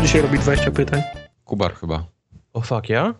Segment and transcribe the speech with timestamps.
[0.00, 1.02] Kto dzisiaj robi 20 pytań?
[1.44, 2.04] Kubar chyba.
[2.52, 3.14] O fuck, ja?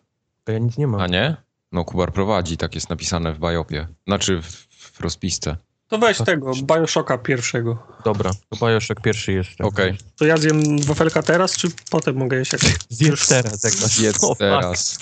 [0.44, 1.00] To ja nic nie mam.
[1.00, 1.36] A nie?
[1.72, 3.86] No Kubar prowadzi, tak jest napisane w Biopie.
[4.06, 5.56] Znaczy w, w rozpisce.
[5.88, 7.78] To weź tego, Bioshocka pierwszego.
[8.04, 9.50] Dobra, to Bioshock pierwszy jest.
[9.58, 9.66] tak.
[9.66, 12.62] Okej, To ja zjem wafelka teraz, czy potem mogę jeść jak...
[12.88, 13.98] Zjedz teraz, jak masz.
[13.98, 14.38] jedz O, fuck.
[14.38, 14.98] teraz.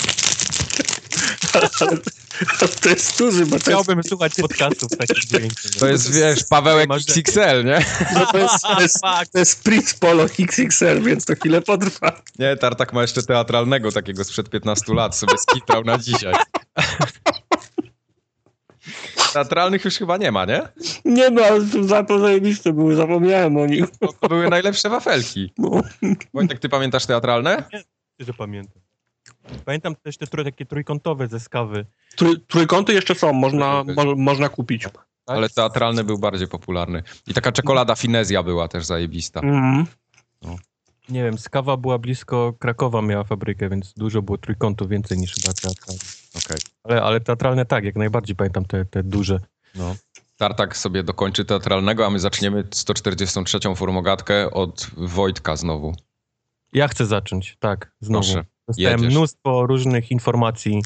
[2.82, 5.76] to jest duży, bo to jest, Chciałbym słuchać podcastów takich dźwięków.
[5.78, 7.84] To jest, wiesz, Pawełek XXL, nie?
[8.14, 9.00] no to jest, to jest,
[9.32, 12.22] to jest Prince Polo XXL, więc to chwilę potrwa.
[12.38, 16.34] Nie, Tartak ma jeszcze teatralnego takiego sprzed 15 lat, sobie skitrał na dzisiaj.
[19.32, 20.62] Teatralnych już chyba nie ma, nie?
[21.04, 23.84] Nie no, ale to za to zajebiste były, zapomniałem o nich.
[24.20, 25.52] To były najlepsze wafelki.
[25.58, 25.82] No.
[26.34, 27.64] Wojtek, ty pamiętasz teatralne?
[28.18, 28.87] że pamiętam.
[29.64, 31.86] Pamiętam też te tro, takie trójkątowe ze skawy.
[32.16, 34.82] Trój, trójkąty jeszcze są, można, mo, można kupić.
[34.82, 35.36] Tak?
[35.36, 37.02] Ale teatralny był bardziej popularny.
[37.26, 39.40] I taka czekolada finezja była też zajebista.
[39.40, 39.86] Mhm.
[41.08, 45.52] Nie wiem, skawa była blisko Krakowa, miała fabrykę, więc dużo było trójkątów więcej niż chyba
[45.52, 46.00] teatralne.
[46.44, 46.58] Okej.
[46.84, 49.40] Ale, ale teatralne tak, jak najbardziej pamiętam te, te duże.
[49.74, 49.96] No.
[50.36, 55.94] Tartak sobie dokończy teatralnego, a my zaczniemy 143 formogatkę od Wojtka znowu.
[56.72, 58.24] Ja chcę zacząć, tak, znowu.
[58.24, 59.14] Proszę, Dostałem jedziesz.
[59.14, 60.82] mnóstwo różnych informacji,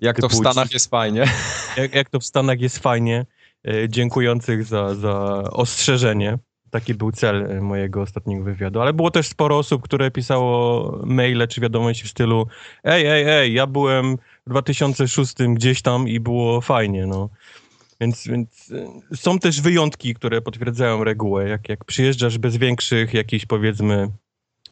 [0.00, 1.24] Jak to w Stanach jest fajnie.
[1.76, 3.26] jak, jak to w Stanach jest fajnie,
[3.68, 6.38] e, dziękujących za, za ostrzeżenie.
[6.70, 8.80] Taki był cel e, mojego ostatniego wywiadu.
[8.80, 12.46] Ale było też sporo osób, które pisało maile czy wiadomości w stylu
[12.84, 17.28] ej, ej, ej, ja byłem w 2006 gdzieś tam i było fajnie, no.
[18.00, 18.72] Więc, więc
[19.12, 21.48] e, są też wyjątki, które potwierdzają regułę.
[21.48, 24.08] Jak, jak przyjeżdżasz bez większych jakichś powiedzmy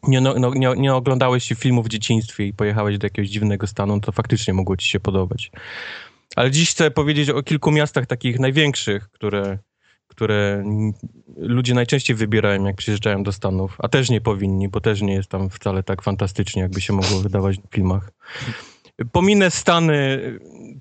[0.03, 3.67] nie, no, no, nie, nie oglądałeś się filmów w dzieciństwie i pojechałeś do jakiegoś dziwnego
[3.67, 5.51] stanu, to faktycznie mogło ci się podobać.
[6.37, 9.59] Ale dziś chcę powiedzieć o kilku miastach takich największych, które,
[10.09, 10.65] które
[11.37, 15.29] ludzie najczęściej wybierają, jak przyjeżdżają do Stanów, a też nie powinni, bo też nie jest
[15.29, 18.11] tam wcale tak fantastycznie, jakby się mogło wydawać w filmach.
[19.13, 20.21] Pominę Stany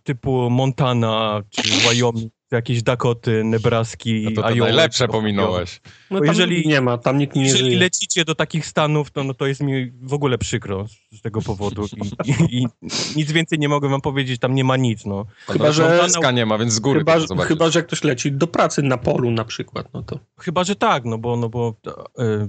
[0.04, 5.82] typu Montana, czy Wyoming, jakieś Dakoty, Nebraski, No to Iowa, najlepsze pominąłeś.
[6.12, 7.80] No tam jeżeli- nie ma, tam nikt nie jeżeli żyje.
[7.80, 11.42] lecicie do takich stanów, to, no to jest mi w ogóle przykro z, z tego
[11.42, 11.86] powodu.
[12.26, 12.68] I, i, I
[13.16, 15.06] nic więcej nie mogę wam powiedzieć, tam nie ma nic.
[15.06, 15.26] No.
[15.48, 18.48] Chyba, że- Montana nie ma, więc z góry Chyba, że- chyba, że ktoś leci do
[18.48, 20.20] pracy na polu na przykład, no to...
[20.40, 21.76] Chyba, że tak, no bo, no bo
[22.20, 22.48] e,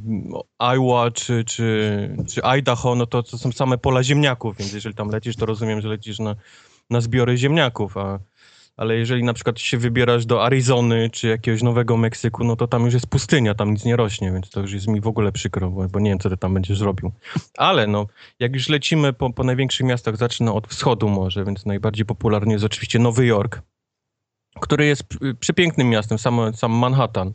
[0.75, 5.09] Iowa czy, czy, czy Idaho, no to, to są same pola ziemniaków, więc jeżeli tam
[5.11, 6.37] lecisz, to rozumiem, że lecisz na,
[6.91, 8.19] na zbiory ziemniaków, a,
[8.77, 12.85] ale jeżeli na przykład się wybierasz do Arizony czy jakiegoś Nowego Meksyku, no to tam
[12.85, 15.71] już jest pustynia, tam nic nie rośnie, więc to już jest mi w ogóle przykro,
[15.71, 17.13] bo, nie wiem, co ty tam będziesz robił.
[17.59, 18.07] Ale no,
[18.39, 22.65] jak już lecimy po, po największych miastach, zacznę od wschodu może, więc najbardziej popularny jest
[22.65, 23.63] oczywiście Nowy Jork,
[24.61, 25.05] który jest
[25.41, 27.33] przepięknym miastem, sam, sam Manhattan.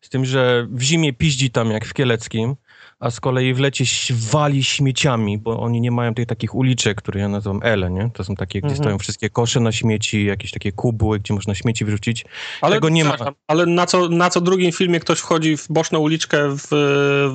[0.00, 2.56] Z tym, że w zimie piździ tam jak w Kieleckim,
[3.00, 3.84] a z kolei w lecie
[4.30, 8.10] wali śmieciami, bo oni nie mają tych takich uliczek, które ja nazywam Ele, nie?
[8.14, 8.84] To są takie, gdzie Mhm.
[8.84, 12.24] stoją wszystkie kosze na śmieci, jakieś takie kubły, gdzie można śmieci wyrzucić.
[12.60, 13.16] Ale, Tego nie ma.
[13.46, 16.66] Ale na co, na co drugim filmie ktoś wchodzi w boczną uliczkę w,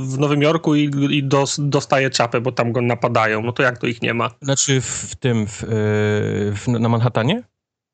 [0.07, 3.41] w Nowym Jorku i, i dos, dostaje czapę, bo tam go napadają.
[3.41, 4.29] No to jak to ich nie ma?
[4.41, 5.67] Znaczy w tym, w, e,
[6.55, 7.43] w, na Manhattanie?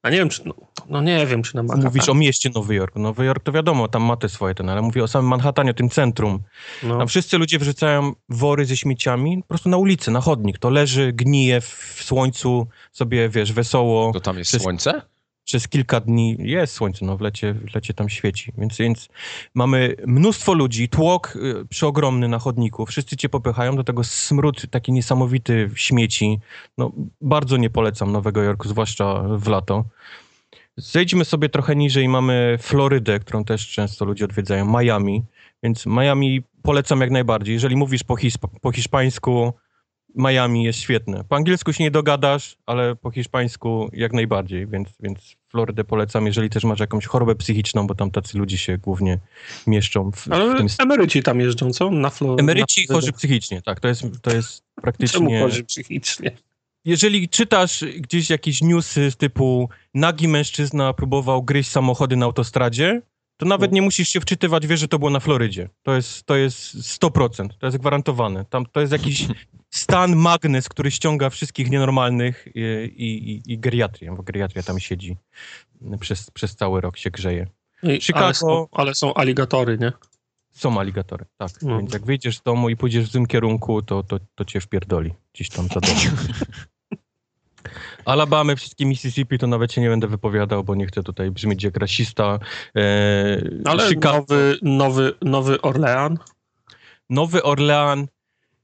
[0.04, 0.42] A nie wiem, czy...
[0.46, 0.54] No,
[0.90, 1.86] no nie wiem, czy na Manhattan.
[1.86, 2.96] Mówisz o mieście Nowy Jork.
[2.96, 5.74] Nowy Jork to wiadomo, tam ma te swoje ten, ale mówię o samym Manhattanie, o
[5.74, 6.40] tym centrum.
[6.84, 6.98] No.
[6.98, 10.58] Tam wszyscy ludzie wrzucają wory ze śmieciami po prostu na ulicy, na chodnik.
[10.58, 14.14] To leży, gnije w słońcu, sobie, wiesz, wesoło.
[14.14, 15.02] To tam jest Przez- słońce?
[15.44, 18.54] Przez kilka dni jest słońce, no w lecie, w lecie tam świeci.
[18.58, 19.10] Więc, więc
[19.54, 22.86] mamy mnóstwo ludzi, tłok y, przeogromny na chodniku.
[22.86, 26.40] Wszyscy cię popychają, do tego smród taki niesamowity śmieci.
[26.78, 26.92] No,
[27.22, 29.86] bardzo nie polecam Nowego Jorku, zwłaszcza w lato.
[30.80, 35.24] Zejdźmy sobie trochę niżej, mamy Florydę, którą też często ludzie odwiedzają, Miami.
[35.64, 37.54] Więc Miami polecam jak najbardziej.
[37.54, 39.54] Jeżeli mówisz po, hisp- po hiszpańsku,
[40.16, 41.24] Miami jest świetne.
[41.30, 46.50] Po angielsku się nie dogadasz, ale po hiszpańsku jak najbardziej, więc, więc Florydę polecam, jeżeli
[46.50, 49.20] też masz jakąś chorobę psychiczną, bo tam tacy ludzie się głównie
[49.68, 50.68] mieszczą w, w Ale tym...
[50.80, 51.92] emeryci tam jeżdżą, co?
[51.92, 55.42] Na Flo- Emeryci na chorzy psychicznie, tak, to jest, to jest Czemu praktycznie...
[55.42, 56.32] chorzy psychicznie?
[56.90, 63.02] Jeżeli czytasz gdzieś jakieś newsy typu nagi mężczyzna próbował gryźć samochody na autostradzie,
[63.38, 63.76] to nawet No.
[63.76, 65.70] nie musisz się wczytywać, wiesz, że to było na Florydzie.
[65.84, 68.46] To jest, to jest 100%, to jest gwarantowane.
[68.46, 69.28] Tam, to jest jakiś
[69.84, 72.62] stan magnes, który ściąga wszystkich nienormalnych i,
[72.98, 75.18] i, i geriatrię, bo geriatria tam siedzi
[76.00, 77.48] przez, przez cały rok, się grzeje.
[77.84, 79.92] I- Chicago- Ale, są, ale są aligatory, nie?
[80.52, 81.52] Są aligatory, tak.
[81.62, 81.78] No.
[81.78, 85.14] Więc jak wyjdziesz z domu i pójdziesz w złym kierunku, to, to, to cię wpierdoli
[85.34, 85.80] gdzieś tam za.
[88.06, 91.78] Alabamy, wszystkie Mississippi, to nawet się nie będę wypowiadał, bo nie chcę tutaj brzmieć jak
[91.78, 92.40] rasista.
[92.76, 92.82] E,
[93.66, 96.18] Ale Chicago, nowy, nowy, nowy Orlean.
[97.10, 98.08] Nowy Orlean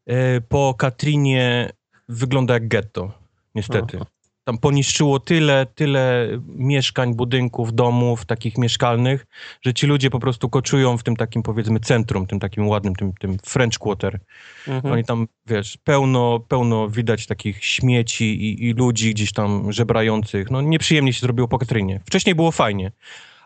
[0.05, 1.69] e, po Katrinie
[2.09, 3.11] wygląda jak getto,
[3.55, 3.97] niestety.
[4.01, 4.14] Aha.
[4.45, 9.25] Tam poniszczyło tyle, tyle mieszkań, budynków, domów takich mieszkalnych,
[9.61, 13.13] że ci ludzie po prostu koczują w tym takim powiedzmy centrum, tym takim ładnym, tym,
[13.19, 14.19] tym French Quarter.
[14.67, 14.93] Mhm.
[14.93, 20.51] Oni tam, wiesz, pełno, pełno widać takich śmieci i, i ludzi gdzieś tam żebrających.
[20.51, 22.01] No nieprzyjemnie się zrobiło po Katrynie.
[22.05, 22.91] Wcześniej było fajnie.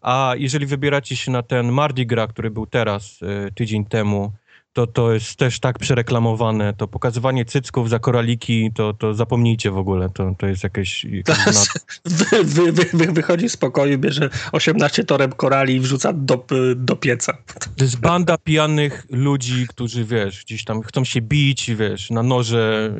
[0.01, 4.31] A jeżeli wybieracie się na ten Mardi Gras, który był teraz, y, tydzień temu,
[4.73, 6.73] to to jest też tak przereklamowane.
[6.73, 10.09] To pokazywanie cycków za koraliki, to, to zapomnijcie w ogóle.
[10.09, 11.03] To, to jest jakieś...
[11.03, 11.67] jakieś.
[12.05, 16.45] Wy, wy, wy, wy, wychodzi z pokoju, bierze 18 toreb korali i wrzuca do,
[16.75, 17.37] do pieca.
[17.77, 22.95] To jest banda pijanych ludzi, którzy, wiesz, gdzieś tam chcą się bić, wiesz, na noże,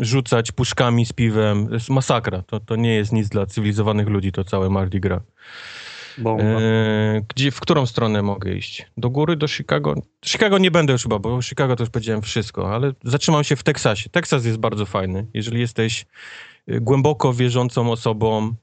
[0.00, 1.68] rzucać puszkami z piwem.
[1.68, 2.42] To jest masakra.
[2.42, 5.22] To, to nie jest nic dla cywilizowanych ludzi, to całe Mardi Gras.
[6.24, 8.86] E, gdzie, w którą stronę mogę iść?
[8.96, 9.94] Do góry, do Chicago?
[10.24, 13.62] Chicago nie będę już chyba, bo Chicago to już powiedziałem wszystko, ale zatrzymam się w
[13.62, 14.10] Teksasie.
[14.10, 15.26] Teksas jest bardzo fajny.
[15.34, 16.06] Jeżeli jesteś
[16.70, 18.54] y, głęboko wierzącą osobą,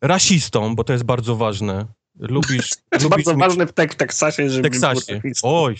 [0.00, 1.86] rasistą, bo to jest bardzo ważne.
[2.18, 2.70] Lubisz.
[2.90, 5.20] To jest lubisz bardzo ważne w, tek, w Teksasie, w żeby Teksasie.
[5.42, 5.76] Oj,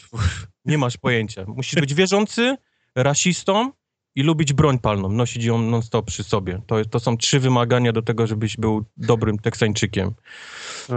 [0.64, 1.44] nie masz pojęcia.
[1.46, 2.56] Musisz być wierzący,
[2.94, 3.72] rasistą
[4.16, 6.60] i lubić broń palną, nosić ją non-stop przy sobie.
[6.66, 10.14] To, to są trzy wymagania do tego, żebyś był dobrym Teksańczykiem.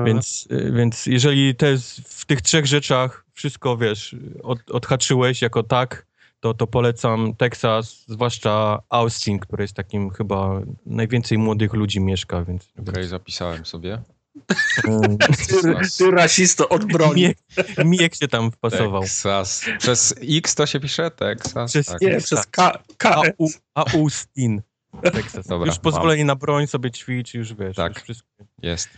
[0.05, 6.05] Więc, y, więc jeżeli jest w tych trzech rzeczach wszystko, wiesz, od, odhaczyłeś jako tak,
[6.39, 12.69] to, to polecam Teksas, zwłaszcza Austin, który jest takim chyba najwięcej młodych ludzi mieszka, więc...
[12.89, 14.01] Okej, zapisałem sobie.
[15.47, 17.21] Ty, ty rasisto od broni.
[17.21, 17.37] Miek,
[17.85, 19.01] miek się tam wpasował.
[19.01, 19.65] Texas.
[19.79, 21.11] Przez X to się pisze?
[21.11, 21.71] Texas?
[21.71, 22.01] Przez tak.
[22.01, 22.23] Nie, Tak.
[22.23, 24.61] przez K, K, A, u, Austin.
[25.13, 25.47] Teksas.
[25.47, 27.95] Dobra, już pozwolenie na broń sobie ćwicz, już wiesz, Tak.
[27.95, 28.27] już wszystko,
[28.61, 28.89] Jest.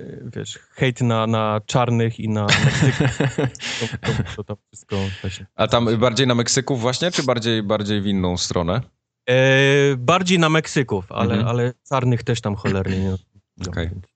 [0.00, 3.18] y, wiesz, hejt na, na czarnych i na Meksyków,
[4.00, 5.46] to, to, to, to wszystko właśnie.
[5.54, 8.80] A tam bardziej na Meksyków właśnie, czy bardziej, bardziej w inną stronę?
[9.28, 9.34] E,
[9.96, 11.48] bardziej na Meksyków, ale, Mhm.
[11.48, 13.14] ale czarnych też tam cholernie nie.
[13.68, 13.84] Okej.
[13.84, 14.08] Więc, więc, e,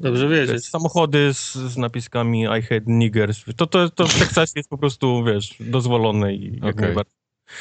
[0.00, 0.68] Dobrze wiedzieć.
[0.68, 5.24] samochody z, z napiskami I hate niggers, to, to, to w Teksasie jest po prostu,
[5.24, 7.14] wiesz, dozwolone i jak najbardziej.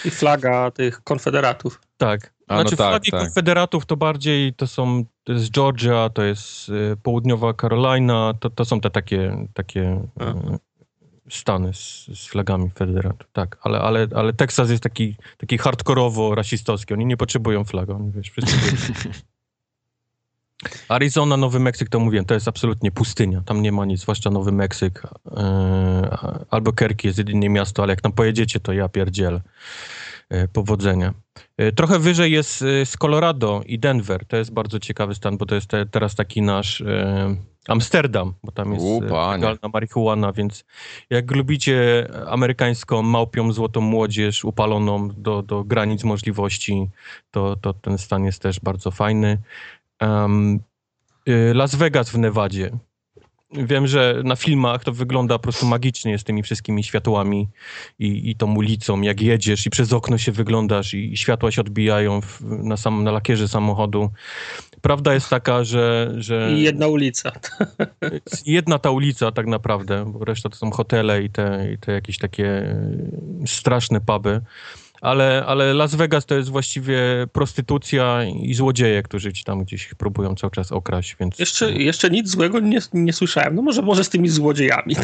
[0.05, 1.81] I flaga tych konfederatów.
[1.97, 2.33] Tak.
[2.47, 3.21] A, no znaczy tak, flagi tak.
[3.21, 8.65] konfederatów to bardziej to są, to jest Georgia, to jest y, południowa Carolina, to, to
[8.65, 10.59] są te takie, takie y,
[11.29, 13.57] stany z, z flagami federatów, tak.
[13.61, 18.29] Ale, ale, ale Teksas jest taki, taki hardkorowo rasistowski, oni nie potrzebują flag, oni wiesz,
[18.29, 18.55] wszyscy.
[20.89, 23.41] Arizona, Nowy Meksyk, to mówiłem, to jest absolutnie pustynia.
[23.45, 25.03] Tam nie ma nic, zwłaszcza Nowy Meksyk.
[25.25, 25.41] Yy,
[26.49, 29.41] Albuquerque jest jedynie miasto, ale jak tam pojedziecie, to ja pierdzielę.
[30.29, 31.13] Yy, powodzenia.
[31.57, 34.25] Yy, trochę wyżej jest z Colorado i Denver.
[34.25, 36.83] To jest bardzo ciekawy stan, bo to jest te, teraz taki nasz
[37.67, 39.01] Amsterdam, bo tam jest U,
[39.31, 40.65] legalna marihuana, więc
[41.09, 46.89] jak lubicie amerykańską małpią złotą młodzież upaloną do, do granic możliwości,
[47.31, 49.37] to, to ten stan jest też bardzo fajny.
[51.29, 52.71] Y, Las Vegas w Nevadzie.
[53.53, 57.47] Wiem, że na filmach to wygląda po prostu magicznie z tymi wszystkimi światłami
[57.99, 61.61] i, i tą ulicą, jak jedziesz i przez okno się wyglądasz i, i światła się
[61.61, 64.09] odbijają w, na, sam, na lakierze samochodu.
[64.81, 66.13] Prawda jest taka, że...
[66.17, 67.31] że I jedna ulica.
[68.45, 72.17] jedna ta ulica tak naprawdę, bo reszta to są hotele i te, i te jakieś
[72.17, 72.75] takie
[73.45, 74.41] straszne puby.
[75.01, 77.01] Ale, ale Las Vegas to jest właściwie
[77.31, 82.29] prostytucja i złodzieje, którzy ci tam gdzieś próbują cały czas okraść, więc Jeszcze, jeszcze nic
[82.29, 83.55] złego nie, nie słyszałem.
[83.55, 84.95] No może, może z tymi złodziejami.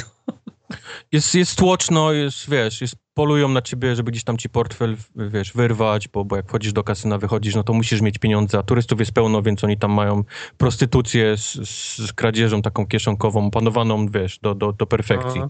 [1.11, 5.53] jest, jest tłoczno, jest, wiesz, jest, polują na ciebie, żeby gdzieś tam ci portfel, wiesz,
[5.53, 8.99] wyrwać, bo, bo jak wchodzisz do kasyna, wychodzisz, no to musisz mieć pieniądze, a turystów
[8.99, 10.23] jest pełno, więc oni tam mają
[10.57, 11.53] prostytucję z,
[11.99, 15.41] z kradzieżą taką kieszonkową, panowaną, wiesz, do, do, do perfekcji.
[15.41, 15.49] Aha.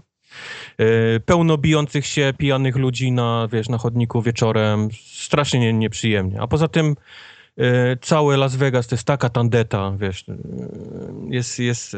[0.78, 4.88] E, pełno bijących się, pijanych ludzi na, wiesz, na chodniku wieczorem.
[5.12, 6.40] Strasznie nie, nieprzyjemnie.
[6.40, 6.96] A poza tym
[7.58, 10.24] e, całe Las Vegas to jest taka tandeta, wiesz.
[10.28, 10.36] e,
[11.30, 11.96] Jest, jest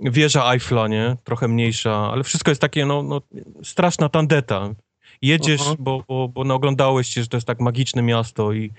[0.00, 1.16] wieża Eiffla, nie?
[1.24, 3.20] Trochę mniejsza, ale wszystko jest takie, no, no
[3.62, 4.74] straszna tandeta.
[5.22, 5.74] Jedziesz, Aha.
[5.78, 8.72] bo, bo, bo naoglądałeś się, że to jest tak magiczne miasto i,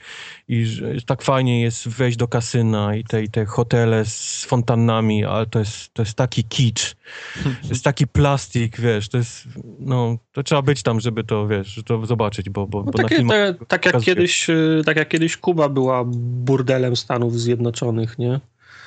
[0.47, 5.25] i że tak fajnie jest wejść do kasyna i te, i te hotele z fontannami,
[5.25, 6.95] ale to jest, to jest taki kicz.
[7.43, 9.47] To jest taki plastik, wiesz, to jest,
[9.79, 13.03] no, to trzeba być tam, żeby to, wiesz, to zobaczyć, bo, bo, No bo na
[13.03, 13.35] takie, filmach...
[13.37, 18.39] te, tak, jak kiedyś, y, tak jak kiedyś Kuba była burdelem Stanów Zjednoczonych, nie?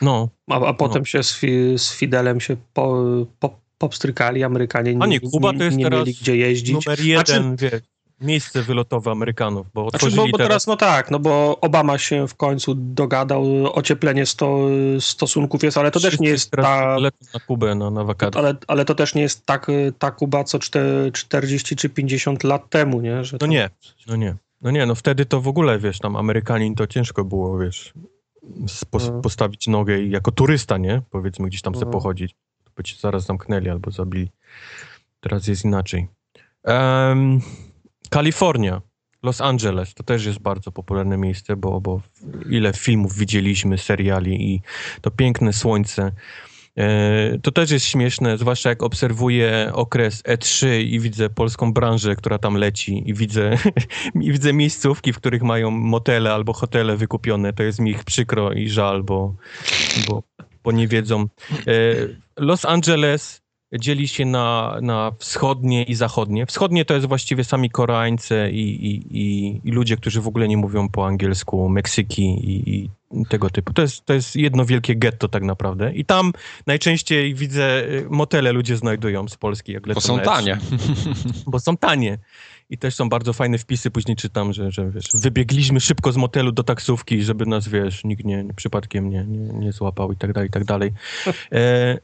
[0.03, 1.41] No, A, a potem się z,
[1.77, 3.05] z Fidelem się po,
[3.41, 6.75] po, popstrykali, Amerykanie nie, A nie, Kuba nie, to jest nie teraz mieli gdzie jeździć.
[6.87, 7.81] numer jeden, Znaczy,
[8.21, 12.29] miejsce wylotowe Amerykanów, bo Znaczy, otworzyli bo, bo teraz, no tak, no bo Obama się
[12.29, 14.59] w końcu dogadał, ocieplenie sto,
[15.01, 16.97] stosunków jest, ale to też wszyscy nie jest teraz ta...
[17.35, 18.41] na Kubę na, na wakacje.
[18.41, 19.67] Ale, ale to też nie jest tak,
[19.99, 23.25] ta Kuba co czte- 40 czy 50 lat temu, nie?
[23.25, 23.71] Że No nie,
[24.07, 24.37] no nie.
[24.61, 27.93] No nie, no wtedy to w ogóle, wiesz, tam Amerykanin to ciężko było, wiesz,
[28.93, 29.21] No.
[29.23, 31.03] postawić nogę i jako turysta, nie?
[31.11, 31.93] Powiedzmy, gdzieś tam sobie No.
[31.93, 32.35] pochodzić.
[32.83, 34.31] By cię zaraz zamknęli albo zabili.
[35.21, 36.09] Teraz jest inaczej.
[36.65, 37.41] Em,
[38.11, 38.83] Kalifornia,
[39.23, 42.01] Los Angeles, to też jest bardzo popularne miejsce, bo, bo
[42.51, 44.61] ile filmów widzieliśmy, seriali i
[45.01, 46.13] to piękne słońce.
[46.79, 52.39] E, To też jest śmieszne, zwłaszcza jak obserwuję okres E3 i widzę polską branżę, która
[52.39, 53.57] tam leci i widzę,
[54.27, 57.53] i widzę miejscówki, w których mają motele albo hotele wykupione.
[57.53, 59.35] To jest mi ich przykro i żal, bo,
[60.09, 60.23] bo,
[60.65, 61.27] bo nie wiedzą.
[62.43, 63.43] Los Angeles
[63.79, 66.47] dzieli się na, na wschodnie i zachodnie.
[66.47, 70.57] Wschodnie to jest właściwie sami Koreańcy i, i, i, i ludzie, którzy w ogóle nie
[70.57, 73.73] mówią po angielsku, Meksyki i, i tego typu.
[73.73, 75.93] To jest, to jest jedno wielkie getto tak naprawdę.
[75.93, 76.33] I tam
[76.67, 80.25] najczęściej widzę y, motele ludzie znajdują z Polski, jak lecą Bo są na E3.
[80.25, 80.59] tanie.
[81.47, 82.19] Bo są tanie.
[82.71, 86.53] I też są bardzo fajne wpisy, później czytam, że, że wiesz, wybiegliśmy szybko z motelu
[86.53, 90.33] do taksówki, żeby nas, wiesz, nikt nie, nie przypadkiem nie, nie, nie złapał i tak
[90.33, 90.93] dalej, i tak dalej.
[91.53, 91.99] E,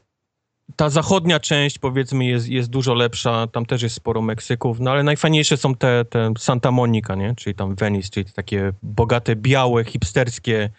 [0.75, 5.03] ta zachodnia część, powiedzmy, jest, jest dużo lepsza, tam też jest sporo Meksyków, no ale
[5.03, 7.35] najfajniejsze są te, te Santa Monica, nie?
[7.35, 10.69] Czyli tam Venice, czyli takie bogate, białe, hipsterskie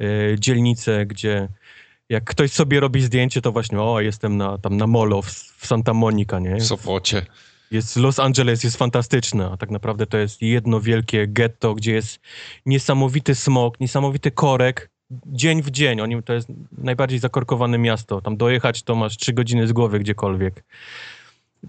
[0.00, 0.04] e,
[0.38, 1.48] dzielnice, gdzie
[2.08, 5.66] jak ktoś sobie robi zdjęcie, to właśnie, o, jestem na, tam na molo w, w
[5.66, 6.56] Santa Monica, nie?
[6.56, 7.26] W Sopocie.
[7.70, 12.20] jest Los Angeles jest fantastyczne, a tak naprawdę to jest jedno wielkie getto, gdzie jest
[12.66, 16.00] niesamowity smog, niesamowity korek, dzień w dzień.
[16.00, 16.48] Oni, to jest
[16.78, 18.20] najbardziej zakorkowane miasto.
[18.20, 20.64] Tam dojechać to masz trzy godziny z głowy gdziekolwiek.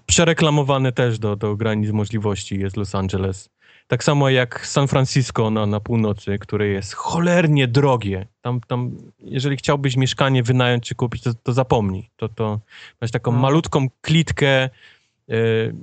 [0.05, 3.49] Przereklamowane też do, do granic możliwości jest Los Angeles.
[3.87, 8.27] Tak samo jak San Francisco na, na północy, które jest cholernie drogie.
[8.41, 12.09] Tam, tam, jeżeli chciałbyś mieszkanie wynająć czy kupić, to, to zapomnij.
[12.15, 12.59] To, to
[13.01, 13.39] masz taką No.
[13.39, 14.69] malutką klitkę,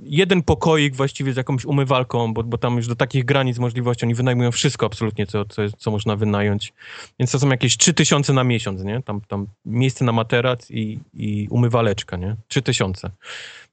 [0.03, 4.15] jeden pokoik właściwie z jakąś umywalką, bo, bo tam już do takich granic możliwości oni
[4.15, 6.73] wynajmują wszystko absolutnie, co, co, jest, co można wynająć.
[7.19, 9.03] Więc to są jakieś 3000 na miesiąc, nie?
[9.03, 12.35] Tam, tam miejsce na materac i, i umywaleczka, nie?
[12.47, 13.11] 3000.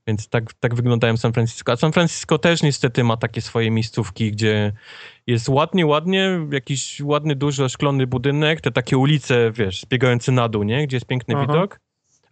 [0.06, 1.72] Więc tak, tak wyglądają San Francisco.
[1.72, 4.72] A San Francisco też niestety ma takie swoje miejscówki, gdzie
[5.26, 10.62] jest ładnie, ładnie, jakiś ładny, duży, oszklony budynek, te takie ulice, wiesz, zbiegające na dół,
[10.62, 10.86] nie?
[10.86, 11.46] Gdzie jest piękny Aha.
[11.46, 11.80] widok.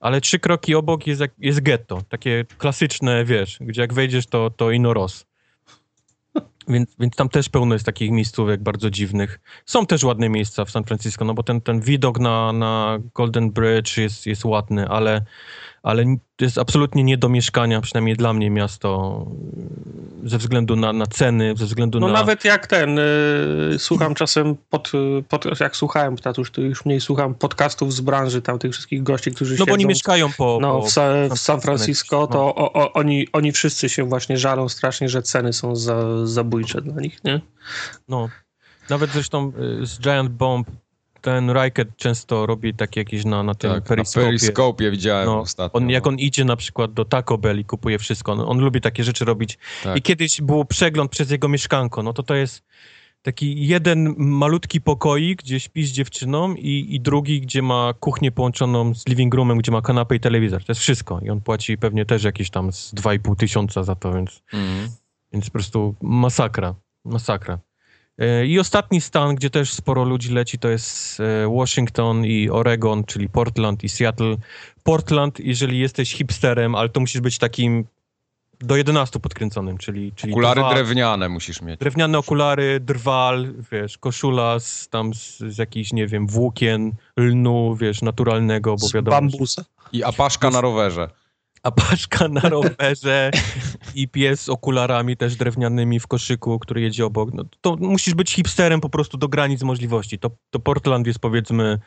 [0.02, 2.02] Ale trzy kroki obok jest, jest getto.
[2.08, 5.26] Takie klasyczne, wiesz, gdzie jak wejdziesz, to, to ino roz.
[6.68, 9.40] Więc, więc tam też pełno jest takich miejscówek bardzo dziwnych.
[9.66, 13.50] Są też ładne miejsca w San Francisco, no bo ten, ten widok na, na Golden
[13.50, 15.24] Bridge jest, jest ładny, ale,
[15.82, 16.04] ale
[16.36, 19.26] to jest absolutnie nie do mieszkania, przynajmniej dla mnie miasto,
[20.24, 22.12] ze względu na, na ceny, ze względu No na...
[22.12, 24.92] nawet jak ten, y, słucham czasem, pod,
[25.28, 29.32] pod, jak słuchałem, teraz już, już mniej słucham podcastów z branży, tam tych wszystkich gości,
[29.32, 30.58] którzy No bo oni mieszkają po...
[30.62, 32.26] no, po w, Sa, w San Francisco, no.
[32.26, 36.80] to o, o, oni, oni wszyscy się właśnie żalą strasznie, że ceny są za, zabójcze
[36.80, 37.40] dla nich, nie?
[38.08, 38.28] No,
[38.90, 40.70] nawet zresztą y, z Giant Bomb
[41.22, 44.26] ten Riket często robi takie jakieś na, na tym Tak, na periscopie.
[44.26, 45.78] Periscope widziałem No, ostatnio.
[45.80, 46.08] On, jak no.
[46.08, 49.24] on idzie na przykład do Taco Bell i kupuje wszystko, on, on lubi takie rzeczy
[49.24, 49.58] robić.
[49.84, 49.96] Tak.
[49.96, 52.62] I kiedyś był przegląd przez jego mieszkanko, no to to jest
[53.22, 58.94] taki jeden malutki pokoik, gdzie śpi z dziewczyną i, i drugi, gdzie ma kuchnię połączoną
[58.94, 60.64] z living roomem, gdzie ma kanapę i telewizor.
[60.64, 61.20] To jest wszystko.
[61.22, 64.88] I on płaci pewnie też jakieś tam z 2,5 tysiąca za to, więc Mhm.
[65.32, 66.74] więc po prostu masakra,
[67.04, 67.58] masakra.
[68.22, 73.04] E, I ostatni stan, gdzie też sporo ludzi leci, to jest e, Washington i Oregon,
[73.04, 74.36] czyli Portland i Seattle.
[74.82, 77.84] Portland, jeżeli jesteś hipsterem, ale to musisz być takim
[78.60, 81.80] do 11 podkręconym, czyli, czyli Okulary drwal, drewniane musisz mieć.
[81.80, 88.02] drewniane okulary, drwal, wiesz, koszula z, tam z, z jakichś, nie wiem, włókien, lnu, wiesz,
[88.02, 89.64] naturalnego, bo Z wiadomo, bambusa.
[89.92, 91.08] I apaszka na rowerze.
[91.62, 93.30] A paszka na rowerze
[93.94, 97.30] i pies z okularami też drewnianymi w koszyku, który jedzie obok.
[97.34, 100.18] No, to musisz być hipsterem po prostu do granic możliwości.
[100.18, 101.78] To, to Portland jest powiedzmy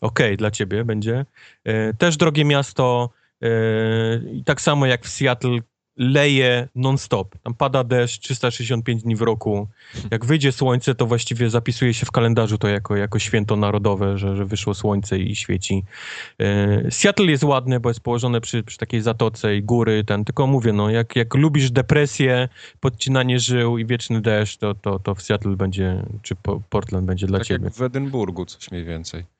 [0.00, 1.26] okej dla ciebie będzie.
[1.64, 3.10] E, też drogie miasto
[3.42, 3.48] e,
[4.32, 5.58] i tak samo jak w Seattle
[6.00, 7.38] leje non-stop.
[7.42, 9.68] Tam pada deszcz 365 dni w roku.
[10.10, 14.36] Jak wyjdzie słońce, to właściwie zapisuje się w kalendarzu to jako, jako święto narodowe, że,
[14.36, 15.84] że wyszło słońce i świeci.
[16.38, 20.46] E, Seattle jest ładne, bo jest położone przy, przy takiej zatoce i góry, ten, tylko
[20.46, 22.48] mówię, no, jak, jak lubisz depresję,
[22.80, 27.26] podcinanie żył i wieczny deszcz, to, to, to w Seattle będzie, czy po, Portland będzie
[27.26, 27.64] dla tak ciebie.
[27.64, 29.39] jak w Edynburgu, coś mniej więcej.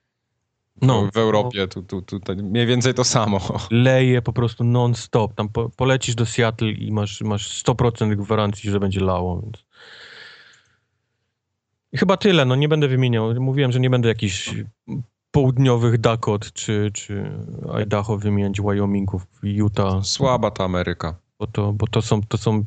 [0.83, 3.41] No, w Europie tu, tu, tu, to mniej więcej to samo.
[3.71, 5.35] leje po prostu non-stop.
[5.35, 9.41] Tam po, polecisz do Seattle i masz, masz 100% gwarancji, że będzie lało.
[9.43, 9.65] Więc...
[11.93, 13.35] I chyba tyle, no nie będę wymieniał.
[13.35, 14.55] Mówiłem, że nie będę jakichś
[15.31, 17.33] południowych Dakot czy, czy
[17.83, 21.17] Idaho wymieniać, Wyomingów, Utah, Słaba ta Ameryka.
[21.41, 22.65] Bo to, bo to, są, to są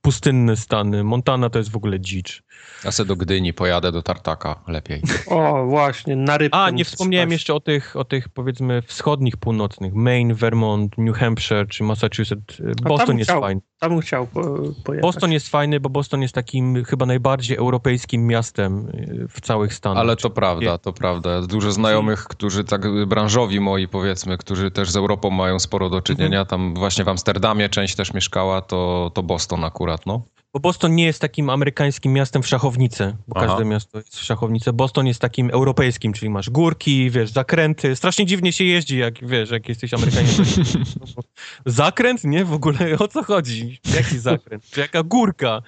[0.00, 1.04] pustynne stany.
[1.04, 2.42] Montana to jest w ogóle dzicz.
[2.84, 5.02] Ja se do Gdyni pojadę, do Tartaka lepiej.
[5.26, 6.58] O, właśnie, na rybkę.
[6.58, 7.40] A, nie wspomniałem spaść.
[7.40, 9.94] jeszcze o tych, o tych powiedzmy wschodnich, północnych.
[9.94, 12.62] Maine, Vermont, New Hampshire czy Massachusetts.
[12.82, 13.60] Boston jest fajny.
[13.80, 14.40] Tam bym chciał po,
[14.84, 15.02] pojechać.
[15.02, 19.98] Boston jest fajny, bo Boston jest takim chyba najbardziej europejskim miastem y, w całych Stanach.
[20.00, 21.42] Ale to prawda, to prawda.
[21.42, 26.44] Dużo znajomych, którzy tak branżowi moi powiedzmy, którzy też z Europą mają sporo do czynienia.
[26.44, 30.22] Tam właśnie w Amsterdamie część też mieszkała, to, to Boston akurat, no.
[30.52, 33.46] Bo Boston nie jest takim amerykańskim miastem w szachownicę, bo Aha.
[33.46, 34.72] każde miasto jest w szachownicę.
[34.72, 37.96] Boston jest takim europejskim, czyli masz górki, wiesz, zakręty.
[37.96, 40.46] Strasznie dziwnie się jeździ, jak wiesz, jak jesteś Amerykaninem.
[41.66, 42.24] Zakręt?
[42.24, 42.44] Nie?
[42.44, 43.80] W ogóle o co chodzi?
[43.94, 44.64] Jaki zakręt?
[44.70, 45.62] Czy jaka górka?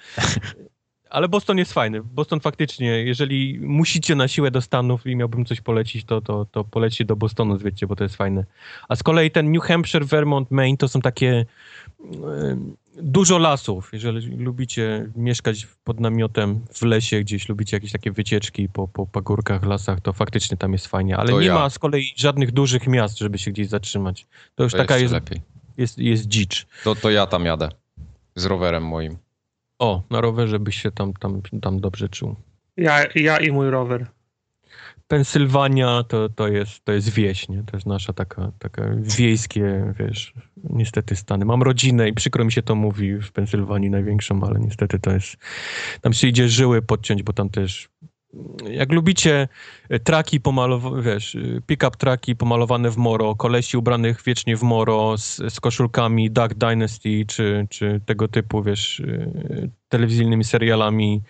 [1.09, 2.03] Ale Boston jest fajny.
[2.03, 6.63] Boston faktycznie, jeżeli musicie na siłę do Stanów i miałbym coś polecić, to, to, to
[6.63, 8.45] polećcie do Bostonu, wiecie, bo to jest fajne.
[8.89, 11.45] A z kolei ten New Hampshire, Vermont, Maine to są takie
[13.01, 13.89] dużo lasów.
[13.93, 19.63] Jeżeli lubicie mieszkać pod namiotem w lesie gdzieś, lubicie jakieś takie wycieczki po, po pagórkach,
[19.65, 21.17] lasach, to faktycznie tam jest fajnie.
[21.17, 21.53] Ale To nie ja.
[21.53, 24.27] ma z kolei żadnych dużych miast, żeby się gdzieś zatrzymać.
[24.55, 25.41] To już To taka jest, lepiej.
[25.77, 26.65] jest, jest dzicz.
[26.83, 27.69] To, to ja tam jadę.
[28.35, 29.17] Z rowerem moim.
[29.79, 32.35] O, na rowerze byś się tam, tam, tam dobrze czuł.
[32.77, 34.07] Ja, ja i mój rower.
[35.13, 37.63] Pensylwania to, to, jest, to jest wieś, nie?
[37.63, 41.45] To jest nasza taka, taka wiejskie, wiesz, niestety Stany.
[41.45, 45.37] Mam rodzinę i przykro mi się to mówi w Pensylwanii największą, ale niestety to jest,
[46.01, 47.89] tam się idzie żyły podciąć, bo tam też
[48.69, 49.47] jak lubicie
[49.89, 55.17] e, traki pomalowane, wiesz, e, pick-up traki pomalowane w moro, kolesi ubranych wiecznie w moro
[55.17, 61.21] z, z koszulkami Duck Dynasty, czy, czy tego typu, wiesz, e, telewizyjnymi serialami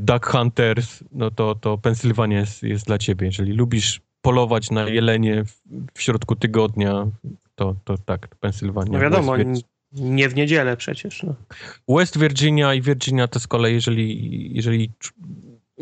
[0.00, 3.26] Duck Hunters, no to, to Pensylwania jest, jest dla ciebie.
[3.26, 5.62] Jeżeli lubisz polować na jelenie w,
[5.94, 7.06] w środku tygodnia,
[7.54, 8.92] to, to tak, Pensylwania.
[8.92, 9.36] No wiadomo,
[9.92, 11.22] nie w niedzielę przecież.
[11.22, 11.34] No.
[11.88, 14.90] West Virginia i Virginia to z kolei, jeżeli, jeżeli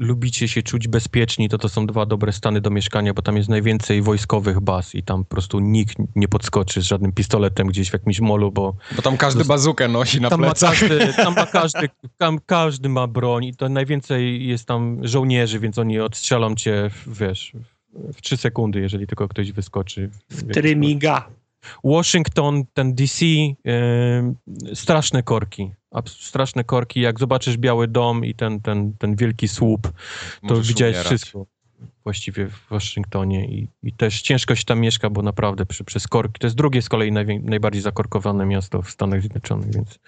[0.00, 3.48] lubicie się czuć bezpieczni, to to są dwa dobre stany do mieszkania, bo tam jest
[3.48, 7.92] najwięcej wojskowych baz i tam po prostu nikt nie podskoczy z żadnym pistoletem gdzieś w
[7.92, 10.70] jakimś molu, bo Bo tam każdy bazukę nosi na tam ma, plecach.
[10.80, 15.78] każdy, tam ma każdy, tam każdy ma broń i to najwięcej jest tam żołnierzy, więc
[15.78, 20.10] oni odstrzelą cię, w- wiesz, w- w trzy sekundy, jeżeli tylko ktoś wyskoczy.
[20.30, 21.28] W trymiga.
[21.84, 23.24] Washington, ten DC,
[23.64, 24.34] em,
[24.74, 25.72] straszne korki.
[26.06, 27.00] Straszne korki.
[27.00, 29.90] Jak zobaczysz Biały Dom i ten, ten, ten wielki słup, to
[30.42, 31.06] Możesz widziałeś umierać.
[31.06, 31.46] wszystko
[32.04, 36.38] właściwie w Waszyngtonie i, i też ciężko się tam mieszka, bo naprawdę przy, przez korki.
[36.40, 39.98] To jest drugie z kolei najwię- najbardziej zakorkowane miasto w Stanach Zjednoczonych, więc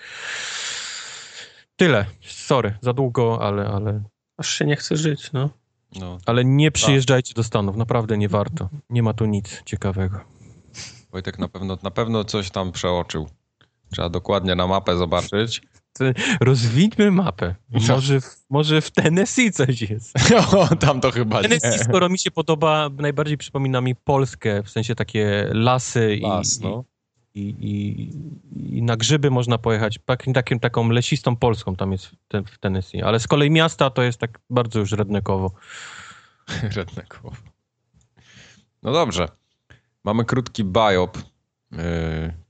[1.76, 2.06] tyle.
[2.20, 4.02] Sorry, za długo, ale, ale,
[4.36, 5.50] Aż się nie chce żyć, no.
[6.00, 7.76] No, ale nie przyjeżdżajcie do Stanów.
[7.76, 8.68] Naprawdę nie warto.
[8.90, 10.20] Nie ma tu nic ciekawego.
[11.12, 13.28] Wojtek na pewno, na pewno coś tam przeoczył.
[13.92, 15.62] Trzeba dokładnie na mapę zobaczyć.
[16.40, 17.54] Rozwidźmy mapę.
[17.70, 17.80] No.
[17.88, 20.14] Może, w- może w Tennessee coś jest.
[20.56, 21.48] o, tam to chyba nie.
[21.48, 26.60] Tennessee, skoro mi się podoba, najbardziej przypomina mi Polskę, w sensie takie lasy i, Las,
[26.60, 26.84] no.
[27.34, 29.98] i, i, i na grzyby można pojechać.
[30.04, 33.02] Takim, takim, taką lesistą Polską tam jest w, te, w Tennessee.
[33.02, 35.50] Ale z kolei miasta to jest tak bardzo już rednekowo.
[36.76, 37.32] Rednekowo.
[38.82, 39.28] No dobrze.
[40.04, 41.18] Mamy krótki biop,
[41.72, 41.78] yy,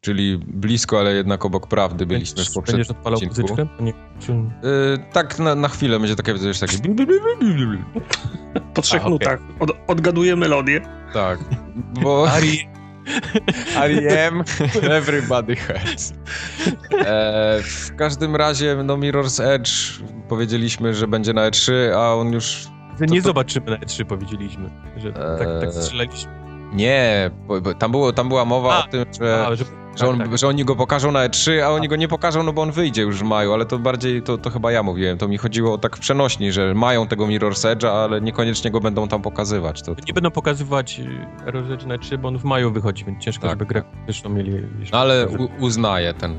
[0.00, 3.40] czyli blisko, ale jednak obok prawdy byliśmy w Będziesz, poprzednim będziesz odpalał odcinku.
[3.40, 3.66] muzyczkę?
[3.78, 4.32] To nie, czy...
[4.32, 6.76] Yy, tak na, na chwilę będzie takie, wiesz, takie...
[8.74, 9.40] Po trzech A, nutach.
[9.60, 10.80] Od, odgaduję melodię.
[11.12, 11.38] Tak,
[12.02, 12.26] bo...
[12.36, 12.68] Ari,
[13.76, 14.44] R.E.M.
[14.82, 16.12] Everybody hurts.
[16.98, 19.70] E, w każdym razie, no Mirror's Edge
[20.28, 22.66] powiedzieliśmy, że będzie na E3, a on już...
[23.00, 24.70] nie to- zobaczymy na E3, powiedzieliśmy.
[24.96, 26.41] Że tak, tak Eee, strzelaliśmy.
[26.72, 29.46] Nie, bo, bo tam, było, tam była mowa A, o tym, że...
[29.46, 29.64] A, że,
[29.96, 30.38] Że, on, tak, tak.
[30.38, 33.02] że oni go pokażą na E3, a oni go nie pokażą, no bo on wyjdzie
[33.02, 35.96] już w maju, ale to bardziej, to, to chyba ja mówiłem, to mi chodziło tak
[35.96, 39.82] w przenośni, że mają tego Mirror's Edge'a, ale niekoniecznie go będą tam pokazywać.
[39.82, 41.00] To, Nie będą pokazywać
[41.46, 44.28] y, ROZ na 3, bo on w maju wychodzi, więc ciężko, Tak, żeby grę zresztą
[44.30, 44.52] mieli
[44.92, 46.36] no ale u, uznaję ten...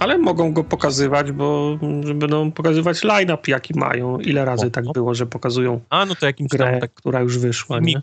[0.00, 4.18] Ale mogą go pokazywać, bo że będą pokazywać line-up, jaki mają.
[4.18, 7.20] Ile razy O, tak było, że pokazują A, no to jakimś grę, tam tak która
[7.20, 7.80] już wyszła.
[7.80, 8.02] Nie?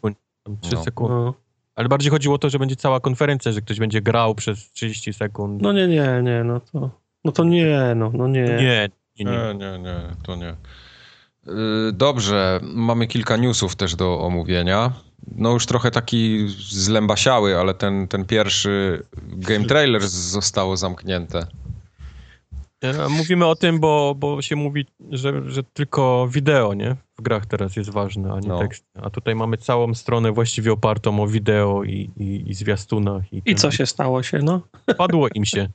[0.61, 0.83] 3 No.
[0.83, 1.13] sekundy.
[1.13, 1.33] No.
[1.75, 5.13] Ale bardziej chodziło o to, że będzie cała konferencja, że ktoś będzie grał przez 30
[5.13, 5.61] sekund.
[5.61, 6.89] no nie, nie, nie, no to,
[7.23, 8.43] no to nie, no, no nie.
[8.43, 9.25] nie, nie, nie.
[9.25, 10.55] Nie, nie, nie, to nie.
[11.47, 14.91] Y, dobrze, mamy kilka newsów też do omówienia.
[15.35, 21.47] No już trochę taki zlębasiały, ale ten, ten pierwszy game trailer zostało zamknięte.
[22.81, 26.95] E, mówimy o tym, bo, bo się mówi, że, że tylko wideo, nie?
[27.17, 28.59] W grach teraz jest ważne, a nie no.
[28.59, 28.85] tekst.
[29.01, 33.33] A tutaj mamy całą stronę właściwie opartą o wideo i, i, i zwiastunach.
[33.33, 34.61] I, I co się stało się, no?
[34.97, 35.67] Padło im się.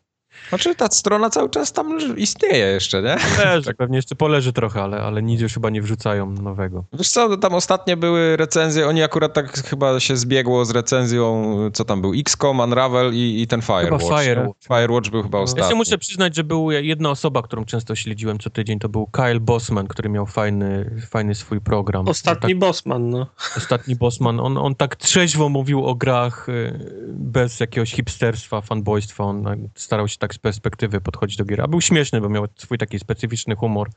[0.48, 3.16] Znaczy ta strona cały czas tam istnieje jeszcze, nie?
[3.44, 3.76] Leży, tak.
[3.76, 6.84] pewnie jeszcze poleży trochę, ale, ale nic już chyba nie wrzucają nowego.
[6.92, 11.84] Wiesz co, tam ostatnie były recenzje, oni akurat tak chyba się zbiegło z recenzją, co
[11.84, 14.04] tam był, XCOM, Unravel i, i ten Firewatch.
[14.04, 14.62] Chyba Firewatch.
[14.68, 15.62] Firewatch był chyba ostatni.
[15.62, 19.06] Ja się muszę przyznać, że był jedna osoba, którą często śledziłem co tydzień, to był
[19.06, 22.08] Kyle Bossman, który miał fajny, fajny swój program.
[22.08, 23.26] Ostatni tak, Bossman, no.
[23.56, 24.40] Ostatni Bossman.
[24.40, 29.24] On, on tak trzeźwo mówił o grach y, bez jakiegoś hipsterstwa, fanboystwa.
[29.24, 31.60] On starał się tak z perspektywy podchodzić do gier.
[31.60, 33.90] A był śmieszny, bo miał swój taki specyficzny humor.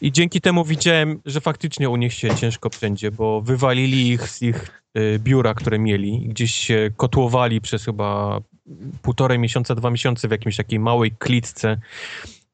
[0.00, 4.42] I dzięki temu widziałem, że faktycznie u nich się ciężko wszędzie, bo wywalili ich z
[4.42, 6.28] ich y, biura, które mieli.
[6.28, 8.40] Gdzieś się kotłowali przez chyba
[9.02, 11.76] półtorej miesiąca, dwa miesiące w jakimś takiej małej klitce.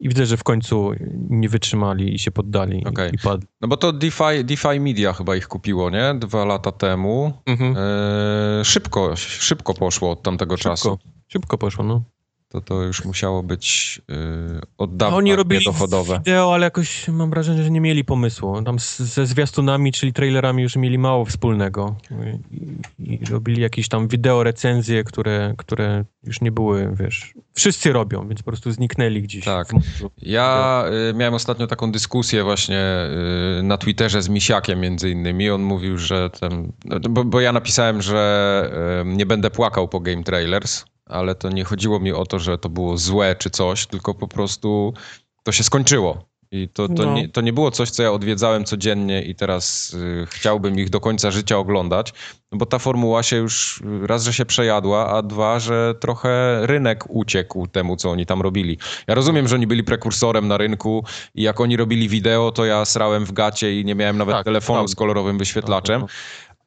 [0.01, 0.93] I widzę, że w końcu
[1.31, 3.11] nie wytrzymali i się poddali okay.
[3.11, 3.49] i, padli.
[3.61, 6.15] No bo to DeFi, DeFi Media chyba ich kupiło, nie?
[6.19, 7.33] Dwa lata temu.
[7.47, 7.77] Mhm.
[7.77, 10.71] E, szybko, szybko poszło od tamtego szybko.
[10.71, 10.99] czasu.
[11.29, 12.03] Szybko poszło, no
[12.55, 14.17] to to już musiało być yy,
[14.79, 16.19] od dawna Oni robili dochodowe.
[16.19, 18.63] wideo, ale jakoś mam wrażenie, że nie mieli pomysłu.
[18.63, 21.97] Tam z, ze zwiastunami, czyli trailerami już mieli mało wspólnego.
[22.51, 27.35] I, I, robili jakieś tam wideo recenzje, które, które już nie były, wiesz...
[27.55, 29.45] Wszyscy robią, więc po prostu zniknęli gdzieś.
[29.45, 29.69] Tak.
[30.19, 32.83] Ja y, miałem ostatnio taką dyskusję właśnie
[33.59, 35.51] y, na Twitterze z Misiakiem między innymi.
[35.51, 36.73] On mówił, że ten...
[37.11, 41.65] Bo, bo ja napisałem, że y, nie będę płakał po Game Trailers, ale to nie
[41.65, 44.95] chodziło mi o to, że to było złe czy coś, tylko po prostu
[45.43, 46.35] to się skończyło.
[46.51, 47.15] I to, to, no.
[47.15, 51.01] nie, to nie było coś, co ja odwiedzałem codziennie i teraz y, chciałbym ich do
[51.01, 52.13] końca życia oglądać,
[52.53, 57.05] no bo ta formuła się już raz, że się przejadła, a dwa, że trochę rynek
[57.09, 58.79] uciekł temu, co oni tam robili.
[59.07, 62.85] Ja rozumiem, że oni byli prekursorem na rynku i jak oni robili wideo, to ja
[62.85, 64.89] srałem w gacie i nie miałem nawet tak, telefonu tak.
[64.89, 66.01] z kolorowym wyświetlaczem.
[66.01, 66.11] Tak,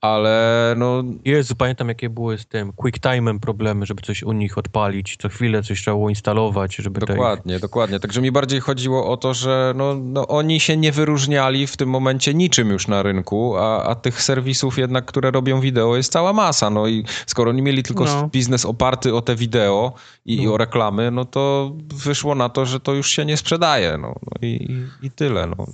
[0.02, 1.04] ale no...
[1.26, 5.64] Jezu, pamiętam jakie były z tym QuickTime'em problemy, żeby coś u nich odpalić, co chwilę
[5.64, 7.00] coś trzeba było instalować, żeby...
[7.00, 7.62] Dokładnie, ich...
[7.62, 8.00] dokładnie.
[8.00, 11.90] Także mi bardziej chodziło o to, że no, no, oni się nie wyróżniali w tym
[11.90, 16.34] momencie niczym już na rynku, a, a tych serwisów jednak, które robią wideo jest cała
[16.34, 18.30] masa, no i skoro oni mieli tylko no.
[18.32, 19.94] biznes oparty o te wideo
[20.26, 20.44] i, no.
[20.44, 24.08] i, o reklamy, no to wyszło na to, że to już się nie sprzedaje, no,
[24.08, 25.68] no i, i tyle, no.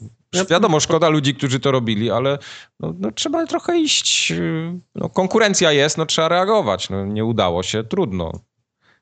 [0.50, 2.38] Wiadomo, szkoda ludzi, którzy to robili, ale
[2.80, 4.32] no, no, trzeba trochę iść.
[4.32, 6.90] Y, no, konkurencja jest, no trzeba reagować.
[6.90, 8.32] No, nie udało się, trudno.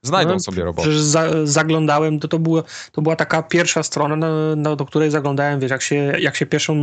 [0.03, 0.81] Znajdą no, sobie robotę.
[0.81, 5.11] Przecież za, zaglądałem, to, to, było, to była taka pierwsza strona, no, no, do której
[5.11, 6.75] zaglądałem, wiesz, jak się, jak się pierwszą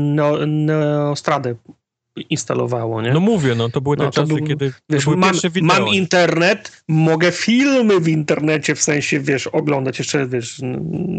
[0.46, 1.54] Neostradę
[2.20, 3.12] instalowało, nie?
[3.12, 7.32] No mówię, no to były te no, czasy, był, kiedy wiesz, mam, mam, internet, mogę
[7.32, 10.60] filmy w internecie, w sensie, wiesz, oglądać jeszcze, wiesz,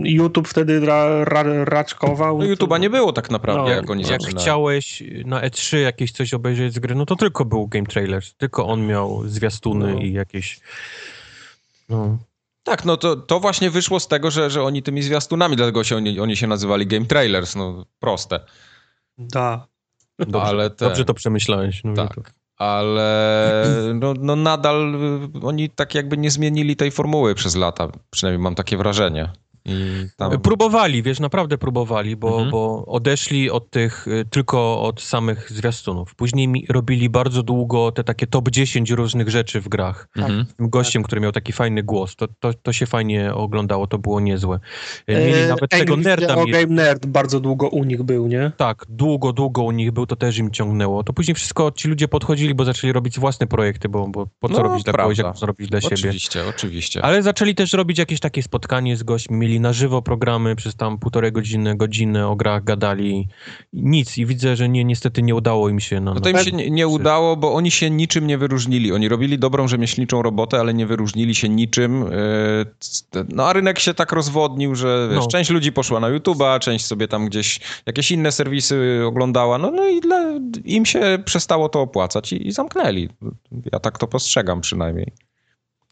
[0.04, 2.38] YouTube wtedy ra, ra, raczkował.
[2.38, 2.78] No YouTube'a to...
[2.78, 4.44] nie było tak naprawdę, no, jak oni Jak zaczynali.
[4.44, 8.68] chciałeś na E3 jakieś coś obejrzeć z gry, no to tylko był Game Trailers, tylko
[8.68, 10.00] on miał zwiastuny no.
[10.00, 10.60] i jakieś...
[11.90, 12.18] No.
[12.64, 15.96] Tak, no to, to właśnie wyszło z tego, że, że oni tymi zwiastunami, dlatego się
[15.96, 18.40] oni, oni się nazywali Game Trailers, no proste.
[19.18, 19.68] Da.
[20.20, 20.86] Dobrze, ale te...
[20.86, 21.82] dobrze to przemyślałeś.
[21.84, 22.22] No tak, to.
[22.58, 24.96] ale no, no nadal
[25.42, 27.88] oni tak jakby nie zmienili tej formuły przez lata.
[28.10, 29.32] Przynajmniej mam takie wrażenie.
[30.18, 30.42] Tam...
[30.42, 32.52] Próbowali, wiesz, naprawdę próbowali, bo, mhm.
[32.52, 36.16] bo odeszli od tych, y, tylko od samych zwiastunów.
[36.16, 40.08] Później robili bardzo długo te takie top 10 różnych rzeczy w grach.
[40.18, 40.46] Mhm.
[40.58, 44.20] Tym gościem, który miał taki fajny głos, to, to, to się fajnie oglądało, to było
[44.20, 44.60] niezłe.
[45.10, 46.36] Y, mieli e, nawet tego nerda.
[46.36, 48.52] O Game Nerd bardzo długo u nich był, nie?
[48.58, 51.04] Tak, długo, długo u nich był, to też im ciągnęło.
[51.04, 54.54] To później wszystko ci ludzie podchodzili, bo zaczęli robić własne projekty, bo, bo po co
[54.54, 55.96] no, robić dla kogoś, jak zrobić dla siebie.
[55.96, 57.06] Oczywiście, oczywiście.
[57.06, 60.98] Ale zaczęli też robić jakieś takie spotkanie z gośćmi, mieli na żywo programy przez tam
[60.98, 63.28] półtorej godziny, godzinę o grach gadali.
[63.74, 66.00] Nic i widzę, że nie, niestety nie udało im się.
[66.00, 68.92] No, no to im się nie, nie udało, bo oni się niczym nie wyróżnili.
[68.92, 72.04] Oni robili dobrą rzemieślniczą robotę, ale nie wyróżnili się niczym.
[72.04, 75.28] E, no a rynek się tak rozwodnił, że wiesz, no.
[75.28, 79.88] część ludzi poszła na YouTube'a, część sobie tam gdzieś jakieś inne serwisy oglądała, no, no
[79.88, 80.24] i dla,
[80.66, 83.10] im się przestało to opłacać i, i zamknęli.
[83.72, 85.12] Ja tak to postrzegam przynajmniej.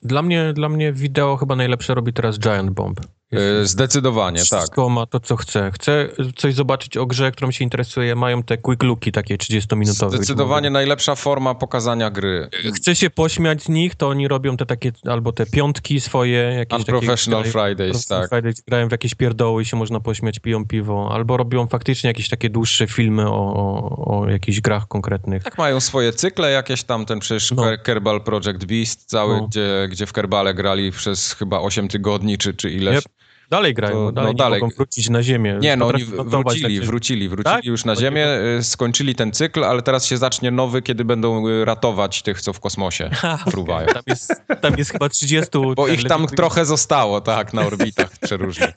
[0.04, 3.00] Dla mnie, dla mnie wideo chyba najlepsze robi teraz Giant Bomb.
[3.32, 4.60] E, Zdecydowanie, tak.
[4.60, 5.72] Wszystko ma to, co chce.
[5.74, 10.10] Chce coś zobaczyć o grze, którą się interesuje, mają te quick looki takie 30-minutowe.
[10.10, 12.50] Zdecydowanie najlepsza forma pokazania gry.
[12.76, 16.38] Chce się pośmiać z nich, to oni robią te takie, albo te piątki swoje.
[16.40, 18.30] Jakieś Unprofessional takie, Fridays, tak.
[18.30, 21.10] Fridays, grają w jakieś pierdoły i się można pośmiać, piją piwo.
[21.14, 25.44] Albo robią faktycznie jakieś takie dłuższe filmy o, o, o jakichś grach konkretnych.
[25.44, 27.64] Tak mają swoje cykle jakieś tam, ten przecież No.
[27.64, 29.48] Ker- Kerbal Project Beast cały, No.
[29.48, 32.98] gdzie, gdzie w Kerbale grali przez chyba 8 tygodni, czy, czy ileś.
[32.98, 33.17] Yep.
[33.50, 34.62] Dalej grają, To- no, dalej, no nie dalej.
[34.62, 35.58] mogą wrócić na ziemię.
[35.62, 37.66] Nie, no oni wrócili, wrócili, wrócili Tak?
[37.66, 38.28] już na ziemię,
[38.60, 42.54] y, skończyli ten cykl, ale teraz się zacznie nowy, kiedy będą y, ratować tych, co
[42.54, 43.10] w kosmosie
[43.52, 43.88] fruwają.
[43.88, 45.50] Tam jest, tam jest chyba 30.
[45.76, 48.70] Bo ich tam trochę zostało, tak, na orbitach przeróżnych.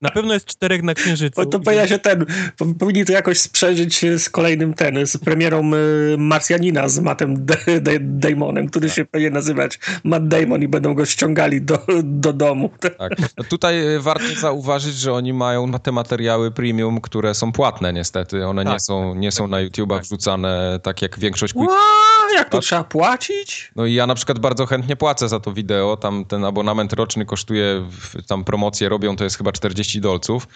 [0.00, 1.40] Na pewno jest czterech na Księżycu.
[1.44, 2.26] Bo to powinien się ten,
[2.58, 7.46] po- powinni to jakoś sprzężyć z kolejnym ten, z premierą y, Marsjanina z Mattem
[8.00, 12.70] Damonem, który się powinien nazywać Matt Damon i będą go ściągali do, do domu.
[12.98, 13.12] Tak.
[13.38, 18.46] No tutaj y, warto zauważyć, że oni mają te materiały premium, które są płatne niestety.
[18.46, 21.76] One nie Tak, są, nie są na YouTube'a wrzucane tak jak większość Ła,
[22.34, 23.70] jak to trzeba płacić?
[23.76, 25.96] No i ja na przykład bardzo chętnie płacę za to wideo.
[25.96, 27.88] Tam ten abonament roczny kosztuje,
[28.26, 30.46] tam promocje robią, to jest chyba 40 dolców.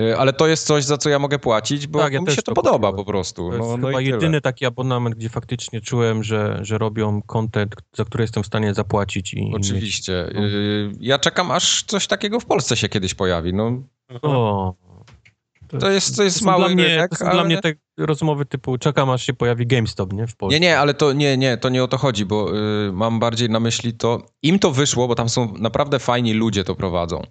[0.00, 2.36] Y, Ale to jest coś, za co ja mogę płacić, bo, Tak, ja mi się
[2.36, 2.96] to to podoba kupiłem.
[2.96, 3.48] po prostu.
[3.50, 4.16] To jest No, no chyba i tyle.
[4.16, 8.74] jedyny taki abonament, gdzie faktycznie czułem, że, że robią content, za który jestem w stanie
[8.74, 9.34] zapłacić.
[9.34, 10.26] I, i Oczywiście.
[10.34, 10.40] No.
[10.44, 13.54] Y, Ja czekam, aż coś takiego w Polsce się kiedyś pojawi.
[13.54, 14.18] No, Mieć...
[14.22, 14.74] O,
[15.80, 17.34] to jest, to jest są mały dla mnie, rynek, to ale...
[17.34, 20.26] dla mnie te rozmowy typu czekam, aż się pojawi GameStop, nie?
[20.26, 20.60] W Polsce.
[20.60, 22.56] Nie, nie, ale to nie, nie, to nie o to chodzi, bo
[22.88, 26.64] y, mam bardziej na myśli to, im to wyszło, bo tam są naprawdę fajni ludzie
[26.64, 27.22] to prowadzą.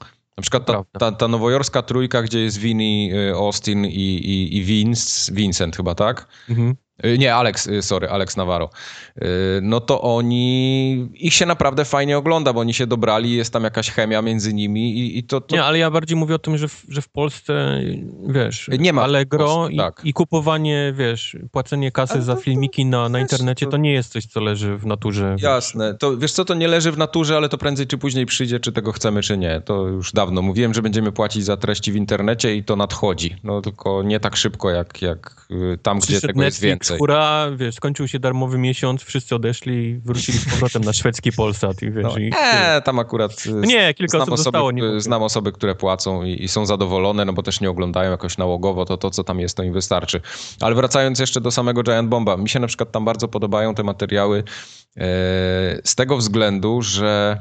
[0.41, 5.33] Na przykład ta, ta, ta nowojorska trójka, gdzie jest Vinny, Austin i, i, i Vince,
[5.33, 6.27] Vincent chyba, tak?
[6.49, 6.75] Mhm.
[7.05, 8.69] Y, Nie, Alex, y, sorry, Alex Navarro.
[9.17, 9.21] Y,
[9.61, 13.89] No to oni, ich się naprawdę fajnie ogląda, bo oni się dobrali, jest tam jakaś
[13.91, 16.67] chemia między nimi i, i to, to Nie, ale ja bardziej mówię o tym, że
[16.67, 17.81] w, że w Polsce,
[18.27, 20.01] wiesz, Nie ma Allegro Polsce, i, tak.
[20.03, 23.77] i kupowanie, wiesz, płacenie kasy za to- to- filmiki na, na wiesz, internecie, to- to
[23.77, 25.31] nie jest coś, co leży w naturze.
[25.31, 25.41] wiesz.
[25.41, 25.93] Jasne.
[25.93, 28.71] To wiesz co, to nie leży w naturze, ale to prędzej czy później przyjdzie, czy
[28.71, 29.61] tego chcemy, czy nie.
[29.65, 33.35] To już dawno mówiłem, że będziemy płacić za treści w internecie i to nadchodzi.
[33.43, 35.47] No tylko nie tak szybko, jak, jak
[35.83, 36.99] tam, gdzie Przyszedł tego jest Netflix, więcej.
[36.99, 41.81] hura, wiesz, skończył się darmowy miesiąc, wszyscy odeszli i wrócili z powrotem na szwedzki Polsat
[41.81, 42.23] i wiesz, No, i...
[42.23, 45.01] nie, tam akurat y, Nie, kilka znam osób osoby, zostało, nie mówię.
[45.01, 48.85] znam osoby, które płacą i, i są zadowolone, no bo też nie oglądają jakoś nałogowo,
[48.85, 50.21] to to, co tam jest, to im wystarczy.
[50.61, 53.83] Ale wracając jeszcze do samego Giant Bomba, mi się na przykład tam bardzo podobają te
[53.83, 54.43] materiały e,
[55.83, 57.39] z tego względu, że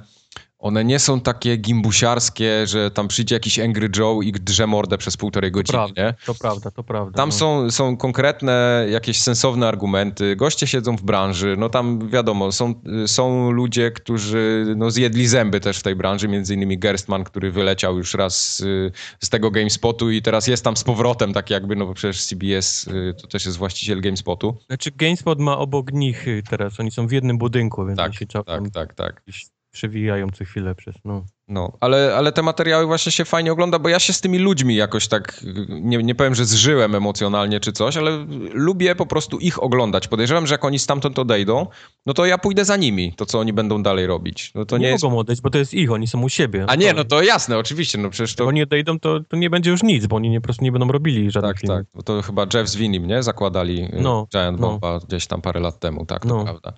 [0.60, 5.16] one nie są takie gimbusiarskie, że tam przyjdzie jakiś Angry Joe i drze mordę przez
[5.16, 6.14] półtorej To godziny, prawda, nie?
[6.26, 7.16] to prawda, to prawda.
[7.16, 7.34] Tam no.
[7.34, 10.36] są, są konkretne, jakieś sensowne argumenty.
[10.36, 11.56] Goście siedzą w branży.
[11.58, 12.74] No tam wiadomo, są,
[13.06, 16.28] są ludzie, którzy no, zjedli zęby też w tej branży.
[16.28, 20.76] Między innymi Gerstmann, który wyleciał już raz y, z tego GameSpotu i teraz jest tam
[20.76, 24.56] z powrotem, tak jakby, no bo przecież CBS y, to też jest właściciel GameSpotu.
[24.66, 28.26] Znaczy GameSpot ma obok nich y, teraz, oni są w jednym budynku, więc Tak, się
[28.26, 29.22] czasem Tak, tak, tak.
[29.72, 31.24] Przewijają co chwilę przez, no.
[31.48, 34.76] No, ale, ale te materiały właśnie się fajnie ogląda, bo ja się z tymi ludźmi
[34.76, 39.62] jakoś tak, nie, nie powiem, że zżyłem emocjonalnie czy coś, ale lubię po prostu ich
[39.62, 40.08] oglądać.
[40.08, 41.66] Podejrzewam, że jak oni stamtąd odejdą,
[42.06, 44.52] no to ja pójdę za nimi, to co oni będą dalej robić.
[44.54, 45.04] No to nie nie, jest...
[45.04, 46.64] mogą odejść, bo to jest ich, oni są u siebie.
[46.68, 48.46] A nie, no to jasne, oczywiście, no przecież Jak to...
[48.46, 50.88] oni odejdą, to, to nie będzie już nic, bo oni nie, po prostu nie będą
[50.92, 51.78] robili żadnych Tak, filmów.
[51.78, 53.22] tak, bo to chyba Jeff z Winim, nie?
[53.22, 54.66] Zakładali y, No, Giant no.
[54.68, 56.44] Bomba gdzieś tam parę lat temu, tak, to No.
[56.44, 56.72] prawda.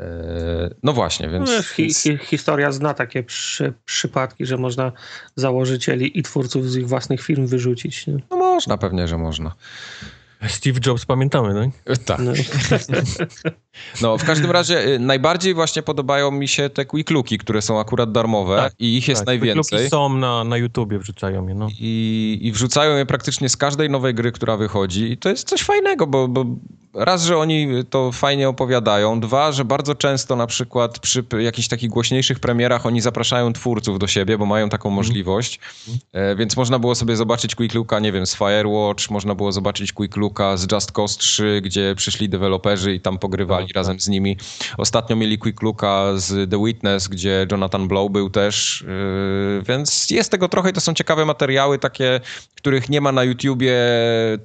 [0.00, 1.50] Eee, No właśnie, więc...
[1.50, 4.92] No, hi, hi, historia zna takie przy, przypadki, że można
[5.36, 8.06] założycieli i twórców z ich własnych firm wyrzucić.
[8.06, 8.18] Nie?
[8.30, 9.52] No można, pewnie, że można.
[10.48, 11.94] Steve Jobs pamiętamy, no?
[12.04, 12.18] Tak.
[12.18, 12.32] No.
[14.02, 17.80] No, w każdym razie y, najbardziej właśnie podobają mi się te quick looki, które są
[17.80, 19.78] akurat darmowe Tak, i ich jest tak, najwięcej.
[19.78, 21.68] Kluki są na, na YouTubie, wrzucają je, no.
[21.78, 25.12] I, I wrzucają je praktycznie z każdej nowej gry, która wychodzi.
[25.12, 26.44] I to jest coś fajnego, bo, bo
[26.94, 31.90] raz, że oni to fajnie opowiadają, dwa, że bardzo często na przykład przy jakichś takich
[31.90, 35.60] głośniejszych premierach oni zapraszają twórców do siebie, bo mają taką możliwość.
[36.12, 39.92] E, więc można było sobie zobaczyć Quick Looka, nie wiem, z Firewatch, można było zobaczyć
[39.92, 44.08] Quick Looka z Just Cause 3, gdzie przyszli deweloperzy i tam pogrywali Tak, razem z
[44.08, 44.36] nimi.
[44.78, 48.84] Ostatnio mieli Quick Looka z The Witness, gdzie Jonathan Blow był też,
[49.56, 52.20] yy, więc jest tego trochę i to są ciekawe materiały takie,
[52.56, 53.76] których nie ma na YouTubie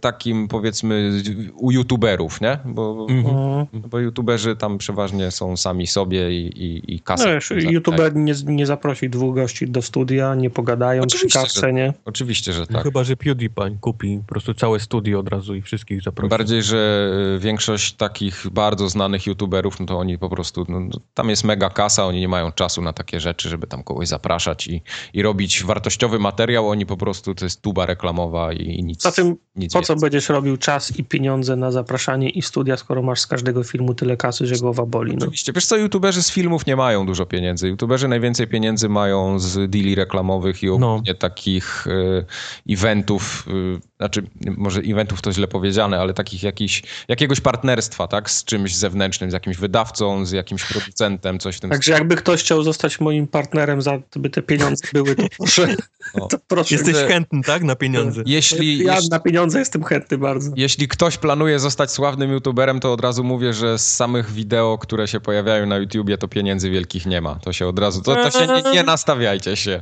[0.02, 1.22] takim powiedzmy
[1.56, 2.60] u YouTuberów, nie?
[2.66, 3.08] Bo.
[3.10, 3.66] Mm.
[3.90, 7.28] bo YouTuberzy tam przeważnie są sami sobie i, i, i kasę.
[7.28, 11.54] No wiesz, za- youtuber nie, nie zaprosi dwóch gości do studia, nie pogadają Oczywiście, przy
[11.54, 11.94] kawce, nie?
[12.06, 12.84] Oczywiście, że No tak.
[12.84, 16.30] Chyba, że PewDiePie kupi po prostu całe studio od razu i wszystkich Tym zaprosi.
[16.30, 20.80] bardziej, że y, większość takich bardzo znanych youtuberów, no to oni po prostu, no,
[21.14, 24.68] tam jest mega kasa, oni nie mają czasu na takie rzeczy, żeby tam kogoś zapraszać
[24.68, 24.82] i,
[25.14, 29.12] i robić wartościowy materiał, oni po prostu, to jest tuba reklamowa i, i nic, Za
[29.12, 30.10] tym, nic po co więcej.
[30.10, 34.18] będziesz robił czas i pieniądze na zapraszanie i studia, skoro masz z każdego filmu tyle
[34.18, 35.12] kasy, że głowa boli.
[35.12, 35.18] No.
[35.18, 35.54] Oczywiście.
[35.54, 37.68] Wiesz co, youtuberzy z filmów nie mają dużo pieniędzy.
[37.68, 42.26] YouTuberzy najwięcej pieniędzy mają z deali reklamowych i ogólnie takich y,
[42.70, 44.24] eventów, y, znaczy
[44.58, 49.34] może eventów to źle powiedziane, ale takich jakiś, jakiegoś partnerstwa, tak, z czymś zewnętrznym, z
[49.34, 53.82] jakimś wydawcą, z jakimś producentem, coś w tym Także jakby ktoś chciał zostać moim partnerem,
[53.82, 55.76] za by te pieniądze były, to proszę.
[56.16, 56.28] No.
[56.28, 56.76] To proszę.
[56.76, 57.64] Jesteś że- chętny, tak?
[57.64, 58.24] Na pieniądze.
[58.26, 60.52] Jeśli, Ja jeśli, na pieniądze jestem chętny bardzo.
[60.56, 65.08] jeśli ktoś planuje zostać sławnym youtuberem, to od razu mówię, że z samych wideo, które
[65.08, 67.36] się pojawiają na YouTubie, to pieniędzy wielkich nie ma.
[67.36, 69.82] To się od razu, to, to się nie, nie nastawiajcie się.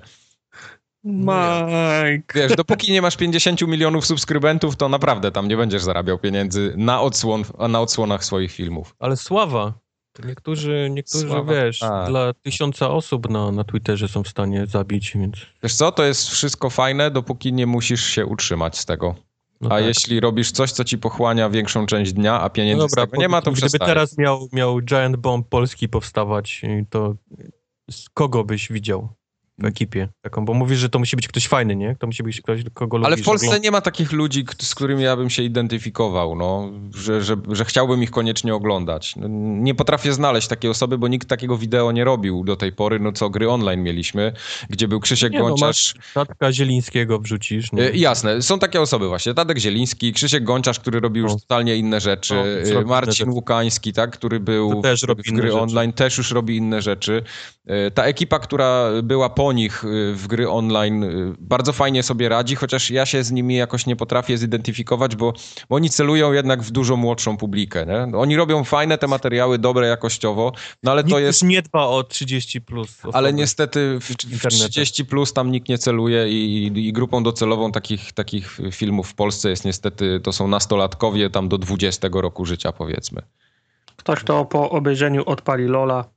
[1.03, 2.33] Mike.
[2.35, 7.01] Wiesz, dopóki nie masz 50 milionów subskrybentów, to naprawdę tam nie będziesz zarabiał pieniędzy na,
[7.01, 8.95] odsłon, na odsłonach swoich filmów.
[8.99, 9.73] Ale sława.
[10.13, 12.09] To niektórzy, niektórzy Sława, wiesz, tak.
[12.09, 15.35] dla tysiąca osób na, na Twitterze są w stanie zabić, więc...
[15.63, 19.15] Wiesz co, to jest wszystko fajne, dopóki nie musisz się utrzymać z tego.
[19.61, 19.85] No a tak.
[19.85, 23.29] jeśli robisz coś, co ci pochłania większą część dnia, a No pieniędzy z tego nie
[23.29, 23.87] ma, to gdyby przestań.
[23.87, 27.15] teraz miał, miał Giant Bomb Polski powstawać, to
[27.91, 29.09] z kogo byś widział
[29.57, 30.45] w ekipie taką?
[30.45, 31.95] Bo mówisz, że to musi być ktoś fajny, nie?
[31.99, 35.03] To musi być ktoś, kogo lubisz Ale w Polsce nie ma takich ludzi, z którymi
[35.03, 39.15] ja bym się identyfikował, no, że, że, że chciałbym ich koniecznie oglądać.
[39.15, 39.27] No,
[39.61, 43.11] Nie potrafię znaleźć takiej osoby, bo nikt takiego wideo nie robił do tej pory, no
[43.11, 44.33] co gry online mieliśmy,
[44.69, 45.95] gdzie był Krzysiek Nie, no, Gonciarz.
[46.13, 47.83] Tatka Zielińskiego wrzucisz, nie?
[47.83, 49.33] E, Jasne, są takie osoby właśnie.
[49.33, 51.39] Tadek Zieliński, Krzysiek Gonciarz, który robi już No.
[51.39, 52.35] totalnie inne rzeczy.
[52.73, 53.29] No, Marcin.
[53.29, 57.23] Łukański, tak, który był w- w gry online, też już robi inne rzeczy.
[57.67, 61.07] E, Ta ekipa, która była po nich e, w gry online, e,
[61.39, 65.33] bardzo fajnie sobie radzi, chociaż ja się z nimi jakoś nie potrafię zidentyfikować, bo,
[65.69, 67.85] bo oni celują jednak w dużo młodszą publikę.
[67.85, 68.17] Nie?
[68.17, 70.51] Oni robią fajne te materiały, dobre jakościowo,
[70.83, 71.43] no ale Nikt to już jest...
[71.43, 73.17] nie dba o 30 plus osoby.
[73.17, 74.69] Ale niestety w, w internecie.
[74.69, 79.49] 30 plus tam nikt nie celuje i, i grupą docelową takich, takich filmów w Polsce
[79.49, 83.21] jest niestety, to są nastolatkowie tam do 20 roku życia powiedzmy.
[83.95, 86.12] Ktoś, kto po obejrzeniu odpali Lola.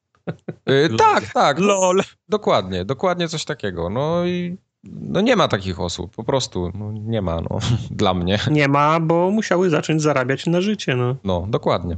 [0.69, 2.03] Y, tak, tak, no, LOL.
[2.29, 3.91] dokładnie, dokładnie coś takiego.
[3.91, 7.59] No i no nie ma takich osób, po prostu no, nie ma, no,
[7.91, 8.39] dla mnie.
[8.51, 10.97] Nie ma, bo musiały zacząć zarabiać na życie.
[10.97, 11.17] No.
[11.25, 11.97] No, dokładnie.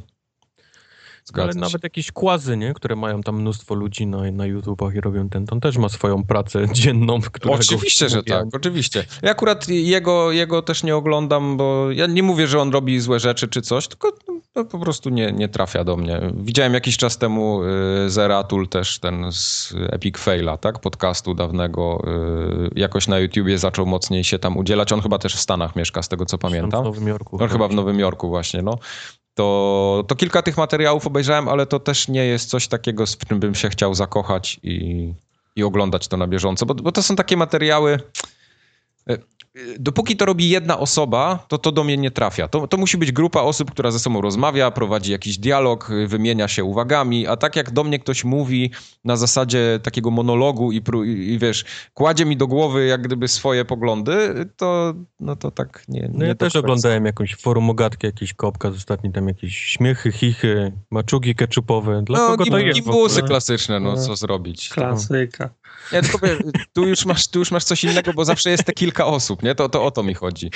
[1.28, 2.74] Zgadza Ale nawet jakieś kłazy, nie?
[2.74, 5.88] Które mają tam mnóstwo ludzi na, na YouTubach i robią ten, to on też ma
[5.88, 9.04] swoją pracę dzienną, która go Oczywiście, że tak, oczywiście.
[9.22, 13.20] Ja akurat jego, jego też nie oglądam, bo ja nie mówię, że on robi złe
[13.20, 14.12] rzeczy czy coś, tylko
[14.56, 16.20] no, po prostu nie, nie trafia do mnie.
[16.34, 17.62] Widziałem jakiś czas temu
[18.06, 22.02] y, Zeratul też, ten z Epic Faila, tak, podcastu dawnego,
[22.66, 24.92] y, jakoś na YouTubie zaczął mocniej się tam udzielać.
[24.92, 26.82] On chyba też w Stanach mieszka, z tego co pamiętam.
[26.82, 27.38] W Nowym Jorku.
[27.42, 28.78] On chyba w Nowym Jorku właśnie, no.
[29.38, 33.40] To, to kilka tych materiałów obejrzałem, ale to też nie jest coś takiego, z czym
[33.40, 35.12] bym się chciał zakochać i,
[35.57, 38.01] i oglądać to na bieżąco, bo, bo to są takie materiały...
[39.08, 39.18] e, e,
[39.78, 42.48] Dopóki to robi jedna osoba, to to do mnie nie trafia.
[42.48, 46.48] To, to musi być grupa osób, która ze sobą rozmawia, prowadzi jakiś dialog, y, wymienia
[46.48, 48.70] się uwagami, a tak jak do mnie ktoś mówi
[49.04, 53.64] na zasadzie takiego monologu i, i, i wiesz, kładzie mi do głowy jak gdyby swoje
[53.64, 58.06] poglądy, to, no to tak nie, No nie ja do też oglądałem jakąś forum ogatkę,
[58.06, 62.02] jakiś kopka, ostatni tam jakieś śmiechy, chichy, maczugi keczupowe.
[62.02, 62.80] Dla No, kogo to gim, jest?
[62.80, 63.96] w gimbusy klasyczne, no No.
[63.96, 64.68] co zrobić.
[64.68, 65.50] Klasyka.
[65.92, 66.38] Nie, tylko wiesz,
[66.72, 69.55] tu już, masz, tu już masz coś innego, bo zawsze jest te kilka osób, nie?
[69.55, 70.51] To, to o to mi chodzi.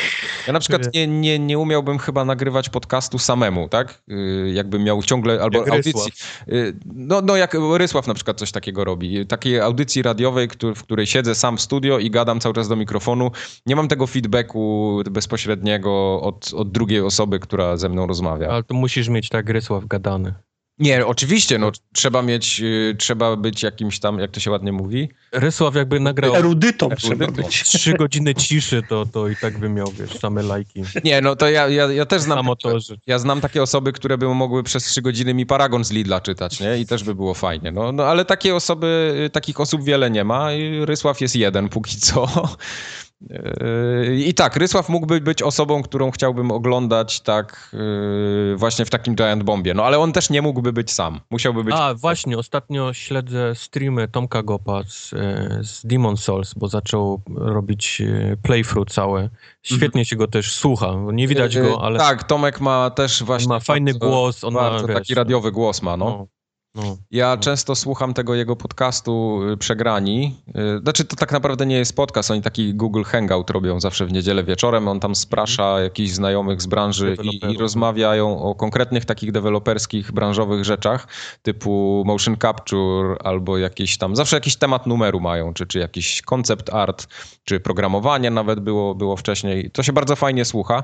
[0.47, 4.03] Ja na przykład nie, nie, nie umiałbym chyba nagrywać podcastu samemu, tak?
[4.09, 5.93] Yy, Jakbym miał ciągle, albo Jak audycji.
[5.93, 6.45] Rysław.
[6.47, 9.27] Yy, No, no jak Rysław na przykład coś takiego robi.
[9.27, 13.31] Takiej audycji radiowej, w której siedzę sam w studio i gadam cały czas do mikrofonu.
[13.67, 18.49] Nie mam tego feedbacku bezpośredniego od, od drugiej osoby, która ze mną rozmawia.
[18.49, 20.35] Ale tu musisz mieć tak Rysław gadany.
[20.79, 25.09] Nie, oczywiście, no trzeba mieć, yy, trzeba być jakimś tam, jak to się ładnie mówi,
[25.33, 27.63] Rysław jakby nagrał Erudytą trzeba być.
[27.63, 30.83] trzy godziny ciszy, to, to i tak by miał, wiesz, same lajki.
[31.05, 32.37] Nie, no to ja, ja, ja też znam.
[32.37, 32.97] Na motorze.
[33.07, 36.61] Ja znam takie osoby, które by mogły przez trzy godziny mi paragon z Lidla czytać,
[36.61, 36.79] nie?
[36.79, 37.73] I też by było fajnie.
[37.73, 40.53] No, no ale takie osoby, y, takich osób wiele nie ma.
[40.53, 42.49] I Rysław jest jeden póki co.
[43.31, 49.15] Yy, I tak, Rysław mógłby być osobą, którą chciałbym oglądać tak yy, właśnie w takim
[49.15, 49.75] Giant Bombie.
[49.75, 51.21] No ale on też nie mógłby być sam.
[51.31, 51.75] Musiałby być.
[51.79, 58.03] A, właśnie, ostatnio śledzę streamy Tomka Gopa z, e, z Demon Souls, bo zaczął robić
[58.43, 59.29] playthrough całe.
[59.63, 63.49] Świetnie się go też słucha, nie widać Yy, go, ale Tak, Tomek ma też właśnie.
[63.49, 66.05] ma fajny bardzo- głos, on bardzo ma, wiesz, taki radiowy głos ma, no.
[66.05, 66.27] no.
[66.75, 66.97] No.
[67.11, 70.37] Ja często słucham tego jego podcastu y, Przegrani.
[70.49, 74.13] Y, znaczy, to tak naprawdę nie jest podcast, oni taki Google Hangout robią zawsze w
[74.13, 74.89] niedzielę wieczorem.
[74.89, 75.85] On tam sprasza mhm.
[75.85, 81.07] jakichś znajomych z branży i, i, rozmawiają o konkretnych takich deweloperskich, branżowych rzeczach,
[81.43, 86.75] typu motion capture albo jakiś tam, zawsze jakiś temat numeru mają, czy, czy jakiś concept
[86.75, 87.07] art,
[87.45, 89.71] czy programowanie nawet było, było wcześniej.
[89.71, 90.83] To się bardzo fajnie słucha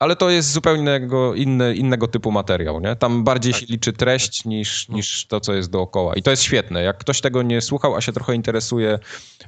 [0.00, 1.00] ale to jest zupełnie
[1.34, 2.96] inny, innego typu materiał, nie?
[2.96, 3.60] Tam bardziej tak.
[3.60, 4.96] się liczy treść niż, no.
[4.96, 6.14] niż to, co jest dookoła.
[6.14, 6.82] I to jest świetne.
[6.82, 8.98] Jak ktoś tego nie słuchał, a się trochę interesuje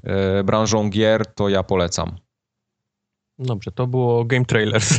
[0.05, 2.17] e, branżą gier, to ja polecam.
[3.39, 4.99] Dobrze, to było Game Trailers.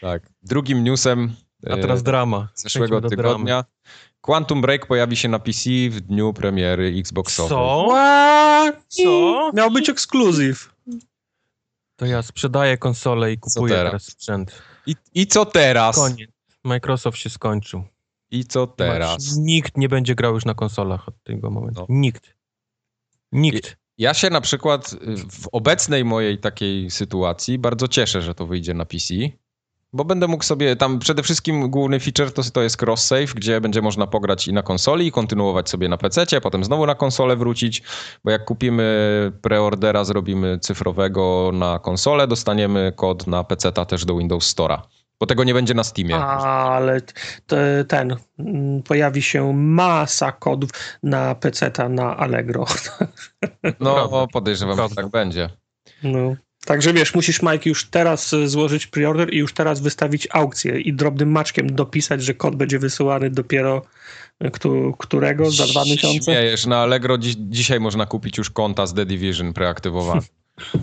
[0.00, 0.22] tak.
[0.42, 1.36] Drugim newsem
[1.66, 2.48] a teraz drama.
[2.54, 3.44] Zeszłego tygodnia.
[3.44, 3.64] Dramy.
[4.20, 7.48] Quantum Break pojawi się na PC w dniu premiery Xboxowej.
[7.50, 7.86] Co?
[7.88, 8.84] What?
[8.88, 9.50] Co?
[9.54, 10.77] Miał być ekskluzyw.
[11.98, 13.90] To ja sprzedaję konsolę i kupuję teraz?
[13.90, 14.04] teraz?
[14.04, 14.62] sprzęt.
[14.86, 15.96] I, I co teraz?
[15.96, 16.30] Koniec.
[16.64, 17.84] Microsoft się skończył.
[18.30, 19.36] I co teraz?
[19.36, 21.80] Nikt nie będzie grał już na konsolach od tego momentu.
[21.80, 21.86] No.
[21.88, 22.34] Nikt.
[23.32, 23.76] Nikt.
[23.98, 24.90] Ja się na przykład
[25.30, 29.14] w obecnej mojej takiej sytuacji bardzo cieszę, że to wyjdzie na PC,
[29.92, 33.82] bo będę mógł sobie, tam przede wszystkim główny feature to, to jest cross-save, gdzie będzie
[33.82, 37.36] można pograć i na konsoli, i kontynuować sobie na PC, a potem znowu na konsolę
[37.36, 37.82] wrócić,
[38.24, 44.54] bo jak kupimy preordera, zrobimy cyfrowego na konsolę, dostaniemy kod na PC też do Windows
[44.54, 44.78] Store'a.
[45.20, 46.16] Bo tego nie będzie na Steamie.
[46.16, 47.00] Ale
[47.88, 50.70] ten, mm, pojawi się masa kodów
[51.02, 52.66] na PC, na Allegro.
[53.80, 55.50] No, podejrzewam, że tak będzie.
[56.02, 56.36] No.
[56.68, 60.92] Także wiesz, musisz Mike już teraz e, złożyć preorder i już teraz wystawić aukcję i
[60.92, 63.82] drobnym maczkiem dopisać, że kod będzie wysyłany dopiero
[64.40, 64.50] e,
[64.98, 66.32] którego za dwa miesiące.
[66.32, 70.20] Śmiejesz, na Allegro dziś, dzisiaj można kupić już konta z The Division preaktywowane.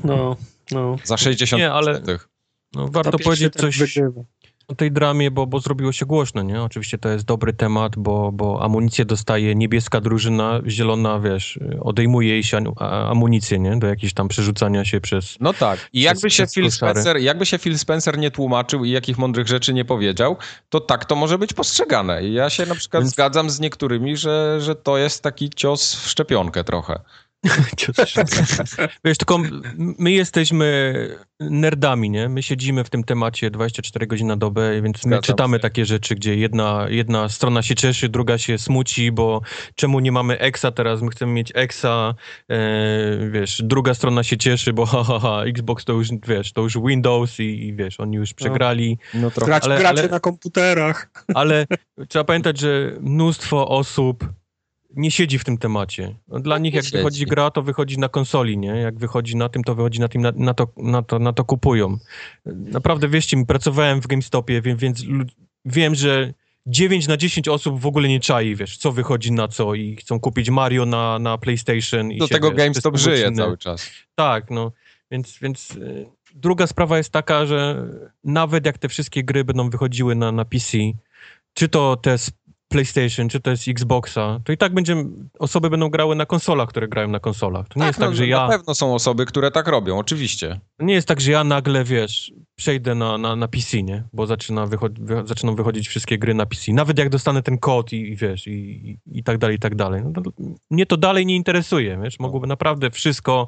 [0.03, 0.35] No,
[0.71, 0.95] no.
[1.03, 2.01] Za 60 Nie, ale
[2.73, 4.21] no, warto powiedzieć coś, wygrywa
[4.67, 6.63] o tej dramie, bo, bo zrobiło się głośno, nie?
[6.63, 12.43] Oczywiście to jest dobry temat, bo, bo amunicję dostaje niebieska drużyna, zielona, wiesz, odejmuje jej
[12.43, 12.63] się
[13.09, 13.79] amunicję, nie?
[13.79, 15.37] Do jakiejś tam przerzucania się przez...
[15.39, 15.89] No tak.
[15.93, 19.73] I jakby się, Phil Spencer, jakby się Phil Spencer nie tłumaczył i jakich mądrych rzeczy
[19.73, 20.37] nie powiedział,
[20.69, 22.23] to tak to może być postrzegane.
[22.23, 23.13] I ja się na przykład Więc...
[23.13, 26.99] zgadzam z niektórymi, że, że to jest taki cios w szczepionkę trochę.
[29.05, 29.39] Wiesz, tylko
[29.77, 30.93] my jesteśmy
[31.39, 32.29] nerdami, nie?
[32.29, 35.61] My siedzimy w tym temacie 24 godziny na dobę, więc Zgadzam my czytamy się.
[35.61, 39.41] takie rzeczy, gdzie jedna, jedna strona się cieszy, druga się smuci, bo
[39.75, 42.15] czemu nie mamy Exa teraz, my chcemy mieć Exa,
[42.49, 46.61] e, wiesz, druga strona się cieszy, bo ha, ha, ha, Xbox to już, wiesz, to
[46.61, 48.35] już Windows i, i wiesz, oni już no.
[48.35, 48.97] przegrali.
[49.13, 49.55] No, no trochę.
[49.55, 51.11] Ale, gracze ale, na komputerach.
[51.33, 51.65] Ale
[52.09, 54.25] trzeba pamiętać, że mnóstwo osób
[54.95, 56.15] nie siedzi w tym temacie.
[56.27, 58.67] No, dla nich jak wychodzi gra, to wychodzi na konsoli, nie?
[58.67, 61.45] Jak wychodzi na tym, to wychodzi na tym, na, na, to, na, to, na to
[61.45, 61.97] kupują.
[62.45, 65.03] Naprawdę, wierzcie mi, pracowałem w GameStopie, więc, więc
[65.65, 66.33] wiem, że
[66.67, 70.19] 9 na 10 osób w ogóle nie czai, wiesz, co wychodzi na co i chcą
[70.19, 72.09] kupić Mario na, na PlayStation.
[72.17, 73.89] Do tego wiesz, GameStop żyje cały czas.
[74.15, 74.71] Tak, no.
[75.11, 77.87] Więc, więc y, druga sprawa jest taka, że
[78.23, 80.77] nawet jak te wszystkie gry będą wychodziły na, na PC,
[81.53, 82.15] czy to te
[82.75, 84.95] PlayStation, czy to jest Xboxa, to i tak będzie,
[85.39, 87.67] osoby będą grały na konsolach, które grają na konsolach.
[87.67, 88.47] To nie tak, jest tak, no, że ja...
[88.47, 90.59] Na pewno są osoby, które tak robią, oczywiście.
[90.79, 94.03] Nie jest tak, że ja nagle, wiesz, przejdę na, na, na PC, nie?
[94.13, 96.73] Bo zaczyna wychod- wy- zaczną wychodzić wszystkie gry na PC.
[96.73, 99.75] Nawet jak dostanę ten kod i, i wiesz, i, i, i, tak dalej, i tak
[99.75, 100.01] dalej.
[100.05, 100.31] No to,
[100.71, 102.19] mnie to dalej nie interesuje, wiesz?
[102.19, 103.47] Mogłoby naprawdę wszystko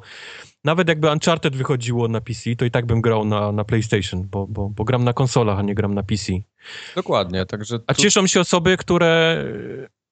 [0.64, 4.46] nawet jakby Uncharted wychodziło na PC, to i tak bym grał na, na PlayStation, bo,
[4.46, 6.32] bo, bo gram na konsolach, a nie gram na PC.
[6.94, 7.78] Dokładnie, także...
[7.78, 7.84] Tu...
[7.86, 9.44] A cieszą się osoby, które...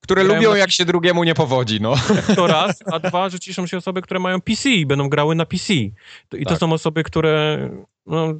[0.01, 0.57] Które lubią, na...
[0.57, 1.95] jak się drugiemu nie powodzi, no.
[2.35, 5.45] To raz, a dwa, że cieszą się osoby, które mają PC i będą grały na
[5.45, 5.73] PC.
[5.73, 5.93] I
[6.31, 6.47] tak.
[6.47, 7.69] to są osoby, które...
[8.05, 8.33] No,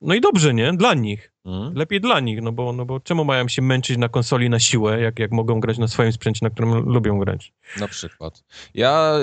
[0.00, 0.72] no i dobrze, nie?
[0.72, 1.32] Dla nich.
[1.44, 1.74] Hmm.
[1.74, 5.00] Lepiej dla nich, no bo, no bo czemu mają się męczyć na konsoli na siłę,
[5.00, 7.52] jak, jak mogą grać na swoim sprzęcie, na którym lubią grać?
[7.80, 8.44] Na przykład.
[8.74, 9.14] Ja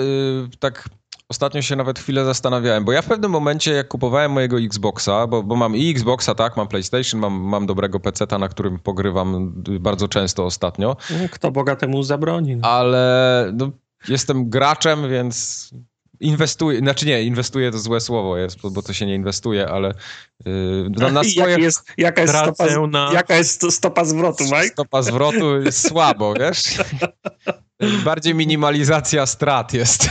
[0.54, 0.88] y, tak
[1.28, 5.42] Ostatnio się nawet chwilę zastanawiałem, bo ja w pewnym momencie, jak kupowałem mojego Xboxa, bo,
[5.42, 10.08] bo mam i Xboxa, tak, mam PlayStation, mam, mam dobrego PC-ta, na którym pogrywam bardzo
[10.08, 10.96] często ostatnio.
[11.10, 12.56] No, kto Boga temu zabroni.
[12.56, 12.68] No.
[12.68, 13.70] Ale no,
[14.08, 15.70] jestem graczem, więc
[16.20, 19.94] inwestuję, znaczy nie, inwestuję to złe słowo jest, bo, bo to się nie inwestuje, ale
[20.44, 21.58] yy, na, na swoje...
[21.58, 23.10] jest, jaka, jest stopa, na...
[23.12, 24.68] jaka jest stopa zwrotu, Mike?
[24.68, 26.78] Stopa zwrotu jest słabo, wiesz?
[28.04, 30.08] Bardziej minimalizacja strat jest.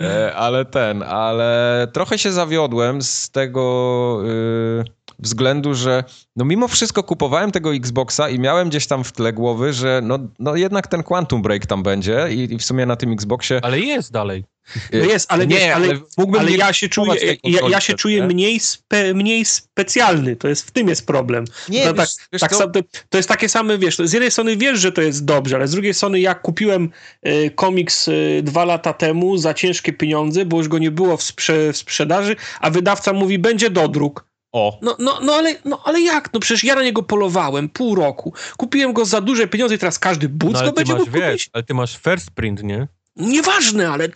[0.00, 4.84] E, ale ten, ale trochę się zawiodłem z tego yy,
[5.18, 6.04] względu, że
[6.36, 10.18] no mimo wszystko kupowałem tego Xboxa i miałem gdzieś tam w tle głowy, że no,
[10.38, 13.60] no jednak ten Quantum Break tam będzie i, i w sumie na tym Xboxie...
[13.62, 14.44] Ale jest dalej.
[14.92, 17.14] No jest, ale nie, wiesz, ale, ale mógłbym ale ja się czuję,
[17.44, 18.26] ja, ja się czuję nie?
[18.26, 20.36] mniej, spe, mniej specjalny.
[20.36, 21.44] To jest w tym jest problem.
[21.68, 22.58] Nie, to, wiesz, tak, wiesz tak co?
[22.58, 25.56] sam- to, to jest takie same, wiesz, z jednej strony wiesz, że to jest dobrze,
[25.56, 26.90] ale z drugiej strony jak kupiłem
[27.22, 28.12] e, komiks e,
[28.42, 32.36] dwa lata temu za ciężkie pieniądze, bo już go nie było w, sprze, w sprzedaży,
[32.60, 34.28] a wydawca mówi, będzie dodruk.
[34.52, 36.32] O, No, no, no, ale, no ale jak?
[36.32, 38.32] No przecież ja na niego polowałem pół roku.
[38.56, 41.24] Kupiłem go za duże pieniądze i teraz każdy but No, go będzie masz, mógł kupić.
[41.30, 42.88] wiesz, ale ty masz first print, nie?
[43.16, 44.08] Nieważne, ale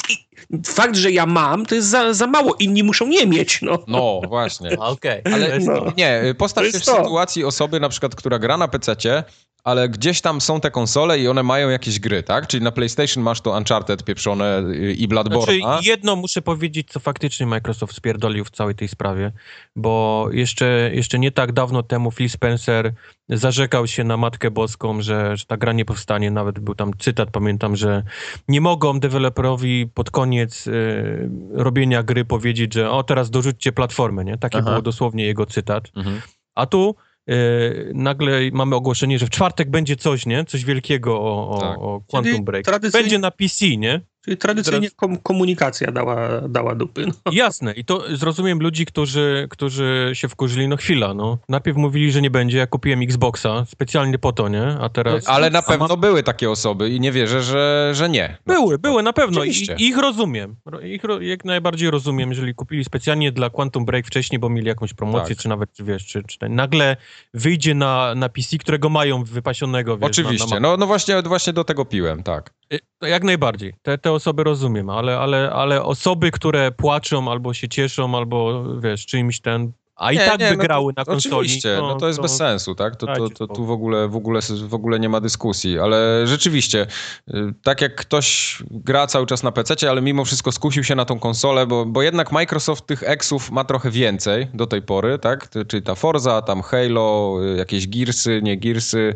[0.66, 2.54] fakt, że ja mam, to jest za, za mało.
[2.58, 3.78] Inni muszą nie mieć, no.
[3.86, 4.78] no właśnie.
[4.94, 5.22] Okej.
[5.34, 5.92] Ale No.
[5.96, 6.96] nie, postaw się w to.
[6.96, 9.24] sytuacji osoby na przykład, która gra na PC-cie,
[9.64, 12.46] ale gdzieś tam są te konsole i one mają jakieś gry, tak?
[12.46, 14.62] Czyli na PlayStation masz to Uncharted pieprzone
[14.96, 15.58] i Bloodborne.
[15.58, 19.32] Znaczy, jedno muszę powiedzieć, co faktycznie Microsoft spierdolił w całej tej sprawie,
[19.76, 22.92] bo jeszcze, jeszcze nie tak dawno temu Phil Spencer
[23.28, 26.30] zarzekał się na Matkę Boską, że, że ta gra nie powstanie.
[26.30, 28.02] Nawet był tam cytat, pamiętam, że
[28.48, 34.38] nie mogą deweloperowi pod koniec y, robienia gry powiedzieć, że o, teraz dorzućcie platformę, nie?
[34.38, 34.70] Taki Aha.
[34.70, 35.90] było dosłownie jego cytat.
[35.96, 36.20] Mhm.
[36.54, 36.94] A tu
[37.30, 40.44] y, nagle mamy ogłoszenie, że w czwartek będzie coś, nie?
[40.44, 41.78] Coś wielkiego o, o, Tak.
[41.78, 42.64] o Quantum Czyli Break.
[42.64, 44.00] tradycyjnie- Będzie na PC, nie?
[44.24, 47.06] Czyli tradycyjnie kom, komunikacja dała, dała dupy.
[47.06, 47.32] No.
[47.32, 47.72] Jasne.
[47.72, 50.68] I to zrozumiem ludzi, którzy, którzy się wkurzyli.
[50.68, 51.38] No chwila, no.
[51.48, 54.62] Najpierw mówili, że nie będzie, ja kupiłem Xboxa specjalnie po to, nie?
[54.80, 55.28] A teraz...
[55.28, 58.36] Ale na a pewno ma- były takie osoby i nie wierzę, że, że nie.
[58.46, 59.44] Były, były, na pewno.
[59.44, 59.74] I, Oczywiście.
[59.78, 60.56] ich rozumiem.
[60.66, 64.66] Ro- Ich ro, jak najbardziej rozumiem, jeżeli kupili specjalnie dla Quantum Break wcześniej, bo mieli
[64.68, 65.42] jakąś promocję, Tak.
[65.42, 66.96] czy nawet, czy wiesz, czy, czy ten, nagle
[67.34, 71.52] wyjdzie na, na PC, którego mają wypasionego, wiesz, Oczywiście, Na, na, no, no właśnie, właśnie
[71.52, 72.50] do tego piłem, tak.
[72.72, 73.74] Y, to Jak najbardziej.
[73.82, 79.06] Te, te osoby rozumiem, ale, ale, ale osoby, które płaczą albo się cieszą, albo wiesz,
[79.06, 79.72] czymś ten.
[79.96, 81.36] A i Nie, tak nie, by no, grały na konsoli.
[81.36, 82.96] Oczywiście, no to jest bez sensu, tak?
[82.96, 86.86] To, to, to tu w ogóle, w, ogóle, w ogóle nie ma dyskusji, ale rzeczywiście,
[87.28, 91.04] y, tak jak ktoś gra cały czas na PC, ale mimo wszystko skusił się na
[91.04, 95.48] tą konsolę, bo, bo jednak Microsoft tych eksów ma trochę więcej do tej pory, tak?
[95.68, 99.14] Czyli ta Forza, tam Halo, y, jakieś Gearsy, nie Gearsy.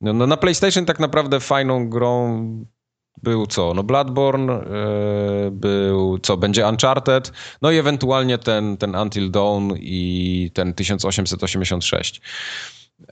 [0.00, 2.64] No, no na PlayStation tak naprawdę fajną grą
[3.22, 3.74] był co?
[3.74, 6.36] No Bloodborne, e, był co?
[6.36, 12.20] Będzie Uncharted, no i ewentualnie ten, ten Until Dawn i ten 1886.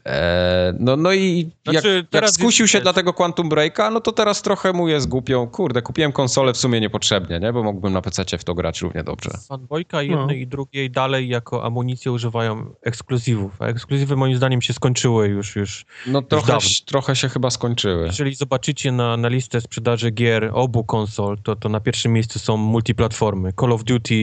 [0.06, 4.00] E, no, no i Znaczy, jak, jak teraz skusił się dla tego Quantum Breaka, no
[4.00, 5.46] to teraz trochę mu jest głupią.
[5.46, 7.52] Kurde, kupiłem konsolę w sumie niepotrzebnie, nie?
[7.52, 9.30] Bo mógłbym na PC w to grać równie dobrze.
[9.48, 15.28] Fanboyka jednej i drugiej dalej jako amunicję używają ekskluzywów, a ekskluzywy moim zdaniem się skończyły
[15.28, 15.86] już, już.
[16.06, 16.68] No trochę, dawno.
[16.86, 18.06] trochę się chyba skończyły.
[18.06, 22.56] Jeżeli zobaczycie na, na listę sprzedaży gier obu konsol, to, to na pierwszym miejscu są
[22.56, 23.52] multiplatformy.
[23.60, 24.14] Call of Duty,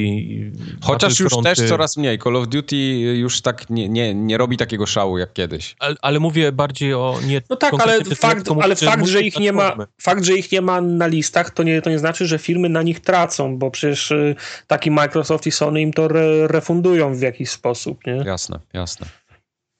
[0.82, 2.20] Chociaż już też coraz mniej.
[2.20, 5.49] Call of Duty już tak nie, nie, nie robi takiego szału jak kiedyś.
[5.80, 9.22] Ale, ale mówię bardziej o nie No tak, ale fakt, tylko ale mówię, fakt, że
[9.22, 12.26] ich nie ma, fakt, że ich nie ma na listach, to nie, to nie znaczy,
[12.26, 14.36] że firmy na nich tracą, bo przecież y,
[14.68, 18.24] taki Microsoft i Sony im to re, refundują w jakiś sposób, nie?
[18.26, 19.08] Jasne, jasne.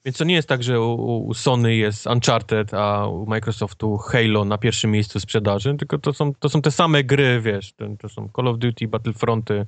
[0.04, 4.58] Więc to nie jest tak, że u, Sony jest Uncharted, a u Microsoftu Halo na
[4.58, 8.48] pierwszym miejscu sprzedaży, tylko to są, to są te same gry, wiesz, to, są Call
[8.48, 9.66] of Duty, Battlefronty, y,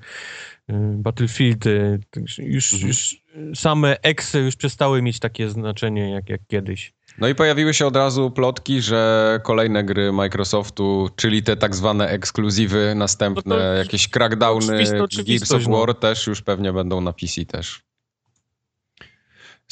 [0.77, 2.01] Battlefieldy,
[2.39, 2.89] już, Mhm.
[2.89, 3.23] już
[3.55, 6.93] same eksy już przestały mieć takie znaczenie jak, jak kiedyś.
[7.19, 12.09] No i pojawiły się od razu plotki, że kolejne gry Microsoftu, czyli te tak zwane
[12.09, 14.85] ekskluzywy następne, No to jakieś crackdowny
[15.27, 15.79] Gears of no.
[15.79, 17.83] War też już pewnie będą na PC też.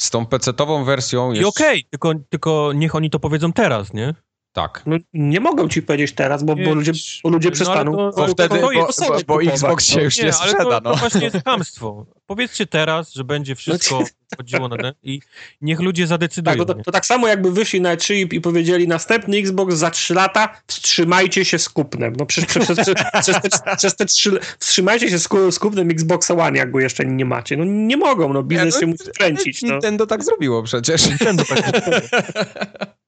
[0.01, 1.49] Z tą PC-tową wersją I jest...
[1.49, 4.13] okej, tylko, tylko niech oni to powiedzą teraz, nie?
[4.53, 4.83] Tak.
[4.85, 6.91] No, nie mogą ci powiedzieć teraz, bo, bo ludzie,
[7.23, 8.03] bo ludzie No, przestaną.
[8.03, 10.03] ale to- Bo wtedy, to bo, jest- bo, bo Xbox się no.
[10.03, 10.91] już nie, ale sprzeda, to, no.
[10.91, 12.05] to właśnie jest chamstwo.
[12.25, 14.03] Powiedzcie teraz, że będzie wszystko
[14.37, 15.21] chodziło na ten i
[15.61, 16.57] niech ludzie zadecydują.
[16.57, 16.83] Tak, to, nie?
[16.83, 20.61] to tak samo jakby wyszli na E3 i, i powiedzieli następny Xbox za 3 lata,
[20.67, 22.15] wstrzymajcie się z kupnem.
[22.19, 22.77] No przez, przez, przez,
[23.21, 27.05] przez, te, przez te 3 wstrzymajcie się z, z kupnem Xboxa One, jak go jeszcze
[27.05, 27.57] nie macie.
[27.57, 29.61] No nie mogą, no biznes Nie, się no, musi kręcić.
[29.61, 29.71] No.
[29.71, 31.09] Nintendo tak zrobiło przecież.
[31.09, 31.59] Nintendo tak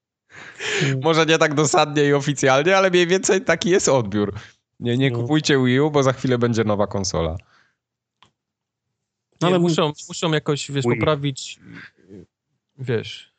[1.02, 4.34] Może nie tak dosadnie i oficjalnie, ale mniej więcej taki jest odbiór.
[4.80, 5.20] Nie, nie No.
[5.20, 7.36] kupujcie Wii U, bo za chwilę będzie nowa konsola.
[9.42, 11.60] No, ale muszą, muszą jakoś, wiesz, poprawić,
[12.78, 13.34] wiesz,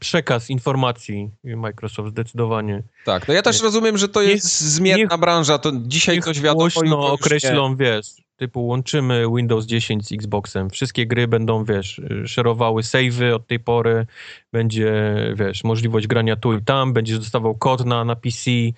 [0.00, 2.82] przekaz informacji Microsoft zdecydowanie.
[3.04, 5.58] Tak, no ja też Niech- rozumiem, że to niech- jest zmienna niech- branża.
[5.58, 6.58] To dzisiaj Niech coś wiadomo.
[6.60, 8.06] głośno określą, wiesz,
[8.42, 10.70] typu łączymy Windows 10 z Xboxem.
[10.70, 14.06] Wszystkie gry będą, wiesz, szerowały savey od tej pory,
[14.52, 14.92] będzie,
[15.34, 18.74] wiesz, możliwość grania tu i tam, będziesz dostawał kod na, na PC, y,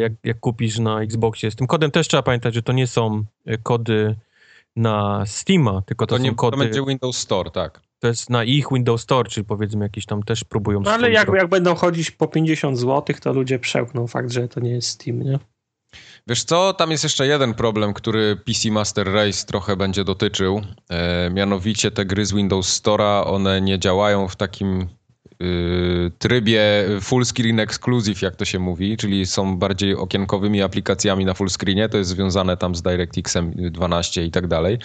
[0.00, 1.50] jak, jak kupisz na Xboxie.
[1.50, 4.16] Z tym kodem też trzeba pamiętać, że to nie są y, kody
[4.76, 7.80] na Steama, tylko to, To, nie, są to kody, będzie Windows Store, tak.
[7.98, 10.80] to jest na ich Windows Store, czyli powiedzmy jakieś tam też próbują...
[10.80, 14.60] No ale jak, jak będą chodzić po 50 zł, to ludzie przełkną fakt, że to
[14.60, 15.38] nie jest Steam, nie?
[16.28, 20.62] Wiesz co, tam jest jeszcze jeden problem, który PC Master Race trochę będzie dotyczył.
[20.88, 24.88] E, mianowicie te gry z Windows Store'a, one nie działają w takim
[25.42, 26.62] y, trybie
[27.00, 31.88] full screen exclusive, jak to się mówi, czyli są bardziej okienkowymi aplikacjami na full screenie,
[31.88, 33.36] to jest związane tam z DirectX
[33.70, 34.78] 12 i tak dalej.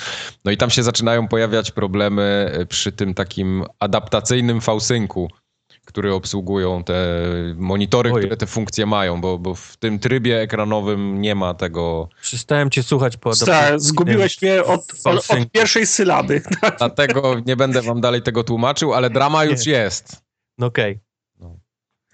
[0.46, 5.28] No i tam się zaczynają pojawiać problemy przy tym takim adaptacyjnym V-Syncu,
[5.92, 7.18] które obsługują te
[7.56, 12.10] monitory, które te funkcje mają, bo, bo w tym trybie ekranowym nie ma tego.
[12.22, 16.42] Przestałem cię słuchać po Tak, zgubiłeś mnie od, od, od pierwszej sylaby.
[16.78, 20.22] Dlatego nie będę wam dalej tego tłumaczył, ale drama już jest.
[20.58, 20.96] No okej.
[20.96, 21.11] No.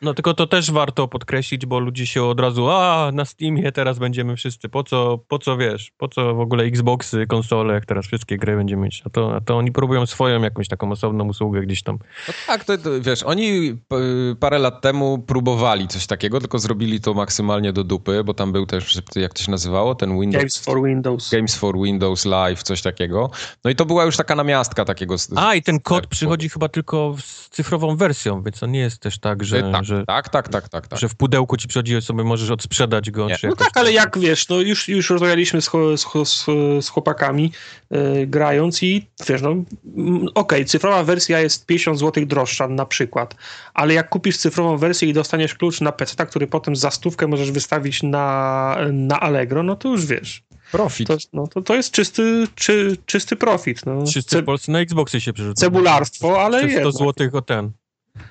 [0.01, 3.99] No tylko to też warto podkreślić, bo ludzie się od razu, a na Steamie teraz
[3.99, 8.05] będziemy wszyscy, po co, po co wiesz, po co w ogóle Xboxy, konsole, jak teraz
[8.05, 11.61] wszystkie gry będziemy mieć, a to, a to oni próbują swoją jakąś taką osobną usługę
[11.61, 11.99] gdzieś tam.
[12.27, 13.97] No tak, to, to wiesz, oni p-
[14.39, 18.65] parę lat temu próbowali coś takiego, tylko zrobili to maksymalnie do dupy, bo tam był
[18.65, 20.41] też, jak to się nazywało, ten Windows...
[20.41, 21.29] Games for Windows.
[21.29, 23.29] Games for Windows Live, coś takiego.
[23.63, 25.15] No i to była już taka namiastka takiego...
[25.35, 29.01] A i ten kod tak, przychodzi chyba tylko z cyfrową wersją, więc to nie jest
[29.01, 30.99] też tak, że, tak, że, tak, tak, tak, tak, tak.
[30.99, 33.27] że w pudełku ci przychodzi sobie możesz odsprzedać go.
[33.43, 36.45] No tak, ale jak wiesz, no już, już rozmawialiśmy z, z, z,
[36.85, 37.51] z chłopakami
[37.91, 39.55] e, grając i wiesz, no
[39.97, 43.35] mm, okej, cyfrowa wersja jest 50 zł droższa na przykład,
[43.73, 47.51] ale jak kupisz cyfrową wersję i dostaniesz klucz na PC, który potem za stówkę możesz
[47.51, 50.47] wystawić na, na Allegro, no to już wiesz.
[50.71, 51.07] Profit.
[51.07, 53.85] To, no, to, to jest czysty, czy, czysty profit.
[53.85, 54.05] No.
[54.05, 55.71] Wszyscy Ce, w Polsce na Xboxy się przerzucają.
[55.71, 56.93] cebularstwo, ale Przez 100 jednak.
[56.93, 57.71] złotych o ten.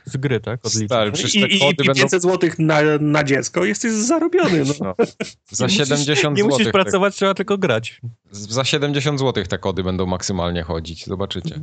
[0.05, 0.67] Z gry, tak?
[0.67, 0.87] Odliczę.
[0.87, 1.95] Stary, przecież I, te i, kody i będą...
[2.03, 4.63] 500 zł na, na dziecko jesteś zarobiony.
[4.81, 4.95] No.
[4.99, 5.05] No,
[5.51, 6.59] za Nie musisz- 70 Nie zł.
[6.59, 8.01] musisz pracować, trzeba tylko grać.
[8.31, 11.61] Za 70 zł te kody będą maksymalnie chodzić, zobaczycie.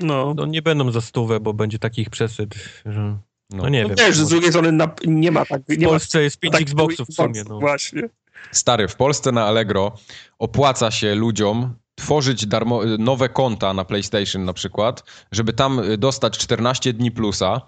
[0.00, 0.34] No.
[0.36, 2.54] No nie będą za stówę, bo będzie takich przesyd,
[2.86, 3.00] że...
[3.00, 3.18] No,
[3.62, 3.68] No.
[3.68, 3.96] nie No wiem.
[3.96, 5.62] też, z drugiej strony na, nie ma tak.
[5.68, 7.44] w Nie ma Polsce jest 5 tak Xboxów w sumie.
[7.48, 7.58] No.
[7.60, 8.02] Właśnie.
[8.52, 9.96] Stary, w Polsce na Allegro
[10.38, 16.38] opłaca się ludziom tworzyć darmo, nowe konta na PlayStation na przykład, żeby tam y, dostać
[16.38, 17.60] 14 dni plusa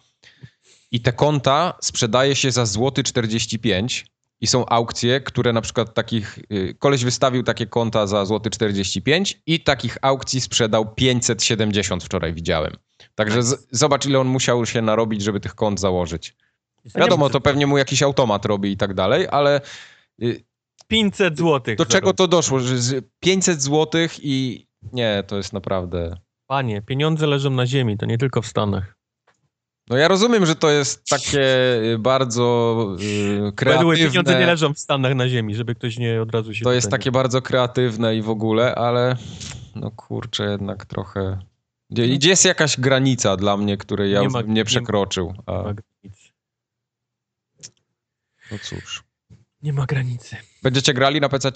[0.90, 4.06] i te konta sprzedaje się za złoty 45
[4.40, 9.42] i są aukcje, które na przykład takich, y, koleś wystawił takie konta za złoty 45
[9.46, 12.72] i takich aukcji sprzedał 570 wczoraj widziałem.
[13.14, 16.36] Także z, zobacz ile on musiał się narobić, żeby tych kont założyć.
[16.94, 19.60] Wiadomo, to pewnie mu jakiś automat robi i tak dalej, ale
[20.22, 20.44] y,
[20.88, 21.78] 500 złotych.
[21.78, 22.60] do czego to doszło?
[22.60, 26.16] Że z 500 zł i nie, to jest naprawdę.
[26.46, 28.96] Panie, pieniądze leżą na ziemi, to nie tylko w Stanach.
[29.88, 31.40] No ja rozumiem, że to jest takie
[31.94, 34.46] y, bardzo y, By the way, pieniądze nie kreatywne.
[34.46, 36.64] leżą w Stanach na ziemi, żeby ktoś nie od razu się...
[36.64, 39.16] To jest takie bardzo kreatywne i w ogóle, ale
[39.74, 41.38] no kurczę, jednak trochę.
[41.90, 45.34] Gdzie, gdzie jest jakaś granica dla mnie, której ja Nie ma- bym nie nie- przekroczył?
[45.46, 46.30] A, Nie ma granicy.
[48.52, 49.04] no cóż.
[49.62, 50.36] Nie ma granicy.
[50.66, 51.50] Będziecie grali na PC?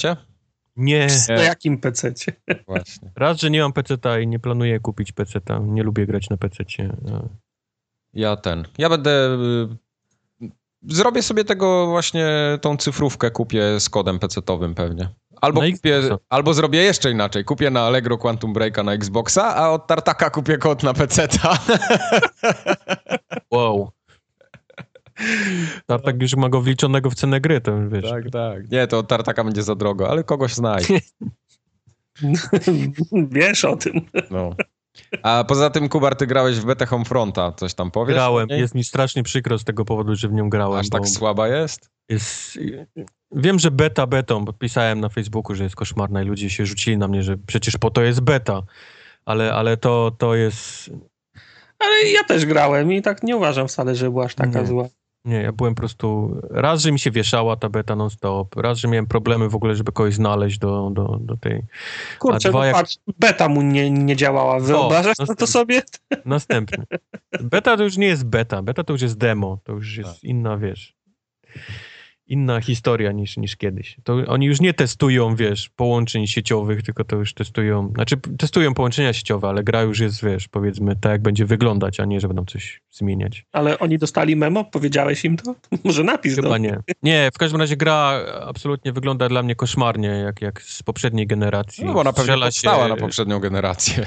[0.76, 1.06] Nie.
[1.28, 2.32] Na jakim PC-cie?
[2.66, 3.10] Właśnie.
[3.16, 5.58] Raz, że nie mam PC-ta i nie planuję kupić PC-ta.
[5.58, 6.96] Nie lubię grać na PC-cie.
[7.02, 7.28] No.
[8.12, 8.64] Ja ten.
[8.78, 9.38] Ja będę.
[10.42, 10.48] y,
[10.82, 12.28] Zrobię sobie tego właśnie
[12.60, 15.08] tą cyfrówkę, kupię z kodem PC-owym pewnie.
[15.40, 16.24] Albo, Na kupię, Xboxa.
[16.28, 17.44] albo zrobię jeszcze inaczej.
[17.44, 21.58] Kupię na Allegro Quantum Breaka na Xboxa, a od Tartaka kupię kod na PC-ta.
[23.52, 23.90] Wow.
[25.86, 28.10] Tartak już ma go wliczonego w cenę gry, to już wiesz.
[28.10, 28.70] tak, tak.
[28.70, 30.84] Nie, to Tartaka będzie za drogo, ale kogoś znaj.
[33.30, 34.00] Wiesz o tym.
[34.30, 34.54] No.
[35.22, 37.52] A poza tym, Kubar, ty grałeś w betę Homefronta.
[37.52, 38.14] Coś tam powiesz?
[38.14, 38.48] Grałem.
[38.48, 40.80] Jest mi strasznie przykro z tego powodu, że w nią grałem.
[40.80, 41.90] Aż tak słaba jest?
[42.08, 42.58] jest...
[43.32, 46.98] Wiem, że beta betą, bo pisałem na Facebooku, że jest koszmarna i ludzie się rzucili
[46.98, 48.62] na mnie, że przecież po to jest beta.
[49.24, 50.90] Ale, ale to, to jest...
[51.78, 54.66] Ale ja też grałem i tak nie uważam wcale, że była aż taka Nie.
[54.66, 54.88] zła.
[55.24, 56.36] Nie, ja byłem po prostu...
[56.50, 58.56] Raz, że mi się wieszała ta beta non-stop.
[58.56, 61.62] Raz, że miałem problemy w ogóle, żeby kogoś znaleźć do, do, do tej...
[62.18, 64.60] Kurczę, A dwa no jak- patrz, beta mu nie, nie działała.
[64.60, 65.82] Wyobrażasz no to, sobie?
[66.24, 66.84] Następny.
[67.40, 70.24] Beta to już nie jest beta, beta to już jest demo, to już jest Tak.
[70.24, 70.96] inna, wiesz,
[72.30, 73.96] inna historia niż, niż kiedyś.
[74.04, 79.12] To oni już nie testują, wiesz, połączeń sieciowych, tylko to już testują, znaczy testują połączenia
[79.12, 82.44] sieciowe, ale gra już jest, wiesz, powiedzmy, tak jak będzie wyglądać, a nie, że będą
[82.44, 83.46] coś zmieniać.
[83.52, 84.64] Ale oni dostali memo?
[84.64, 85.54] Powiedziałeś im to?
[85.84, 86.34] Może napisz.
[86.34, 86.58] Chyba no.
[86.58, 86.78] nie.
[87.02, 91.84] Nie, w każdym razie gra absolutnie wygląda dla mnie koszmarnie, jak, jak z poprzedniej generacji.
[91.84, 94.06] No bo na pewno powstała się- na poprzednią generację.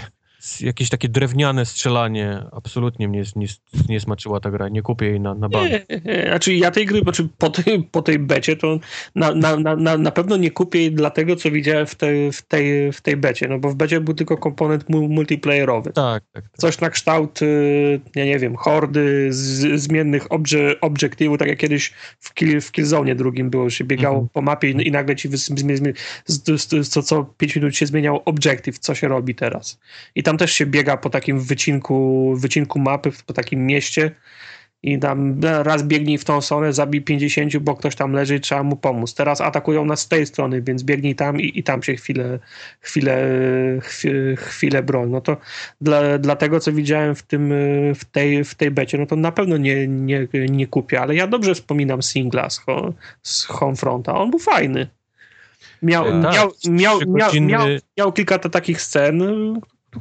[0.62, 2.44] Jakieś takie drewniane strzelanie.
[2.52, 3.48] Absolutnie mnie nie,
[3.90, 4.70] nie smaczyła ta gra.
[4.70, 5.72] Nie kupię jej na, na bank.
[5.72, 8.80] Nie, nie, Znaczy ja tej gry, znaczy po, tej, po tej becie to
[9.16, 12.92] na, na, na, na pewno nie kupię jej dlatego, co widziałem w tej, w, tej,
[12.92, 15.94] w tej becie, no bo w becie był tylko komponent multiplayerowy.
[15.94, 16.44] Tak, tak.
[16.44, 16.58] tak.
[16.58, 21.94] Coś na kształt, y, ja nie wiem, hordy, z, zmiennych obje, obiektywów, tak jak kiedyś
[22.20, 24.30] w, kill, w Killzone drugim było, się biegało mhm.
[24.30, 25.30] po mapie i, i nagle ci
[26.90, 29.80] co, co 5 minut się zmieniał obiektyw, co się robi teraz.
[30.16, 34.12] I tam też się biega po takim wycinku, wycinku mapy, po takim mieście
[34.84, 38.64] i tam raz biegnij w tą stronę, zabij 50, bo ktoś tam leży i trzeba
[38.64, 39.14] mu pomóc.
[39.14, 42.40] Teraz atakują nas z tej strony, więc biegnij tam i, i tam się chwilę,
[42.80, 43.18] chwilę,
[44.38, 45.10] chwilę, broń.
[45.10, 45.38] No to
[45.82, 47.54] dla, dla tego, co widziałem w, tym,
[47.96, 51.28] w, tej, w tej becie, no to na pewno nie, nie, nie kupię, ale ja
[51.28, 52.62] dobrze wspominam singla z,
[53.24, 54.16] z Homefronta.
[54.16, 54.88] On był fajny.
[55.82, 57.68] Miał, tak, miał, miał, miał, miał,
[57.98, 59.22] miał, kilka takich scen,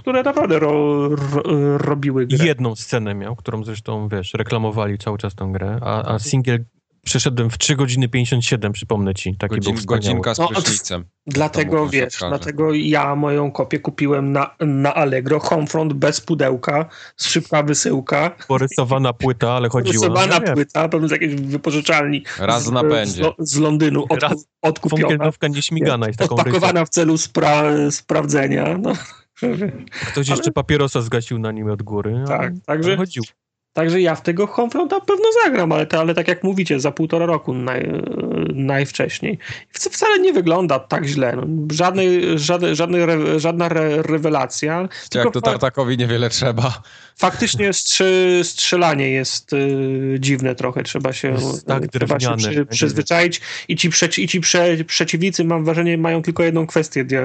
[0.01, 1.43] które naprawdę ro, ro,
[1.79, 2.47] robiły grę.
[2.47, 6.59] Jedną scenę miał, którą zresztą, wiesz, reklamowali cały czas tą grę, a, a single
[7.05, 9.37] przeszedłem w 3 godziny 57, przypomnę ci.
[9.37, 11.01] Taki Godzin, był godzinka z no, prysznicem.
[11.01, 17.63] No, dlatego, wiesz, dlatego ja moją kopię kupiłem na, na Allegro, Homefront bez pudełka, szybka
[17.63, 18.37] wysyłka.
[18.49, 20.05] Porysowana płyta, ale chodziło.
[20.05, 22.25] Porysowana no, płyta, pewnie z jakiejś wypożyczalni.
[22.39, 23.25] Raz na napędzie.
[23.39, 25.03] Z, z Londynu od, Raz, odkupiona.
[25.03, 26.87] Funkielnówka nieśmigana jest taką Odpakowana rysą.
[26.87, 28.79] w celu spra sprawdzenia.
[28.79, 28.93] No.
[30.13, 30.53] Ktoś jeszcze Ale...
[30.53, 32.25] papierosa zgasił na nim od góry.
[32.27, 33.23] Tak, także, chodził.
[33.73, 37.27] Także ja w tego Homefronta pewno zagram, ale, to, ale tak jak mówicie, za półtora
[37.27, 37.93] roku naj,
[38.55, 39.39] najwcześniej.
[39.73, 41.37] Wcale nie wygląda tak źle.
[41.37, 44.89] No, żadnej, żadnej, żadnej re, żadna re, rewelacja.
[45.15, 46.83] Jak to Tartakowi niewiele trzeba.
[47.17, 50.83] Faktycznie strzy, strzelanie jest y, dziwne trochę.
[50.83, 55.65] Trzeba się, tak trzeba się przy, przyzwyczaić i ci, przeci, i ci prze, przeciwnicy, mam
[55.65, 57.23] wrażenie, mają tylko jedną kwestię dia,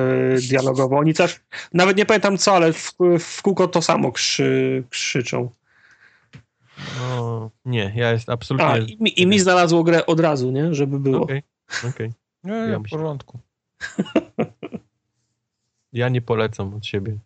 [0.49, 0.99] dialogową.
[0.99, 1.39] Oni też,
[1.73, 5.49] nawet nie pamiętam co, ale w, w kółko to samo krzy, krzyczą.
[6.99, 8.67] No, nie, ja jest absolutnie...
[8.67, 10.73] A, i, mi, i mi znalazło grę od razu, nie?
[10.73, 11.21] Żeby było.
[11.21, 11.43] Okej,
[11.79, 11.89] okay.
[11.89, 12.13] okay.
[12.43, 13.39] Nie, ja w porządku.
[15.93, 17.17] ja nie polecam od siebie.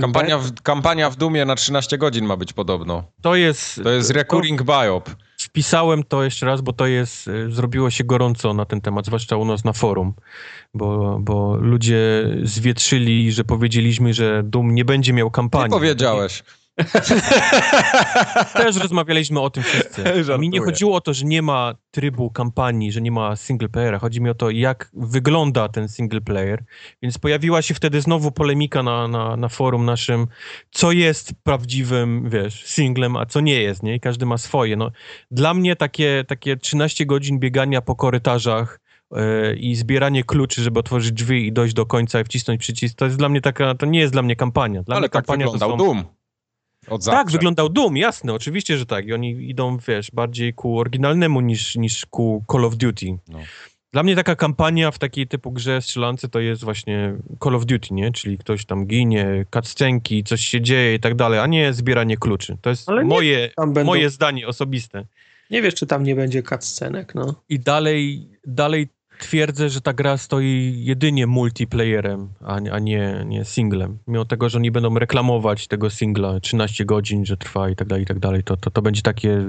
[0.00, 3.04] Kampania w, kampania w Dumie na 13 godzin ma być podobno.
[3.22, 3.80] To jest...
[3.82, 5.10] To jest recurring to, biop.
[5.38, 7.28] Wpisałem to jeszcze raz, bo to jest...
[7.28, 10.14] Y, zrobiło się gorąco na ten temat, zwłaszcza u nas na forum,
[10.74, 15.70] bo, bo ludzie zwietrzyli, że powiedzieliśmy, że Dum nie będzie miał kampanii.
[15.70, 16.42] Ty powiedziałeś.
[18.62, 20.02] Też rozmawialiśmy o tym wszyscy.
[20.24, 20.38] Żartuję.
[20.38, 23.98] Mi nie chodziło o to, że nie ma trybu kampanii, że nie ma single playera.
[23.98, 26.64] Chodzi mi o to, jak wygląda ten single player.
[27.02, 30.26] Więc pojawiła się wtedy znowu polemika na, na, na forum naszym,
[30.70, 33.94] co jest prawdziwym, wiesz, singlem, a co nie jest, nie?
[33.94, 34.76] I każdy ma swoje.
[34.76, 34.90] No,
[35.30, 38.80] dla mnie takie, takie 13 godzin biegania po korytarzach
[39.12, 43.04] yy, i zbieranie kluczy, żeby otworzyć drzwi i dojść do końca i wcisnąć przycisk, to
[43.04, 44.82] jest dla mnie taka, to nie jest dla mnie kampania.
[44.82, 45.84] Dla Ale mnie tak kampania wyglądał to są...
[45.84, 46.15] Doom.
[47.04, 49.06] Tak, wyglądał Doom, jasne, oczywiście, że tak.
[49.06, 53.18] I oni idą, wiesz, bardziej ku oryginalnemu niż, niż ku Call of Duty.
[53.28, 53.38] No.
[53.92, 57.14] Dla mnie taka kampania w takiej typu grze strzelance to jest właśnie
[57.44, 58.12] Call of Duty, nie?
[58.12, 62.56] Czyli ktoś tam ginie, cutscenki, coś się dzieje i tak dalej, a nie zbieranie kluczy.
[62.60, 63.84] To jest moje, będą...
[63.84, 65.04] moje zdanie osobiste.
[65.50, 67.34] Nie wiesz, czy tam nie będzie cutscenek, no.
[67.48, 68.88] I dalej, dalej
[69.18, 73.98] twierdzę, że ta gra stoi jedynie multiplayerem, a, a nie, nie singlem.
[74.06, 78.02] Mimo tego, że oni będą reklamować tego singla 13 godzin, że trwa i tak dalej,
[78.02, 79.46] i tak dalej, to, to, to będzie takie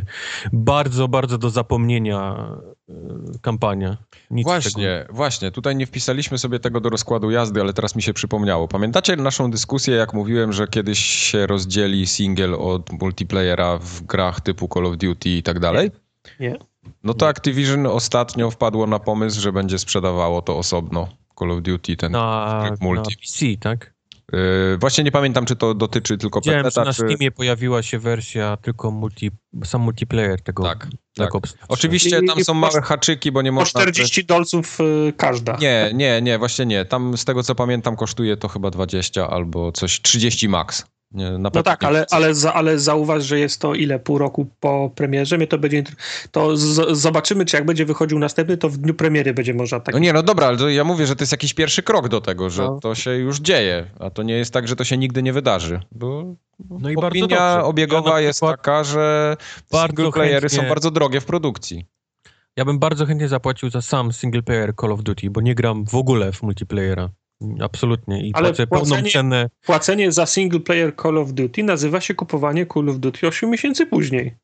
[0.54, 2.48] bardzo, bardzo do zapomnienia
[2.90, 2.94] y,
[3.42, 3.98] kampania.
[4.32, 5.52] Nic właśnie, właśnie.
[5.52, 8.68] Tutaj nie wpisaliśmy sobie tego do rozkładu jazdy, ale teraz mi się przypomniało.
[8.68, 14.70] Pamiętacie naszą dyskusję, jak mówiłem, że kiedyś się rozdzieli single od multiplayera w grach typu
[14.74, 15.92] Call of Duty i tak dalej?
[16.40, 16.60] Nie.
[17.04, 21.08] No to Activision ostatnio wpadło na pomysł, że będzie sprzedawało to osobno.
[21.40, 23.10] Call of Duty, ten na, multi.
[23.10, 23.98] Na PC, tak?
[24.34, 26.84] Yy, właśnie nie pamiętam, czy to dotyczy tylko Widziałem, PC.
[26.84, 27.04] Na czy...
[27.04, 29.32] Steamie pojawiła się wersja tylko multi,
[29.64, 31.32] sam multiplayer tego tak, tak.
[31.68, 33.80] Oczywiście tam są małe haczyki, bo nie można...
[33.80, 35.58] Po 40 dolców yy, każda.
[35.58, 36.86] Nie, nie, nie, właśnie nie.
[36.86, 40.86] Tam z tego co pamiętam kosztuje to chyba 20 albo coś, 30 max.
[41.12, 44.00] No tak, ale, ale, za, ale zauważ, że jest to ile?
[44.00, 45.38] Pół roku po premierze?
[45.38, 45.84] Mnie to będzie.
[46.32, 49.94] To z, zobaczymy, czy jak będzie wychodził następny, to w dniu premiery będzie można tak.
[49.94, 52.50] No nie, no dobra, ale ja mówię, że to jest jakiś pierwszy krok do tego,
[52.50, 52.80] że no.
[52.80, 53.86] to się już dzieje.
[54.00, 55.80] A to nie jest tak, że to się nigdy nie wydarzy.
[55.92, 56.36] Bo
[56.70, 59.38] no i opinia obiegowa ja jest taka, że
[59.72, 60.64] single playery chętnie...
[60.64, 61.86] są bardzo drogie w produkcji.
[62.56, 65.86] Ja bym bardzo chętnie zapłacił za sam single player Call of Duty, bo nie gram
[65.86, 67.10] w ogóle w multiplayera.
[67.60, 68.28] Absolutnie.
[68.28, 69.50] I Ale płacę płacenie, pełną cenę.
[69.66, 73.86] Płacenie za single player Call of Duty nazywa się kupowanie Call of Duty 8 miesięcy
[73.86, 74.36] później.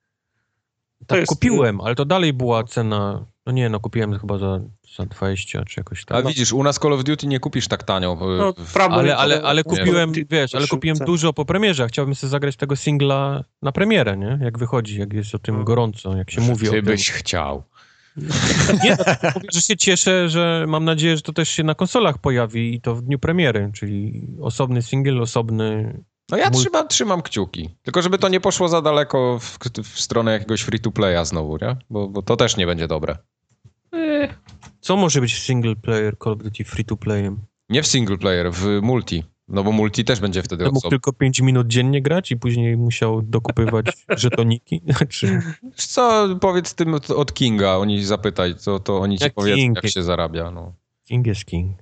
[1.00, 1.30] To tak, jest...
[1.30, 4.60] kupiłem, ale to dalej była cena No nie, no kupiłem chyba za,
[4.98, 6.26] za 20 czy jakoś tak.
[6.26, 8.18] A widzisz, u nas Call of Duty nie kupisz tak tanio.
[8.38, 11.84] No, w- prawda, Ale, nie, ale, ale kupiłem, to- wiesz, ale kupiłem dużo po premierze,
[11.84, 14.40] a chciałbym sobie zagrać tego singla na premierę, nie?
[14.42, 15.64] Jak wychodzi, jak jest o tym No.
[15.64, 16.86] gorąco, jak się mówi o Ty tym.
[16.86, 17.64] byś chciał.
[18.84, 22.18] Nie, no, mówię, że się cieszę, że mam nadzieję, że to też się na konsolach
[22.18, 25.94] pojawi i to w dniu premiery, czyli osobny single, osobny...
[26.30, 27.70] No ja trzymam, trzymam kciuki.
[27.82, 31.78] Tylko żeby to nie poszło za daleko w, w stronę jakiegoś free-to-playa znowu, nie?
[31.90, 33.18] Bo, bo to też nie będzie dobre.
[34.80, 37.40] Co może być single player Call of Duty free to playem?
[37.70, 39.24] Nie w single player, w multi.
[39.48, 43.22] No bo multi też będzie wtedy mógł tylko 5 minut dziennie grać i później musiał
[43.22, 44.82] dokupywać żetoniki?
[45.00, 49.84] Wiesz Co, powiedz tym od, Kinga, oni zapytaj, to, to oni ci Jak powiedzą, King.
[49.84, 50.52] jak się zarabia.
[50.52, 50.74] No.
[51.08, 51.78] King jest King.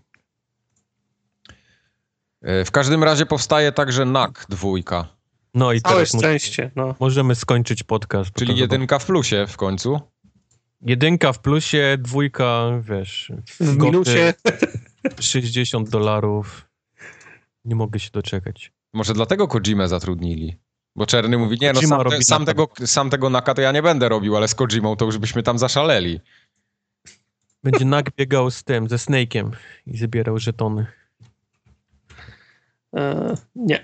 [2.41, 5.07] E, W każdym razie powstaje także NAK dwójka,
[5.53, 6.95] No i Całe teraz szczęście, no.
[6.99, 8.31] możemy skończyć podcast.
[8.33, 9.99] czyli jedynka w plusie w końcu.
[10.81, 13.31] Jedynka w plusie, dwójka, wiesz...
[13.59, 14.33] W goty, minucie
[15.19, 16.70] 60 dolarów.
[17.65, 18.71] Nie mogę się doczekać.
[18.93, 20.57] Może dlatego Kojimę zatrudnili.
[20.95, 23.81] Bo Czerny mówi, nie no, sam, te, sam, tego, sam tego naka to ja nie
[23.81, 26.19] będę robił, ale z Kojimą to już byśmy tam zaszaleli.
[27.63, 29.51] Będzie Nak biegał z tym, ze Snake'iem
[29.87, 30.85] i zabierał żetony.
[32.95, 33.83] e, nie,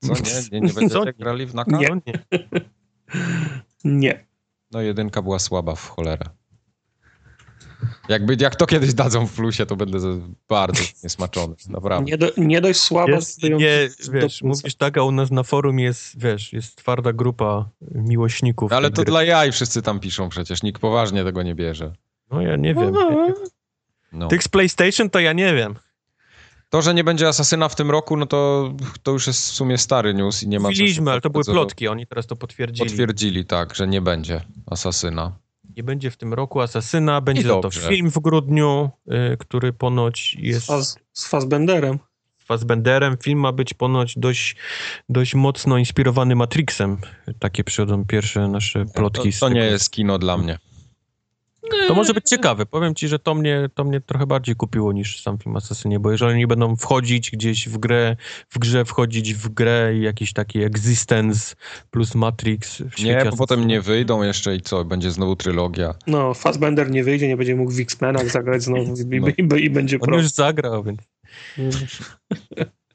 [0.00, 0.20] Co, nie?
[0.52, 1.12] Nie, nie Co będziecie nie?
[1.12, 1.76] grali w naka?
[1.78, 1.88] Nie.
[1.88, 2.40] No nie.
[3.84, 4.24] nie.
[4.70, 6.26] No jedynka była słaba w cholerę.
[8.08, 9.98] Jakby, jak to kiedyś dadzą w plusie, to będę
[10.48, 12.10] bardzo niesmaczony, naprawdę.
[12.10, 15.78] Nie, do, nie dość słaba, Jest, nie, wiesz, mówisz tak, a u nas na forum
[15.78, 18.72] jest, wiesz, jest twarda grupa miłośników.
[18.72, 19.04] Ale to gry.
[19.04, 21.92] dla jaj wszyscy tam piszą przecież, nikt poważnie tego nie bierze.
[22.30, 22.94] No ja nie wiem.
[24.12, 24.28] No.
[24.28, 25.74] Tych z PlayStation to ja nie wiem.
[26.70, 28.72] To, że nie będzie Asasyna w tym roku, no to,
[29.02, 31.88] to już jest w sumie stary news i nie ma Mówiliśmy, ale to były plotki,
[31.88, 32.88] oni teraz to potwierdzili.
[32.88, 35.32] Potwierdzili, tak, że nie będzie Asasyna.
[35.76, 38.90] Nie będzie w tym roku Asasyna, będzie za to film w grudniu,
[39.32, 41.98] y, który ponoć z, jest Faz, z Fassbenderem.
[42.38, 43.16] z Fassbenderem.
[43.22, 44.56] Film ma być ponoć dość,
[45.08, 46.96] dość mocno inspirowany Matrixem.
[47.38, 49.30] Takie przychodzą pierwsze nasze plotki.
[49.30, 50.58] To, z to nie jest kino dla mnie.
[51.88, 52.66] To może być ciekawe.
[52.66, 56.10] Powiem ci, że to mnie, to mnie trochę bardziej kupiło niż sam film Asasynie, bo
[56.10, 58.16] jeżeli oni będą wchodzić gdzieś w grę,
[58.50, 61.56] w grze wchodzić w grę i jakiś taki Existence
[61.90, 65.94] plus Matrix Nie, bo potem nie wyjdą jeszcze i co, będzie znowu trylogia.
[66.06, 69.28] No, Fassbender nie wyjdzie, nie będzie mógł w X-Menach zagrać znowu i, No.
[69.28, 70.16] i, i, i będzie On pro.
[70.16, 71.00] już zagrał, więc...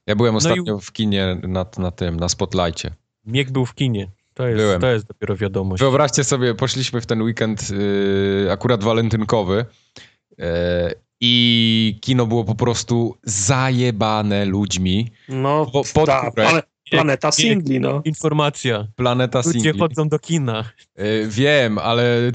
[0.08, 2.92] Ja byłem No ostatnio w kinie na, na tym, na Spotlightie.
[3.26, 4.12] Miek był w kinie.
[4.40, 4.82] To jest, Byłem.
[4.82, 5.80] to jest dopiero wiadomość.
[5.82, 9.66] Wyobraźcie sobie, poszliśmy w ten weekend yy, akurat walentynkowy
[10.38, 10.46] yy,
[11.22, 15.12] i kino było po prostu zajebane ludźmi.
[15.30, 18.02] No, Po- pod ta, plane, planeta singli, no.
[18.06, 18.88] Informacja.
[18.96, 19.80] Planeta Ludzie Singli.
[19.80, 20.64] chodzą do kina.
[20.98, 22.32] Yy, wiem, ale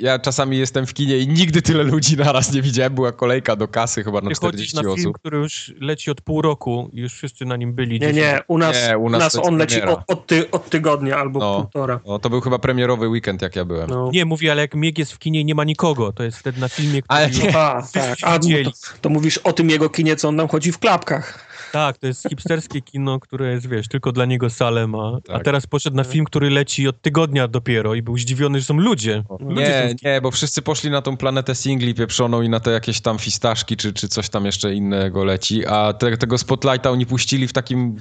[0.00, 2.94] ja czasami jestem w kinie i nigdy tyle ludzi naraz nie widziałem.
[2.94, 5.18] Była kolejka do kasy chyba na Ty chodzisz 40 na film, osób.
[5.18, 7.92] który już leci od pół roku i już wszyscy na nim byli.
[7.92, 10.70] Nie, 10 nie, u nas, Nie, u nas nas on leci od, od, ty, od
[10.70, 11.54] tygodnia albo No.
[11.60, 12.00] półtora.
[12.06, 13.90] No, to był chyba premierowy weekend, jak ja byłem.
[13.90, 14.10] No.
[14.12, 16.60] Nie, mówię, ale jak Mieg jest w kinie i nie ma nikogo, to jest wtedy
[16.60, 17.18] na filmie, który...
[17.20, 17.56] Ale nie.
[17.56, 18.18] A, tak.
[18.22, 18.64] A, no widzieli.
[18.64, 21.49] to, to mówisz o tym jego kinie, co on nam chodzi w klapkach.
[21.72, 25.12] Tak, to jest hipsterskie kino, które jest, wiesz, tylko dla niego salę ma.
[25.28, 25.44] A Tak.
[25.44, 29.22] teraz poszedł na film, który leci od tygodnia dopiero i był zdziwiony, że są ludzie.
[29.40, 32.60] Ludzie są Nie, w nie, bo wszyscy poszli na tą planetę singli pieprzoną i na
[32.60, 36.90] te jakieś tam fistaszki, czy, czy coś tam jeszcze innego leci, a te, tego Spotlighta
[36.90, 37.96] oni puścili w takim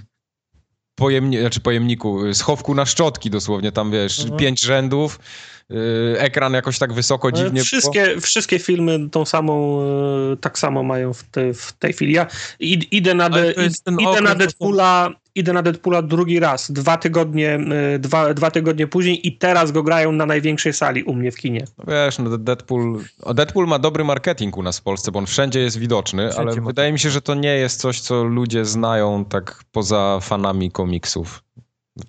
[1.00, 4.40] pojemni, znaczy pojemniku, y, schowku na szczotki dosłownie, tam wiesz, Mhm.
[4.40, 5.20] pięć rzędów,
[5.70, 7.66] yy, ekran jakoś tak wysoko, Ale dziwnie było.
[7.66, 12.14] wszystkie, wszystkie filmy tą samą, e, tak samo mają w, te, w tej chwili.
[12.14, 12.28] Ja
[12.60, 15.10] id, idę na, de, ten idę okres, na Deadpoola,
[15.40, 17.60] idę na Deadpoola drugi raz, dwa tygodnie,
[18.00, 21.66] dwa, dwa tygodnie później i teraz go grają na największej sali u mnie w kinie.
[21.78, 23.00] No wiesz, no Deadpool,
[23.34, 26.62] Deadpool ma dobry marketing u nas w Polsce, bo on wszędzie jest widoczny, Wszędzie ale
[26.62, 30.72] ma wydaje mi się, że to nie jest coś, co ludzie znają tak poza fanami
[30.72, 31.44] komiksów.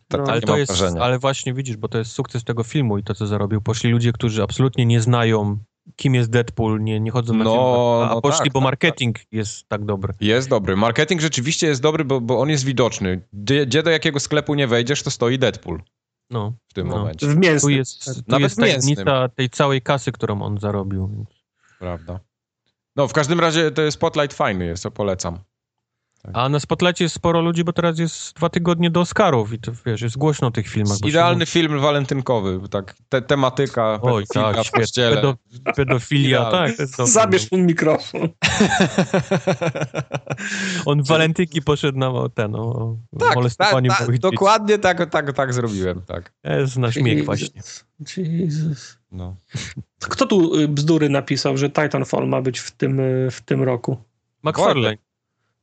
[0.08, 0.26] Tak, No.
[0.32, 1.00] Ale to jest, wrażenie.
[1.02, 3.60] ale właśnie widzisz, bo to jest sukces tego filmu i to, co zarobił.
[3.60, 5.58] Poszli ludzie, którzy absolutnie nie znają,
[5.96, 8.58] kim jest Deadpool, nie, nie chodzą na No, film, a, a no poszli, tak, bo
[8.60, 10.14] tak, marketing jest tak dobry.
[10.20, 10.76] Jest dobry.
[10.76, 13.20] Marketing rzeczywiście jest dobry, bo, bo on jest widoczny.
[13.32, 15.82] Gdzie, gdzie do jakiego sklepu nie wejdziesz, to stoi Deadpool
[16.30, 16.96] No, w tym No.
[16.96, 17.26] momencie.
[17.26, 17.72] W tu mięsnym.
[17.76, 18.96] jest, tu Nawet jest w mięsnym.
[18.96, 21.26] tajemnica tej całej kasy, którą on zarobił.
[21.78, 22.20] Prawda.
[22.96, 25.38] No, w każdym razie to Spotlight fajny jest, to polecam.
[26.22, 26.32] Tak.
[26.34, 29.72] A na Spotlightie jest sporo ludzi, bo teraz jest dwa tygodnie do Oscarów i to
[29.86, 30.98] wiesz, jest głośno o tych filmach.
[30.98, 35.16] bo się Idealny film walentynkowy, tak, te, tematyka Oj, pedofilia tak, w kościele.
[35.16, 35.36] Pedo,
[35.76, 36.74] pedofilia, Idealny.
[36.96, 37.08] tak.
[37.08, 38.28] Zabierz mu mikrofon.
[40.86, 44.32] On w walentynki poszedł na ten, o, tak, molestowaniu tak, małych dzieci.
[44.32, 46.32] dokładnie tak, tak, tak zrobiłem, tak.
[46.44, 47.62] Jest na śmiech właśnie.
[48.16, 48.98] Jesus.
[49.12, 49.36] No.
[50.00, 53.96] Kto tu y, bzdury napisał, że Titanfall ma być w tym, y, w tym roku?
[54.42, 55.09] McFarlane.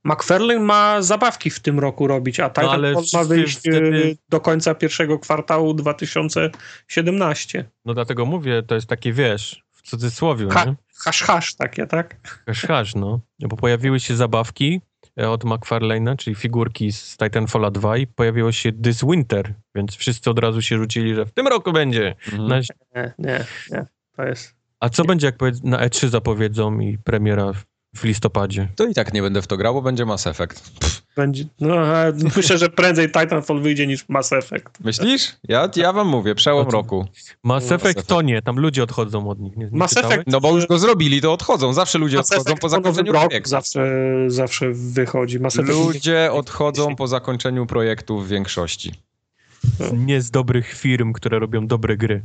[0.07, 4.39] McFarlane ma zabawki w tym roku robić, a Titanfall ale ma wyjść wtedy- y, do
[4.39, 7.65] końca pierwszego kwartału 2017.
[7.85, 10.75] No dlatego mówię, to jest takie, wiesz, w cudzysłowie, Ha, nie?
[10.95, 12.15] hasz, hasz takie, tak?
[12.45, 13.19] Hasz, hasz, no.
[13.39, 14.81] Bo pojawiły się zabawki
[15.19, 20.29] e, od McFarlane'a, czyli figurki z Titanfalla 2 i pojawiło się This Winter, więc wszyscy
[20.29, 22.15] od razu się rzucili, że w tym roku będzie.
[22.31, 22.47] Mhm.
[22.47, 22.55] Na,
[22.95, 23.85] Nie, nie, nie.
[24.15, 24.55] To jest...
[24.79, 27.51] a co będzie, jak na E3 zapowiedzą i premiera
[27.97, 28.67] w, listopadzie?
[28.75, 30.71] To i tak nie będę w to grał, bo będzie Mass Effect.
[31.15, 31.75] Będzie, no,
[32.37, 34.65] myślę, że prędzej Titanfall wyjdzie niż Mass Effect.
[34.83, 35.35] Myślisz?
[35.43, 37.07] Ja, ja wam mówię, przełom roku.
[37.43, 39.57] Mass Mass Effect to nie, tam ludzie odchodzą od nich.
[39.57, 40.17] Nie, nie Mass czytałeś?
[40.17, 41.73] Effect- No bo już go zrobili, to odchodzą.
[41.73, 43.49] Zawsze ludzie Mass odchodzą Effect po zakończeniu roku projektu.
[43.49, 43.85] zawsze,
[44.27, 45.39] zawsze wychodzi.
[45.39, 48.93] Mass Effect Ludzie odchodzą po zakończeniu projektu w większości.
[49.93, 52.21] Nie z dobrych firm, które robią dobre gry.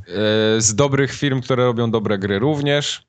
[0.57, 3.03] E, Z dobrych firm, które robią dobre gry również.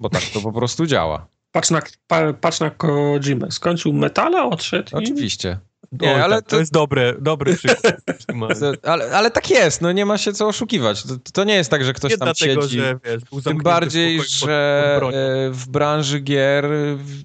[0.00, 1.26] Bo tak to po prostu działa.
[1.52, 3.50] Patrz na, pa, patrz na Kojimę.
[3.50, 4.94] Skończył metala, odszedł i...
[5.04, 5.58] Oczywiście.
[5.92, 6.50] Nie, Nie, ale tak, to...
[6.50, 7.96] to- jest dobre, dobry przykład.
[8.82, 11.02] Ale, ale tak jest, no nie ma się co oszukiwać.
[11.02, 12.78] To, to nie jest tak, że ktoś Nie tam dlatego, siedzi.
[12.78, 16.68] że wiesz, był Tym bardziej, w że e, w branży gier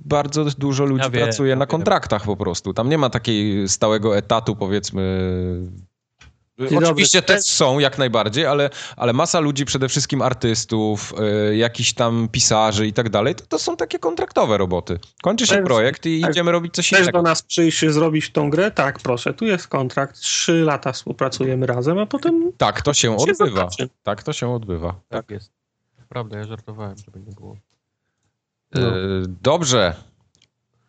[0.05, 1.69] bardzo dużo ludzi Ja wiem, pracuje ja na wiem.
[1.69, 2.73] kontraktach po prostu.
[2.73, 5.01] Tam nie ma takiej stałego etatu, powiedzmy.
[6.59, 7.35] Dzień Oczywiście dobry.
[7.35, 11.13] też są jak najbardziej, ale, ale masa ludzi, przede wszystkim artystów,
[11.51, 14.99] y, jakichś tam pisarzy i tak dalej, to, to są takie kontraktowe roboty.
[15.23, 16.31] Kończy się Też- projekt i tak.
[16.31, 17.21] idziemy robić coś Chcesz do innego.
[17.21, 18.71] nas przyjść zrobić tą grę?
[18.71, 23.17] Tak, proszę, tu jest kontrakt, trzy lata współpracujemy razem, a potem Tak, to się się
[23.17, 23.45] odbywa.
[23.45, 23.89] zobaczy.
[24.03, 24.95] Tak, to się odbywa.
[25.09, 25.51] Tak jest.
[26.09, 27.57] Prawda, ja żartowałem, żeby nie było.
[28.75, 28.81] No.
[29.41, 29.95] Dobrze.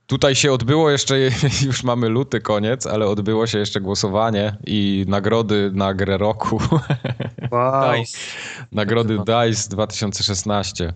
[0.07, 1.19] Tutaj się odbyło jeszcze,
[1.67, 6.61] już mamy luty koniec, ale odbyło się jeszcze głosowanie i nagrody na grę roku.
[7.51, 7.93] Wow.
[7.95, 8.19] Dice.
[8.73, 10.93] nagrody DICE 2016.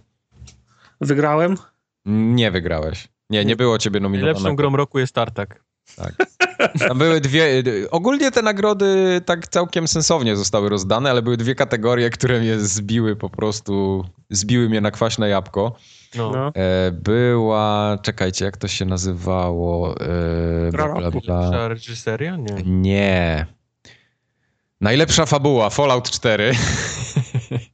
[1.00, 1.56] Wygrałem?
[2.06, 3.08] Nie wygrałeś.
[3.30, 4.40] Nie, nie było ciebie nominowanego.
[4.40, 5.64] Najlepszą grą roku jest Tartak.
[6.88, 7.62] Tam były dwie.
[7.90, 13.16] Ogólnie te nagrody tak całkiem sensownie zostały rozdane, ale były dwie kategorie, które mnie zbiły
[13.16, 14.04] po prostu.
[14.30, 15.76] Zbiły mnie na kwaśne jabłko.
[16.14, 16.30] No.
[16.30, 16.52] No.
[16.54, 17.98] E, była.
[18.02, 19.94] Czekajcie, jak to się nazywało?
[20.00, 22.36] E, bla, bla, reżyseria?
[22.36, 22.62] Nie.
[22.64, 23.46] Nie.
[24.80, 26.52] Najlepsza fabuła Fallout 4.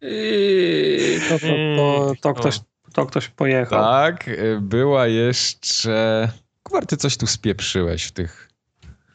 [0.00, 1.46] Yy, to, to,
[1.76, 2.34] to, to, O.
[2.34, 2.60] ktoś,
[2.92, 3.82] to ktoś pojechał.
[3.84, 4.28] tak.
[4.28, 6.28] e, Była jeszcze.
[6.64, 8.50] Kubar, ty coś tu spieprzyłeś w tych.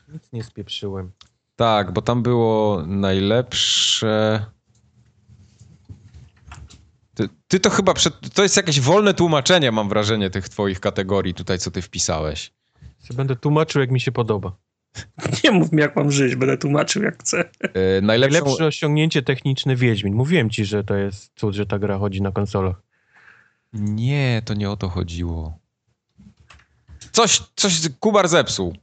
[0.07, 1.11] Nic nie spieprzyłem.
[1.55, 4.45] Tak, bo tam było najlepsze.
[7.13, 11.33] Ty, ty to chyba przed, to jest jakieś wolne tłumaczenie, mam wrażenie, tych twoich kategorii
[11.33, 12.53] tutaj, co ty wpisałeś.
[13.09, 14.57] Ja Będę tłumaczył, jak mi się podoba.
[15.43, 17.39] Nie mów mi, jak mam żyć, będę tłumaczył, jak chcę.
[17.39, 20.13] E, najlepszą, Najlepsze osiągnięcie techniczne Wiedźmin.
[20.13, 22.81] Mówiłem ci, że to jest cud, że ta gra chodzi na konsolach.
[23.73, 25.58] Nie, to nie o to chodziło.
[27.11, 28.73] Coś, coś Kubar zepsuł.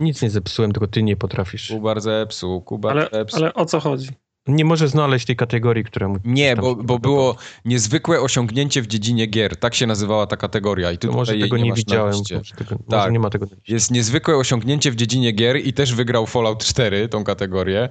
[0.00, 1.68] Nic nie zepsułem, tylko ty nie potrafisz.
[1.68, 3.38] Kubar zepsuł, Kubar Ale, zepsuł.
[3.42, 4.08] ale o co chodzi?
[4.48, 9.26] Nie może znaleźć tej kategorii, która mu Nie, bo, bo było niezwykłe osiągnięcie w dziedzinie
[9.26, 9.56] gier.
[9.56, 10.92] Tak się nazywała ta kategoria.
[10.92, 12.14] I ty To może tutaj jej tego nie, masz na widziałem.
[12.16, 12.80] Może, tego, Tak.
[12.88, 13.46] może nie ma tego.
[13.68, 17.88] Jest niezwykłe osiągnięcie w dziedzinie gier i też wygrał Fallout 4, tą kategorię.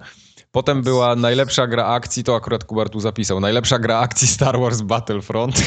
[0.52, 3.40] Potem była najlepsza gra akcji, to akurat Kubar tu zapisał.
[3.40, 5.56] Najlepsza gra akcji Star Wars Battlefront.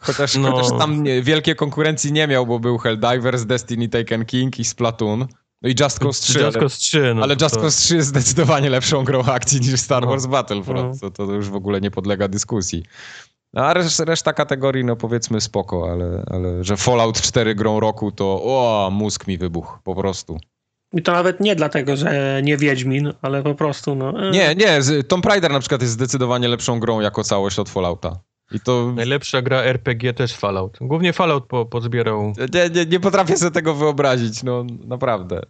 [0.00, 0.52] Chociaż, No.
[0.52, 5.26] chociaż tam nie, wielkiej konkurencji nie miał, bo był Helldivers, Destiny Taken King i Splatoon.
[5.62, 7.96] No i Just Cause 3, Just ale, Cause 3, no ale Just to- Cause 3
[7.96, 10.08] jest zdecydowanie lepszą grą akcji niż Star No.
[10.08, 11.00] Wars Battlefront.
[11.00, 12.82] To, to już w ogóle nie podlega dyskusji.
[13.54, 18.12] No, a resz, reszta kategorii, no powiedzmy spoko, ale, ale że Fallout 4 grą roku,
[18.12, 20.38] to o, mózg mi wybuchł, po prostu.
[20.92, 24.28] I to nawet nie dlatego, że nie Wiedźmin, ale po prostu no...
[24.28, 28.18] e, Nie, nie, Tomb Raider na przykład jest zdecydowanie lepszą grą jako całość od Fallouta.
[28.52, 28.92] I to...
[28.96, 30.78] Najlepsza gra RPG też Fallout.
[30.80, 32.32] Głównie Fallout po, pozbierał.
[32.54, 35.40] Nie, nie, nie potrafię sobie tego wyobrazić, no naprawdę.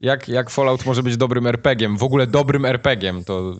[0.00, 1.96] Jak, jak Fallout może być dobrym RPG-iem?
[1.98, 3.56] W ogóle dobrym RPG-iem, to...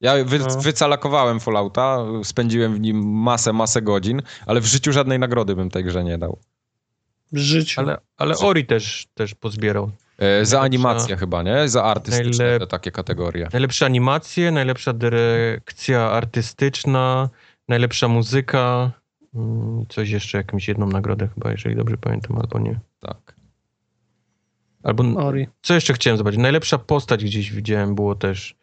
[0.00, 0.60] Ja wy, No.
[0.60, 5.84] wycalakowałem Fallouta, spędziłem w nim masę, masę godzin, ale w życiu żadnej nagrody bym tej
[5.84, 6.38] grze nie dał.
[7.32, 7.80] W życiu.
[7.80, 9.90] Ale, ale Ori też, też pozbierał.
[10.18, 11.68] E, za animację chyba, nie?
[11.68, 13.48] Za artystyczne Najlep- takie kategorie.
[13.52, 17.28] Najlepsze animacje, najlepsza dyrekcja artystyczna,
[17.68, 18.90] najlepsza muzyka
[19.36, 22.80] Mm, Coś jeszcze, jakąś jedną nagrodę chyba, jeżeli dobrze pamiętam, albo nie.
[23.00, 23.34] Tak.
[24.82, 25.48] Albo Ori.
[25.62, 26.40] co jeszcze chciałem zobaczyć?
[26.40, 28.56] Najlepsza postać gdzieś widziałem było też.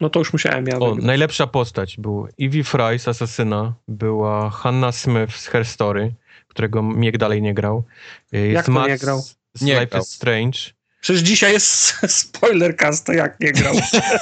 [0.00, 1.04] No to już musiałem ja O, wygrać.
[1.06, 6.14] najlepsza postać był Evie Fry z Asasyna, była Hannah Smith z Her Story,
[6.48, 7.84] którego Miek dalej nie grał.
[8.32, 9.22] Jest Jak to Matt nie grał?
[9.54, 10.02] Z Nie Life grał.
[10.02, 10.58] is Strange.
[11.00, 13.74] Przecież dzisiaj jest spoiler cast, to jak nie grał.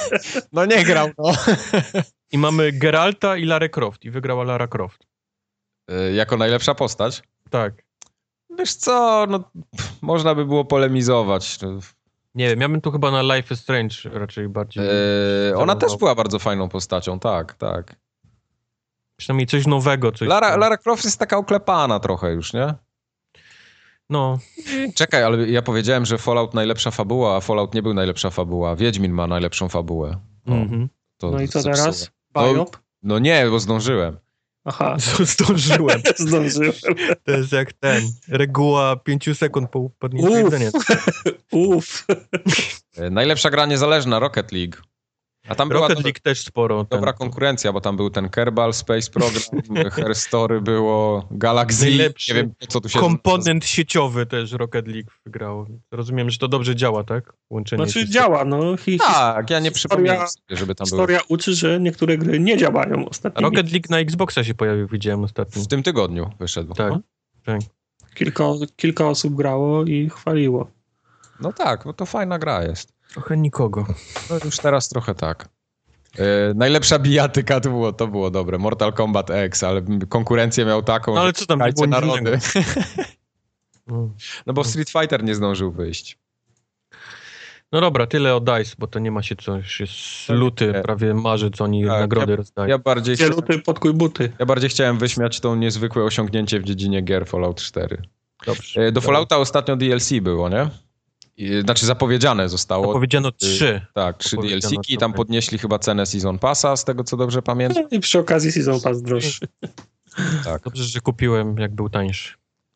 [0.53, 1.31] No nie grał, no.
[2.31, 4.05] I mamy Geralta i Lara Croft.
[4.05, 5.07] I wygrała Lara Croft.
[5.91, 7.23] Y, jako najlepsza postać?
[7.49, 7.73] Tak.
[8.57, 11.61] Wiesz co, no pff, można by było polemizować.
[11.61, 11.79] No,
[12.35, 14.83] Nie wiem, ja bym tu chyba na Life is Strange raczej bardziej...
[15.49, 17.95] y, ona też była bardzo fajną postacią, tak, tak.
[19.17, 20.11] Przynajmniej coś nowego.
[20.11, 20.57] Coś Lara.
[20.57, 22.73] Lara Croft jest taka oklepana trochę już, nie?
[24.09, 24.39] No,
[24.95, 28.75] Czekaj, ale ja powiedziałem, że Fallout najlepsza fabuła, a Fallout nie był najlepsza fabuła.
[28.75, 30.19] Wiedźmin ma najlepszą fabułę.
[30.47, 30.89] O, mhm.
[31.17, 31.85] to No i co zepsuło.
[31.85, 32.11] teraz?
[32.47, 32.77] No, Biop?
[33.03, 34.17] No nie, bo zdążyłem.
[34.65, 34.97] Aha,
[35.33, 36.01] zdążyłem.
[36.17, 36.73] zdążyłem.
[37.23, 38.03] To jest jak ten.
[38.27, 40.69] Reguła 5 sekund po upadnięciu jedzenia.
[41.51, 42.05] Uff.
[42.97, 44.75] E, Najlepsza gra niezależna, Rocket League.
[45.49, 46.85] A tam była Rocket do, League też sporo.
[46.85, 49.41] ten- dobra konkurencja, bo tam był ten Kerbal, Space Program,
[49.95, 52.99] Her Story było, Galaxy, Najlepszy nie wiem co tu się...
[52.99, 55.65] Komponent sieciowy też Rocket League wygrał.
[55.91, 57.33] Rozumiem, że to dobrze działa, tak?
[57.49, 58.77] Łączenie Znaczy z- działa, no.
[58.77, 61.01] Hi, Tak, ja nie przypominam sobie, żeby tam było.
[61.01, 63.41] Historia uczy, że niektóre gry nie działają ostatnio.
[63.41, 65.61] Rocket League na Xboxa się pojawił, widziałem ostatnio.
[65.61, 66.73] W tym tygodniu wyszedł.
[66.73, 66.91] Tak.
[66.93, 66.99] No,
[67.45, 67.59] tak.
[68.15, 68.43] Kilka,
[68.75, 70.71] kilka osób grało i chwaliło.
[71.41, 72.98] no tak, bo to fajna gra jest.
[73.13, 73.85] Trochę nikogo.
[74.29, 75.49] No już teraz trochę tak.
[76.17, 78.57] E, najlepsza bijatyka to było, to było dobre.
[78.57, 82.39] Mortal Kombat X, ale konkurencję miał taką, No ale co tam, było narody.
[83.87, 84.09] No.
[84.45, 86.17] No bo Street Fighter nie zdążył wyjść.
[87.71, 89.93] no dobra, tyle o DICE, bo to nie ma się co, już jest
[90.29, 90.81] luty, Nie.
[90.81, 92.67] prawie marzec, oni Tak, nagrody rozdają.
[92.69, 94.31] Ja bardziej, Gdzie luty, podkuj buty.
[94.39, 98.01] ja bardziej chciałem wyśmiać to niezwykłe osiągnięcie w dziedzinie gier Fallout 4.
[98.45, 98.81] Dobrze.
[98.81, 100.69] E, Do Fallouta ostatnio DLC było, nie?
[101.63, 102.93] Znaczy zapowiedziane zostało.
[102.93, 103.81] Powiedziano trzy.
[103.93, 107.41] Tak, trzy Zapowiedziano DLC-ki i tam podnieśli chyba cenę Season Passa, z tego co dobrze
[107.41, 107.89] pamiętam.
[107.91, 109.47] I przy okazji Season Pass droższy.
[110.43, 110.63] Tak.
[110.63, 112.33] Dobrze, że kupiłem, jak był tańszy.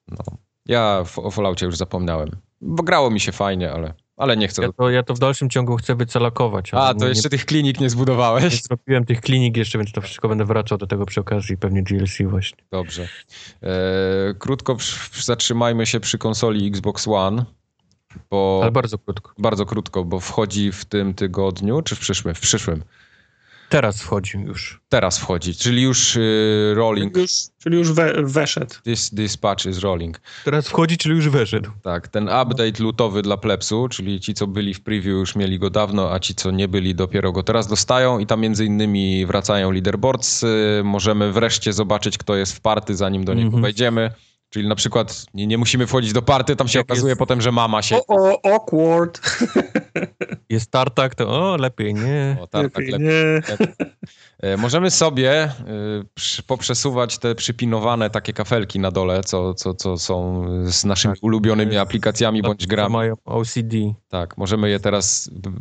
[0.08, 0.18] No.
[0.66, 2.30] Ja o Falloutie już zapomniałem.
[2.62, 4.62] Bo grało mi się fajnie, ale, ale nie chcę.
[4.62, 6.74] Ja to, ja to w dalszym ciągu chcę wycelakować.
[6.74, 8.44] A, to nie- jeszcze tych klinik nie Nie, zbudowałeś?
[8.54, 11.84] nie zrobiłem tych klinik jeszcze, więc to wszystko będę wracał do tego przy okazji, pewnie
[11.84, 12.64] DLC właśnie.
[12.72, 13.08] Dobrze.
[13.62, 13.70] E,
[14.40, 14.78] krótko
[15.22, 17.46] zatrzymajmy się przy konsoli Xbox One,
[18.30, 19.32] bo Ale bardzo krótko.
[19.38, 22.36] bardzo krótko, bo wchodzi w tym tygodniu, czy w przyszłym?
[22.36, 22.84] W przyszłym.
[23.70, 24.82] Teraz wchodzi już.
[24.90, 27.18] Teraz wchodzi, czyli już y, rolling.
[27.18, 27.32] Już,
[27.64, 28.76] czyli już we, weszedł.
[28.84, 30.20] This, this patch is rolling.
[30.46, 31.70] Teraz wchodzi, czyli już weszedł.
[31.84, 35.70] Tak, ten update lutowy dla plepsu, czyli ci, co byli w preview już mieli go
[35.70, 39.72] dawno, a ci, co nie byli, dopiero go teraz dostają i tam między innymi wracają
[39.72, 40.44] leaderboards.
[40.44, 43.64] y, Możemy wreszcie zobaczyć, kto jest w party, zanim do niego Mhm.
[43.64, 44.12] wejdziemy.
[44.54, 47.42] Czyli na przykład nie, nie musimy wchodzić do party, tam się Jak okazuje jest- potem,
[47.42, 47.98] że mama się...
[47.98, 49.22] O, o, awkward.
[50.50, 52.38] Jest tartak, to o, lepiej nie.
[52.42, 53.08] O, tak, tak, Lepiej lepiej.
[53.08, 53.42] nie.
[54.40, 55.50] E, Możemy sobie y,
[56.14, 61.24] przy, poprzesuwać te przypinowane takie kafelki na dole, co, co, co są z naszymi Tak.
[61.24, 62.94] ulubionymi aplikacjami bądź Co grami.
[62.94, 63.76] mają OCD.
[64.10, 65.60] Tak, możemy je teraz w-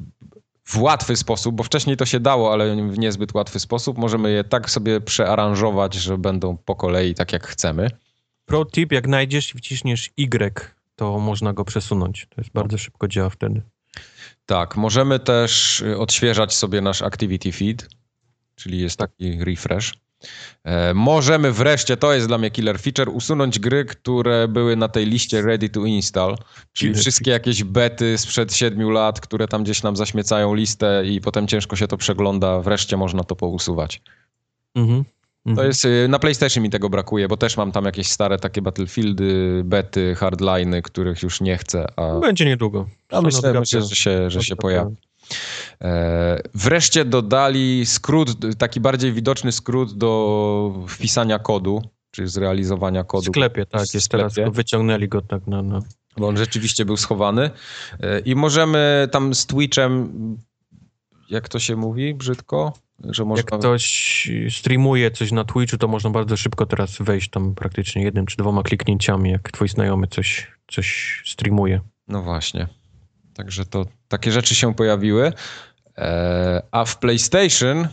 [0.65, 4.45] w łatwy sposób, bo wcześniej to się dało, ale w niezbyt łatwy sposób, możemy je
[4.45, 7.91] tak sobie przearanżować, że będą po kolei tak jak chcemy.
[8.45, 12.27] Pro tip, jak znajdziesz i wciśniesz Y, to można go przesunąć.
[12.29, 13.63] To jest bardzo szybko działa wtedy.
[14.47, 17.89] Tak, możemy też y, odświeżać sobie nasz Activity Feed,
[18.55, 19.93] czyli jest taki refresh.
[20.65, 25.07] E, możemy wreszcie, to jest dla mnie killer feature, usunąć gry, które były na tej
[25.07, 26.37] liście ready to install,
[26.73, 31.47] czyli wszystkie jakieś bety sprzed 7 lat, które tam gdzieś nam zaśmiecają listę i potem
[31.47, 34.03] ciężko się to przegląda, wreszcie można to pousuwać.
[34.75, 35.05] Mhm.
[35.45, 35.67] To Mhm.
[35.69, 39.63] jest, y, na PlayStation mi tego brakuje, bo też mam tam jakieś stare takie Battlefieldy,
[39.65, 42.87] bety, hardliny, których już nie chcę, a, Będzie niedługo.
[43.11, 44.97] a myślę, myślę, że się, że się pojawi.
[45.81, 48.29] E, wreszcie dodali skrót,
[48.59, 53.25] taki bardziej widoczny skrót do wpisania kodu, czy zrealizowania W kodu.
[53.33, 54.51] sklepie, w tak, jest teraz, sklepie.
[54.51, 55.81] wyciągnęli go tak na, na...
[56.17, 57.51] Bo on rzeczywiście był schowany.
[58.01, 60.13] E, I możemy tam z Twitchem,
[61.31, 62.73] jak to się mówi brzydko,
[63.05, 63.45] że można...
[63.51, 68.27] Jak ktoś streamuje coś na Twitchu, to można bardzo szybko teraz wejść tam praktycznie jednym
[68.27, 71.81] czy dwoma kliknięciami, jak twój znajomy coś, coś streamuje.
[72.09, 72.69] No właśnie.
[73.35, 75.33] Także to takie rzeczy się pojawiły.
[75.99, 77.89] E, a w PlayStation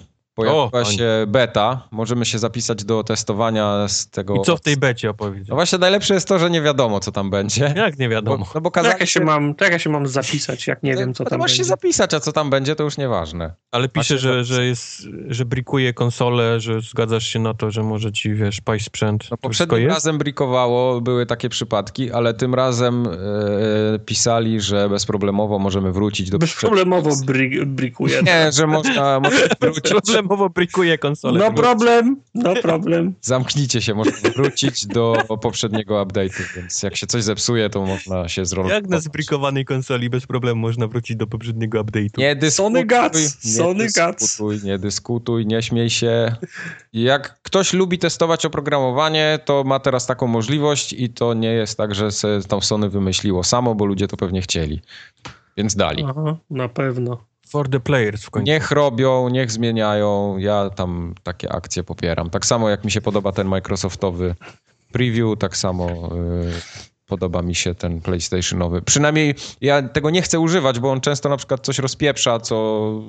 [0.46, 4.36] Pojawiła się beta, możemy się zapisać do testowania z tego.
[4.36, 5.48] I co w tej becie opowiedzieć?
[5.48, 7.74] No właśnie najlepsze jest to, że nie wiadomo, co tam będzie.
[7.76, 8.38] Jak nie wiadomo?
[8.46, 10.84] Bo, no bo to, jak ja się mam, to jak ja się mam zapisać, jak
[10.84, 11.58] nie to, wiem, co to tam masz będzie.
[11.58, 13.54] się zapisać, a co tam będzie, to już nieważne.
[13.72, 18.12] Ale pisze, że, że jest, że brikuje konsolę, że zgadzasz się na to, że może
[18.12, 19.24] ci, wiesz, paść sprzęt.
[19.24, 25.60] No To poprzednim razem brikowało, były takie przypadki, ale tym razem e, pisali, że bezproblemowo
[25.60, 28.24] możemy wrócić do Bezproblemowo bri brikuje.
[28.24, 29.92] Nie, że można, można wrócić.
[30.30, 31.40] Problemowo brikuje konsolę.
[31.40, 33.14] No problem, no problem.
[33.22, 38.46] Zamknijcie się, można wrócić do poprzedniego update'u, więc jak się coś zepsuje, to można się
[38.46, 38.72] zrobić.
[38.72, 42.18] Jak na zbrikowanej konsoli bez problemu można wrócić do poprzedniego update'u?
[42.18, 44.20] Nie dyskutuj, Sony Guts, nie Sony Guts.
[44.20, 46.36] dyskutuj, nie dyskutuj, nie śmiej się.
[46.94, 51.96] Jak ktoś lubi testować oprogramowanie, to ma teraz taką możliwość i to nie jest tak,
[51.96, 54.82] że se tam Sony wymyśliło samo, bo ludzie to pewnie chcieli.
[55.58, 56.06] Więc dali.
[56.10, 57.29] Aha, na pewno.
[57.50, 58.46] For the players w końcu.
[58.46, 60.38] Niech robią, niech zmieniają.
[60.38, 62.30] Ja tam takie akcje popieram.
[62.30, 64.36] Tak samo jak mi się podoba ten Microsoftowy
[64.92, 68.82] preview, tak samo y, podoba mi się ten PlayStationowy.
[68.82, 72.56] Przynajmniej ja tego nie chcę używać, bo on często na przykład coś rozpieprza, co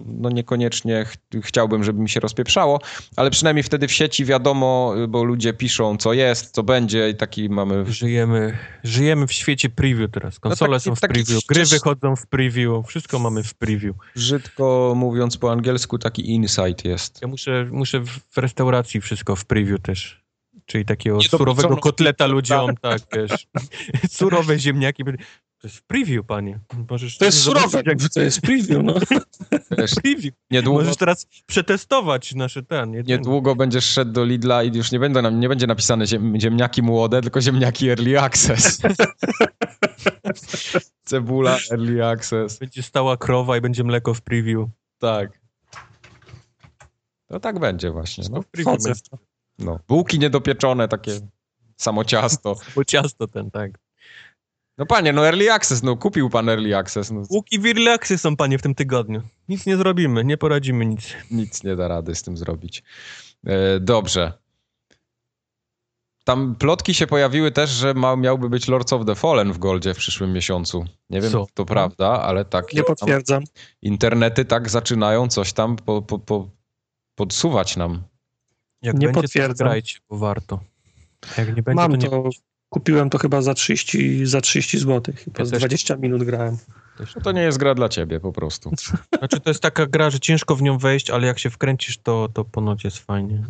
[0.06, 2.80] no niekoniecznie ch chciałbym, żeby mi się rozpieprzało,
[3.16, 7.48] ale przynajmniej wtedy w sieci wiadomo, bo ludzie piszą, co jest, co będzie i taki
[7.48, 7.92] mamy...
[7.92, 10.38] Żyjemy, żyjemy w świecie preview teraz.
[10.38, 13.96] Konsole taki- są w taki preview, gry wychodzą w preview, wszystko mamy w preview.
[14.16, 17.22] Brzydko mówiąc po angielsku, taki insight jest.
[17.22, 18.00] Ja muszę, muszę
[18.30, 20.29] w restauracji wszystko w preview też.
[20.70, 23.46] Czyli takiego surowego kotleta ludziom, tak, wiesz.
[24.18, 25.04] Surowe ziemniaki.
[25.04, 26.60] To jest w preview, panie.
[26.90, 28.94] Możesz To jest surowe, Jak to jest preview, no.
[29.78, 30.34] Wiesz, preview.
[30.50, 32.90] niedługo, Możesz teraz przetestować nasze ten.
[32.90, 37.20] Niedługo będziesz szedł do Lidla i już nie, będą, nie będzie napisane ziem, ziemniaki młode,
[37.22, 38.80] tylko ziemniaki early access.
[41.04, 42.58] Cebula early access.
[42.58, 44.68] Będzie stała krowa i będzie mleko w preview.
[44.98, 45.40] Tak.
[47.30, 48.24] No tak będzie właśnie.
[48.30, 48.42] No.
[48.42, 49.29] w
[49.60, 49.64] w.
[49.64, 49.78] No.
[49.88, 51.20] Bułki niedopieczone, takie
[51.76, 52.56] samo ciasto.
[52.76, 53.70] Bo ciasto ten, tak.
[54.78, 58.58] No panie, no early access, no kupił pan early access, no Łuki wirlaksy są, panie,
[58.58, 59.22] w tym tygodniu.
[59.48, 61.14] Nic nie zrobimy, nie poradzimy nic.
[61.30, 62.82] nic nie da rady z tym zrobić.
[63.46, 64.32] E, dobrze.
[66.24, 69.94] Tam plotki się pojawiły też, że ma, miałby być Lords of the Fallen w Goldzie
[69.94, 70.84] w przyszłym miesiącu.
[71.10, 71.46] Nie wiem, Co?
[71.46, 72.72] czy to prawda, ale tak.
[72.72, 73.44] Nie potwierdzam.
[73.82, 76.48] internety tak zaczynają coś tam po, po, po,
[77.14, 78.02] podsuwać nam.
[78.82, 79.66] Jak Nie będzie, potwierdzam.
[79.66, 80.60] to grajcie, bo warto.
[81.38, 82.30] Jak nie będzie, Mam to nie to,
[82.68, 85.14] kupiłem to chyba za 30, za 30 zł.
[85.16, 86.56] Chyba Ja z też 20 minut grałem.
[87.16, 88.70] No to nie jest gra dla ciebie po prostu.
[89.18, 92.28] Znaczy to jest taka gra, że ciężko w nią wejść, ale jak się wkręcisz, to,
[92.34, 93.44] to ponoć jest fajnie.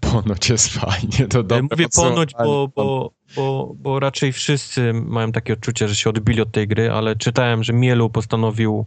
[0.00, 5.32] Ponoć jest fajnie, to Ja dobre mówię ponoć, bo, bo, bo, bo raczej wszyscy mają
[5.32, 8.86] takie odczucie, że się odbili od tej gry, ale czytałem, że Mielu postanowił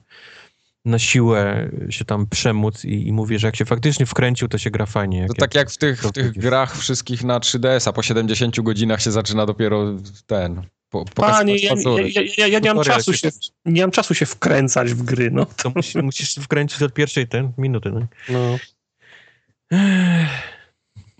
[0.86, 4.72] na siłę się tam przemóc i, i mówi, że jak się faktycznie wkręcił, to się
[4.72, 5.28] gra fajnie.
[5.28, 9.12] To tak jak w tych, w tych grach wszystkich na 3DS-a, po 70 godzinach się
[9.12, 9.96] zaczyna dopiero
[10.26, 10.62] ten...
[10.90, 11.74] Po, Panie, ja,
[12.16, 13.30] ja, ja, ja, nie mam czasu się,
[13.66, 15.46] nie mam czasu się wkręcać w gry, no.
[15.46, 17.92] To musisz, musisz się wkręcić od pierwszej ten, minuty.
[17.92, 18.08] No.
[18.30, 18.58] no.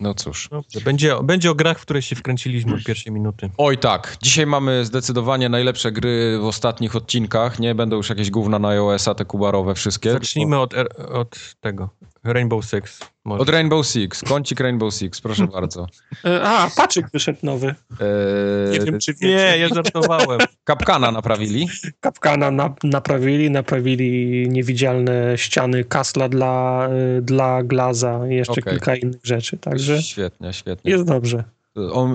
[0.00, 0.48] No cóż.
[0.48, 3.50] Dobrze, będzie, będzie o grach, w które się wkręciliśmy od pierwszej minuty.
[3.58, 7.58] Oj tak, dzisiaj mamy zdecydowanie najlepsze gry w ostatnich odcinkach.
[7.58, 10.12] Nie będą już jakieś gówna na iOS-a, te kubarowe wszystkie.
[10.12, 10.74] Zacznijmy od,
[11.12, 11.88] od tego,
[12.24, 13.00] Rainbow Six.
[13.24, 13.42] Może.
[13.42, 15.86] Od Rainbow Six, kącik Rainbow Six, proszę bardzo.
[16.24, 17.66] E, A, paczyk wyszedł nowy.
[17.66, 19.26] Eee, Nie wiem, czy wiecie.
[19.26, 20.40] Nie, ja żartowałem.
[20.64, 21.68] Kapkana naprawili.
[22.00, 26.88] Kapkana na, naprawili, naprawili niewidzialne ściany kasla dla,
[27.18, 28.64] y, dla glaza i jeszcze Okej.
[28.72, 30.90] kilka innych rzeczy, także Świetnie, świetnie.
[30.90, 31.44] jest dobrze.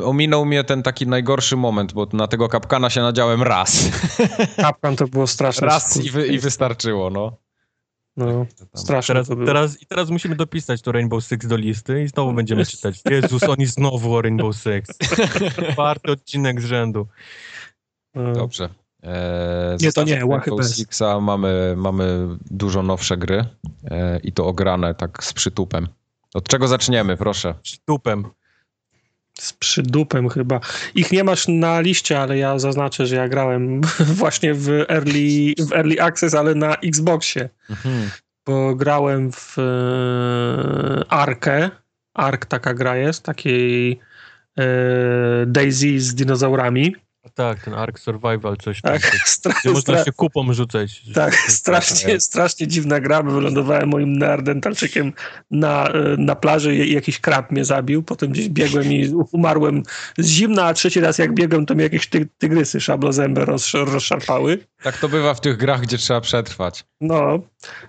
[0.03, 3.89] Ominął mnie ten taki najgorszy moment, bo na tego kapkana się nadziałem raz.
[4.57, 5.67] Kapkan to było straszne.
[5.67, 7.37] Raz i, wy, i wystarczyło, no.
[8.17, 9.47] No, straszne Teraz, to było.
[9.47, 13.01] teraz, I teraz musimy dopisać to Rainbow Six do listy i znowu będziemy czytać.
[13.09, 14.97] Jezus, oni znowu o Rainbow Six.
[15.71, 17.07] Czwarty odcinek z rzędu.
[18.15, 18.33] No.
[18.33, 18.69] Dobrze.
[19.03, 20.75] Eee, Nie, to nie, łachy Rainbow bez.
[20.77, 23.45] Sixa mamy, mamy dużo nowsze gry
[23.83, 25.87] eee, i to ograne tak z przytupem.
[26.33, 27.55] Od czego zaczniemy, proszę?
[27.61, 28.25] Przytupem.
[29.39, 30.59] Z przydupem chyba.
[30.95, 33.81] Ich nie masz na liście, ale ja zaznaczę, że ja grałem
[34.21, 37.49] właśnie w early, w early access, ale na Xboxie.
[37.69, 38.09] Mhm.
[38.45, 41.69] Bo grałem w e, Arkę.
[42.13, 43.99] Ark taka gra jest, takiej
[44.57, 44.65] e,
[45.47, 46.95] Daisy z dinozaurami.
[47.35, 48.93] Tak, ten Ark Survival, coś tam.
[48.93, 51.01] Tak, coś, stra, gdzie można się kupą rzucać.
[51.13, 55.13] tak strasznie, strasznie dziwna gra, bo wylądowałem moim neandertalczykiem
[55.51, 59.83] na, e, na plaży i jakiś krab mnie zabił, potem gdzieś biegłem i umarłem
[60.17, 64.59] z zimna, a trzeci raz jak biegłem, to mi jakieś ty, tygrysy szablozębe roz, rozszarpały.
[64.83, 66.83] Tak to bywa w tych grach, gdzie trzeba przetrwać.
[67.01, 67.39] No.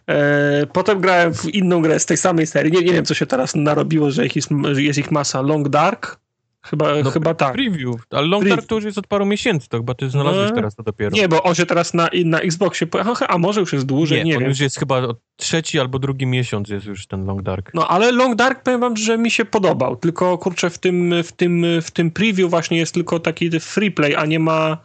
[0.07, 2.73] E, potem grałem w inną grę z tej samej serii.
[2.73, 5.41] Nie, nie wiem, co się teraz narobiło, że ich jest, że jest ich masa.
[5.41, 6.26] Long Dark?
[6.71, 7.53] Chyba, No, chyba tak.
[7.53, 8.49] Preview, ale Long.
[8.49, 11.17] Dark to już jest od paru miesięcy, to chyba ty znalazłeś No, teraz to dopiero.
[11.17, 14.35] Nie, bo on się teraz na, na Xboxie, po- a, może już jest dłużej, nie,
[14.35, 14.49] on wiem.
[14.49, 17.71] już jest chyba od trzeci albo drugi miesiąc jest już ten Long Dark.
[17.75, 21.33] No ale Long Dark powiem wam, że mi się podobał, tylko kurczę w tym, w
[21.33, 24.79] tym, w tym preview właśnie jest tylko taki free play, a nie ma,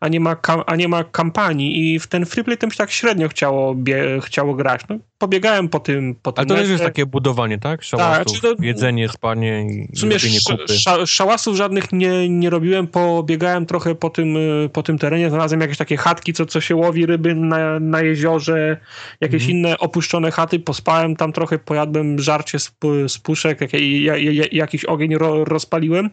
[0.00, 2.78] a nie ma, a nie ma kampanii i w ten free play to mi się
[2.78, 3.76] tak średnio chciało,
[4.22, 4.80] chciało grać.
[4.88, 7.82] No, pobiegałem po tym, po tym Ale to też jest takie budowanie, tak?
[7.82, 10.74] Szałasów, czy to- jedzenie, spanie i W sumie sz, kupy.
[10.78, 15.60] sza, szałasów żadnych nie, nie robiłem, pobiegałem trochę po tym, y, po tym terenie, znalazłem
[15.60, 18.76] jakieś takie chatki, co, co się łowi ryby na, na jeziorze,
[19.20, 19.58] jakieś Mhm.
[19.58, 22.72] inne opuszczone chaty, pospałem tam trochę, pojadłem żarcie z,
[23.08, 26.10] z puszek, jak, ja, ja, jakiś ogień ro, rozpaliłem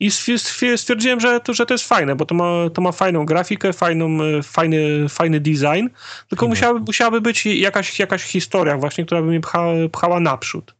[0.00, 2.92] i stwier- stwier- stwierdziłem, że to, że to jest fajne, bo to ma, to ma
[2.92, 5.86] fajną grafikę, fajną, y, fajny, fajny design,
[6.28, 6.48] tylko Mhm.
[6.50, 10.74] musiałaby, musiałaby być jakaś, jakaś historia właśnie, która by mnie pcha, pchała naprzód.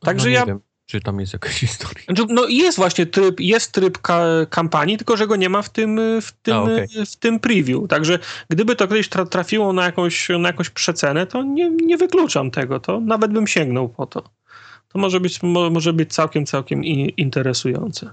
[0.00, 2.04] Także no, nie ja wiem, czy tam jest jakaś historia.
[2.04, 5.70] znaczy, No jest właśnie tryb, jest tryb ka kampanii, tylko że go nie ma w
[5.70, 6.86] tym, w tym, A, okej.
[7.06, 7.88] w tym preview.
[7.88, 8.18] Także
[8.50, 12.80] gdyby to kiedyś tra trafiło na jakąś, na jakąś przecenę, to nie, nie wykluczam tego.
[12.80, 14.22] To nawet bym sięgnął po to.
[14.88, 18.10] To może być, mo może być całkiem, całkiem interesujące.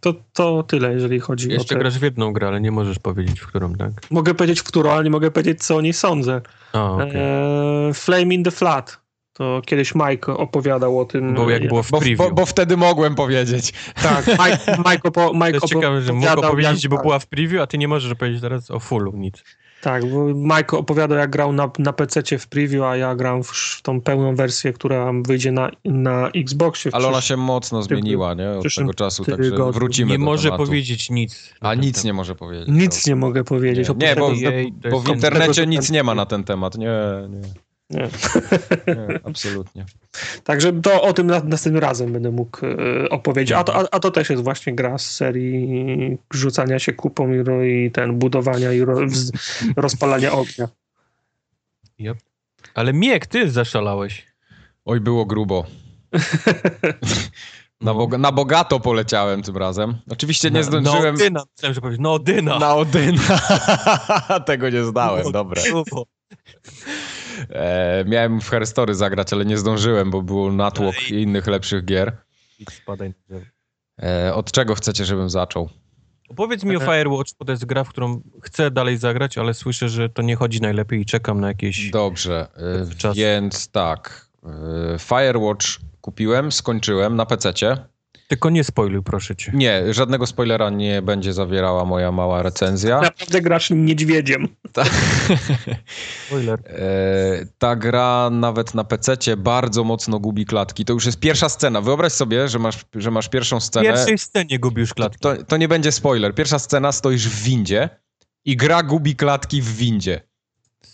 [0.00, 1.80] To, to tyle, jeżeli chodzi Jeszcze o te...
[1.80, 3.90] grasz w jedną grę, ale nie możesz powiedzieć, w którą, tak?
[4.10, 6.40] Mogę powiedzieć w którą, ale nie mogę powiedzieć, co o niej sądzę.
[6.72, 7.10] A, okej.
[7.14, 9.00] Eee, Flame in the Flat.
[9.32, 11.34] To kiedyś Mike opowiadał o tym.
[11.34, 12.18] Bo jak było w Bo, preview.
[12.18, 13.72] bo, bo wtedy mogłem powiedzieć.
[14.02, 14.58] Tak, Mike,
[14.90, 17.66] Mike, opo, Mike to jest ciekawe, że mógł opowiedzieć, jak- bo była w preview, a
[17.66, 19.44] ty nie możesz powiedzieć teraz o fullu nic.
[19.80, 23.80] Tak, bo Mike opowiadał, jak grał na, na PC w preview, a ja gram w,
[23.82, 26.90] tą pełną wersję, która wyjdzie na, na Xboxie.
[26.90, 28.50] w Ale ona się mocno zmieniła, nie?
[28.50, 29.50] Od tego czasu, tygodniu.
[29.50, 30.64] także wrócimy Nie do może tematu.
[30.64, 31.54] powiedzieć nic.
[31.60, 32.68] A nic nie może powiedzieć.
[32.68, 33.88] Nic nie mogę powiedzieć.
[33.88, 36.78] Nie, nie, bo, Jej, bo w internecie nic nie ma na ten temat.
[36.78, 36.88] Nie,
[37.28, 37.40] nie,
[37.90, 38.08] nie.
[38.86, 39.86] nie absolutnie.
[40.44, 43.52] Także to o tym na, następnym razem będę mógł e, opowiedzieć.
[43.52, 47.38] A to, a, a to też jest właśnie gra z serii rzucania się kupą i,
[47.42, 49.32] ro- i ten budowania i ro, wz,
[49.76, 50.68] rozpalania ognia.
[52.00, 52.18] Yep.
[52.74, 54.26] Ale Miek, ty zaszalałeś.
[54.84, 55.64] Oj, było grubo.
[57.80, 59.94] Na, boga, na bogato poleciałem tym razem.
[60.10, 61.14] Oczywiście nie zdążyłem...
[61.14, 61.44] No Odyna.
[61.56, 62.58] Myślałem, że powiesz, no Odyna.
[62.58, 63.22] Na Odyna.
[64.46, 65.62] Tego nie zdałem, dobre.
[67.50, 72.16] E, miałem w Herstory zagrać, ale nie zdążyłem, bo był natłok innych lepszych gier.
[72.58, 73.46] Idź spadaj na drzewo.
[74.02, 75.68] E, od czego chcecie, żebym zaczął?
[76.28, 79.88] Opowiedz mi o Firewatch, bo to jest gra, w którą chcę dalej zagrać, ale słyszę,
[79.88, 81.90] że to nie chodzi najlepiej i czekam na jakieś...
[81.90, 82.48] Dobrze,
[82.92, 83.16] e, Czas.
[83.16, 84.28] więc tak.
[84.94, 85.66] e, Firewatch
[86.00, 87.76] kupiłem, skończyłem na PC-cie.
[88.28, 89.52] Tylko nie spoiluj, proszę cię.
[89.54, 93.00] Nie, żadnego spoilera nie będzie zawierała moja mała recenzja.
[93.00, 94.48] Naprawdę grasz niedźwiedziem.
[96.26, 96.58] Spoiler.
[96.68, 100.84] E, ta gra nawet na PC bardzo mocno gubi klatki.
[100.84, 101.80] To już jest pierwsza scena.
[101.80, 103.86] Wyobraź sobie, że masz, że masz pierwszą W scenę.
[103.86, 105.18] pierwszej scenie gubisz klatki.
[105.20, 106.34] To, to nie będzie spoiler.
[106.34, 107.88] Pierwsza scena, stoisz w windzie
[108.44, 110.20] i gra gubi klatki w windzie.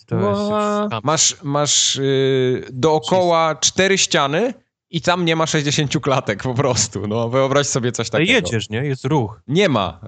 [0.07, 0.87] To jest już Ła.
[0.87, 1.01] skam.
[1.05, 4.55] Masz, masz yy, dookoła cztery ściany
[4.95, 7.07] i tam nie ma 60 klatek po prostu.
[7.09, 8.33] No, wyobraź sobie coś Ale takiego.
[8.47, 8.79] jedziesz, nie?
[8.79, 9.41] Jest ruch.
[9.49, 10.01] Nie ma.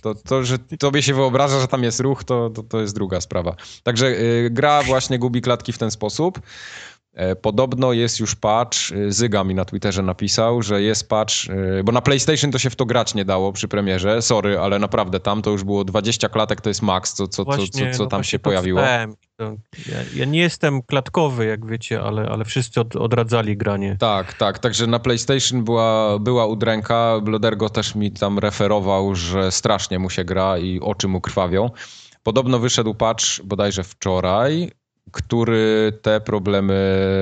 [0.00, 3.20] To, to, że tobie się wyobraża, że tam jest ruch, to, to, to jest druga
[3.20, 3.56] sprawa.
[3.82, 6.40] Także y, gra właśnie gubi klatki w ten sposób.
[7.16, 11.34] E, Podobno jest już patch, y, Zyga mi na Twitterze napisał, że jest patch,
[11.78, 14.78] y, bo na PlayStation to się w to grać nie dało przy premierze, sorry, ale
[14.78, 17.90] naprawdę tam to już było 20 klatek, to jest max, co, co, co, co, Właśnie,
[17.90, 18.80] co no tam właśnie się pojawiło.
[18.80, 19.06] ja,
[20.14, 23.96] ja nie jestem klatkowy, jak wiecie, ale, ale wszyscy od, odradzali granie.
[24.00, 29.98] Tak, tak, także na PlayStation była, była udręka, Blodergo też mi tam referował, że strasznie
[29.98, 31.70] mu się gra i oczy mu krwawią.
[32.22, 34.70] Podobno wyszedł patch bodajże wczoraj,
[35.12, 36.74] który te problemy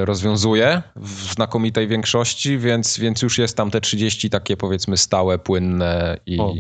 [0.05, 6.17] rozwiązuje w znakomitej większości, więc, więc już jest tam te 30 takie powiedzmy stałe, płynne
[6.27, 6.55] i, O,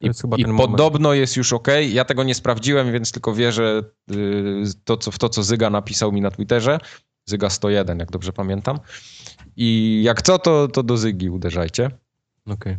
[0.00, 0.70] i, i moment.
[0.70, 1.68] podobno jest już ok.
[1.90, 6.12] Ja tego nie sprawdziłem, więc tylko wierzę y, to, co, w to, co Zyga napisał
[6.12, 6.78] mi na Twitterze.
[7.26, 8.78] Zyga 101, jak dobrze pamiętam.
[9.56, 11.90] I jak co, to, to do Zygi uderzajcie.
[12.46, 12.76] Okej.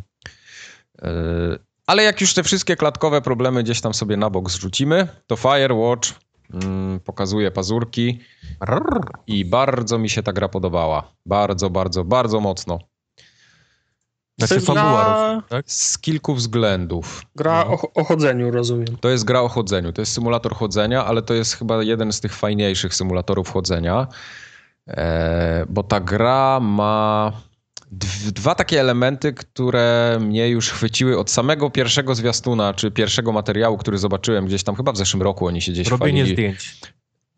[1.02, 5.36] Yy, Ale jak już te wszystkie klatkowe problemy gdzieś tam sobie na bok zrzucimy, to
[5.36, 6.25] Firewatch
[7.04, 8.20] pokazuje pazurki
[9.26, 11.12] i bardzo mi się ta gra podobała.
[11.26, 12.78] Bardzo, bardzo, bardzo mocno.
[14.38, 15.70] Znaczy fabuła, tak?
[15.70, 17.22] Z kilku względów.
[17.36, 18.96] Gra o, o chodzeniu, rozumiem.
[19.00, 19.92] To jest gra o chodzeniu.
[19.92, 24.06] To jest symulator chodzenia, ale to jest chyba jeden z tych fajniejszych symulatorów chodzenia,
[24.88, 27.32] e, bo ta gra ma
[28.32, 33.98] dwa takie elementy, które mnie już chwyciły od samego pierwszego zwiastuna, czy pierwszego materiału, który
[33.98, 36.34] zobaczyłem gdzieś tam, chyba w zeszłym roku oni się gdzieś Robienie chwalili.
[36.36, 36.80] zdjęć.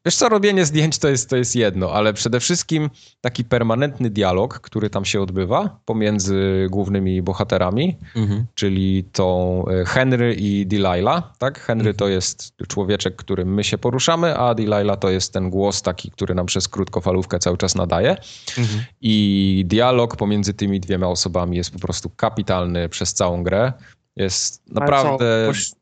[0.04, 4.60] Wiesz co, robienie zdjęć to jest, to jest jedno, ale przede wszystkim taki permanentny dialog,
[4.60, 8.46] który tam się odbywa pomiędzy głównymi bohaterami, Mhm.
[8.54, 11.60] czyli tą e, Henry i Delilah, tak?
[11.60, 11.96] Henry Mhm.
[11.96, 16.34] to jest człowieczek, którym my się poruszamy, a Delilah to jest ten głos taki, który
[16.34, 18.16] nam przez krótkofalówkę cały czas nadaje.
[18.58, 18.84] Mhm.
[19.00, 23.72] I dialog pomiędzy tymi dwiema osobami jest po prostu kapitalny przez całą grę.
[24.16, 25.52] Jest naprawdę...
[25.54, 25.76] Co,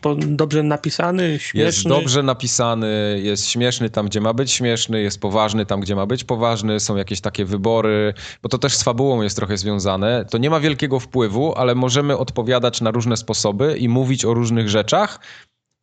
[0.00, 1.60] po, dobrze napisany, śmieszny.
[1.62, 6.06] Jest dobrze napisany, jest śmieszny tam, gdzie ma być śmieszny, jest poważny tam, gdzie ma
[6.06, 10.24] być poważny, są jakieś takie wybory, bo to też z fabułą jest trochę związane.
[10.30, 14.68] To nie ma wielkiego wpływu, ale możemy odpowiadać na różne sposoby i mówić o różnych
[14.68, 15.20] rzeczach.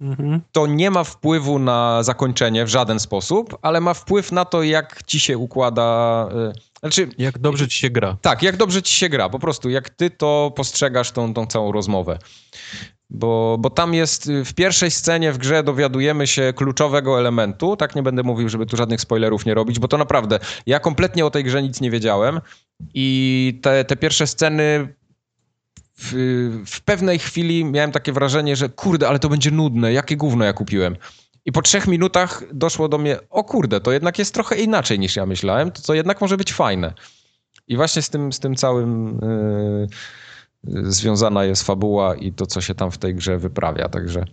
[0.02, 0.42] Mhm.
[0.52, 5.04] To nie ma wpływu na zakończenie w żaden sposób, ale ma wpływ na to, jak
[5.04, 6.28] ci się układa.
[6.56, 8.18] y, Znaczy, Jak dobrze ci się gra.
[8.22, 11.72] tak, jak dobrze ci się gra, po prostu jak ty to postrzegasz tą, tą całą
[11.72, 12.20] rozmowę.
[13.10, 17.76] Bo, bo tam jest y, w pierwszej scenie w grze dowiadujemy się kluczowego elementu.
[17.76, 21.26] Tak nie będę mówił, żeby tu żadnych spoilerów nie robić, bo to naprawdę ja kompletnie
[21.26, 22.42] o tej grze nic nie wiedziałem.
[22.94, 24.94] I te, te pierwsze sceny
[25.98, 26.14] w,
[26.66, 30.54] w pewnej chwili miałem takie wrażenie, że kurde, ale to będzie nudne, jakie gówno ja
[30.54, 30.96] kupiłem.
[31.46, 35.16] I po trzech minutach doszło do mnie, o kurde, to jednak jest trochę inaczej niż
[35.16, 36.94] ja myślałem, to, to jednak może być fajne.
[37.68, 39.88] I właśnie z tym, z tym całym yy,
[40.64, 44.26] związana jest fabuła i to, co się tam w tej grze wyprawia, także...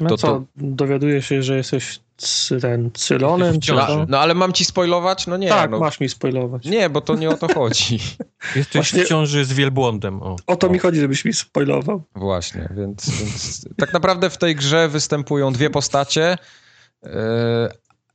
[0.00, 2.00] No To- co, to- dowiadujesz się, że jesteś
[2.60, 3.88] ten cylonem, czy Wciąż.
[3.88, 5.26] No, no ale mam ci spoilować?
[5.26, 6.64] No nie, tak, no, masz mi spoilować.
[6.64, 7.98] nie, bo to nie o to chodzi.
[8.56, 10.22] Jesteś Właśnie- w ciąży z wielbłądem.
[10.22, 10.36] O.
[10.46, 12.02] O to mi chodzi, żebyś mi spoilował.
[12.14, 16.38] Właśnie, więc, więc tak naprawdę w tej grze występują dwie postacie.
[17.02, 17.10] Yy,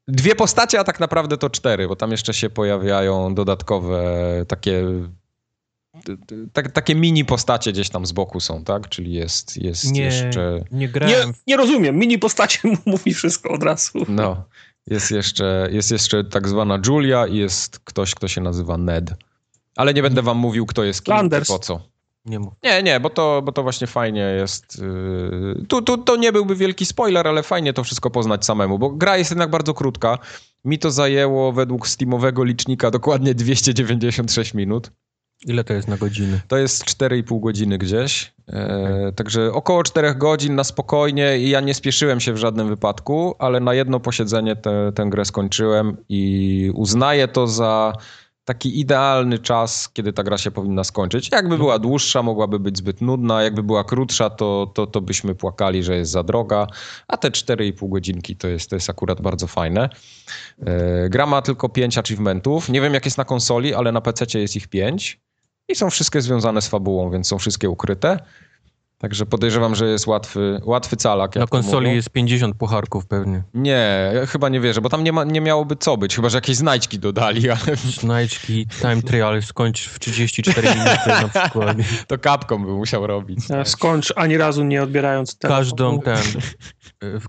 [0.08, 4.04] Dwie postacie, a tak naprawdę to cztery, bo tam jeszcze się pojawiają dodatkowe
[4.48, 4.84] takie
[6.54, 8.90] tak, takie mini postacie gdzieś tam z boku są, tak?
[8.90, 10.64] Czyli jest, jest Nie, jeszcze...
[10.72, 11.34] nie Nie, grałem.
[11.34, 13.92] w- nie rozumiem, mini postacie mówi wszystko od razu.
[14.08, 14.44] No,
[14.88, 19.12] jest jeszcze, jest jeszcze tak zwana Julia i jest ktoś, kto się nazywa Ned.
[19.76, 21.48] Ale nie będę wam mówił, kto jest kim, Landers.
[21.48, 21.82] po co.
[22.26, 22.54] Nie mów.
[22.64, 24.82] Nie, nie, bo to, bo to właśnie fajnie jest.
[24.82, 28.90] Yy, tu, tu to nie byłby wielki spoiler, ale fajnie to wszystko poznać samemu, bo
[28.90, 30.18] gra jest jednak bardzo krótka.
[30.66, 34.92] Mi to zajęło według Steamowego licznika dokładnie 296 minut.
[35.46, 36.42] Ile to jest na godziny?
[36.48, 38.34] To jest 4,5 godziny gdzieś.
[38.48, 43.36] E, także około 4 godzin na spokojnie i ja nie spieszyłem się w żadnym wypadku,
[43.40, 47.94] ale na jedno posiedzenie tę tę grę skończyłem i uznaję to za
[48.46, 51.32] taki idealny czas, kiedy ta gra się powinna skończyć.
[51.32, 55.84] Jakby była dłuższa, mogłaby być zbyt nudna, jakby była krótsza, to, to, to byśmy płakali,
[55.84, 56.68] że jest za droga,
[57.08, 59.90] a te 4,5 godzinki to jest, to jest akurat bardzo fajne.
[60.66, 62.70] E, gra ma tylko 5 achievementów.
[62.70, 65.20] Nie wiem jak jest na konsoli, ale na PC jest ich 5.
[65.70, 68.20] I są wszystkie związane z fabułą, więc są wszystkie ukryte.
[68.98, 71.36] Także podejrzewam, że jest łatwy, łatwy calak.
[71.36, 71.96] Na konsoli mówią.
[71.96, 73.44] jest 50 pucharków pewnie.
[73.54, 76.38] Nie, ja chyba nie wierzę, bo tam nie, ma, nie miałoby co być, chyba że
[76.38, 81.78] jakieś znajdźki dodali, ale Znajdźki, time trial skończ w 34 minuty na przykład.
[82.08, 83.40] to kapką by musiał robić.
[83.64, 85.62] Skończ ani razu nie odbierając telefonu.
[85.62, 86.24] Każdą ten,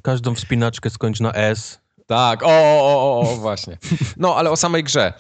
[0.03, 1.81] każdą wspinaczkę skończ na S.
[2.07, 3.79] Tak, o, o, o, o, właśnie.
[4.17, 5.13] No, ale o samej grze.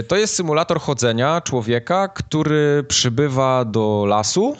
[0.00, 4.56] Y, To jest symulator chodzenia człowieka, który przybywa do lasu.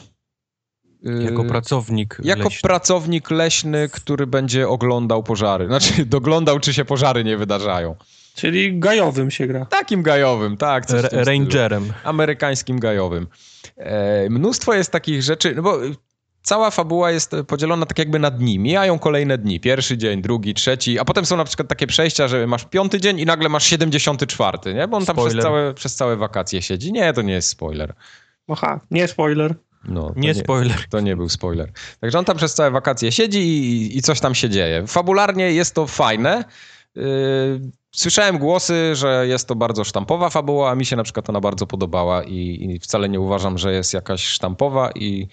[1.07, 2.61] y, Jako pracownik Jako leśny.
[2.61, 5.67] pracownik leśny, który będzie oglądał pożary.
[5.67, 7.95] Znaczy, doglądał, czy się pożary nie wydarzają.
[8.35, 9.65] Czyli gajowym się gra.
[9.65, 10.85] Takim gajowym, tak.
[10.85, 11.25] Coś w R- tym stylu.
[11.37, 11.93] rangerem.
[12.03, 13.27] Amerykańskim gajowym.
[13.77, 15.77] E, mnóstwo jest takich rzeczy, no bo
[16.43, 18.59] cała fabuła jest podzielona tak jakby na dni.
[18.59, 19.59] Mijają kolejne dni.
[19.59, 23.19] Pierwszy dzień, drugi, trzeci, a potem są na przykład takie przejścia, że masz piąty dzień
[23.19, 24.87] i nagle masz 74, nie?
[24.87, 26.93] Bo on tam przez całe, przez całe wakacje siedzi.
[26.93, 27.93] Nie, to nie jest spoiler.
[28.47, 29.55] Aha, nie spoiler.
[29.83, 30.85] No, to Nie spoiler.
[30.89, 31.71] To nie był spoiler.
[31.99, 34.87] Także on tam przez całe wakacje siedzi i, i coś tam się dzieje.
[34.87, 36.43] Fabularnie jest to fajne.
[36.95, 37.03] Yy,
[37.95, 41.67] Słyszałem głosy, że jest to bardzo sztampowa fabuła, a mi się na przykład ona bardzo
[41.67, 45.27] podobała i, i wcale nie uważam, że jest jakaś sztampowa i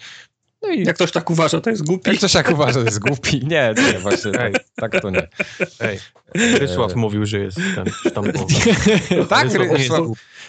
[0.62, 2.10] no i Jak ktoś tak uważa, to jest głupi.
[2.10, 3.46] jak ktoś tak uważa, że jest głupi.
[3.46, 5.28] Nie, nie, właśnie tak, tak to nie.
[5.80, 5.98] Ej,
[6.34, 8.54] Rysław mówił, że jest ten sztampowy.
[9.28, 10.00] tak, Rysław Rysław.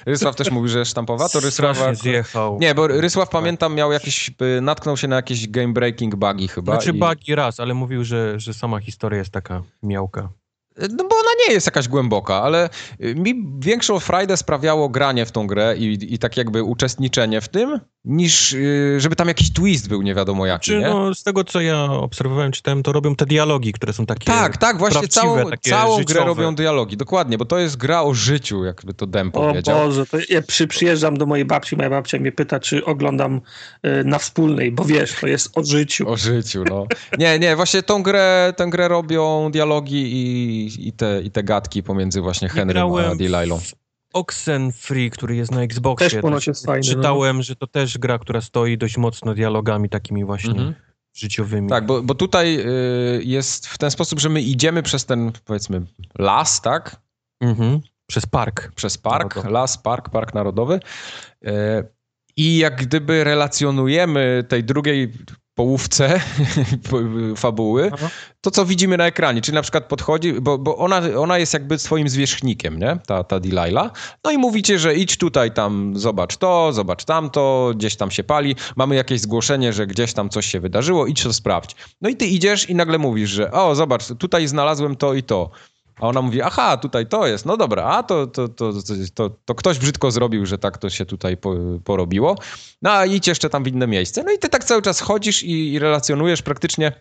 [0.05, 1.51] Rysław też mówi, że jest sztampowa, to.
[1.51, 2.57] Strasznie zjechał.
[2.61, 4.31] Nie, bo Rysław pamiętam miał jakiś,
[4.61, 6.73] natknął się na jakieś game breaking bugi chyba.
[6.73, 10.29] Znaczy i- bagi raz, ale mówił, że, że sama historia jest taka miałka.
[10.77, 12.69] No bo ona nie jest jakaś głęboka, ale
[12.99, 17.79] mi większą frajdę sprawiało granie w tą grę i, i tak jakby uczestniczenie w tym,
[18.05, 20.85] niż y, żeby tam jakiś twist był nie wiadomo jaki, Czy nie?
[20.85, 24.57] no, z tego, co ja obserwowałem, czytałem, to robią te dialogi, które są takie Tak,
[24.57, 28.93] tak, właśnie całą, całą grę robią dialogi, dokładnie, bo to jest gra o życiu, jakby
[28.93, 29.87] to Dem O powiedział.
[29.87, 33.41] Boże, to ja przy, przyjeżdżam do mojej babci, moja babcia mnie pyta, czy oglądam
[33.85, 36.09] y, na wspólnej, bo wiesz, to jest o życiu.
[36.09, 36.85] O życiu, no.
[37.17, 41.83] Nie, nie, właśnie tą grę, tę grę robią dialogi i, i, te, i te gadki
[41.83, 43.80] pomiędzy właśnie Nie Henrym a w
[44.13, 46.09] Oxenfree, który jest na Xboxie.
[46.09, 46.95] Też ponoć jest fajny, no.
[46.95, 50.73] Czytałem, że to też gra, która stoi dość mocno dialogami takimi właśnie Mhm.
[51.15, 51.69] życiowymi.
[51.69, 55.81] Tak, bo, bo tutaj y, jest w ten sposób, że my idziemy przez ten, powiedzmy,
[56.19, 57.01] las, tak?
[57.41, 57.79] Mhm.
[58.09, 58.71] Przez park.
[58.75, 59.53] Przez park, Narodowy.
[59.53, 60.79] las, park, park narodowy.
[61.45, 61.49] Y,
[62.38, 65.13] I jak gdyby relacjonujemy tej drugiej
[65.55, 66.21] połówce
[67.35, 68.09] fabuły, Aha.
[68.41, 71.79] to co widzimy na ekranie, czyli na przykład podchodzi, bo, bo ona, ona jest jakby
[71.79, 72.97] swoim zwierzchnikiem, nie?
[73.07, 73.91] Ta, ta Delilah.
[74.23, 78.55] No i mówicie, że idź tutaj, tam zobacz to, zobacz tamto, gdzieś tam się pali,
[78.75, 81.75] mamy jakieś zgłoszenie, że gdzieś tam coś się wydarzyło, idź to sprawdź.
[82.01, 85.49] No i ty idziesz i nagle mówisz, że o, zobacz, tutaj znalazłem to i to.
[86.01, 88.79] A ona mówi, aha, tutaj to jest, no dobra, a to, to, to, to,
[89.13, 92.35] to, to ktoś brzydko zrobił, że tak to się tutaj po, porobiło.
[92.81, 94.23] No a idź jeszcze tam w inne miejsce.
[94.23, 96.91] No i ty tak cały czas chodzisz i relacjonujesz praktycznie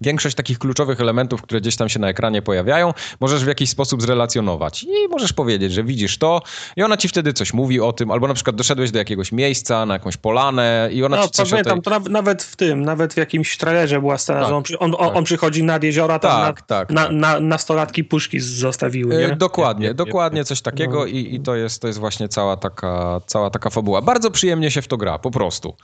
[0.00, 4.02] większość takich kluczowych elementów, które gdzieś tam się na ekranie pojawiają, możesz w jakiś sposób
[4.02, 6.40] zrelacjonować i możesz powiedzieć, że widzisz to
[6.76, 9.86] i ona ci wtedy coś mówi o tym, albo na przykład doszedłeś do jakiegoś miejsca,
[9.86, 11.64] na jakąś polanę i ona No, ci coś o tej...
[11.64, 14.62] pamiętam, to naw- nawet w tym, nawet w jakimś trailerze była scena, Tak, że on,
[14.62, 15.16] przy, on, tak.
[15.16, 16.90] on przychodzi nad jeziora, tam Tak, tak.
[16.90, 17.12] na, tak.
[17.12, 19.36] na, na, nastolatki puszki zostawiły, E, nie?
[19.36, 21.06] Dokładnie, Jep, jep, dokładnie coś takiego No.
[21.06, 24.02] i, i to, jest, to jest właśnie cała taka, cała taka fabuła.
[24.02, 25.76] Bardzo przyjemnie się w to gra, po prostu.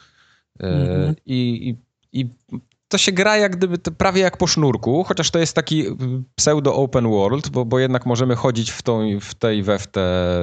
[0.63, 1.15] E, Mhm.
[1.27, 1.69] I,
[2.13, 2.29] i, I
[2.91, 5.95] to się gra jak gdyby prawie jak po sznurku, chociaż to jest taki y,
[6.35, 10.01] pseudo open world, bo, bo jednak możemy chodzić w, tą, w tej we w te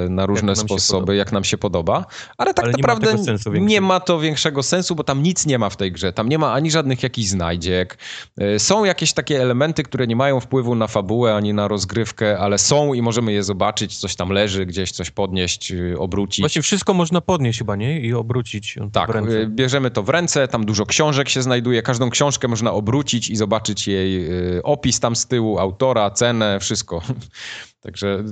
[0.10, 2.06] na różne się sposoby, jak nam się podoba,
[2.38, 5.24] ale tak Ale nie ma naprawdę tego sensu nie ma to większego sensu, bo tam
[5.24, 6.14] nic nie ma w tej grze.
[6.14, 7.98] Tam nie ma ani żadnych jakichś znajdziek.
[8.42, 12.58] Y, Są jakieś takie elementy, które nie mają wpływu na fabułę ani na rozgrywkę, ale
[12.58, 13.98] są i możemy je zobaczyć.
[13.98, 16.40] Coś tam leży, gdzieś coś podnieść, y, obrócić.
[16.44, 18.00] Właśnie wszystko można podnieść chyba, nie?
[18.00, 19.32] I obrócić Tak, w ręce.
[19.32, 23.36] y, bierzemy to w ręce, tam dużo książek się znajduje, każdą książkę można obrócić i
[23.36, 27.02] zobaczyć jej y, opis tam z tyłu, autora, cenę, wszystko.
[27.82, 28.24] Także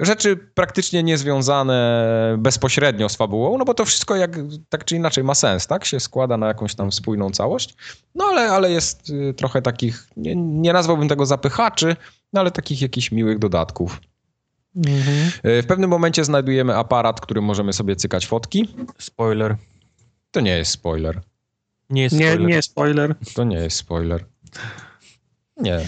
[0.00, 4.38] y, rzeczy praktycznie niezwiązane bezpośrednio z fabułą, no bo to wszystko jak
[4.68, 5.84] tak czy inaczej ma sens, tak?
[5.84, 7.74] Się składa na jakąś tam spójną całość.
[8.14, 11.96] No ale, ale jest y, trochę takich, nie, nie nazwałbym tego zapychaczy,
[12.32, 14.00] no ale takich jakichś miłych dodatków.
[14.76, 15.30] Mhm.
[15.44, 18.68] W pewnym momencie znajdujemy aparat, którym możemy sobie cykać fotki.
[18.98, 19.56] Spoiler.
[20.30, 21.20] To nie jest spoiler.
[21.90, 22.48] Nie jest Nie, spoiler.
[22.48, 23.14] nie spoiler.
[23.34, 24.24] To nie jest spoiler.
[25.56, 25.80] Nie.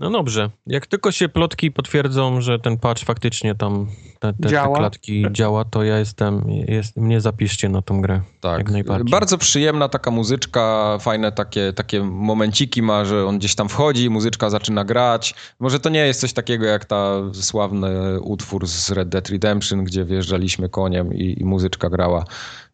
[0.00, 0.50] No dobrze.
[0.66, 3.86] Jak tylko się plotki potwierdzą, że ten patch faktycznie tam
[4.20, 4.78] te, te, te Działa.
[4.78, 8.20] klatki działa, to ja jestem, jest, mnie zapiszcie na tą grę.
[8.40, 8.58] Tak.
[8.58, 9.10] Jak najbardziej.
[9.10, 14.50] Bardzo przyjemna taka muzyczka, fajne takie, takie momenciki ma, że on gdzieś tam wchodzi, muzyczka
[14.50, 15.34] zaczyna grać.
[15.60, 20.04] Może to nie jest coś takiego jak ta sławny utwór z Red Dead Redemption, gdzie
[20.04, 22.24] wjeżdżaliśmy koniem i, i muzyczka grała,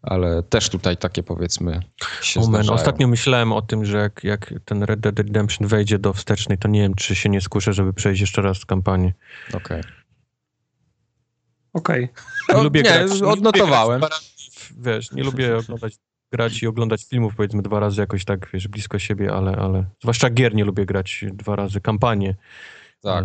[0.06, 1.80] ale też tutaj takie powiedzmy
[2.22, 6.12] się man, ostatnio myślałem o tym, że jak, jak ten Red Dead Redemption wejdzie do
[6.12, 9.12] wstecznej, to nie wiem, czy się nie skuszę, żeby przejść jeszcze raz kampanię.
[9.54, 9.82] Okej.
[11.72, 12.08] Okej.
[12.54, 14.00] O, lubię nie, grać- lubię odnotowałem.
[14.00, 15.94] grać w- Wiesz, nie lubię oglądać,
[16.32, 20.30] grać i oglądać filmów powiedzmy dwa razy jakoś tak, wiesz, blisko siebie, ale, ale zwłaszcza
[20.30, 22.34] gier nie lubię grać dwa razy, kampanię.
[23.04, 23.24] Tak.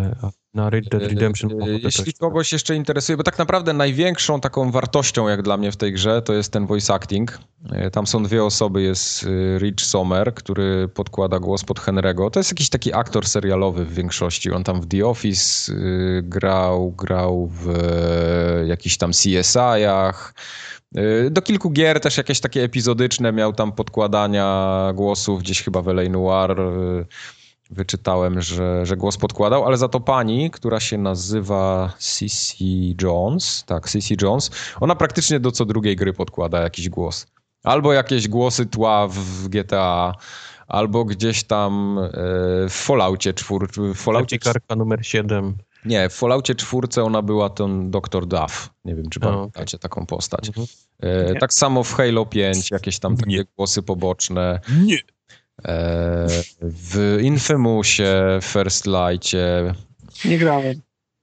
[0.54, 4.42] Na Red Dead Redemption E, mam ochotę Jeśli kogoś jeszcze interesuje, bo tak naprawdę największą
[4.42, 7.40] taką wartością jak dla mnie w tej grze to jest ten voice acting.
[7.72, 12.30] E, Tam są dwie osoby, jest e, Rich Sommer, który podkłada głos pod Henry'ego.
[12.30, 14.52] To jest jakiś taki aktor serialowy w większości.
[14.52, 15.76] On tam w The Office e,
[16.22, 20.34] grał, grał w e, jakichś tam CSI-ach.
[20.96, 25.90] E, Do kilku gier też jakieś takie epizodyczne miał tam podkładania głosów, gdzieś chyba w
[25.90, 26.10] L.A.
[26.10, 27.06] Noir e,
[27.70, 33.90] wyczytałem, że, że głos podkładał, ale za to pani, która się nazywa Cissy Jones, tak,
[33.90, 37.28] Cissy Jones, ona praktycznie do co drugiej gry podkłada jakiś głos.
[37.64, 40.14] Albo jakieś głosy tła w GTA,
[40.68, 42.10] albo gdzieś tam e,
[42.70, 43.68] w Falloutie 4.
[43.94, 45.58] W Falloutie, Karka numer 7.
[45.86, 48.26] nie, w Falloutie 4 ona była ten Dr.
[48.26, 48.70] Duff.
[48.86, 50.48] Nie wiem, czy pamiętacie taką postać.
[50.48, 50.68] Mhm.
[51.00, 53.44] E, tak samo w Halo 5 jakieś tam takie Nie.
[53.58, 54.60] głosy poboczne.
[54.82, 54.98] Nie.
[55.66, 56.28] E,
[56.62, 58.04] w Infamousie,
[58.42, 59.74] First Lightie.
[60.26, 60.82] Nie grałem.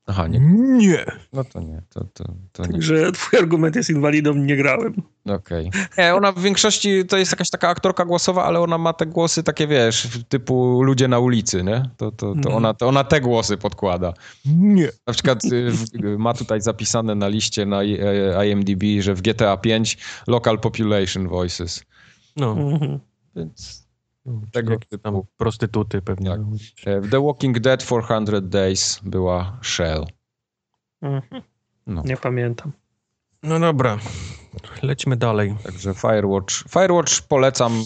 [0.09, 0.39] Aha, nie.
[0.79, 1.05] Nie.
[1.33, 2.73] No to nie, to, to, to nie.
[2.73, 4.95] Także twój argument jest invalidą, nie grałem.
[5.29, 5.71] Okej.
[5.99, 9.43] Nie, ona w większości to jest jakaś taka aktorka głosowa, ale ona ma te głosy
[9.43, 11.91] takie, wiesz, typu ludzie na ulicy, nie?
[11.97, 12.57] To, to, to, No.
[12.57, 14.13] ona, to ona te głosy podkłada.
[14.47, 14.89] Nie.
[15.07, 15.85] Na przykład y, w,
[16.19, 21.29] ma tutaj zapisane na liście na I- e, IMDb, że w GTA 5 local population
[21.29, 21.85] voices.
[22.37, 22.53] No.
[22.53, 22.99] Mhm.
[23.37, 23.86] Więc no
[24.53, 25.27] Tego jakieś tam typu.
[25.37, 26.31] prostytuty pewnie.
[26.31, 26.41] Tak.
[26.87, 30.07] e, w The Walking Dead 400 Days była Shell.
[31.03, 31.43] Mhm.
[31.87, 32.03] No.
[32.05, 32.73] Nie pamiętam.
[33.43, 33.99] No dobra.
[34.83, 35.55] Lećmy dalej.
[35.63, 36.55] Także Firewatch.
[36.69, 37.85] Firewatch polecam.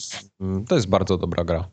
[0.68, 1.68] To jest bardzo dobra gra.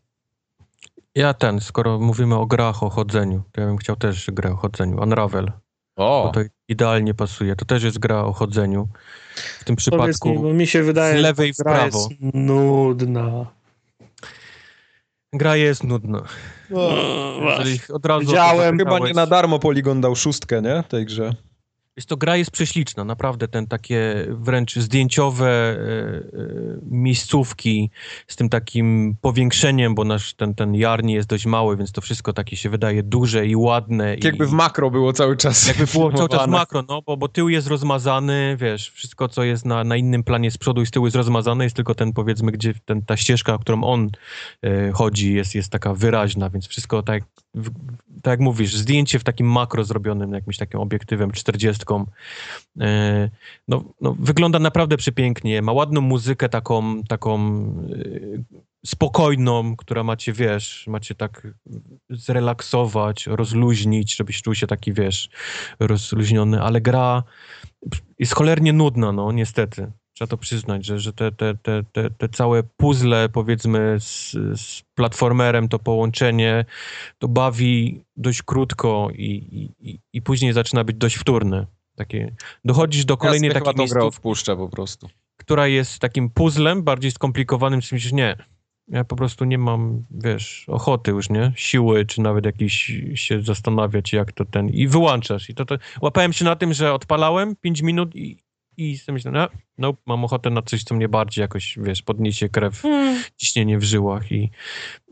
[1.15, 4.55] Ja ten, skoro mówimy o grach o chodzeniu, to ja bym chciał też grę o
[4.55, 5.01] chodzeniu.
[5.01, 5.51] Unravel.
[5.97, 7.55] Bo O, to idealnie pasuje.
[7.55, 8.87] To też jest gra o chodzeniu.
[9.35, 11.83] W tym Powiedz przypadku mi, bo mi się wydaje, z lewej w prawo.
[11.83, 13.45] jest nudna.
[15.33, 16.21] Gra jest nudna.
[16.69, 16.89] No,
[17.59, 18.77] Jeżeli od razu Widziałem.
[18.77, 20.83] chyba nie na darmo Polygon dał szóstkę, nie?
[20.89, 21.35] Tej grze.
[21.97, 26.49] Jest to gra jest prześliczna, naprawdę ten takie wręcz zdjęciowe e, e,
[26.81, 27.91] miejscówki
[28.27, 32.33] z tym takim powiększeniem, bo nasz ten, ten jarni jest dość mały, więc to wszystko
[32.33, 34.15] takie się wydaje duże i ładne.
[34.15, 35.67] Tak jakby i, w makro było cały czas.
[35.67, 36.51] jakby było cały czas filmowane.
[36.51, 40.51] makro, no, bo, bo tył jest rozmazany, wiesz, wszystko co jest na, na innym planie
[40.51, 43.57] z przodu i z tyłu jest rozmazane, jest tylko ten powiedzmy, gdzie ten, ta ścieżka,
[43.57, 44.09] którą on
[44.63, 47.23] e, chodzi jest, jest taka wyraźna, więc wszystko tak,
[47.57, 47.69] w,
[48.21, 51.83] tak jak mówisz, zdjęcie w takim makro zrobionym jakimś takim obiektywem 40.
[52.79, 53.29] E,
[53.67, 60.87] no, no, wygląda naprawdę przepięknie, ma ładną muzykę taką, taką e, spokojną, która macie, wiesz,
[60.87, 61.47] macie tak
[62.09, 65.29] zrelaksować, rozluźnić, żebyś czuł się taki, wiesz,
[65.79, 67.23] rozluźniony, ale gra
[68.19, 69.91] jest cholernie nudna, no niestety.
[70.17, 74.81] Trzeba to przyznać, że, że te, te, te, te, te całe puzzle, powiedzmy, z, z
[74.95, 76.65] platformerem, to połączenie,
[77.17, 81.65] to bawi dość krótko i, i, i, później zaczyna być dość wtórne.
[81.95, 82.35] Takie,
[82.65, 85.09] dochodzisz do kolejnej ja takiej miejscówki, odpuszczę po prostu.
[85.37, 88.37] która jest takim puzzlem, bardziej skomplikowanym, czy myślisz, nie,
[88.87, 91.51] ja po prostu nie mam, wiesz, ochoty już, nie?
[91.55, 94.69] Siły, czy nawet jakiś się zastanawiać, jak to ten...
[94.69, 95.49] I wyłączasz.
[95.49, 95.77] I to, to...
[96.01, 98.46] Łapałem się na tym, że odpalałem 5 minut i,
[98.77, 99.47] i sobie myślałem, no,
[99.77, 102.83] no, mam ochotę na coś, co mnie bardziej jakoś, wiesz, podniesie krew,
[103.37, 104.51] ciśnienie w żyłach i,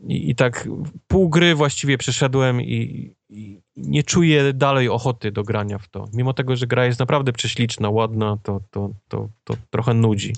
[0.08, 0.68] i, i tak
[1.06, 6.08] pół gry właściwie przeszedłem i, i nie czuję dalej ochoty do grania w to.
[6.12, 10.32] Mimo tego, że gra jest naprawdę prześliczna, ładna, to, to, to, to trochę nudzi.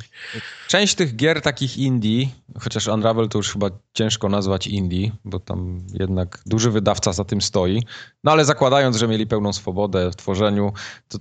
[0.68, 2.26] Część tych gier takich indie,
[2.60, 7.40] chociaż Unravel to już chyba ciężko nazwać indie, bo tam jednak duży wydawca za tym
[7.40, 7.82] stoi,
[8.24, 10.72] no ale zakładając, że mieli pełną swobodę w tworzeniu,
[11.08, 11.18] to,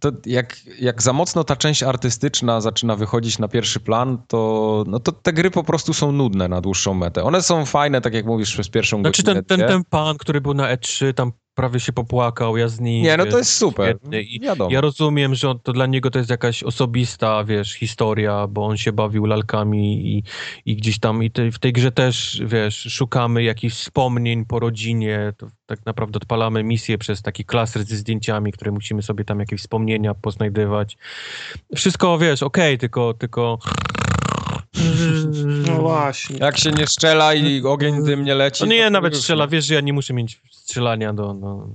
[0.00, 5.00] to jak, jak za mocno ta część artystyczna zaczyna wychodzić na pierwszy plan, to, no
[5.00, 7.22] to te gry po prostu są nudne na dłuższą metę.
[7.22, 9.34] One są fajne, tak jak mówisz, przez pierwszą Znaczy godzinę.
[9.34, 9.68] ten, ten, dwie.
[9.68, 13.02] ten pan, który był na E3, tam prawie się popłakał, ja z nim...
[13.02, 13.98] Nie, no to jest super.
[14.42, 14.70] Wiadomo.
[14.70, 18.76] Ja rozumiem, że on- to dla niego to jest jakaś osobista, wiesz, historia, bo on
[18.76, 20.22] się bawił lalkami i,
[20.66, 25.32] i gdzieś tam, i te, w tej grze też, wiesz, szukamy jakichś wspomnień po rodzinie,
[25.36, 29.60] to tak naprawdę odpalamy misję przez taki klaser ze zdjęciami, które musimy sobie tam jakieś
[29.60, 30.96] wspomnienia poznajdywać.
[31.76, 33.58] Wszystko, wiesz, okej, tylko, tylko...
[35.66, 36.36] No właśnie.
[36.38, 38.64] Jak się nie strzela i ogień dym nie leci.
[38.64, 41.68] No nie, to nawet już strzela, wiesz, że ja nie muszę mieć strzelania do, do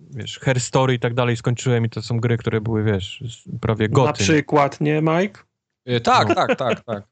[0.00, 3.24] wiesz, Hair Story i tak dalej skończyłem i to są gry, które były, wiesz,
[3.60, 4.22] prawie Na goty.
[4.22, 5.40] przykład, nie, Mike?
[5.88, 6.34] Y, Tak, No.
[6.34, 7.02] tak, tak, tak.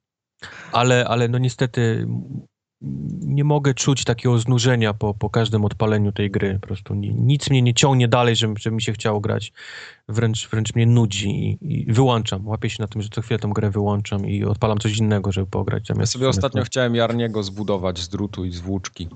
[0.73, 2.07] Ale, ale no niestety
[3.21, 6.59] nie mogę czuć takiego znużenia po, po każdym odpaleniu tej gry.
[6.61, 9.53] Po prostu ni- nic mnie nie ciągnie dalej, żeby, żeby mi się chciało grać.
[10.09, 12.47] Wręcz, wręcz mnie nudzi i, i wyłączam.
[12.47, 15.47] Łapię się na tym, że co chwilę tę grę wyłączam i odpalam coś innego, żeby
[15.47, 15.89] pograć.
[15.99, 19.09] Ja sobie ostatnio chciałem Jarniego zbudować z drutu i z włóczki.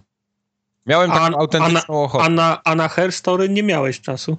[0.86, 2.24] Miałem taką A- autentyczną ochotę.
[2.24, 4.36] A na, a na Hair Story nie miałeś czasu.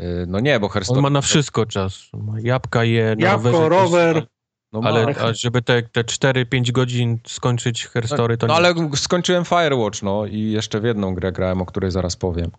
[0.00, 1.00] Y, No nie, bo On Hearthstone...
[1.02, 2.02] ma na wszystko czas.
[2.12, 4.26] Ma jabłka je, na Jabłko, rower.
[4.72, 4.80] No.
[4.84, 8.56] Ale a żeby te, te 4-5 godzin skończyć herstory, to no nie.
[8.58, 12.50] ale skończyłem Firewatch, no i jeszcze w jedną grę grałem, o której zaraz powiem.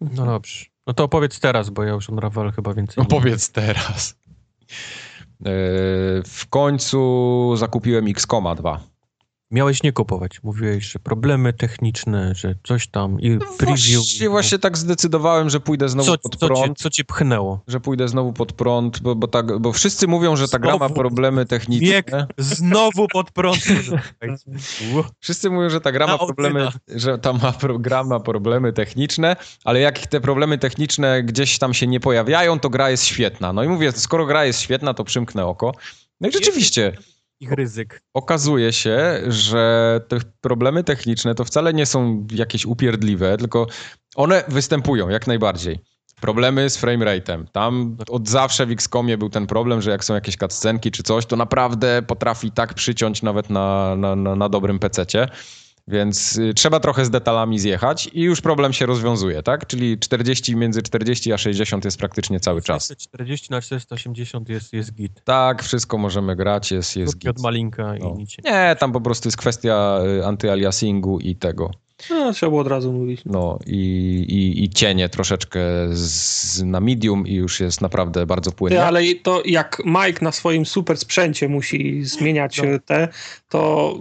[0.00, 0.64] No dobrze.
[0.86, 3.08] No to opowiedz teraz, bo ja już Unravel chyba więcej No nie-
[3.52, 4.10] teraz.
[4.10, 4.14] Y,
[6.26, 8.80] W końcu zakupiłem XCOMa 2.
[9.50, 10.42] Miałeś nie kupować.
[10.42, 13.60] Mówiłeś, że problemy techniczne, że coś tam i preview.
[13.60, 16.78] No Właśnie, właśnie tak zdecydowałem, że pójdę znowu co, pod co, cię, prąd.
[16.78, 17.60] co cię pchnęło?
[17.68, 20.78] Że pójdę znowu pod prąd, bo, bo, tak, bo wszyscy mówią, że ta gra ma
[20.78, 21.88] Znowu problemy techniczne.
[21.88, 23.58] Wiek znowu pod prąd.
[25.20, 29.80] Wszyscy mówią, że ta gra ma problemy, że ta ma, gra ma problemy techniczne, ale
[29.80, 33.52] jak te problemy techniczne gdzieś tam się nie pojawiają, to gra jest świetna.
[33.52, 35.72] No i mówię, skoro gra jest świetna, to przymknę oko.
[36.20, 36.92] No i rzeczywiście,
[37.40, 38.02] ich ryzyk.
[38.14, 43.66] Okazuje się, że te problemy techniczne to wcale nie są jakieś upierdliwe, tylko
[44.16, 45.78] one występują jak najbardziej.
[46.20, 47.44] Problemy z framerate'em.
[47.52, 51.26] Tam od zawsze w XCOMie był ten problem, że jak są jakieś cutscenki czy coś,
[51.26, 55.28] to naprawdę potrafi tak przyciąć nawet na, na, na, na dobrym pececie.
[55.88, 59.66] Więc y, trzeba trochę z detalami zjechać i już problem się rozwiązuje, tak?
[59.66, 62.92] Czyli 40 między 40 a 60 jest praktycznie cały czas.
[62.98, 65.24] 40 na 480 jest, jest git.
[65.24, 67.42] Tak, wszystko możemy grać, jest, jest Krótki od git.
[67.42, 68.14] malinka No.
[68.14, 68.36] i nic.
[68.44, 71.70] Nie, tam po prostu jest kwestia y, antyaliasingu i tego.
[72.10, 73.22] No, trzeba było od razu mówić.
[73.26, 73.76] No i,
[74.28, 75.60] i, i cienie troszeczkę
[75.92, 78.84] z, na medium i już jest naprawdę bardzo Ty, płynnie.
[78.84, 82.78] ale to jak Mike na swoim super sprzęcie musi zmieniać No.
[82.86, 83.08] te,
[83.48, 83.94] to,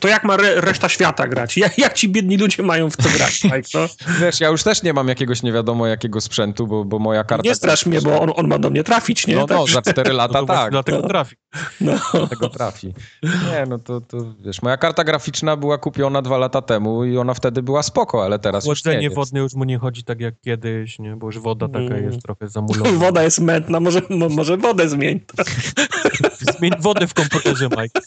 [0.00, 1.56] to jak ma re, reszta świata grać?
[1.56, 3.60] Jak, jak ci biedni ludzie mają w to grać, Mike?
[3.74, 3.86] No?
[4.20, 7.48] Wiesz, ja już też nie mam jakiegoś nie wiadomo jakiego sprzętu, bo, bo moja karta...
[7.48, 9.36] Nie strasz mnie, bo on, on ma do mnie trafić, nie?
[9.36, 10.70] No, no, za 4 No lata to właśnie tak.
[10.70, 11.08] Dlatego No.
[11.08, 11.36] trafi.
[11.80, 11.92] No.
[12.30, 12.94] tego trafi.
[13.22, 17.34] Nie, no to, to wiesz, moja karta graficzna była kupiona dwa lata temu i ona
[17.34, 19.16] wtedy była spoko, ale teraz już nie Chłodzenie jest.
[19.16, 21.16] wodne już mu nie chodzi tak jak kiedyś, nie?
[21.16, 22.04] Bo już woda taka Mm.
[22.04, 22.90] jest trochę zamulona.
[22.98, 25.20] Woda jest mętna, może, mo- może wodę zmień.
[26.58, 28.00] Zmień wodę w komputerze, Mike.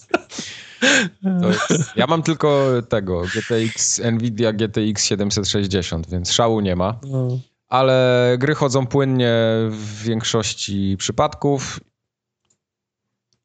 [1.41, 6.99] To jest, ja mam tylko tego, GTX, Nvidia GTX 760, więc szału nie ma.
[7.03, 7.28] No.
[7.68, 9.34] ale gry chodzą płynnie
[9.70, 11.80] w większości przypadków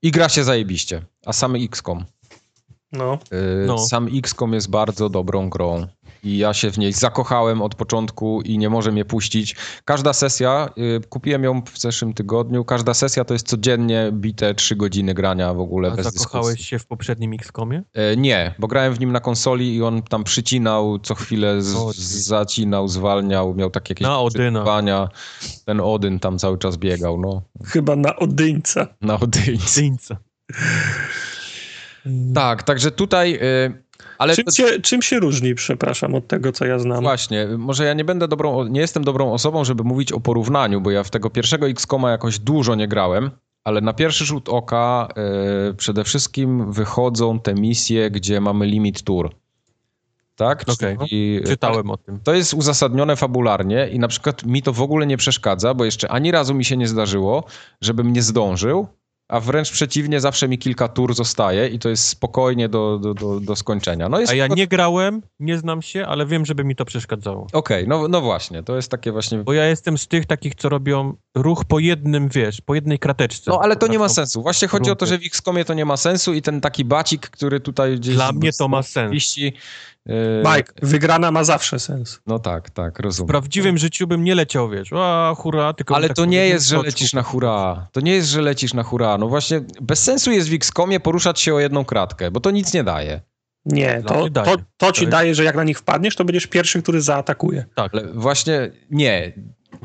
[0.02, 1.02] i gra się zajebiście.
[1.26, 2.04] A sam XCOM.
[2.92, 3.18] No.
[3.30, 3.78] Yy, No.
[3.78, 5.86] Sam XCOM jest bardzo dobrą grą.
[6.24, 9.56] I ja się w niej zakochałem od początku i nie może mnie puścić.
[9.84, 14.76] Każda sesja, yy, kupiłem ją w zeszłym tygodniu, każda sesja to jest codziennie bite 3
[14.76, 16.64] godziny grania w ogóle A bez zakochałeś dyskusji.
[16.64, 17.82] się w poprzednim XCOMie?
[17.94, 21.74] E, Nie, bo grałem w nim na konsoli i on tam przycinał co chwilę, z,
[21.74, 25.08] O, z- zacinał, zwalniał, miał takie jakieś przytywania.
[25.66, 28.86] Ten Odyn tam cały czas biegał, no, Chyba na Odyńca.
[29.00, 29.80] na Odynce.
[29.80, 30.16] Dyńca.
[32.34, 33.82] Tak, także tutaj, y,
[34.20, 37.02] ale Czym to, się, czym się różni, przepraszam, od tego, co ja znam?
[37.02, 40.90] właśnie, może ja nie będę dobrą, nie jestem dobrą osobą, żeby mówić o porównaniu, bo
[40.90, 43.30] ja w tego pierwszego X-Koma jakoś dużo nie grałem,
[43.64, 45.08] ale na pierwszy rzut oka
[45.70, 49.30] y, przede wszystkim wychodzą te misje, gdzie mamy limit tour.
[50.36, 50.64] Tak?
[50.68, 50.98] Okej.
[51.08, 52.20] Czyli- Czytałem o tym.
[52.24, 56.08] To jest uzasadnione fabularnie i na przykład mi to w ogóle nie przeszkadza, bo jeszcze
[56.08, 57.44] ani razu mi się nie zdarzyło,
[57.80, 58.86] żebym nie zdążył,
[59.30, 63.40] a wręcz przeciwnie, zawsze mi kilka tur zostaje i to jest spokojnie do, do, do,
[63.40, 64.08] do skończenia.
[64.08, 66.84] No jest A ja to- nie grałem, nie znam się, ale wiem, żeby mi to
[66.84, 67.46] przeszkadzało.
[67.52, 69.38] Okej, no, no właśnie, to jest takie właśnie...
[69.38, 73.50] Bo ja jestem z tych takich, co robią ruch po jednym, wiesz, po jednej krateczce.
[73.50, 74.42] No ale to nie ma sensu.
[74.42, 77.30] Właśnie chodzi o to, że w XCOMie to nie ma sensu i ten taki bacik,
[77.30, 78.14] który tutaj gdzieś...
[78.14, 79.36] Dla mnie to ma sens.
[80.06, 82.20] Yy, Mike, wygrana ma zawsze sens.
[82.26, 83.28] No tak, tak, W rozumiem.
[83.28, 85.96] prawdziwym życiu bym nie leciał, wiesz, a hura, tylko...
[85.96, 86.86] Ale tak to nie jest, że skoczku.
[86.86, 87.88] lecisz na hura.
[87.92, 89.18] To nie jest, że lecisz na hura.
[89.18, 92.74] No właśnie, bez sensu jest w XCOMie poruszać się o jedną kratkę, bo to nic
[92.74, 93.20] nie daje.
[93.64, 94.46] Nie, to, daje.
[94.56, 95.10] to, to ci Tak.
[95.10, 97.64] daje, że jak na nich wpadniesz, to będziesz pierwszy, który zaatakuje.
[97.74, 97.94] Tak.
[97.94, 99.32] Ale właśnie nie,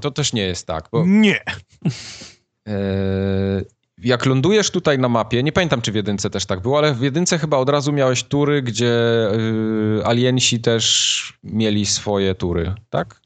[0.02, 1.42] to też nie jest tak, bo Nie.
[2.68, 2.72] e,
[3.98, 7.02] jak lądujesz tutaj na mapie, nie pamiętam czy w jedynce też tak było, ale w
[7.02, 13.25] jedynce chyba od razu miałeś tury, gdzie e, aliensi też mieli swoje tury, tak?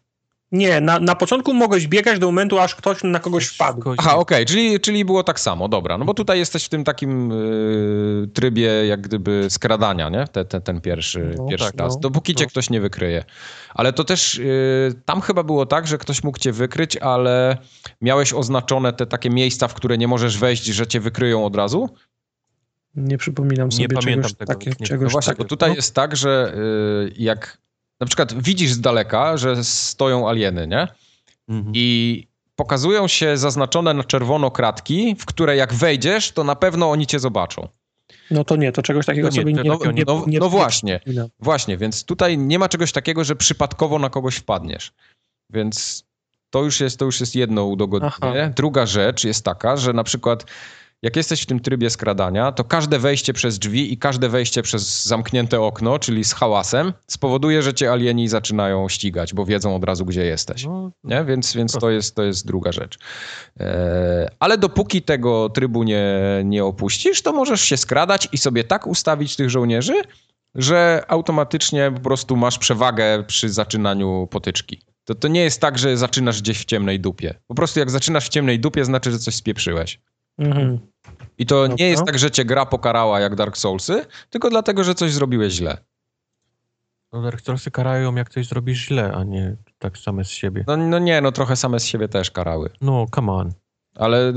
[0.51, 3.81] Nie, na, na początku mogłeś biegać do momentu, aż ktoś na kogoś wpadł.
[3.97, 5.97] Aha, okej, czyli, czyli było tak samo, dobra.
[5.97, 10.25] No bo tutaj jesteś w tym takim y, trybie jak gdyby skradania, nie?
[10.31, 11.93] Te, te, ten pierwszy, No, pierwszy tak, raz.
[11.93, 11.99] no.
[11.99, 12.49] Dopóki cię No.
[12.49, 13.23] ktoś nie wykryje.
[13.73, 17.57] Ale to też y, tam chyba było tak, że ktoś mógł cię wykryć, ale
[18.01, 21.89] miałeś oznaczone te takie miejsca, w które nie możesz wejść, że cię wykryją od razu.
[22.95, 25.49] Nie przypominam Nie sobie pamiętam czegoś, tego, takie, nie- czegoś No właśnie, bo takiego.
[25.49, 26.53] tutaj jest tak, że
[27.07, 27.57] y, jak
[27.99, 30.87] na przykład widzisz z daleka, że stoją alieny, nie?
[31.49, 31.71] Mhm.
[31.75, 37.07] i pokazują się zaznaczone na czerwono kratki, w które jak wejdziesz, to na pewno oni
[37.07, 37.67] cię zobaczą.
[38.31, 40.45] No to nie, to czegoś takiego To nie, sobie nie, no- nie, no- nie, no
[40.45, 40.99] nie właśnie.
[40.99, 41.29] przypominam.
[41.39, 44.91] Właśnie, więc tutaj nie ma czegoś takiego, że przypadkowo na kogoś wpadniesz.
[45.49, 46.03] Więc
[46.49, 48.43] to już jest, to już jest jedno udogodnienie.
[48.43, 48.53] Aha.
[48.55, 50.45] Druga rzecz jest taka, że na przykład
[51.01, 55.05] jak jesteś w tym trybie skradania, to każde wejście przez drzwi i każde wejście przez
[55.05, 60.05] zamknięte okno, czyli z hałasem, spowoduje, że cię alieni zaczynają ścigać, bo wiedzą od razu,
[60.05, 60.65] gdzie jesteś.
[60.65, 61.25] No, Nie?
[61.25, 62.97] Więc, więc to, jest, to jest druga rzecz.
[63.59, 66.11] E, ale dopóki tego trybu nie,
[66.45, 70.01] nie opuścisz, to możesz się skradać i sobie tak ustawić tych żołnierzy,
[70.55, 74.81] że automatycznie po prostu masz przewagę przy zaczynaniu potyczki.
[75.03, 77.33] To, to nie jest tak, że zaczynasz gdzieś w ciemnej dupie.
[77.47, 79.99] Po prostu jak zaczynasz w ciemnej dupie, znaczy, że coś spieprzyłeś.
[80.39, 80.79] Mhm.
[81.37, 81.75] I to Dobra.
[81.79, 85.53] nie jest tak, że cię gra pokarała jak Dark Soulsy, tylko dlatego, że coś zrobiłeś
[85.53, 85.77] źle.
[87.13, 90.63] no Dark Soulsy karają, jak coś zrobisz źle, a nie tak same z siebie.
[90.67, 92.69] No, no nie, no trochę same z siebie też karały.
[92.81, 93.53] No, come on.
[93.95, 94.33] Ale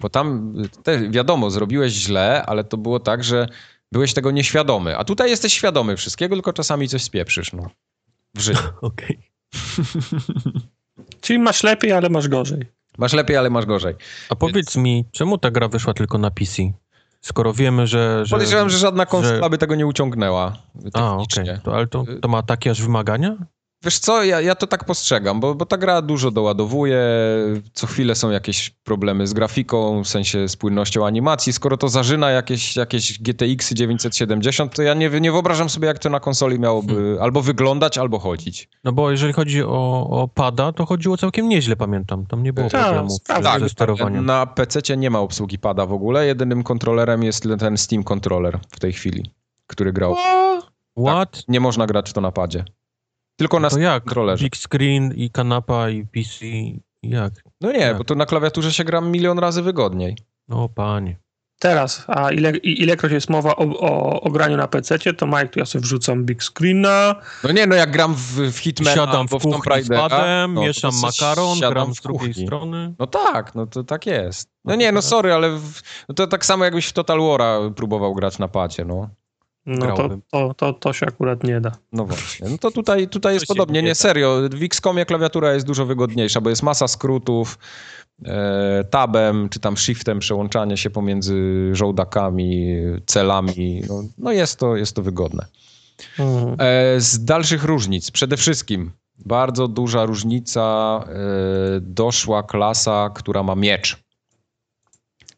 [0.00, 3.48] Bo tam te, wiadomo, zrobiłeś źle, ale to było tak, że
[3.92, 4.98] byłeś tego nieświadomy.
[4.98, 7.70] A tutaj jesteś świadomy wszystkiego, tylko czasami coś spieprzysz, no.
[8.34, 8.62] W życiu.
[8.80, 9.30] Okej.
[11.20, 12.66] Czyli masz lepiej, ale masz gorzej.
[13.00, 13.94] Masz lepiej, ale masz gorzej.
[14.30, 16.62] A powiedz mi, czemu ta gra wyszła tylko na PC?
[17.20, 18.20] Skoro wiemy, że...
[18.26, 20.56] że Podejrzewam, że żadna konsola że- by tego nie uciągnęła.
[20.94, 21.46] A, okej.
[21.64, 23.36] To, ale to, to ma takie aż wymagania?
[23.84, 26.98] Wiesz co, ja, ja to tak postrzegam, bo, bo ta gra dużo doładowuje,
[27.72, 31.52] co chwilę są jakieś problemy z grafiką, w sensie z płynnością animacji.
[31.52, 36.10] Skoro to zażyna jakieś, jakieś GTX 970, to ja nie, nie wyobrażam sobie, jak to
[36.10, 37.22] na konsoli miałoby Hmm.
[37.22, 38.68] albo wyglądać, albo chodzić.
[38.84, 42.26] No bo jeżeli chodzi o, o pada, to chodziło całkiem nieźle, pamiętam.
[42.26, 43.52] Tam nie było Tak, problemu sprawdzam.
[43.54, 44.26] ze Tak, sterowaniem.
[44.26, 46.26] na PC nie ma obsługi pada w ogóle.
[46.26, 49.30] Jedynym kontrolerem jest ten Steam Controller w tej chwili,
[49.66, 50.16] który grał.
[51.06, 51.42] What?
[51.48, 52.64] Nie można grać w to na padzie.
[53.40, 54.04] Tylko na To jak?
[54.04, 54.44] Controllerze.
[54.44, 56.44] Big screen i kanapa i PC.
[57.02, 57.32] Jak?
[57.60, 57.98] No nie, Jak?
[57.98, 60.16] bo to na klawiaturze się gra milion razy wygodniej.
[60.48, 61.16] No panie.
[61.58, 65.48] Teraz, a ile, i- ilekroć jest mowa o, o, o graniu na PC, to Mike,
[65.48, 67.14] tu ja sobie wrzucam big screena.
[67.44, 70.60] No nie, no jak gram w, w Hitmana Siadam w w Tomb Raidera, padem, no,
[70.60, 72.94] mieszam makaron, siadam gram w z drugiej strony.
[72.98, 74.48] No tak, no to tak jest.
[74.64, 78.14] No nie, no sorry, ale w, no to tak samo jakbyś w Total War'a próbował
[78.14, 79.08] grać na pacie, no.
[79.66, 80.22] No to, Grałbym.
[80.30, 81.72] to, to, to się akurat nie da.
[81.92, 82.48] No właśnie.
[82.48, 83.82] No to tutaj, tutaj jest podobnie.
[83.82, 84.40] nie serio.
[84.50, 87.58] W XCOMie klawiatura jest dużo wygodniejsza, bo jest masa skrótów,
[88.24, 92.76] e, tabem czy tam shiftem przełączanie się pomiędzy żołdakami,
[93.06, 93.82] celami.
[93.88, 95.46] No, no jest, to, jest to wygodne.
[96.18, 96.56] Mhm.
[96.58, 98.90] E, z dalszych różnic, przede wszystkim
[99.26, 101.14] bardzo duża różnica e,
[101.80, 103.96] doszła klasa, która ma miecz.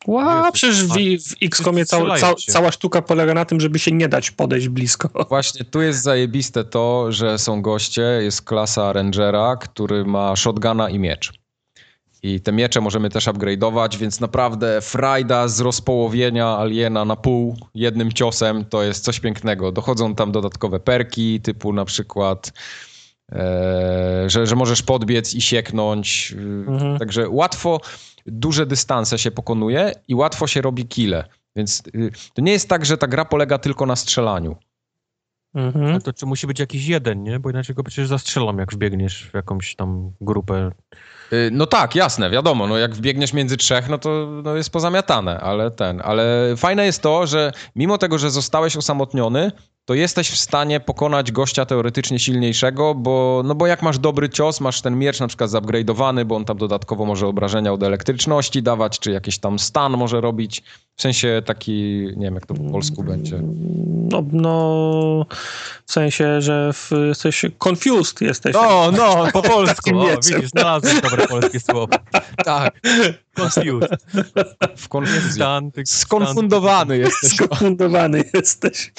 [0.07, 0.93] Ła, przecież w,
[1.29, 2.53] w XCOMie cał, Strzelają cał, się.
[2.53, 5.09] cała sztuka polega na tym, żeby się nie dać podejść blisko.
[5.29, 10.99] Właśnie tu jest zajebiste to, że są goście, jest klasa Rangera, który ma shotguna i
[10.99, 11.33] miecz.
[12.23, 18.13] I te miecze możemy też upgrade'ować, więc naprawdę frajda z rozpołowienia aliena na pół jednym
[18.13, 19.73] ciosem to jest coś pięknego.
[19.73, 22.53] Dochodzą tam dodatkowe perki, typu na przykład,
[23.33, 26.35] e, że, że możesz podbiec i sieknąć.
[26.67, 26.99] Mhm.
[26.99, 27.81] Także łatwo
[28.27, 31.25] duże dystanse się pokonuje i łatwo się robi kile.
[31.57, 34.57] Więc y, to nie jest tak, że ta gra polega tylko na strzelaniu.
[35.55, 36.01] Mhm.
[36.01, 37.41] To czy musi być jakiś jeden, nie?
[37.41, 40.71] Bo inaczej go przecież zastrzelam, jak wbiegniesz w jakąś tam grupę.
[41.33, 45.41] Y, No tak, jasne, wiadomo, no jak wbiegniesz między trzech, no to no jest pozamiatane,
[45.41, 49.53] ale ten, ale fajne jest to, że mimo tego, że zostałeś osamotniony,
[49.85, 54.61] to jesteś w stanie pokonać gościa teoretycznie silniejszego, bo, no bo jak masz dobry cios,
[54.61, 58.99] masz ten miecz na przykład zupgrade'owany, bo on tam dodatkowo może obrażenia od elektryczności dawać,
[58.99, 60.63] czy jakiś tam stan może robić,
[60.97, 63.41] w sensie taki, nie wiem jak to po polsku będzie.
[64.11, 65.27] No, no,
[65.87, 68.55] w sensie, że w, jesteś confused jesteś.
[68.55, 69.99] No, no, po polsku.
[69.99, 71.97] O, widzisz, znalazłem dobre polskie słowo.
[72.45, 72.81] Tak,
[73.35, 73.91] Confused.
[74.77, 75.43] w konfuzji.
[75.85, 77.33] Skonfundowany jesteś.
[77.33, 78.93] Skofundowany jesteś.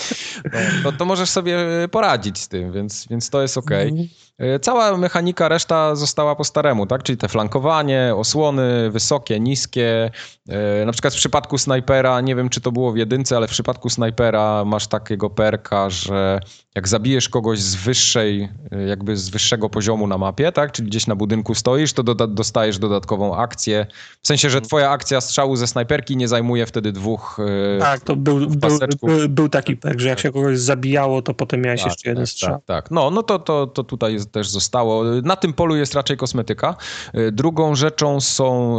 [0.53, 1.57] No, to, to możesz sobie
[1.91, 3.89] poradzić z tym, więc, więc to jest okej.
[3.89, 4.07] Mhm.
[4.37, 7.03] E, Cała mechanika, reszta została po staremu, tak?
[7.03, 10.11] Czyli te flankowanie, osłony, wysokie, niskie.
[10.49, 13.51] E, Na przykład w przypadku snajpera, nie wiem czy to było w jedynce, ale w
[13.51, 16.39] przypadku snajpera masz takiego perka, że
[16.75, 20.71] jak zabijesz kogoś z wyższej, e, jakby z wyższego poziomu na mapie, tak?
[20.71, 23.85] Czyli gdzieś na budynku stoisz, to doda- dostajesz dodatkową akcję.
[24.21, 27.39] W sensie, że twoja akcja strzału ze snajperki nie zajmuje wtedy dwóch
[27.75, 31.33] e, Tak, to był, był, był, był taki pek, że jak się kogoś zabijało, to
[31.33, 32.51] potem miałeś Tak, jeszcze jeden tak, strzał.
[32.51, 32.91] Tak, tak.
[32.91, 35.03] No, no to, to, to tutaj też zostało.
[35.23, 36.75] Na tym polu jest raczej kosmetyka.
[37.17, 38.77] Y, Drugą rzeczą są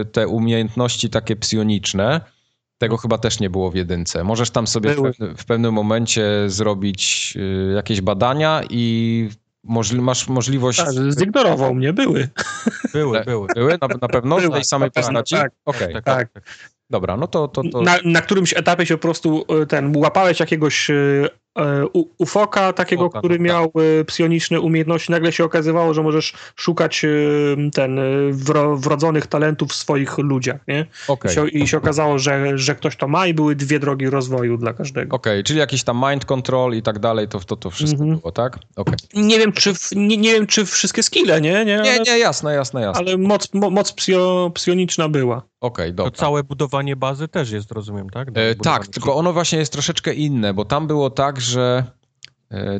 [0.00, 2.20] y, te umiejętności takie psioniczne.
[2.78, 4.24] Tego chyba też nie było w jedynce.
[4.24, 9.28] Możesz tam sobie w, w pewnym momencie zrobić y, jakieś badania i
[9.64, 10.78] możli, masz możliwość...
[10.78, 12.28] Tak, zignorował mnie, były.
[12.92, 13.48] Były, były.
[13.54, 15.34] Były na, na pewno w Były, tej samej na pewno, postaci?
[15.42, 15.52] tak.
[15.64, 16.32] Okej, Tak, tak.
[16.32, 16.42] tak.
[16.90, 17.48] dobra, no to...
[17.48, 17.82] to, to...
[17.82, 20.94] Na, na którymś etapie się po prostu e, ten łapałeś jakiegoś e,
[21.92, 25.12] u- ufoka, takiego, Ufoka, który no, miał e, psioniczne umiejętności.
[25.12, 27.08] Nagle się okazywało, że możesz szukać e,
[27.74, 28.02] ten e,
[28.32, 30.86] wro, wrodzonych talentów w swoich ludziach, nie?
[31.08, 31.30] Okej.
[31.32, 34.56] I, się, I się okazało, że, że ktoś to ma i były dwie drogi rozwoju
[34.58, 35.16] dla każdego.
[35.16, 38.18] Okej, czyli jakiś tam mind control i tak dalej, to, to, to wszystko Mhm.
[38.18, 38.58] było, tak?
[38.76, 38.94] Okej.
[39.14, 41.64] Nie wiem, czy w, nie, nie wiem, czy wszystkie skille, nie?
[41.64, 43.00] Nie, Nie, nie, jasne, jasne, jasne.
[43.06, 45.42] ale moc, mo, moc psio, psioniczna była.
[45.60, 46.10] Okej, To dobra.
[46.10, 48.28] całe budowanie bazy też jest, rozumiem, tak?
[48.34, 51.84] E, tak, tylko ono właśnie jest troszeczkę inne, bo tam było tak, że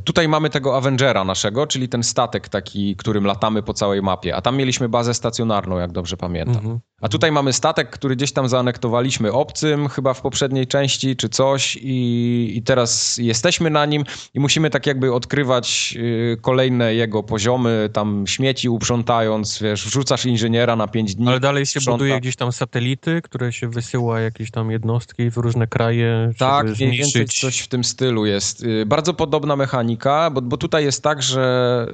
[0.04, 4.40] tutaj mamy tego Avengera naszego, czyli ten statek taki, którym latamy po całej mapie, a
[4.40, 6.56] tam mieliśmy bazę stacjonarną, jak dobrze pamiętam.
[6.56, 6.80] Mhm.
[7.00, 11.76] A tutaj mamy statek, który gdzieś tam zaanektowaliśmy obcym, chyba w poprzedniej części czy coś
[11.82, 17.90] i, i teraz jesteśmy na nim i musimy tak jakby odkrywać y, kolejne jego poziomy,
[17.92, 21.28] tam śmieci uprzątając, wiesz, wrzucasz inżyniera na pięć dni.
[21.28, 21.98] Ale dalej się sprząta.
[21.98, 26.98] buduje gdzieś tam satelity, które się wysyła jakieś tam jednostki w różne kraje, Tak, mniej
[26.98, 28.64] więcej coś w tym stylu jest.
[28.64, 31.86] Y, bardzo podobna mechanika, bo, bo tutaj jest tak, że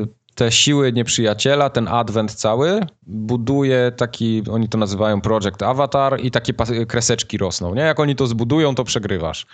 [0.00, 6.30] yy, te siły nieprzyjaciela, ten adwent cały, buduje taki, oni to nazywają Project Avatar i
[6.30, 6.52] takie
[6.86, 7.74] kreseczki rosną.
[7.74, 7.82] Nie?
[7.82, 9.46] Jak oni to zbudują, to przegrywasz.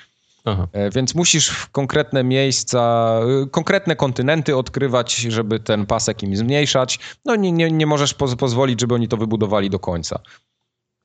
[0.44, 0.68] Aha.
[0.72, 6.98] E, więc musisz w konkretne miejsca, y, konkretne kontynenty odkrywać, żeby ten pasek im zmniejszać.
[7.24, 10.20] No nie, nie, nie możesz poz pozwolić, żeby oni to wybudowali do końca.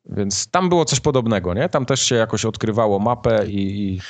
[0.06, 1.70] Więc tam było coś podobnego, nie?
[1.70, 4.02] Tam też się jakoś odkrywało mapę i, i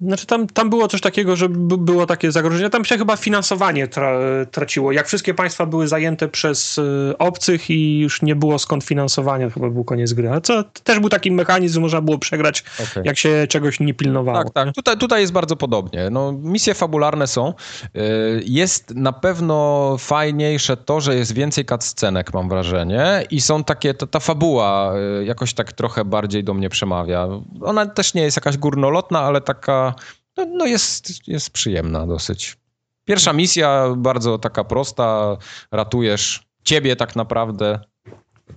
[0.00, 2.70] znaczy tam, tam było coś takiego, że było takie zagrożenie.
[2.70, 4.18] Tam się chyba finansowanie tra
[4.50, 4.92] traciło.
[4.92, 9.70] Jak wszystkie państwa były zajęte przez y, obcych i już nie było skąd finansowania, chyba
[9.70, 10.30] był koniec gry.
[10.30, 13.02] A co też był taki mechanizm, można było przegrać, okay.
[13.06, 14.44] jak się czegoś nie pilnowało.
[14.44, 14.74] Tak, tak.
[14.74, 16.10] Tutaj, tutaj jest bardzo podobnie.
[16.10, 17.54] No, misje fabularne są.
[17.96, 23.24] Y, jest na pewno fajniejsze to, że jest więcej cutscenek, mam wrażenie.
[23.30, 27.28] I są takie, ta, ta fabuła y, jakoś tak trochę bardziej do mnie przemawia.
[27.60, 29.87] Ona też nie jest jakaś górnolotna, ale taka
[30.36, 32.56] no, no jest, jest przyjemna dosyć.
[33.04, 35.36] Pierwsza misja bardzo taka prosta,
[35.70, 37.80] ratujesz ciebie tak naprawdę.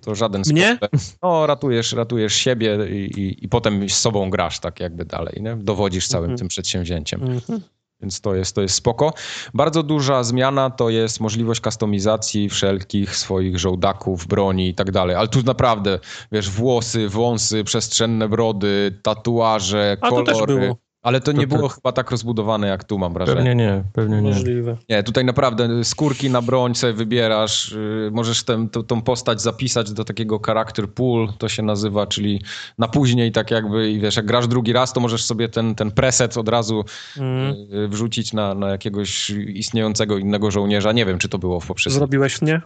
[0.01, 0.79] To żaden Mnie?
[1.23, 5.55] No, ratujesz, ratujesz siebie i, i, i, potem z sobą grasz tak jakby dalej, nie?
[5.55, 6.37] Dowodzisz całym mhm.
[6.37, 7.23] tym przedsięwzięciem.
[7.23, 7.61] Mhm.
[8.01, 9.13] Więc to jest, to jest spoko.
[9.53, 15.15] Bardzo duża zmiana to jest możliwość kustomizacji wszelkich swoich żołdaków, broni i tak dalej.
[15.15, 15.99] Ale tu naprawdę,
[16.31, 20.33] wiesz, włosy, wąsy, przestrzenne brody, tatuaże, A kolory.
[20.33, 20.77] To też było.
[21.01, 23.37] Ale to nie to, było chyba tak rozbudowane jak tu, mam wrażenie.
[23.37, 24.29] Pewnie nie, pewnie nie.
[24.29, 24.77] Możliwe.
[24.89, 30.05] Nie, tutaj naprawdę skórki na broń sobie wybierasz, yy, możesz tę, tą postać zapisać do
[30.05, 32.41] takiego character pool, to się nazywa, czyli
[32.77, 35.91] na później tak jakby, i wiesz, jak grasz drugi raz, to możesz sobie ten, ten
[35.91, 36.83] preset od razu
[37.17, 37.55] mm.
[37.69, 40.91] yy, wrzucić na, na jakiegoś istniejącego innego żołnierza.
[40.91, 41.99] Nie wiem, czy to było w poprzednim.
[41.99, 42.61] Zrobiłeś mnie?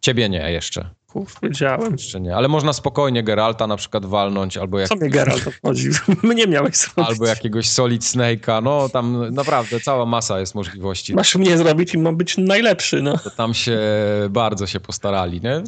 [0.00, 0.90] Ciebie nie jeszcze.
[1.14, 1.92] Uf, wiedziałem.
[1.92, 4.88] Jeszcze nie, ale można spokojnie Geralta na przykład walnąć, albo jak...
[4.88, 5.88] Co mnie Geralt obchodzi?
[6.22, 7.10] Mnie miałeś zrobić.
[7.10, 11.14] Albo jakiegoś Solid Snake'a, no tam naprawdę cała masa jest możliwości.
[11.14, 13.18] Masz mnie zrobić i mam być najlepszy, no.
[13.18, 13.78] To tam się
[14.30, 15.62] bardzo się postarali, nie?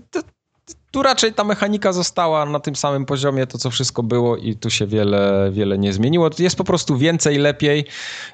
[0.91, 4.71] Tu raczej ta mechanika została na tym samym poziomie, to co wszystko było i tu
[4.71, 6.31] się wiele, wiele nie zmieniło.
[6.39, 7.85] Jest po prostu więcej, lepiej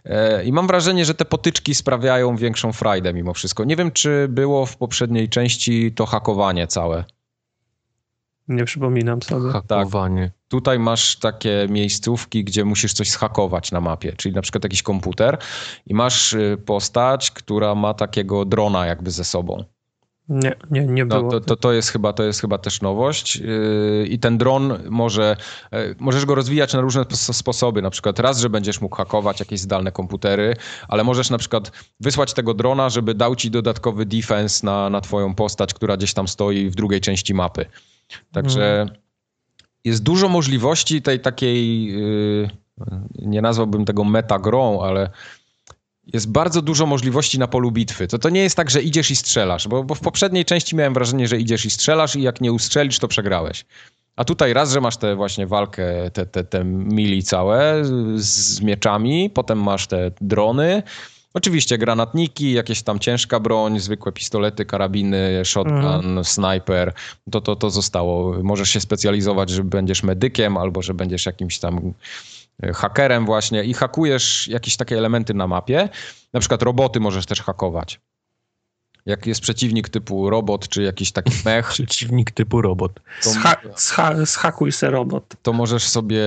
[0.05, 3.65] e, i mam wrażenie, że te potyczki sprawiają większą frajdę mimo wszystko.
[3.65, 7.05] Nie wiem, czy było w poprzedniej części to hakowanie całe.
[8.49, 9.51] Nie przypominam sobie.
[9.51, 10.23] Hakowanie.
[10.23, 10.37] Tak.
[10.49, 15.39] Tutaj masz takie miejscówki, gdzie musisz coś schakować na mapie, czyli na przykład jakiś komputer
[15.87, 19.65] i masz y, postać, która ma takiego drona jakby ze sobą.
[20.29, 21.33] Nie, nie, nie no, było.
[21.33, 23.37] No, to, to, to, jest chyba, to jest chyba też nowość.
[23.37, 25.37] Yy, I ten dron może,
[25.73, 27.83] yy, możesz go rozwijać na różne sposoby.
[27.83, 30.57] Na przykład raz, że będziesz mógł hakować jakieś zdalne komputery,
[30.89, 35.35] ale możesz na przykład wysłać tego drona, żeby dał ci dodatkowy defense na, na twoją
[35.35, 37.67] postać, która gdzieś tam stoi w drugiej części mapy.
[38.33, 38.97] Także hmm.
[39.85, 42.49] jest dużo możliwości tej takiej, yy,
[43.19, 45.11] nie nazwałbym tego metagrą, ale
[46.13, 48.07] jest bardzo dużo możliwości na polu bitwy.
[48.07, 50.95] To, to nie jest tak, że idziesz i strzelasz, bo, bo w poprzedniej części miałem
[50.95, 53.65] wrażenie, że idziesz i strzelasz i jak nie ustrzelisz, to przegrałeś.
[54.17, 57.83] A tutaj raz, że masz tę właśnie walkę, te, te, te mili całe
[58.17, 60.83] z mieczami, potem masz te drony,
[61.37, 66.25] Oczywiście granatniki, jakieś tam ciężka broń, zwykłe pistolety, karabiny, shotgun, mhm.
[66.25, 66.93] sniper,
[67.31, 68.43] to, to, to zostało.
[68.43, 71.93] Możesz się specjalizować, że będziesz medykiem albo że będziesz jakimś tam
[72.75, 75.89] hakerem właśnie i hakujesz jakieś takie elementy na mapie.
[76.33, 78.01] Na przykład roboty możesz też hakować.
[79.07, 81.69] Jak jest przeciwnik typu robot, czy jakiś taki mech.
[81.69, 82.93] przeciwnik typu robot.
[83.23, 85.35] To, Scha scha schakuj se robot.
[85.43, 86.23] To możesz sobie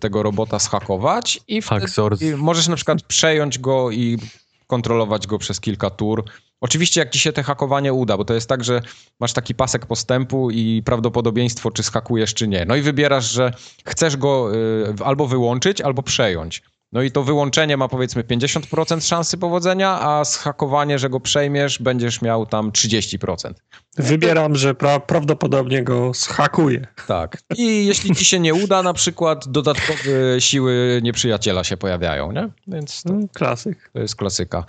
[0.00, 1.86] tego robota schakować i, wtedy,
[2.20, 4.18] i możesz na przykład przejąć go i
[4.66, 6.24] kontrolować go przez kilka tur.
[6.64, 8.82] Oczywiście jak ci się te hakowanie uda, bo to jest tak, że
[9.20, 12.64] masz taki pasek postępu i prawdopodobieństwo, czy skakujesz, czy nie.
[12.64, 13.52] No i wybierasz, że
[13.84, 16.62] chcesz go y, albo wyłączyć, albo przejąć.
[16.92, 22.22] No i to wyłączenie ma powiedzmy 50% szansy powodzenia, a zhakowanie, że go przejmiesz, będziesz
[22.22, 23.52] miał tam 30%.
[23.96, 26.86] Wybieram, że pra prawdopodobnie go zhakuję.
[27.06, 27.38] Tak.
[27.56, 30.00] I jeśli ci się nie uda, na przykład dodatkowe
[30.38, 32.48] siły nieprzyjaciela się pojawiają, nie?
[32.66, 33.90] Więc to, mm, Klasyk.
[33.92, 34.64] To jest klasyka.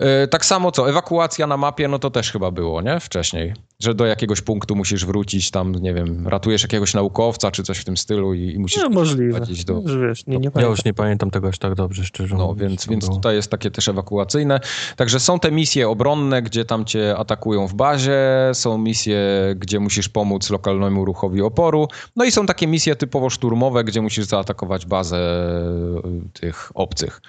[0.00, 3.00] Yy, tak samo co, ewakuacja na mapie, no to też chyba było, nie?
[3.00, 3.54] Wcześniej.
[3.82, 7.84] że do jakiegoś punktu musisz wrócić tam, nie wiem, ratujesz jakiegoś naukowca czy coś w
[7.84, 9.40] tym stylu i, i musisz No, możliwe.
[9.66, 9.82] do...
[9.88, 10.70] Że wiesz, nie, nie Ja pamiętam.
[10.70, 13.70] już nie pamiętam tego aż tak dobrze, szczerze No, więc, więc było- tutaj jest takie
[13.70, 14.60] też ewakuacyjne.
[14.96, 18.20] Także są te misje obronne, gdzie tam cię atakują w bazie,
[18.54, 19.20] są misje,
[19.56, 24.24] gdzie musisz pomóc lokalnemu ruchowi oporu, no i są takie misje typowo szturmowe, gdzie musisz
[24.24, 25.18] zaatakować bazę
[26.26, 27.20] y, tych obcych.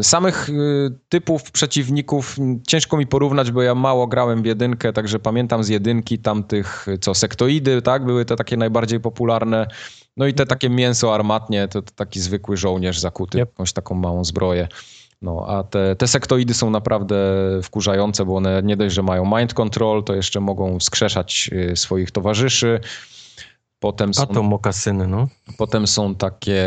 [0.00, 2.36] Y, Samych y, typów przeciwników
[2.66, 7.14] ciężko mi porównać, bo ja mało grałem w jedynkę, także pamiętam z jedynki tamtych, co
[7.14, 9.66] sektoidy, tak, były te takie najbardziej popularne.
[10.16, 13.48] No i te takie mięso armatnie, to, to taki zwykły żołnierz zakuty Yep.
[13.48, 14.68] jakąś taką małą zbroję.
[15.22, 17.16] No, a te, te sektoidy są naprawdę
[17.62, 22.10] wkurzające, bo one nie dość, że mają mind control, to jeszcze mogą wskrzeszać y, swoich
[22.10, 22.80] towarzyszy.
[23.80, 25.28] Potem są, A to mokasyny, no.
[25.58, 26.62] potem są takie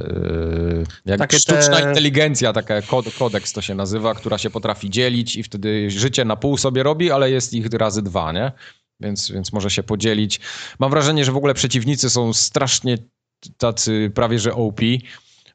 [0.00, 4.90] y, jak Takie sztuczna te- inteligencja, taka kod, kodeks to się nazywa, która się potrafi
[4.90, 8.52] dzielić i wtedy życie na pół sobie robi, ale jest ich razy dwa, nie?
[9.00, 10.40] Więc, więc może się podzielić.
[10.78, 12.98] Mam wrażenie, że w ogóle przeciwnicy są strasznie
[13.56, 14.80] tacy prawie że OP,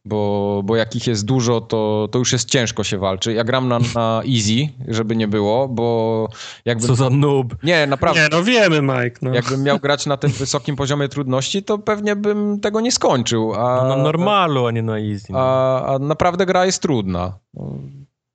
[0.05, 3.34] bo, bo jak ich jest dużo, to, to już jest ciężko się walczy.
[3.34, 6.27] Ja gram na, na easy, żeby nie było, bo
[6.65, 6.88] jakbym...
[6.88, 7.55] Co za noob.
[7.63, 8.21] Nie, naprawdę.
[8.21, 9.19] Nie, no wiemy, Mike.
[9.21, 9.34] No.
[9.34, 13.53] Jakbym miał grać na tym wysokim poziomie trudności, to pewnie bym tego nie skończył.
[13.53, 15.27] A, No, na normalu, a nie na easy.
[15.34, 15.39] no.
[15.39, 17.39] a, a naprawdę gra jest trudna.
[17.53, 17.77] No.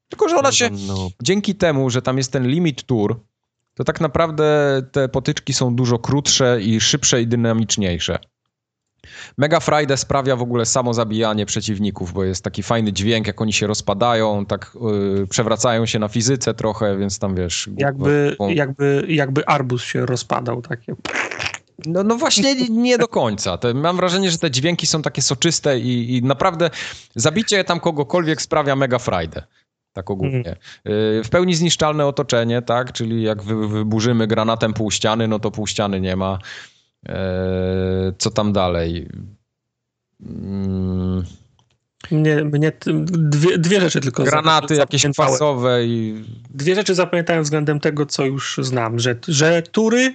[0.09, 0.71] Tylko, że ona się
[1.23, 3.21] dzięki temu, że tam jest ten limit tour,
[3.75, 8.19] to tak naprawdę te potyczki są dużo krótsze i szybsze i dynamiczniejsze.
[9.39, 13.53] Mega Friday sprawia w ogóle samo zabijanie przeciwników, bo jest taki fajny dźwięk, jak oni
[13.53, 14.77] się rozpadają, tak
[15.19, 17.69] yy, przewracają się na fizyce trochę, więc tam wiesz...
[17.77, 20.63] Jakby, jakby, jakby arbus się rozpadał.
[20.63, 20.95] Takie.
[21.87, 23.59] No, no właśnie nie- do końca.
[23.59, 26.71] Te, mam wrażenie, że te dźwięki są takie soczyste i, i naprawdę
[27.15, 29.43] zabicie tam kogokolwiek sprawia mega frajdę.
[29.93, 30.57] Tak ogólnie.
[30.89, 32.93] Y, W pełni zniszczalne otoczenie, tak?
[32.93, 36.39] Czyli jak wy, wyburzymy granatem pół ściany, no to pół ściany nie ma.
[37.07, 39.09] E, Co tam dalej?
[40.21, 41.25] Mm,
[42.11, 42.73] Mnie, mnie
[43.07, 48.61] dwie, dwie rzeczy tylko Granaty jakieś kwasowe i Dwie rzeczy zapamiętałem względem tego, co już
[48.63, 50.15] znam, że, że tury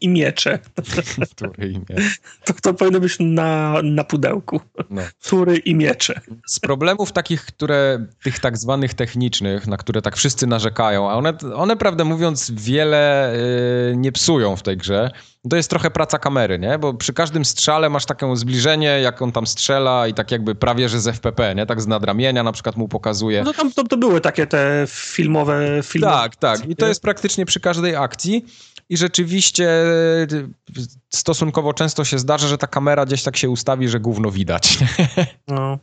[0.00, 0.58] i miecze.
[1.36, 2.10] który imię.
[2.44, 4.60] To, to powinno być na, na pudełku.
[4.90, 5.02] No.
[5.28, 6.20] Tury i miecze.
[6.46, 11.32] z problemów takich, które, tych tak zwanych technicznych, na które tak wszyscy narzekają, a one,
[11.54, 15.10] one prawdę mówiąc wiele y, nie psują w tej grze,
[15.50, 16.78] to jest trochę praca kamery, nie?
[16.78, 20.88] Bo przy każdym strzale masz takie zbliżenie, jak on tam strzela i tak jakby prawie,
[20.88, 21.66] że z FPP, nie?
[21.66, 23.44] Tak z nadramienia na przykład mu pokazuje.
[23.44, 26.06] No tam to, to były takie te filmowe filmy.
[26.06, 26.68] Tak, tak.
[26.68, 28.44] I to jest praktycznie przy każdej akcji.
[28.88, 29.68] I rzeczywiście
[30.30, 30.48] y,
[31.08, 34.78] stosunkowo często się zdarza, że ta kamera gdzieś tak się ustawi, że gówno widać.
[35.48, 35.78] No.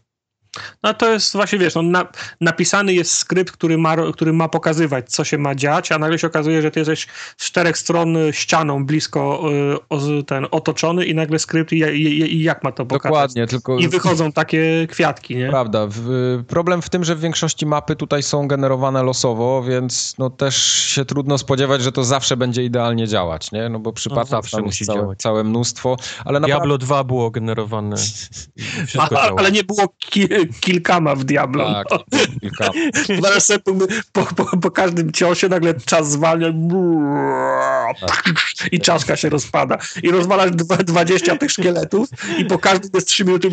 [0.83, 2.07] No to jest właśnie, wiesz, no, na,
[2.41, 6.27] napisany jest skrypt, który ma, który ma pokazywać, co się ma dziać, a nagle się
[6.27, 7.07] okazuje, że ty jesteś
[7.37, 12.43] z czterech stron ścianą blisko y, o, ten, otoczony i nagle skrypt i, i, i
[12.43, 13.11] jak ma to pokazać.
[13.11, 13.77] Dokładnie, tylko...
[13.77, 15.49] I wychodzą takie kwiatki, nie?
[15.49, 15.87] Prawda.
[15.89, 20.55] W, problem w tym, że w większości mapy tutaj są generowane losowo, więc no też
[20.73, 23.69] się trudno spodziewać, że to zawsze będzie idealnie działać, nie?
[23.69, 25.19] No bo przypadków zawsze tam musi całe, działać.
[25.19, 26.47] całe mnóstwo, ale naprawdę...
[26.47, 27.95] Diablo 2 było generowane.
[27.95, 29.39] A, Wszystko a, działa.
[29.39, 31.73] ale nie było ki, kilkama w Diablo.
[31.73, 31.99] Tak, No.
[32.41, 32.69] kilka.
[33.23, 33.59] Zaraz sobie
[34.11, 36.47] po, po, po, każdym ciosie nagle czas zwalnia
[38.71, 39.77] i czaszka się rozpada.
[40.03, 43.49] I rozwalasz dwa- 20 tych szkieletów i po każdym jest 3 minuty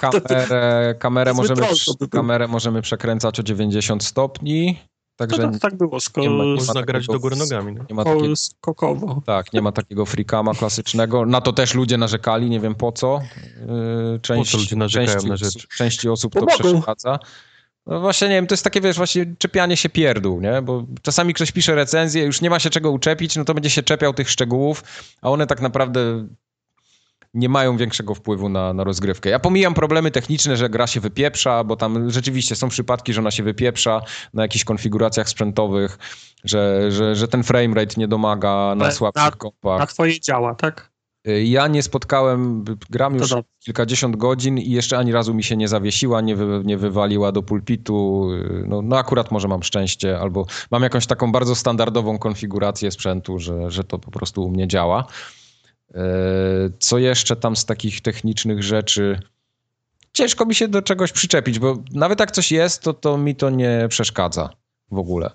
[0.00, 1.62] Kamerę, kamerę, możemy,
[2.10, 6.50] kamerę możemy przekręcać o 90 stopni, to, także to, tak było sko- nie ma- nie
[6.50, 7.72] ma Można grać do góry nogami.
[7.72, 7.84] No.
[7.90, 9.22] nie ma takiego skokowo.
[9.26, 11.26] Tak, nie ma takiego freakama klasycznego.
[11.26, 13.20] Na to też ludzie narzekali, nie wiem po co.
[14.12, 15.68] Yy, Część, Po co ludzie narzekają części, na rzeczy?
[15.76, 17.18] Części osób to przeszkadza.
[17.86, 20.62] No właśnie, nie wiem, to jest takie, wiesz, właśnie czepianie się pierdół, nie?
[20.62, 23.82] Bo czasami ktoś pisze recenzję, już nie ma się czego uczepić, no to będzie się
[23.82, 24.84] czepiał tych szczegółów,
[25.22, 26.26] a one tak naprawdę
[27.36, 29.30] nie mają większego wpływu na, na rozgrywkę.
[29.30, 33.30] Ja pomijam problemy techniczne, że gra się wypieprza, bo tam rzeczywiście są przypadki, że ona
[33.30, 34.00] się wypieprza
[34.34, 35.98] na jakichś konfiguracjach sprzętowych,
[36.44, 39.80] że, że, że ten framerate nie domaga na słabszych na- kompach.
[39.80, 40.90] Na twoje działa, tak?
[41.28, 43.28] Y, Ja nie spotkałem, gram już
[43.64, 47.42] kilkadziesiąt godzin i jeszcze ani razu mi się nie zawiesiła, nie, wy, nie wywaliła do
[47.42, 48.28] pulpitu.
[48.32, 53.38] Y, No, no akurat może mam szczęście, albo mam jakąś taką bardzo standardową konfigurację sprzętu,
[53.38, 55.04] że, że to po prostu u mnie działa.
[55.96, 59.20] Y, Co jeszcze tam z takich technicznych rzeczy?
[60.12, 63.50] Ciężko mi się do czegoś przyczepić, bo nawet jak coś jest, to, to mi to
[63.50, 64.50] nie przeszkadza
[64.90, 65.30] w ogóle.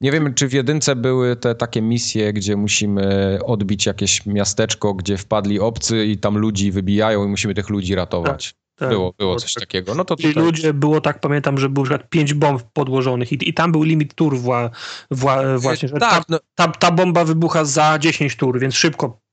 [0.00, 5.16] Nie wiem, czy w jedynce były te takie misje, gdzie musimy odbić jakieś miasteczko, gdzie
[5.16, 8.54] wpadli obcy i tam ludzi wybijają i musimy tych ludzi ratować.
[8.76, 9.62] Tak, Było, było coś tak.
[9.62, 9.94] takiego.
[9.94, 10.32] No to tutaj...
[10.32, 13.82] ludzie, było tak, pamiętam, że było na przykład pięć bomb podłożonych i, i tam był
[13.82, 14.70] limit tur wła,
[15.10, 19.23] wła, właśnie, że tak, ta, no, ta, ta bomba wybucha za 10 tur, więc szybko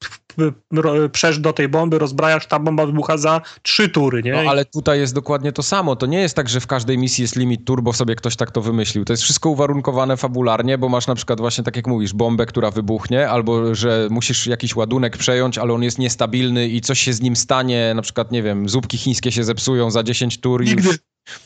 [1.12, 4.32] przesz do tej bomby, rozbrajasz, ta bomba wybucha za 3 tury, nie?
[4.32, 5.96] No ale tutaj jest dokładnie to samo.
[5.96, 8.52] To nie jest tak, że w każdej misji jest limit tur, bo sobie ktoś tak
[8.52, 9.06] to wymyślił.
[9.06, 12.72] To jest wszystko uwarunkowane fabularnie, bo masz na przykład właśnie tak jak mówisz, bombę, która
[12.72, 17.22] wybuchnie, albo że musisz jakiś ładunek przejąć, ale on jest niestabilny i coś się z
[17.22, 20.76] nim stanie, na przykład, nie wiem, zupki chińskie się zepsują za 10 tur i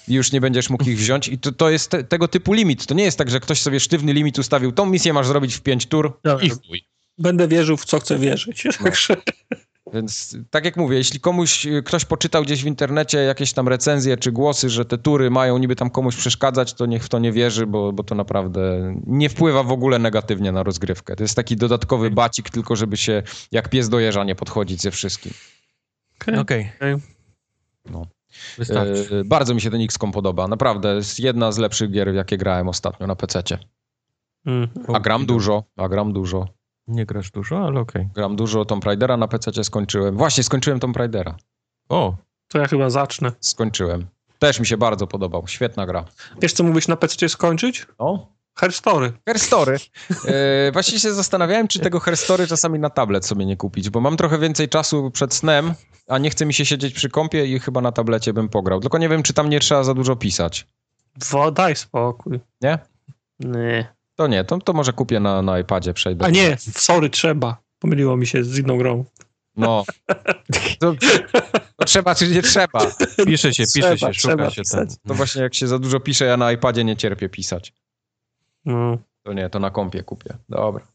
[0.07, 1.27] już, nie będziesz mógł ich wziąć.
[1.27, 2.85] I to, to jest te, tego typu limit.
[2.85, 4.71] To nie jest tak, że ktoś sobie sztywny limit ustawił.
[4.71, 6.45] Tą misję masz zrobić w 5 tur Dobra.
[6.45, 6.94] i chuj.
[7.17, 8.65] Będę wierzył w co chcę wierzyć.
[8.65, 8.71] No.
[8.83, 9.15] Także
[9.93, 14.17] Więc tak jak mówię, jeśli komuś y, ktoś poczytał gdzieś w internecie jakieś tam recenzje
[14.17, 17.31] czy głosy, że te tury mają niby tam komuś przeszkadzać, to niech w to nie
[17.31, 21.15] wierzy, bo, bo to naprawdę nie wpływa w ogóle negatywnie na rozgrywkę.
[21.15, 24.91] To jest taki dodatkowy bacik, tylko żeby się jak pies do jeża nie podchodzić ze
[24.91, 25.33] wszystkim.
[26.21, 26.39] Okej.
[26.39, 26.71] Okej.
[26.75, 26.95] Okej.
[27.89, 28.07] No.
[28.57, 29.19] Wystarczy.
[29.21, 30.47] E, bardzo mi się ten XCOM podoba.
[30.47, 33.57] Naprawdę jest jedna z lepszych gier, w jakie grałem ostatnio na PC-cie.
[34.45, 34.69] Mm.
[34.93, 36.54] A gram dużo, a gram dużo.
[36.87, 38.09] Nie grasz dużo, ale okej.
[38.15, 40.17] Gram dużo Tomb Raidera na PC-cie skończyłem.
[40.17, 41.35] Właśnie, skończyłem Tomb Raidera.
[41.89, 42.15] O,
[42.47, 43.31] To ja chyba zacznę.
[43.39, 44.05] Skończyłem.
[44.39, 45.47] Też mi się bardzo podobał.
[45.47, 46.05] Świetna gra.
[46.41, 47.87] Wiesz, co mówisz na PC skończyć?
[47.99, 49.13] No, Herstory.
[49.27, 49.77] Herstory.
[50.25, 54.17] E, właśnie się zastanawiałem, czy tego Herstory czasami na tablet sobie nie kupić, bo mam
[54.17, 55.73] trochę więcej czasu przed snem,
[56.07, 58.79] a nie chce mi się siedzieć przy kąpie i chyba na tablecie bym pograł.
[58.79, 60.67] Tylko nie wiem, czy tam nie trzeba za dużo pisać.
[61.29, 62.39] Wo, daj spokój.
[62.61, 62.79] Nie?
[63.39, 63.94] Nie.
[64.15, 66.25] To nie, to, to może kupię na, na iPadzie, przejdę.
[66.25, 67.57] A nie, sorry, trzeba.
[67.79, 69.05] Pomyliło mi się z inną grą.
[69.57, 69.83] No.
[70.79, 70.93] To,
[71.77, 72.91] to trzeba, czy nie trzeba.
[73.25, 74.89] pisze się, pisze Trzeba, się, szuka się pisać.
[74.89, 74.97] ten.
[75.07, 77.73] To właśnie jak się za dużo pisze, ja na iPadzie nie cierpię pisać.
[78.65, 78.97] No.
[79.23, 80.33] To nie, to na kompie kupię.
[80.49, 80.87] Dobra.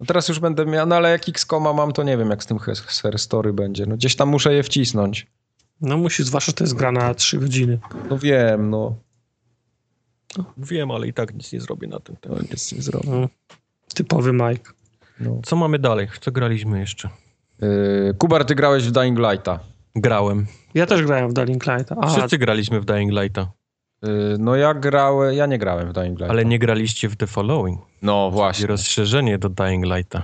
[0.00, 2.46] No teraz już będę miał, no ale jak X-Koma mam, to nie wiem, jak z
[2.46, 2.58] tym
[3.02, 3.86] Herstory będzie.
[3.86, 5.26] No gdzieś tam muszę je wcisnąć.
[5.80, 7.78] no musi, zwłaszcza, że to jest gra na 3 godziny.
[8.10, 8.94] No wiem, no.
[10.56, 12.16] Wiem, ale i tak nic nie zrobię na tym.
[12.20, 13.08] To nic nie zrobię.
[13.10, 13.28] No.
[13.94, 14.70] Typowy Mike.
[15.20, 15.40] No.
[15.44, 16.08] Co mamy dalej?
[16.20, 17.08] Co graliśmy jeszcze?
[17.60, 19.58] Yy, Kubar, ty grałeś w Dying Lighta.
[19.94, 20.46] Grałem.
[20.74, 21.96] Ja też grałem w Dying Lighta.
[22.00, 23.52] A, Wszyscy graliśmy w Dying Lighta,
[24.02, 26.28] Yy, no ja grałem, ja nie grałem w Dying Lighta.
[26.28, 27.80] ale nie graliście w The Following.
[28.02, 28.66] No właśnie.
[28.66, 30.22] rozszerzenie do Dying Lighta.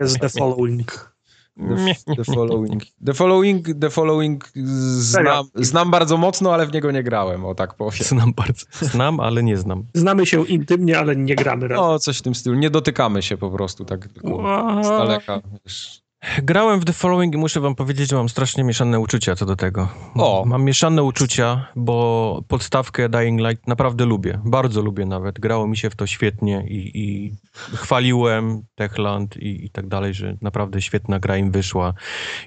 [0.00, 1.12] jest The Following.
[1.58, 2.82] The, the Following.
[3.04, 7.74] The Following, the following znam, znam bardzo mocno, ale w niego nie grałem, o tak
[7.74, 8.02] powiem.
[8.04, 8.66] Znam bardzo.
[8.80, 9.84] Znam, ale nie znam.
[9.94, 11.84] Znamy się intymnie, ale nie gramy razem.
[11.84, 12.56] No, coś w tym stylu.
[12.56, 14.42] Nie dotykamy się po prostu tak tylko
[14.82, 15.40] z daleka.
[15.64, 16.07] Wiesz.
[16.42, 19.56] Grałem w The Following i muszę wam powiedzieć, że mam strasznie mieszane uczucia co do
[19.56, 19.88] tego.
[20.14, 20.44] O.
[20.46, 24.40] Mam mieszane uczucia, bo podstawkę Dying Light naprawdę lubię.
[24.44, 25.40] Bardzo lubię nawet.
[25.40, 27.34] Grało mi się w to świetnie i, i
[27.76, 31.94] chwaliłem Techland i, i tak dalej, że naprawdę świetna gra im wyszła.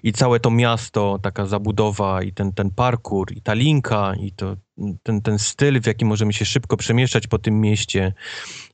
[0.03, 4.55] I całe to miasto, taka zabudowa i ten, ten parkour i ta linka i to,
[5.03, 8.13] ten, ten styl, w jaki możemy się szybko przemieszczać po tym mieście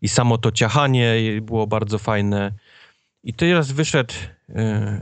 [0.01, 2.51] i samo to ciachanie było bardzo fajne.
[3.23, 4.13] I teraz wyszedł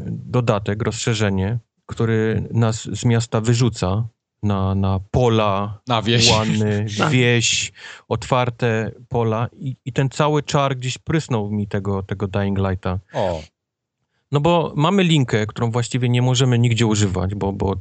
[0.07, 4.07] dodatek, rozszerzenie, który nas z miasta wyrzuca
[4.43, 6.31] na, na pola, Na wieś.
[6.31, 7.11] łany, Tak.
[7.11, 7.72] wieś,
[8.07, 12.99] otwarte pola i, i ten cały czar gdzieś prysnął mi tego, tego Dying Lighta.
[13.13, 13.41] O,
[14.35, 17.53] No bo mamy linkę, którą właściwie nie możemy nigdzie używać, bo...
[17.53, 17.75] bo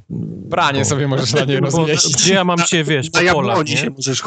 [0.51, 2.17] pranie bo, sobie możesz na niej rozmieścić.
[2.17, 3.77] Gdzie ja mam cię, wiesz, po polach, nie?
[3.77, 4.23] się możesz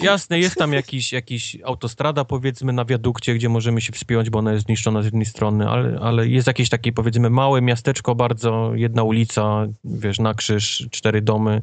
[0.00, 4.52] Jasne, jest tam jakiś, jakiś autostrada, powiedzmy, na wiadukcie, gdzie możemy się wspiąć, bo ona
[4.52, 9.02] jest zniszczona z jednej strony, ale, ale jest jakieś takie, powiedzmy, małe miasteczko bardzo, jedna
[9.02, 11.62] ulica, wiesz, na krzyż, cztery domy,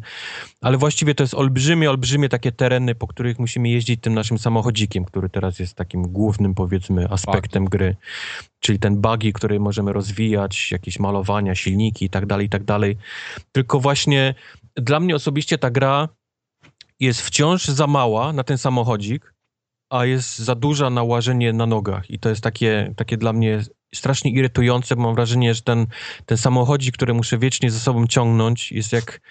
[0.61, 5.05] ale właściwie to jest olbrzymie, olbrzymie takie tereny, po których musimy jeździć tym naszym samochodzikiem,
[5.05, 7.95] który teraz jest takim głównym, powiedzmy, aspektem gry.
[8.59, 12.63] Czyli ten buggy, który możemy rozwijać, jakieś malowania, silniki i tak dalej, i tak.
[13.51, 14.35] Tylko właśnie
[14.75, 16.09] dla mnie osobiście ta gra
[16.99, 19.33] jest wciąż za mała na ten samochodzik,
[19.89, 22.09] a jest za duża na łażenie na nogach.
[22.09, 23.61] I to jest takie, takie dla mnie
[23.95, 25.87] strasznie irytujące, bo mam wrażenie, że ten,
[26.25, 29.21] ten samochodzik, który muszę wiecznie ze sobą ciągnąć, jest jak,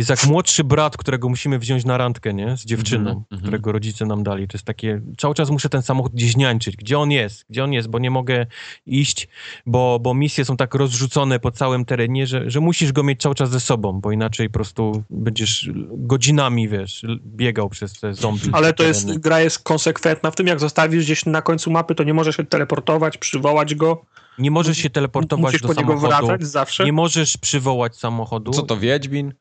[0.00, 2.56] jest jak młodszy brat, którego musimy wziąć na randkę, nie?
[2.56, 3.42] Z dziewczyną, Mhm, mhm.
[3.42, 4.48] którego rodzice nam dali.
[4.48, 6.76] To jest takie, cały czas muszę ten samochód gdzieś niańczyć.
[6.76, 7.44] Gdzie on jest?
[7.50, 7.88] Gdzie on jest?
[7.88, 8.46] Bo nie mogę
[8.86, 9.28] iść,
[9.66, 13.34] bo, bo misje są tak rozrzucone po całym terenie, że, że musisz go mieć cały
[13.34, 18.50] czas ze sobą, bo inaczej po prostu będziesz godzinami, wiesz, biegał przez te zombie.
[18.52, 19.20] Ale to jest, tereny.
[19.20, 22.44] gra jest konsekwentna w tym, jak zostawisz gdzieś na końcu mapy, to nie możesz się
[22.44, 24.04] teleportować, przywołać go.
[24.38, 26.26] Nie możesz się teleportować Musisz do po niego samochodu.
[26.26, 26.84] wracać zawsze.
[26.84, 28.50] Nie możesz przywołać samochodu.
[28.52, 29.32] Co to, Wiedźmin?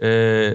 [0.00, 0.06] E,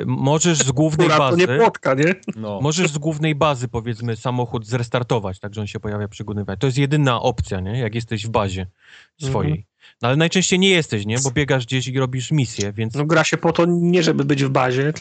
[0.05, 1.47] możesz z głównej Która to bazy...
[1.47, 2.15] nie płotka, nie?
[2.35, 2.61] No.
[2.61, 6.57] Możesz z głównej bazy, powiedzmy, samochód zrestartować, tak, że on się pojawia bazie.
[6.57, 7.79] To jest jedyna opcja, nie?
[7.79, 8.67] Jak jesteś w bazie
[9.21, 9.65] swojej.
[10.01, 11.19] No ale najczęściej nie jesteś, nie?
[11.19, 12.93] Bo biegasz gdzieś i robisz misję, więc...
[12.93, 14.93] No gra się po to nie, żeby być w bazie.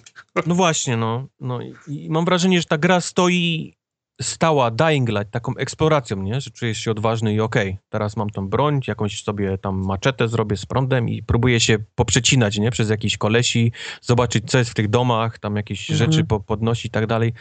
[0.46, 1.26] No właśnie, no.
[1.40, 3.74] no i, i mam wrażenie, że ta gra stoi
[4.20, 6.40] stała Dying Light taką eksploracją, nie?
[6.40, 10.28] Że czujesz się odważny i okej, okay, teraz mam tą broń, jakąś sobie tam maczetę
[10.28, 12.70] zrobię z prądem i próbuję się poprzecinać, nie?
[12.70, 16.12] Przez jakiś kolesi, zobaczyć, co jest w tych domach, tam jakieś mhm.
[16.12, 17.32] rzeczy po, podnosi i tak dalej.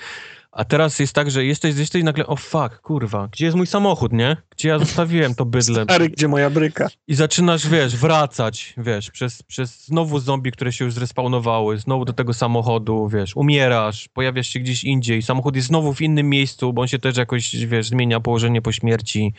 [0.52, 3.68] A teraz jest tak, że jesteś, jesteś nagle, o oh fuck, kurwa, gdzie jest mój
[3.68, 4.38] samochód, nie?
[4.50, 5.84] Gdzie ja zostawiłem to bydle?
[5.84, 6.88] Stary, gdzie moja bryka?
[7.08, 12.14] I zaczynasz, wiesz, wracać, wiesz, przez, przez znowu zombie, które się już zrespawnowały, znowu do
[12.14, 16.82] tego samochodu, wiesz, umierasz, pojawiasz się gdzieś indziej, samochód jest znowu w innym miejscu, bo
[16.82, 19.34] on się też jakoś, wiesz, zmienia położenie po śmierci.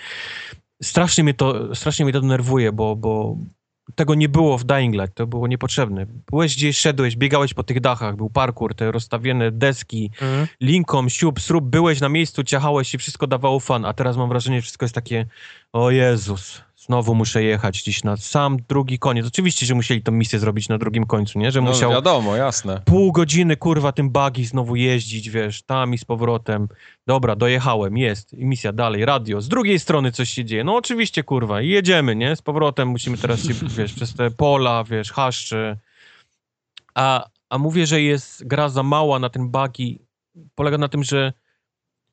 [0.83, 3.37] Strasznie mnie to, strasznie mnie to denerwuje, bo, bo,
[3.95, 6.07] tego nie było w Dying Light, to było niepotrzebne.
[6.31, 10.47] Byłeś gdzieś, szedłeś, biegałeś po tych dachach, był parkour, te rozstawione deski, mhm.
[10.61, 14.57] linką, siup, srób, byłeś na miejscu, ciachałeś i wszystko dawało fan, a teraz mam wrażenie,
[14.57, 15.27] że wszystko jest takie,
[15.73, 19.27] o Jezus, Znowu muszę jechać gdzieś na sam drugi koniec.
[19.27, 21.51] Oczywiście, że musieli tą misję zrobić na drugim końcu, nie?
[21.51, 22.83] Że no, musiał wiadomo, jasne.
[22.85, 26.69] Pół godziny, kurwa, tym buggy znowu jeździć, wiesz, tam i z powrotem.
[27.07, 28.33] Dobra, dojechałem, jest.
[28.33, 29.41] Misja dalej, radio.
[29.41, 30.65] Z drugiej strony coś się dzieje.
[30.65, 32.37] No oczywiście, kurwa, jedziemy, nie?
[32.37, 35.77] Z powrotem musimy teraz się, wiesz, przez te pola, wiesz, haszcze.
[36.95, 39.99] A, a mówię, że jest gra za mała na ten buggy.
[40.55, 41.33] Polega na tym, że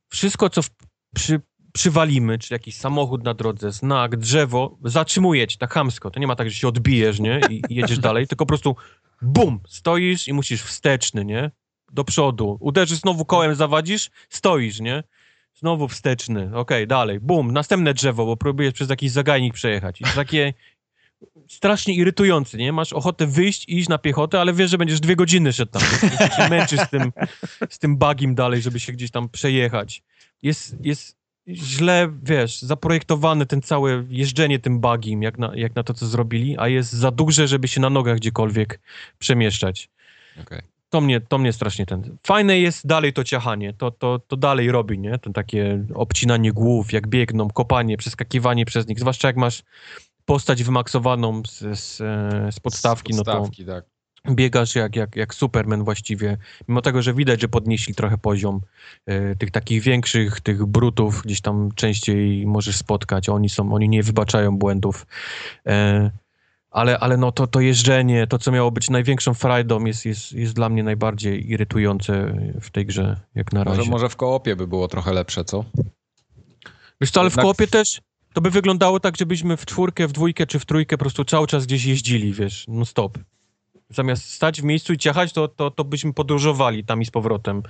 [0.10, 0.70] wszystko, co w,
[1.16, 1.41] przy,
[1.78, 6.12] przywalimy, czy jakiś samochód na drodze, znak, drzewo, zatrzymuje cię tak hamsko.
[6.12, 7.41] To nie ma tak, że się odbijesz, nie?
[7.49, 8.76] I, jedziesz dalej, tylko po prostu
[9.22, 11.52] bum, stoisz i musisz wsteczny, nie?
[11.94, 12.58] Do przodu.
[12.60, 15.04] Uderzysz znowu kołem, zawadzisz, stoisz, nie?
[15.54, 20.02] Znowu wsteczny, okej, okay, dalej, bum, następne drzewo, bo próbujesz przez jakiś zagajnik przejechać.
[20.02, 20.54] I takie
[21.48, 22.74] strasznie irytujące, nie?
[22.74, 25.82] Masz ochotę wyjść i iść na piechotę, ale wiesz, że będziesz dwie godziny szedł tam.
[26.38, 27.12] Się męczysz z tym,
[27.70, 30.04] z tym bugiem dalej, żeby się gdzieś tam przejechać.
[30.41, 31.16] Jest, jest
[31.48, 36.56] źle, wiesz, zaprojektowany ten całe jeżdżenie tym bugiem, jak na, jak na to, co zrobili,
[36.57, 38.80] a jest za duże, żeby się na nogach gdziekolwiek
[39.19, 39.90] przemieszczać.
[40.41, 40.61] Okay.
[40.90, 42.18] To mnie, to mnie strasznie ten...
[42.24, 45.18] Fajne jest dalej to ciachanie, to, to, to dalej robi, nie?
[45.18, 49.64] Ten takie obcinanie głów, jak biegną, kopanie, przeskakiwanie przez nich, zwłaszcza jak masz
[50.26, 53.82] postać wymaksowaną z, z, e, z podstawki, z podstawki no to...
[53.82, 53.97] Tak
[54.31, 56.38] biegasz jak, jak, jak Superman właściwie,
[56.68, 58.61] mimo tego, że widać, że podnieśli trochę poziom
[59.06, 64.03] e, tych takich większych, tych brutów gdzieś tam częściej możesz spotkać, oni są, oni nie
[64.03, 65.07] wybaczają błędów,
[65.68, 66.11] e,
[66.72, 70.53] ale, ale no to, to jeżdżenie, to co miało być największą frajdą jest, jest, jest
[70.53, 73.77] dla mnie najbardziej irytujące w tej grze, jak na razie.
[73.77, 75.65] Może, może w koopie by było trochę lepsze, co?
[77.02, 78.02] Wiesz co, ale w koopie też
[78.34, 81.48] to by wyglądało tak, żebyśmy w czwórkę, w dwójkę czy w trójkę po prostu cały
[81.48, 83.18] czas gdzieś jeździli, wiesz, no stop
[83.89, 87.64] zamiast stać w miejscu i ciachać, to, to, to byśmy podróżowali tam i z powrotem.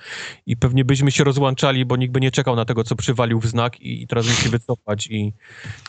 [0.45, 3.45] I pewnie byśmy się rozłączali, bo nikt by nie czekał na tego, co przywalił w
[3.45, 5.33] znak i, i teraz musi wycofać i,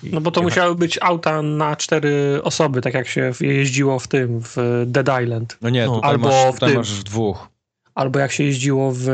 [0.03, 4.09] i No bo to musiały być auta na cztery osoby, tak jak się jeździło w
[4.09, 5.59] tym, w Dead Island.
[5.63, 5.95] No nie, no.
[5.95, 7.49] tutaj, Albo masz, tutaj w tym, masz w dwóch.
[7.95, 9.05] Albo jak się jeździło w,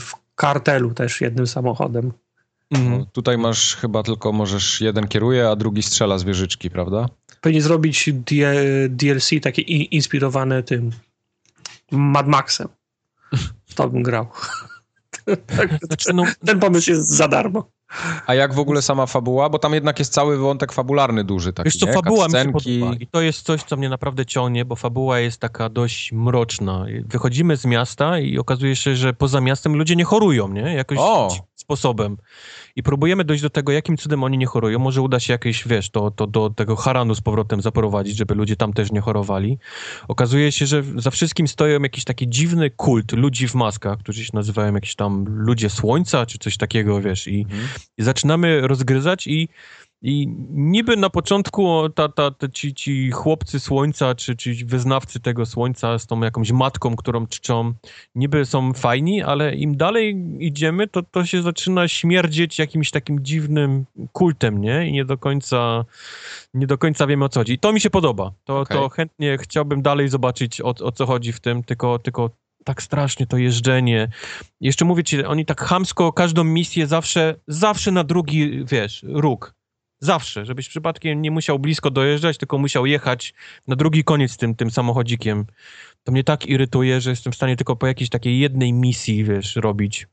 [0.00, 2.12] w kartelu też jednym samochodem.
[2.70, 2.98] Mhm.
[2.98, 7.08] No, tutaj masz chyba tylko możesz jeden kieruje, a drugi strzela z wieżyczki, prawda?
[7.40, 8.10] Powinien zrobić
[8.88, 10.90] DLC takie inspirowane tym
[11.90, 12.68] Mad Maxem.
[13.74, 14.26] To bym grał.
[15.82, 17.70] Znaczy, no, Ten pomysł jest za darmo.
[18.26, 19.48] A jak w ogóle sama fabuła?
[19.48, 21.52] Bo tam jednak jest cały wątek fabularny duży.
[21.52, 21.92] Taki, Wiesz co, nie?
[21.92, 22.96] fabuła mi się podoba.
[23.00, 26.86] I to jest coś, co mnie naprawdę ciągnie, bo fabuła jest taka dość mroczna.
[27.04, 30.74] Wychodzimy z miasta i okazuje się, że poza miastem ludzie nie chorują, nie?
[30.74, 31.47] Jakoś o.
[31.58, 32.16] sposobem
[32.76, 34.78] i próbujemy dojść do tego, jakim cudem oni nie chorują.
[34.78, 38.56] Może uda się jakieś, wiesz, to, to do tego Haranu z powrotem zaprowadzić, żeby ludzie
[38.56, 39.58] tam też nie chorowali.
[40.08, 44.30] Okazuje się, że za wszystkim stoją jakiś taki dziwny kult ludzi w maskach, którzy się
[44.34, 47.68] nazywają jakieś tam ludzie słońca, czy coś takiego, wiesz, i, mhm.
[47.98, 49.48] i zaczynamy rozgryzać i
[50.02, 55.46] i niby na początku ta, ta, ta, ci, ci chłopcy słońca, czy, czy wyznawcy tego
[55.46, 57.72] słońca z tą jakąś matką, którą czczą,
[58.14, 63.84] niby są fajni, ale im dalej idziemy, to, to się zaczyna śmierdzieć jakimś takim dziwnym
[64.12, 64.88] kultem, nie?
[64.88, 65.84] I nie do końca,
[66.54, 67.52] nie do końca wiemy o co chodzi.
[67.52, 68.32] I to mi się podoba.
[68.44, 68.78] To, okay.
[68.78, 72.30] to chętnie chciałbym dalej zobaczyć o, o co chodzi w tym, tylko, tylko
[72.64, 74.08] tak strasznie to jeżdżenie.
[74.60, 79.57] Jeszcze mówię ci, oni tak chamsko każdą misję zawsze, zawsze na drugi, wiesz, róg
[80.00, 83.34] Zawsze, żebyś przypadkiem nie musiał blisko dojeżdżać, tylko musiał jechać
[83.66, 85.46] na drugi koniec tym, tym samochodzikiem.
[86.04, 89.56] To mnie tak irytuje, że jestem w stanie tylko po jakiejś takiej jednej misji, wiesz,
[89.56, 90.06] robić.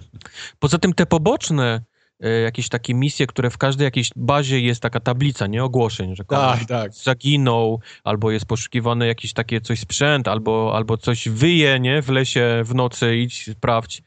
[0.60, 1.82] Poza tym te poboczne
[2.20, 5.64] e, jakieś takie misje, które w każdej jakiejś bazie jest taka tablica, nie?
[5.64, 6.94] Ogłoszeń, że tak, tak.
[6.94, 12.02] zaginął, albo jest poszukiwane jakiś takie coś sprzęt, albo, albo coś wyje, nie?
[12.02, 14.02] W lesie w nocy, idź, sprawdź.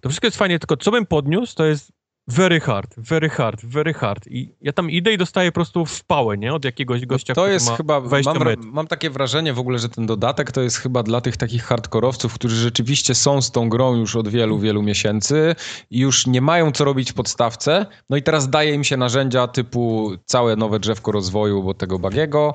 [0.00, 1.92] To wszystko jest fajnie, tylko co bym podniósł, to jest
[2.28, 4.26] Very hard, very hard, very hard.
[4.26, 6.54] I ja tam idę i dostaję po prostu w pałę, nie?
[6.54, 9.88] Od jakiegoś gościa, no to jest chyba, 20 mam, mam takie wrażenie w ogóle, że
[9.88, 13.96] ten dodatek to jest chyba dla tych takich hardkorowców, którzy rzeczywiście są z tą grą
[13.96, 15.54] już od wielu, wielu miesięcy
[15.90, 17.86] i już nie mają co robić w podstawce.
[18.10, 22.54] No i teraz daje im się narzędzia typu całe nowe drzewko rozwoju, bo tego bagiego.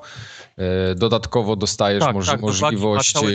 [0.57, 3.15] E, Dodatkowo dostajesz Tak, moż- tak, możliwość.
[3.15, 3.29] nowe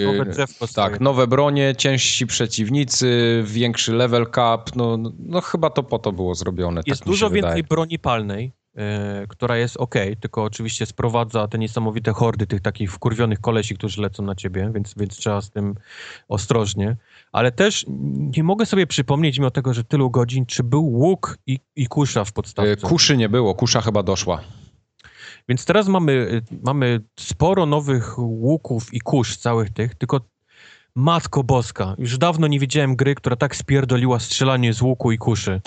[0.62, 4.76] e, tak, nowe bronie, ciężsi przeciwnicy, większy level cap.
[4.76, 6.82] No, no, no chyba to po to było zrobione.
[6.86, 7.62] Jest tak dużo więcej wydaje.
[7.62, 13.40] broni palnej, e, która jest ok, tylko oczywiście sprowadza te niesamowite hordy tych takich wkurwionych
[13.40, 15.74] kolesi, którzy lecą na ciebie, więc, więc trzeba z tym
[16.28, 16.96] ostrożnie.
[17.32, 17.84] Ale też
[18.36, 22.24] nie mogę sobie przypomnieć, mimo tego, że tylu godzin, czy był łuk i, i kusza
[22.24, 22.76] w E, podstawce.
[22.76, 24.40] Kuszy nie było, kusza chyba doszła.
[25.48, 30.20] Więc teraz mamy, y, mamy sporo nowych łuków i kusz całych tych, tylko
[30.94, 35.60] matko boska, już dawno nie widziałem gry, która tak spierdoliła strzelanie z łuku i kuszy.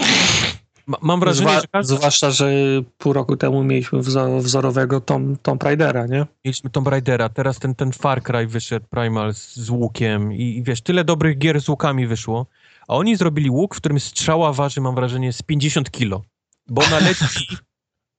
[0.88, 1.96] Ma, mam wrażenie, Zwa- że każdy...
[1.96, 2.52] Zwłaszcza, że
[2.98, 6.26] pół roku temu mieliśmy wzor- wzorowego Tom, Tomb Raidera, nie?
[6.46, 10.64] Mieliśmy Tomb Raidera, teraz ten, ten Far Cry wyszedł, Primal z, z łukiem i, i
[10.64, 12.46] wiesz, tyle dobrych gier z łukami wyszło,
[12.88, 16.24] a oni zrobili łuk, w którym strzała waży, mam wrażenie, z 50 kilo,
[16.68, 17.26] bo ona leci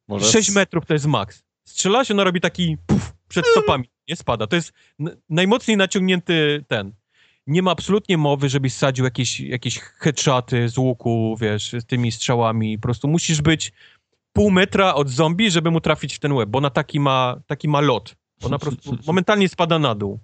[0.08, 1.45] Może 6 metrów to jest maks.
[1.68, 4.46] Strzela się, ona robi taki puf, przed stopami, nie spada.
[4.46, 4.72] To jest
[5.30, 6.92] najmocniej naciągnięty ten.
[7.46, 12.78] Nie ma absolutnie mowy, żebyś sadził jakieś, jakieś headshoty z łuku, wiesz, z tymi strzałami.
[12.78, 13.72] Po prostu musisz być
[14.32, 17.68] pół metra od zombie, żeby mu trafić w ten łeb, bo ona taki ma, taki
[17.68, 18.16] ma lot.
[18.42, 20.18] Ona po prostu momentalnie spada na dół.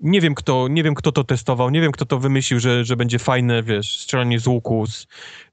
[0.00, 2.96] Nie wiem, kto, nie wiem, kto to testował, nie wiem, kto to wymyślił, że, że
[2.96, 5.06] będzie fajne, wiesz, strzelanie z łuku z,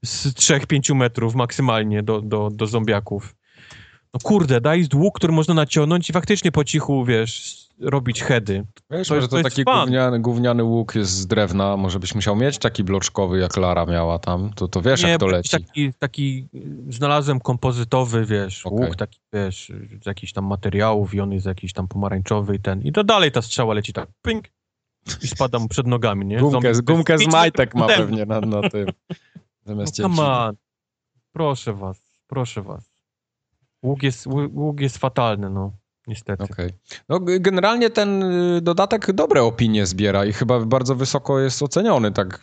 [0.04, 3.34] z 3-5 metrów maksymalnie do, do, do zombiaków.
[4.14, 8.64] No kurde, daj łuk, który można naciągnąć i faktycznie po cichu, wiesz, robić heady.
[8.90, 12.14] Wiesz, To może jest- to, to taki gówniany, gówniany łuk jest z drewna, może byś
[12.14, 15.50] musiał mieć taki bloczkowy, jak Lara miała tam, to, to wiesz, jak to leci.
[15.50, 16.48] Taki, taki
[16.88, 18.86] znalazłem kompozytowy, wiesz, Okej.
[18.86, 19.72] łuk taki, wiesz,
[20.02, 22.82] z jakichś tam materiałów i on jest jakiś tam pomarańczowy i ten.
[22.82, 24.44] I to dalej ta strzała leci tak, ping,
[25.22, 26.38] i spada mu przed nogami, nie?
[26.38, 28.86] Gumkę, Zombie- gumkę z majtek ma pewnie na, na tym.
[29.66, 30.30] No Zamiast come cięci.
[30.30, 30.56] on.
[31.32, 32.95] Proszę was, proszę was.
[33.82, 35.78] Łuk jest, łu- łuk jest fatalny, no.
[36.06, 36.42] Niestety.
[36.42, 36.70] Okej.
[37.08, 42.40] No, generalnie ten y, dodatek dobre opinie zbiera i chyba bardzo wysoko jest oceniony, tak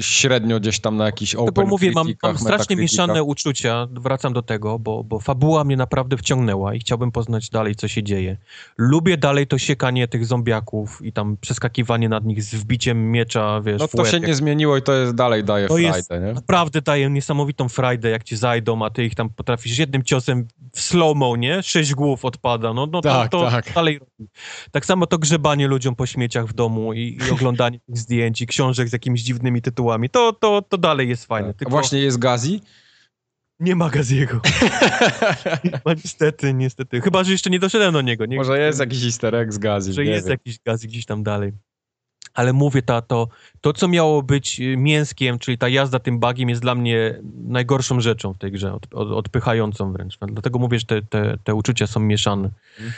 [0.00, 4.32] średnio gdzieś tam na jakichś No open bo mówię, mam, mam strasznie mieszane uczucia, wracam
[4.32, 8.36] do tego, bo, bo fabuła mnie naprawdę wciągnęła i chciałbym poznać dalej, co się dzieje.
[8.78, 13.80] Lubię dalej to siekanie tych zombiaków i tam przeskakiwanie nad nich z wbiciem miecza, wiesz,
[13.80, 16.32] No to się nie zmieniło i to jest dalej daje To jest- frajdę, nie?
[16.32, 20.80] Naprawdę dają niesamowitą frajdę, jak ci zajdą, a ty ich tam potrafisz jednym ciosem w
[20.80, 21.62] slow-mo, nie?
[21.62, 23.72] Sześć głów odpada, no, no Tak, to, to tak.
[23.74, 24.30] dalej robi.
[24.70, 28.46] Tak samo to grzebanie ludziom po śmieciach w domu i, i oglądanie tych zdjęć i
[28.46, 31.48] książek z jakimiś dziwnymi tytułami, to, to, to dalej jest fajne.
[31.48, 32.60] A Tylko właśnie jest Gazi?
[33.60, 34.40] nie ma Gaziego.
[35.86, 37.00] No niestety, niestety.
[37.00, 38.26] Chyba, że jeszcze nie doszedłem do niego.
[38.26, 40.30] Nie, Może jest jakiś easter egg z Gazi, że jest wiem.
[40.30, 41.52] jakiś gaz gdzieś tam dalej.
[42.34, 43.28] Ale mówię, ta, to,
[43.60, 48.00] to, co miało być y, mięskiem, czyli ta jazda tym bagiem, jest dla mnie najgorszą
[48.00, 50.18] rzeczą w tej grze, od, od, odpychającą wręcz.
[50.18, 52.50] Dlatego mówię, że te, te, te uczucia są mieszane.
[52.78, 52.92] Mhm.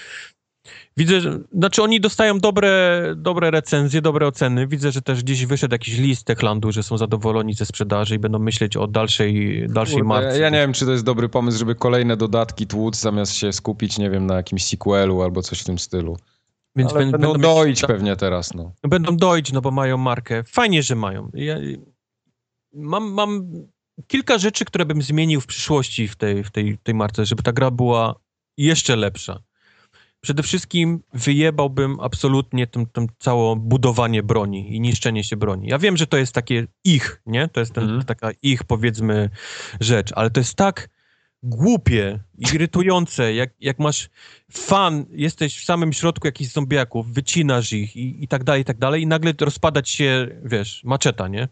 [0.97, 4.67] Widzę, że, znaczy oni dostają dobre, dobre recenzje, dobre oceny.
[4.67, 8.39] Widzę, że też gdzieś wyszedł jakiś list Techlandu, że są zadowoleni ze sprzedaży i będą
[8.39, 10.39] myśleć o dalszej, dalszej Kurde, marce.
[10.39, 13.99] Ja nie wiem, czy to jest dobry pomysł, żeby kolejne dodatki tłuc, zamiast się skupić,
[13.99, 16.17] nie wiem, na jakimś sequelu albo coś w tym stylu.
[16.77, 18.73] Więc Ale bę- będą mieć- doić pewnie teraz, no.
[18.83, 20.45] Będą doić, no bo mają markę.
[20.45, 21.31] Fajnie, że mają.
[21.35, 21.57] Ja,
[22.73, 23.51] mam, mam
[24.07, 27.53] kilka rzeczy, które bym zmienił w przyszłości w tej, w tej, tej marce, żeby ta
[27.53, 28.15] gra była
[28.59, 29.43] jeszcze lepsza.
[30.21, 35.69] Przede wszystkim wyjebałbym absolutnie tym, tym całe budowanie broni i niszczenie się broni.
[35.69, 37.49] Ja wiem, że to jest takie ich, nie?
[37.49, 38.05] To jest ten, Mhm.
[38.05, 39.31] taka ich, powiedzmy,
[39.81, 40.89] rzecz, ale to jest tak
[41.45, 44.11] głupie, irytujące, jak, jak masz
[44.53, 48.79] fan, jesteś w samym środku jakichś zombiaków, wycinasz ich i, i tak dalej, i tak
[48.79, 51.49] dalej i nagle rozpadać się, wiesz, maczeta, nie?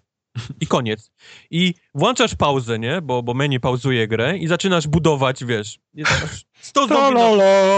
[0.60, 1.10] I koniec.
[1.50, 3.02] I włączasz pauzę, nie?
[3.02, 7.20] Bo, bo menu pauzuje grę i zaczynasz budować, wiesz, jest masz 100 No, zombie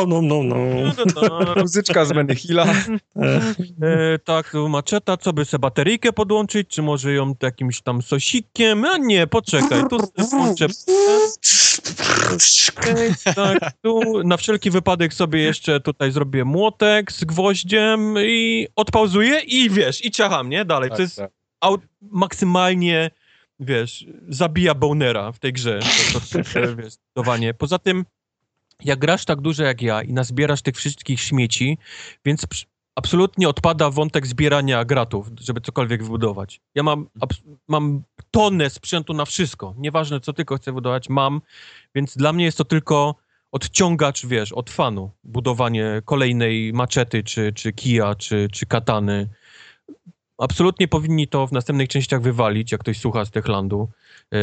[0.06, 1.54] no, no, no.
[1.62, 2.66] Muzyczka z Menechila.
[3.16, 3.40] E,
[3.82, 8.84] E, tak, maczeta, co by sobie bateryjkę podłączyć, czy może ją jakimś tam sosikiem?
[8.84, 9.98] A nie, poczekaj, tu
[10.30, 10.66] włączę
[13.34, 19.70] tak, tu na wszelki wypadek sobie jeszcze tutaj zrobię młotek z gwoździem i odpauzuję i
[19.70, 20.64] wiesz, i ciacham, nie?
[20.64, 20.90] Dalej.
[20.90, 21.30] To jest Tak,
[21.64, 23.10] aut- maksymalnie,
[23.60, 25.80] wiesz, zabija bonera w tej grze.
[26.12, 27.54] To, to, to, wiesz, zdecydowanie.
[27.54, 28.04] Poza tym,
[28.84, 31.78] jak grasz tak dużo jak ja i nazbierasz tych wszystkich śmieci,
[32.24, 32.46] więc
[32.94, 36.60] absolutnie odpada wątek zbierania gratów, żeby cokolwiek wybudować.
[36.74, 37.06] Ja mam,
[37.68, 39.74] mam tonę sprzętu na wszystko.
[39.78, 41.40] Nieważne, co tylko chcę wybudować, mam.
[41.94, 43.14] Więc dla mnie jest to tylko
[43.52, 45.10] odciągacz, wiesz, od fanu.
[45.24, 49.28] Budowanie kolejnej maczety, czy, czy kija, czy, czy katany.
[50.38, 53.88] Absolutnie powinni to w następnych częściach wywalić, jak ktoś słucha z Techlandu.
[54.32, 54.38] Yy,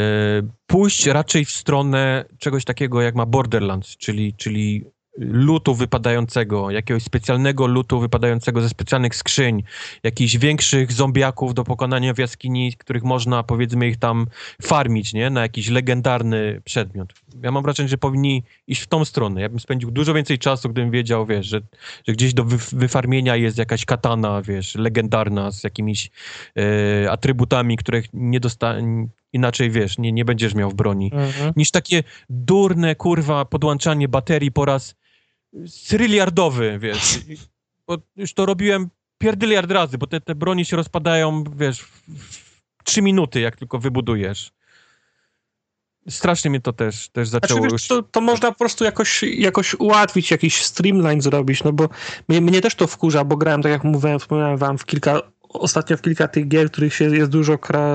[0.66, 4.84] pójść raczej w stronę czegoś takiego, jak ma Borderlands, czyli, czyli
[5.18, 9.62] lutu wypadającego, jakiegoś specjalnego lutu wypadającego ze specjalnych skrzyń,
[10.02, 14.26] jakichś większych zombiaków do pokonania w jaskini, których można, powiedzmy, ich tam
[14.62, 15.30] farmić, nie?
[15.30, 17.12] Na jakiś legendarny przedmiot.
[17.42, 19.40] Ja mam wrażenie, że powinni iść w tą stronę.
[19.40, 21.60] Ja bym spędził dużo więcej czasu, gdybym wiedział, wiesz, że,
[22.08, 26.10] że gdzieś do wyfarmienia jest jakaś katana, wiesz, legendarna z jakimiś
[26.56, 28.74] e, atrybutami, których nie dosta
[29.32, 31.10] inaczej, wiesz, nie, nie będziesz miał w broni.
[31.14, 31.52] Mhm.
[31.56, 35.01] Niż takie durne, kurwa, podłączanie baterii po raz
[35.88, 37.18] tryliardowy, wiesz.
[37.86, 38.88] Bo już to robiłem
[39.18, 41.80] pierdyliard razy, bo te, te broni się rozpadają, wiesz,
[42.78, 44.52] w trzy minuty, jak tylko wybudujesz.
[46.08, 49.22] Strasznie mnie to też, też znaczy, zaczęło znaczy, wiesz, to, to można po prostu jakoś,
[49.22, 51.88] jakoś ułatwić, jakiś streamline zrobić, no bo
[52.28, 55.22] mnie, mnie też to wkurza, bo grałem, tak jak mówiłem, wspomniałem wam, w kilka
[55.52, 57.88] ostatnio w kilka tych gier, których się, jest dużo kra,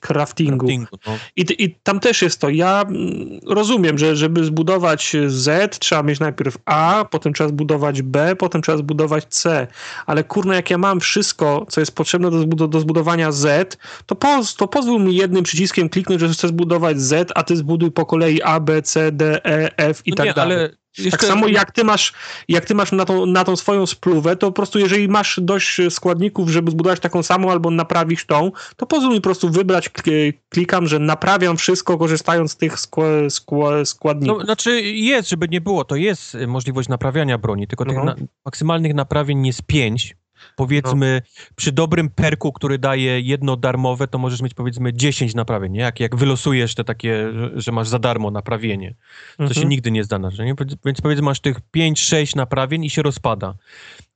[0.00, 0.66] craftingu.
[0.66, 1.12] craftingu no.
[1.36, 2.48] I, I tam też jest to.
[2.48, 8.36] Ja mm, rozumiem, że żeby zbudować Z, trzeba mieć najpierw A, potem trzeba zbudować B,
[8.36, 9.66] potem trzeba zbudować C.
[10.06, 13.76] Ale kurno, jak ja mam wszystko, co jest potrzebne do, do zbudowania Z,
[14.06, 17.90] to, poz, to pozwól mi jednym przyciskiem kliknąć, że chcę zbudować Z, a ty zbuduj
[17.90, 20.58] po kolei A, B, C, D, E, F i no tak nie, dalej.
[20.58, 21.18] Ale jeszcze...
[21.18, 22.12] Tak samo jak ty masz,
[22.48, 25.80] jak ty masz na tą, na tą swoją spluwę, to po prostu jeżeli masz dość
[25.90, 29.90] składników, żeby zbudować taką samą albo naprawić tą, to pozwól mi po prostu wybrać,
[30.48, 32.78] klikam, że naprawiam wszystko korzystając z tych
[33.84, 34.38] składników.
[34.38, 38.18] No, znaczy jest, żeby nie było, to jest możliwość naprawiania broni, tylko tych mhm.
[38.20, 40.16] na, maksymalnych naprawień jest pięć,
[40.56, 41.52] Powiedzmy, no.
[41.56, 45.80] przy dobrym perku, który daje jedno darmowe, to możesz mieć powiedzmy 10 naprawień, nie?
[45.80, 48.94] Jak, jak wylosujesz te takie, że masz za darmo naprawienie,
[49.36, 49.60] to mhm.
[49.60, 50.54] się nigdy nie zdarza, nie?
[50.84, 53.54] Więc powiedzmy, masz tych 5-6 naprawień i się rozpada.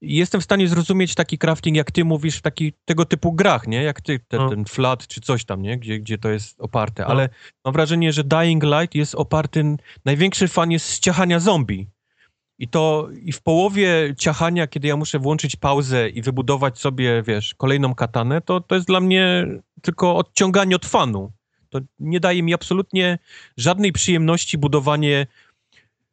[0.00, 3.82] Jestem w stanie zrozumieć taki crafting, jak ty mówisz, w taki, tego typu grach, nie?
[3.82, 4.50] Jak ty, te, no.
[4.50, 5.78] ten flat czy coś tam, nie?
[5.78, 7.02] Gdzie, gdzie to jest oparte.
[7.02, 7.08] No.
[7.08, 7.28] Ale
[7.64, 11.86] mam wrażenie, że Dying Light jest oparty, największy fan jest z ciachania zombie.
[12.58, 17.54] I to i w połowie ciachania, kiedy ja muszę włączyć pauzę i wybudować sobie, wiesz,
[17.54, 19.46] kolejną katanę, to, to jest dla mnie
[19.82, 21.32] tylko odciąganie od fanu.
[21.70, 23.18] To nie daje mi absolutnie
[23.56, 25.26] żadnej przyjemności budowanie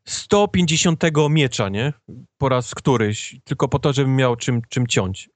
[0.06, 1.94] 150 miecza, nie?
[2.38, 5.30] Po raz któryś, tylko po to, żebym miał czym, czym ciąć.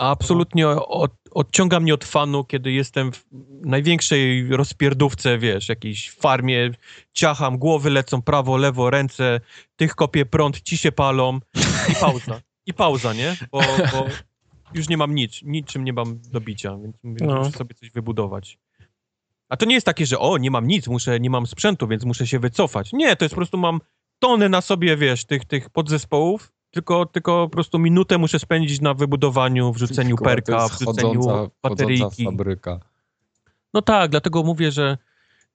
[0.00, 3.24] Absolutnie od, odciąga mnie od fanu, kiedy jestem w
[3.64, 6.70] największej rozpierdówce, wiesz, jakiejś farmie,
[7.12, 9.40] ciacham, głowy lecą prawo, lewo, ręce,
[9.76, 11.40] tych kopię prąd, ci się palą
[11.92, 12.40] i pauza.
[12.66, 13.36] I pauza, nie?
[13.52, 13.60] Bo,
[13.92, 14.06] bo
[14.74, 17.36] już nie mam nic, niczym nie mam do bicia, więc mówię, no.
[17.36, 18.58] muszę sobie coś wybudować.
[19.48, 22.04] A to nie jest takie, że o, nie mam nic, muszę, nie mam sprzętu, więc
[22.04, 22.92] muszę się wycofać.
[22.92, 23.80] Nie, to jest po prostu mam
[24.18, 28.94] tony na sobie, wiesz, tych, tych podzespołów tylko, tylko po prostu minutę muszę spędzić na
[28.94, 32.24] wybudowaniu, wrzuceniu perka, wrzuceniu bateryjki.
[32.24, 32.80] fabryka.
[33.74, 34.98] No tak, dlatego mówię, że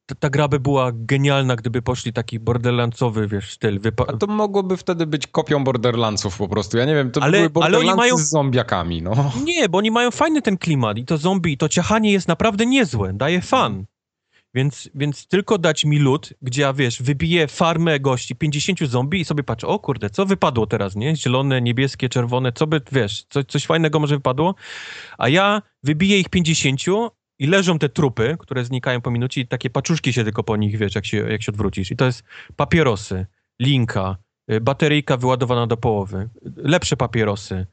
[0.06, 3.80] ta, ta gra by była genialna, gdyby poszli taki borderlandsowy, wiesz, styl.
[3.80, 6.78] Wypa- A to mogłoby wtedy być kopią Borderlandsów po prostu.
[6.78, 8.18] Ja nie wiem, to ale, były Borderlandsy ale oni mają...
[8.18, 9.32] z zombiakami, no.
[9.44, 12.66] Nie, bo oni mają fajny ten klimat i to zombie, i to ciachanie jest naprawdę
[12.66, 13.86] niezłe, daje fan.
[14.56, 19.26] Więc, więc tylko dać mi lód, gdzie ja, wiesz, wybiję farmę gości, 50 zombie i
[19.26, 21.16] sobie patrzę, o kurde, co wypadło teraz, nie?
[21.16, 24.56] Zielone, niebieskie, czerwone, co by, wiesz, co, coś fajnego może wypadło?
[25.18, 26.82] A ja wybiję ich 50
[27.40, 30.78] i leżą te trupy, które znikają po minucie i takie paczuszki się tylko po nich,
[30.78, 31.92] wiesz, jak się, jak się odwrócisz.
[31.92, 32.24] I to jest
[32.56, 33.26] papierosy,
[33.62, 34.18] linka,
[34.52, 37.66] y, bateryjka wyładowana do połowy, lepsze papierosy,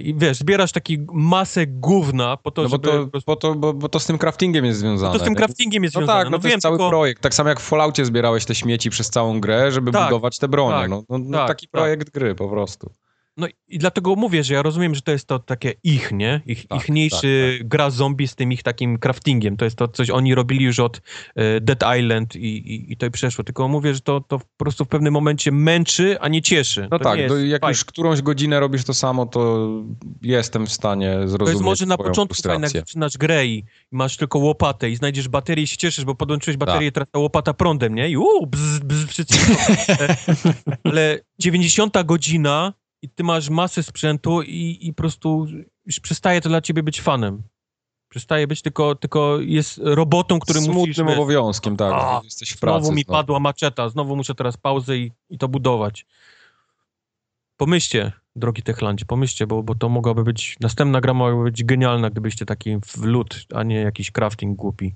[0.00, 2.88] I wiesz, zbierasz taki masę gówna po to, no żeby...
[2.88, 5.12] Bo to, bo, to, bo, bo to z tym craftingiem jest związane.
[5.12, 6.18] to z tym craftingiem jest no związane.
[6.18, 6.90] Tak, no, no to wiem, jest cały tylko...
[6.90, 7.22] projekt.
[7.22, 10.48] Tak samo jak w Falloutie zbierałeś te śmieci przez całą grę, żeby tak, budować te
[10.48, 10.76] bronie.
[10.76, 11.70] Tak, no, no, no tak, taki tak.
[11.70, 12.90] projekt gry po prostu.
[13.40, 16.40] No i dlatego mówię, że ja rozumiem, że to jest to takie ich, nie?
[16.46, 17.68] Ich, tak, ichniejszy tak, tak.
[17.68, 19.56] gra zombie z tym ich takim craftingiem.
[19.56, 21.00] To jest to coś, oni robili już od
[21.34, 23.44] e, Dead Island i, i, i to przeszło.
[23.44, 26.88] Tylko mówię, że to, to po prostu w pewnym momencie męczy, a nie cieszy.
[26.90, 29.68] No to tak, jak już którąś godzinę robisz to samo, to
[30.22, 32.60] jestem w stanie zrozumieć To jest może na początku frustrację.
[32.60, 36.14] fajne, jak zaczynasz grę i masz tylko łopatę i znajdziesz baterię i się cieszysz, bo
[36.14, 38.08] podłączyłeś baterię i teraz ta łopata prądem, nie?
[38.08, 39.36] I uuu, bzz, bzz, wszystko.
[40.84, 42.72] Ale 90 godzina
[43.02, 45.46] i ty masz masę sprzętu i, i po prostu
[45.86, 47.42] już przestaje to dla ciebie być fanem.
[48.08, 50.96] Przestaje być tylko, tylko jest robotą, który Smutnym musisz...
[50.96, 51.92] Smutnym obowiązkiem, tak.
[51.92, 52.84] A, jesteś w pracy.
[52.84, 56.06] Znowu mi padła maczeta, znowu muszę teraz pauzę i, i to budować.
[57.56, 62.46] Pomyślcie, drogi Techlandzie, pomyślcie, bo, bo to mogłaby być, następna gra mogłaby być genialna, gdybyście
[62.46, 64.94] taki w lód, a nie jakiś crafting głupi.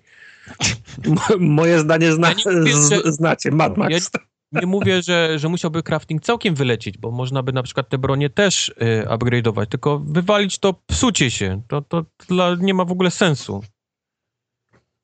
[1.38, 2.72] Moje zdanie zna, Ja nie mówię,
[3.04, 3.92] że- znacie, Mad Max.
[3.92, 4.20] Ja
[4.60, 8.30] nie mówię, że, że musiałby crafting całkiem wylecieć, bo można by na przykład te bronie
[8.30, 8.74] też y,
[9.08, 11.62] upgrade'ować, tylko wywalić to psucie się.
[11.68, 13.62] To, to dla, nie ma w ogóle sensu.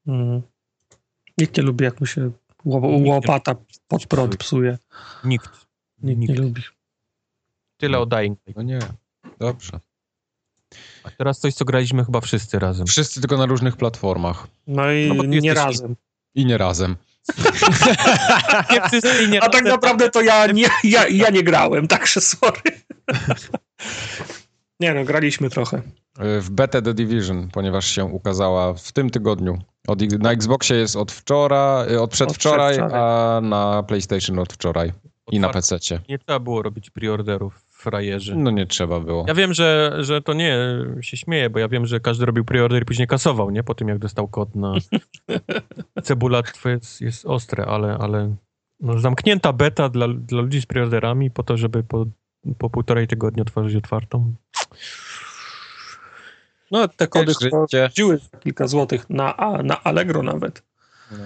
[0.06, 0.43] Mm.
[1.39, 2.31] Nikt nie lubi, jak mu się
[2.64, 3.55] nie łopata
[3.89, 4.78] pod prąd psuje.
[5.24, 5.66] Nikt.
[6.02, 6.39] Nikt nie Nikt.
[6.40, 6.62] lubi.
[7.77, 8.56] Tyle o Dying Light.
[8.56, 8.78] No nie,
[9.39, 9.81] dobrze.
[11.05, 12.86] A teraz coś, co graliśmy chyba wszyscy razem.
[12.86, 14.47] Wszyscy tylko na różnych platformach.
[14.66, 15.97] No i No nie razem.
[16.35, 16.97] I nie razem.
[19.40, 22.62] A tak naprawdę to ja nie, ja, ja nie grałem, także sorry.
[24.80, 25.82] Nie no, graliśmy trochę.
[26.18, 29.59] W betę The Division, ponieważ się ukazała w tym tygodniu.
[29.88, 33.02] Od, na Xboxie jest od wczoraj, od przedwczoraj, przedwczoraj.
[33.02, 34.92] a na PlayStation od wczoraj.
[35.32, 35.48] I na.
[35.48, 35.78] PC.
[36.09, 38.36] Nie trzeba było robić preorderów, frajerzy.
[38.36, 39.24] No nie trzeba było.
[39.28, 40.59] Ja wiem, że, że to nie
[41.01, 43.62] się śmieje, bo ja wiem, że każdy robił preorder i później kasował, nie?
[43.62, 44.74] Po tym, jak dostał kod na
[46.02, 48.36] cebula, to jest, jest ostre, ale, ale
[48.81, 52.07] no, zamknięta beta dla, dla ludzi z preorderami po to, żeby po,
[52.59, 54.35] po półtorej tygodnia otworzyć otwartą.
[56.70, 57.89] No te kody za
[58.40, 59.35] kilka złotych na,
[59.65, 60.62] na Allegro nawet.
[61.11, 61.19] No.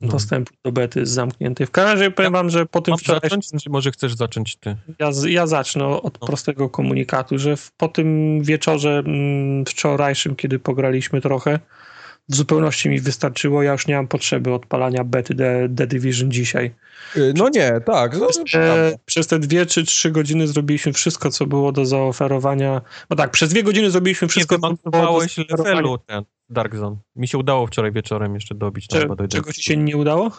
[0.00, 1.66] Dostępu do bety zamkniętej.
[1.66, 4.76] W każdym razie powiem wam, że po tym wczorajszym zacząć, czy może chcesz zacząć ty?
[4.98, 6.26] Ja, ja zacznę od No.
[6.26, 11.58] prostego komunikatu, że w, po tym wieczorze mm, wczorajszym, kiedy pograliśmy trochę,
[12.28, 13.62] w zupełności mi wystarczyło.
[13.62, 16.74] Ja już nie mam potrzeby odpalania bety The, The Division dzisiaj.
[17.34, 18.16] No nie, tak.
[18.18, 22.80] No, E, przez te dwie czy trzy godziny zrobiliśmy wszystko, co było do zaoferowania.
[23.10, 25.70] No tak, przez dwie godziny zrobiliśmy wszystko, Nie co było do wymaksowałeś zaoferowania.
[25.70, 26.96] levelu ten Dark Zone.
[27.16, 28.86] Mi się udało wczoraj wieczorem jeszcze dobić.
[28.92, 29.36] chyba dojdę.
[29.36, 30.30] Czego ci się nie udało?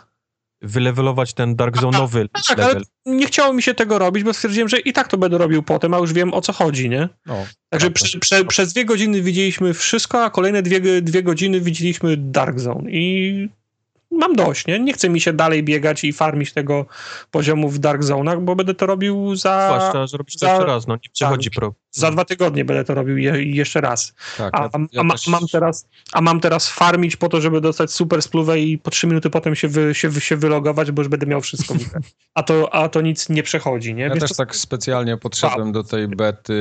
[0.61, 2.84] Wylewelować ten Dark Zone'owy Tak, ale level.
[3.05, 5.93] nie chciało mi się tego robić, bo stwierdziłem, że i tak to będę robił potem,
[5.93, 7.09] a już wiem o co chodzi, nie?
[7.25, 7.45] no.
[7.69, 8.05] Także Prawda.
[8.05, 12.91] prze, prze, przez dwie godziny widzieliśmy wszystko, a kolejne dwie, dwie godziny widzieliśmy Dark Zone
[12.91, 13.49] i
[14.11, 14.79] mam dość, nie?
[14.79, 16.85] Nie chce mi się dalej biegać i farmić tego
[17.31, 20.65] poziomu w Dark Zone'ach, bo będę to robił za, Zwłaszcza, że robisz to za- jeszcze
[20.65, 21.73] raz, no nie przechodzi pro.
[21.91, 24.13] za dwa tygodnie będę to robił je, jeszcze raz.
[24.38, 24.53] tak.
[24.55, 27.91] A, a, ja a, też- mam teraz, a mam teraz farmić po to, żeby dostać
[27.91, 31.25] super spluwę i po trzy minuty potem się, wy, się, się wylogować, bo już będę
[31.25, 31.75] miał wszystko.
[32.34, 34.03] a, to, a to nic nie przechodzi, nie?
[34.03, 36.53] Ja Więc też to- tak specjalnie podszedłem do tej bety,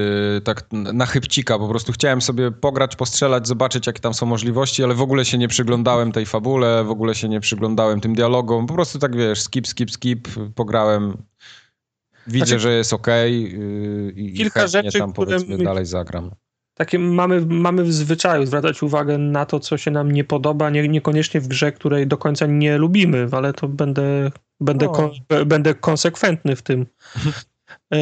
[0.45, 4.95] tak na chybcika, po prostu chciałem sobie pograć, postrzelać, zobaczyć jakie tam są możliwości, ale
[4.95, 8.75] w ogóle się nie przyglądałem tej fabule, w ogóle się nie przyglądałem tym dialogom, po
[8.75, 11.17] prostu tak wiesz, skip, skip, skip, pograłem,
[12.27, 16.31] widzę, Znaczy- że jest okej yy, i Kilka rzeczy, tam które powiedzmy my- dalej zagram.
[16.75, 20.89] takie mamy, mamy w zwyczaju zwracać uwagę na to, co się nam nie podoba, nie,
[20.89, 24.31] niekoniecznie w grze, której do końca nie lubimy, ale to będę,
[24.61, 24.93] będę, No.
[24.93, 25.11] kon,
[25.47, 26.87] będę konsekwentny w tym.
[27.95, 27.99] E,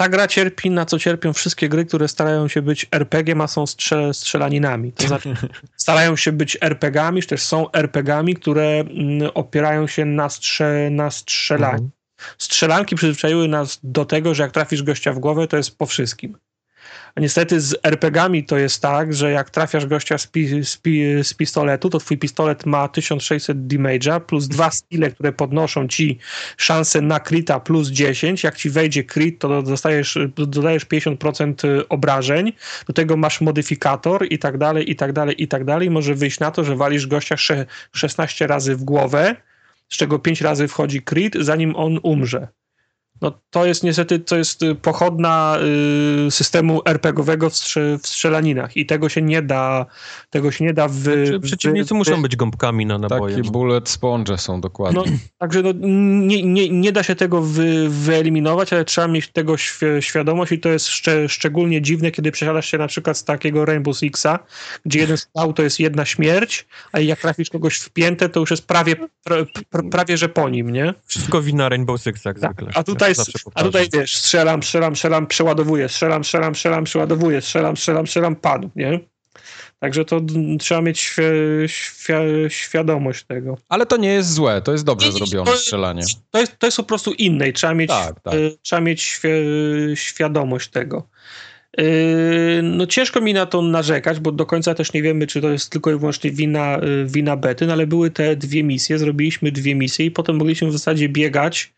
[0.00, 3.66] ta gra cierpi na co cierpią wszystkie gry, które starają się być RPG-iem, a są
[3.66, 4.92] strze, strzelaninami.
[4.92, 5.34] To znaczy
[5.76, 11.10] starają się być RPG-ami, czy też są RPG-ami, które mm, opierają się na, strze, na
[11.10, 11.72] strzelaniu.
[11.72, 11.90] Mhm.
[12.38, 16.36] Strzelanki przyzwyczaiły nas do tego, że jak trafisz gościa w głowę, to jest po wszystkim.
[17.14, 21.02] A niestety z RPGami to jest tak, że jak trafiasz gościa z, pi, z, pi,
[21.22, 26.18] z pistoletu, to twój pistolet ma 1600 damage'a plus dwa skille, które podnoszą ci
[26.56, 28.44] szansę na crita plus 10.
[28.44, 32.52] Jak ci wejdzie crit, to dostajesz, dodajesz 50% obrażeń.
[32.86, 35.90] Do tego masz modyfikator i tak dalej, i tak dalej, i tak dalej.
[35.90, 39.36] Może wyjść na to, że walisz gościa sze- 16 razy w głowę,
[39.88, 42.48] z czego 5 razy wchodzi crit, zanim on umrze.
[43.22, 45.58] No to jest niestety, to jest y, pochodna
[46.26, 49.86] y, systemu RPG-owego w, strze, w strzelaninach i tego się nie da,
[50.30, 51.24] tego się nie da wy...
[51.26, 53.36] Czy przeciwnicy wy- muszą być gąbkami na naboje.
[53.36, 54.98] Takie bullet sponge są dokładnie.
[54.98, 55.04] No,
[55.38, 55.72] także no,
[56.26, 60.58] nie, nie, nie da się tego wy, wyeliminować, ale trzeba mieć tego świ- świadomość i
[60.58, 64.38] to jest szcze, szczególnie dziwne, kiedy przesiadasz się na przykład z takiego Rainbow Sixa,
[64.86, 68.50] gdzie jeden strzał to jest jedna śmierć, a jak trafisz kogoś w piętę, to już
[68.50, 69.36] jest prawie, pra,
[69.70, 70.94] pra, prawie że po nim, nie?
[71.06, 72.72] Wszystko wina Rainbow Six, jak Tak, zwykle.
[72.74, 73.09] a tutaj,
[73.54, 78.70] A tutaj wiesz, strzelam, strzelam, strzelam, przeładowuję, strzelam, strzelam, strzelam, przeładowuję, strzelam, strzelam, strzelam, padł,
[78.76, 79.00] nie?
[79.78, 80.20] Także to
[80.58, 81.22] trzeba mieć świ
[81.66, 82.12] świ
[82.48, 83.58] świadomość tego.
[83.68, 86.02] Ale to nie jest złe, to jest dobrze Nie, nie, zrobione to- strzelanie.
[86.30, 88.34] To jest, to jest po prostu inne i trzeba mieć, Tak, tak.
[88.34, 89.28] y, trzeba mieć świ
[89.94, 91.08] świadomość tego.
[91.80, 95.50] Y, No ciężko mi na to narzekać, bo do końca też nie wiemy, czy to
[95.50, 99.52] jest tylko i wyłącznie wina, y, wina bety, no ale były te dwie misje, zrobiliśmy
[99.52, 101.72] dwie misje i potem mogliśmy w zasadzie biegać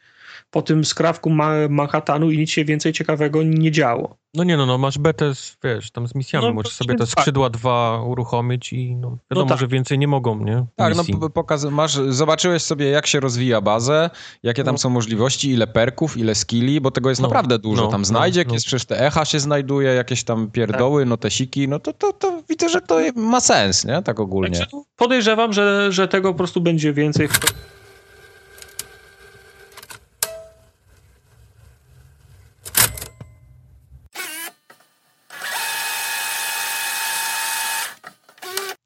[0.53, 4.17] po tym skrawku Ma Manhattanu i nic się więcej ciekawego nie działo.
[4.35, 6.99] No nie no, no masz betę, z, wiesz, tam z misjami, No, możesz sobie te
[6.99, 7.09] tak.
[7.09, 9.59] skrzydła dwa uruchomić i no, wiadomo, tak.
[9.59, 10.65] że więcej nie mogą, nie?
[10.77, 11.15] Tak, no Misji.
[11.21, 14.11] p- pokaz- masz, zobaczyłeś sobie jak się rozwija bazę,
[14.43, 14.79] jakie tam No.
[14.79, 17.83] są możliwości, ile perków, ile skilli, bo tego jest No, naprawdę dużo.
[17.83, 18.53] no, tam no, znajdzie, no.
[18.55, 22.69] jest przecież te echa się znajduje, jakieś tam pierdoły, notesiki, no to, to, to widzę,
[22.69, 24.03] że to ma sens, nie?
[24.03, 24.67] Tak ogólnie.
[24.97, 27.29] Podejrzewam, że, że tego po prostu będzie więcej.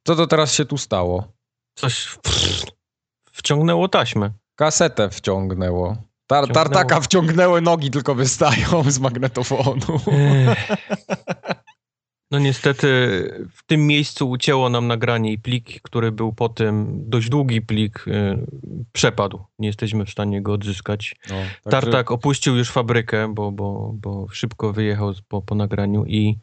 [0.07, 1.33] Co to teraz się tu stało?
[1.75, 2.65] Coś pff,
[3.33, 4.31] wciągnęło taśmę.
[4.55, 5.97] Kasetę wciągnęło.
[6.27, 10.01] Tar tartaka wciągnęły nogi, tylko wystają z magnetofonu.
[10.13, 10.69] Ech.
[12.31, 12.87] No niestety
[13.53, 18.05] w tym miejscu ucięło nam nagranie i plik, który był po tym, dość długi plik,
[18.09, 18.47] y,
[18.93, 19.45] przepadł.
[19.59, 21.17] Nie jesteśmy w stanie go odzyskać.
[21.31, 26.39] No, Tartak opuścił już fabrykę, bo, bo, bo szybko wyjechał po, po nagraniu i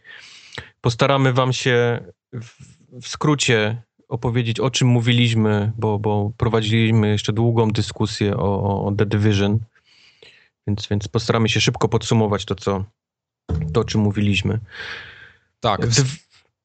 [0.81, 1.99] postaramy wam się
[2.33, 8.91] w, w skrócie opowiedzieć, o czym mówiliśmy, bo, bo prowadziliśmy jeszcze długą dyskusję o, o
[8.97, 9.59] The Division,
[10.67, 12.83] więc, więc postaramy się szybko podsumować to, co,
[13.73, 14.59] to o czym mówiliśmy.
[15.59, 15.87] Tak,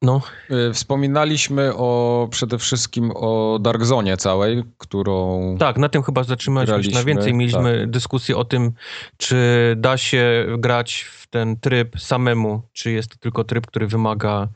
[0.01, 0.21] no,
[0.69, 5.57] y, wspominaliśmy o przede wszystkim o Dark Zone całej, którą...
[5.59, 6.81] tak, na tym chyba zatrzymaliśmy się.
[6.81, 7.91] Graliśmy, Najwięcej mieliśmy tak.
[7.91, 8.71] dyskusję o tym,
[9.17, 9.37] czy
[9.77, 14.47] da się grać w ten tryb samemu, czy jest to tylko tryb, który wymaga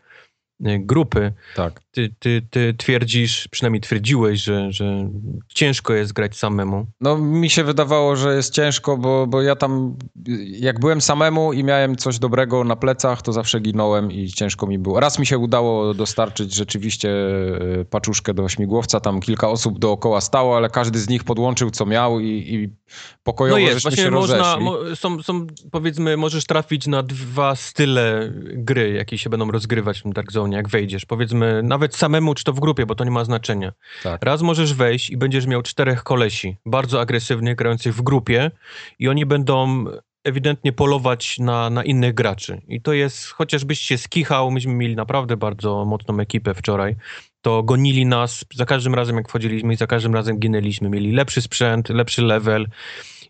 [0.63, 1.33] grupy.
[1.55, 1.82] tak.
[1.95, 5.09] Ty, ty, ty twierdzisz, przynajmniej twierdziłeś, że, że
[5.47, 6.85] ciężko jest grać samemu.
[7.01, 9.97] No mi się wydawało, że jest ciężko, bo, bo ja tam
[10.59, 14.79] jak byłem samemu i miałem coś dobrego na plecach, to zawsze ginąłem i ciężko mi
[14.79, 14.99] było.
[14.99, 17.09] Raz mi się udało dostarczyć rzeczywiście
[17.81, 21.85] e, paczuszkę do śmigłowca, tam kilka osób dookoła stało, ale każdy z nich podłączył co
[21.85, 22.69] miał i, i
[23.23, 28.31] pokojowo No jest, żeśmy się można, mo, są, są, powiedzmy, możesz trafić na dwa style
[28.43, 31.05] gry, jakie się będą rozgrywać w tym Dark Zone, jak wejdziesz.
[31.05, 33.73] Powiedzmy, nawet samemu, czy to w grupie, bo to nie ma znaczenia.
[34.03, 34.23] Tak.
[34.23, 38.51] Raz możesz wejść i będziesz miał czterech kolesi, bardzo agresywnych, grających w grupie
[38.99, 39.85] i oni będą
[40.23, 42.61] ewidentnie polować na, na innych graczy.
[42.67, 46.95] I to jest, chociażbyś się skichał, myśmy mieli naprawdę bardzo mocną ekipę wczoraj,
[47.41, 50.89] to gonili nas za każdym razem, jak wchodziliśmy i za każdym razem ginęliśmy.
[50.89, 52.67] Mieli lepszy sprzęt, lepszy level.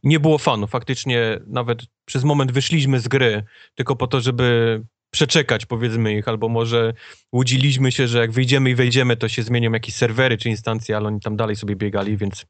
[0.04, 0.68] Nie było fanu.
[0.68, 3.44] Faktycznie nawet przez moment wyszliśmy z gry
[3.76, 4.82] tylko po to, żeby
[5.14, 6.94] przeczekać, powiedzmy ich, albo może
[7.34, 11.08] łudziliśmy się, że jak wyjdziemy i wejdziemy, to się zmienią jakieś serwery czy instancje, ale
[11.08, 12.46] oni tam dalej sobie biegali, więc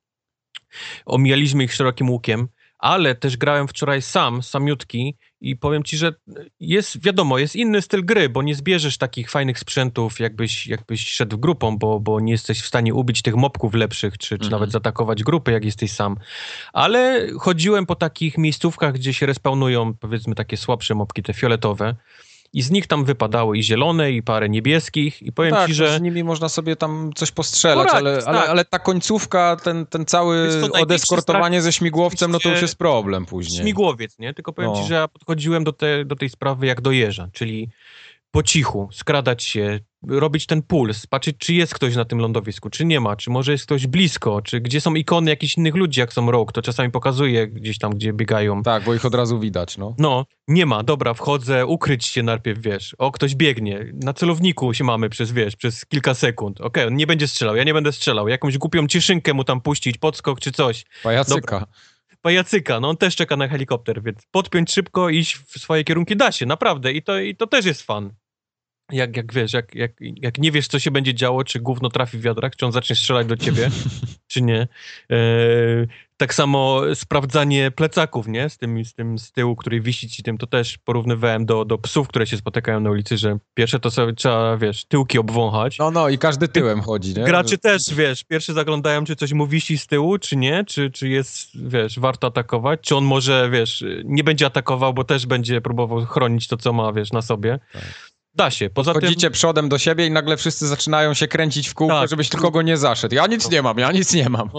[1.06, 2.48] omijaliśmy ich szerokim łukiem,
[2.80, 6.14] ale też grałem wczoraj sam, samiutki i powiem ci, że
[6.60, 11.38] jest, wiadomo, jest inny styl gry, bo nie zbierzesz takich fajnych sprzętów, jakbyś, jakbyś szedł
[11.38, 14.52] grupą, bo, bo nie jesteś w stanie ubić tych mopków lepszych, czy, czy Mhm.
[14.52, 16.18] nawet zaatakować grupy, jak jesteś sam.
[16.74, 21.96] Ale chodziłem po takich miejscówkach, gdzie się respawnują, powiedzmy, takie słabsze mopki, te fioletowe,
[22.54, 25.88] i z nich tam wypadały i zielone, i parę niebieskich, i powiem tak, ci, że
[25.88, 25.98] że...
[25.98, 28.50] z nimi można sobie tam coś postrzelać, ale, ale, tak.
[28.50, 33.62] ale ta końcówka, ten, ten cały odeskortowanie ze śmigłowcem, no to już jest problem później.
[33.62, 34.34] Śmigłowiec, nie?
[34.34, 34.82] Tylko powiem No.
[34.82, 37.70] ci, że ja podchodziłem do, te, do tej sprawy jak do jeża, czyli
[38.34, 42.86] po cichu, skradać się, robić ten puls, patrzeć, czy jest ktoś na tym lądowisku, czy
[42.86, 46.14] nie ma, czy może jest ktoś blisko, czy gdzie są ikony jakichś innych ludzi, jak
[46.14, 48.64] są rok, to czasami pokazuje gdzieś tam, gdzie biegają.
[48.64, 49.96] Tak, bo ich od razu widać, no.
[49.98, 54.84] No, nie ma, dobra, wchodzę, ukryć się najpierw, wiesz, o, ktoś biegnie, na celowniku się
[54.84, 58.28] mamy przez, wiesz, przez kilka sekund, okej, on nie będzie strzelał, ja nie będę strzelał,
[58.28, 61.66] jakąś głupią cieszynkę mu tam puścić, podskok czy coś, Pajacyka.
[62.22, 66.32] pajacyka, no on też czeka na helikopter, więc podpiąć szybko, iść w swoje kierunki da
[66.32, 66.92] się, naprawdę.
[66.92, 68.14] I to, i to też jest fan.
[68.92, 72.18] Jak, jak wiesz, jak, jak, jak nie wiesz, co się będzie działo, czy gówno trafi
[72.18, 73.70] w wiatrak, czy on zacznie strzelać do ciebie,
[74.32, 74.68] czy nie.
[75.12, 75.18] E,
[76.18, 78.50] tak samo sprawdzanie plecaków, nie?
[78.50, 81.78] Z tym, z tym z tyłu, który wisi ci tym, to też porównywałem do, do
[81.78, 85.78] psów, które się spotykają na ulicy, że pierwsze to sobie trzeba, wiesz, tyłki obwąchać.
[85.78, 87.24] No, no i każdy tyłem chodzi, nie?
[87.24, 91.10] Gracze też, wiesz, pierwszy zaglądają, czy coś mu wisi z tyłu, czy nie, czy, czy
[91.10, 96.06] jest, wiesz, warto atakować, czy on może, wiesz, nie będzie atakował, bo też będzie próbował
[96.06, 97.60] chronić to, co ma, wiesz, na sobie.
[97.74, 98.13] Tak.
[98.36, 98.70] Da się.
[98.70, 102.10] Poza tym, Chodzicie przodem do siebie i nagle wszyscy zaczynają się kręcić w kółko, Tak.
[102.10, 103.16] żebyś tylko go nie zaszedł.
[103.16, 104.50] Ja nic nie mam, ja nic nie mam.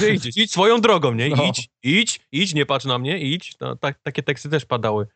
[0.00, 0.36] no, idziesz?
[0.36, 1.28] Idź swoją drogą, nie?
[1.28, 1.44] No.
[1.44, 3.54] Idź, idź, idź, nie patrz na mnie, idź.
[3.60, 5.06] No, tak, takie teksty też padały.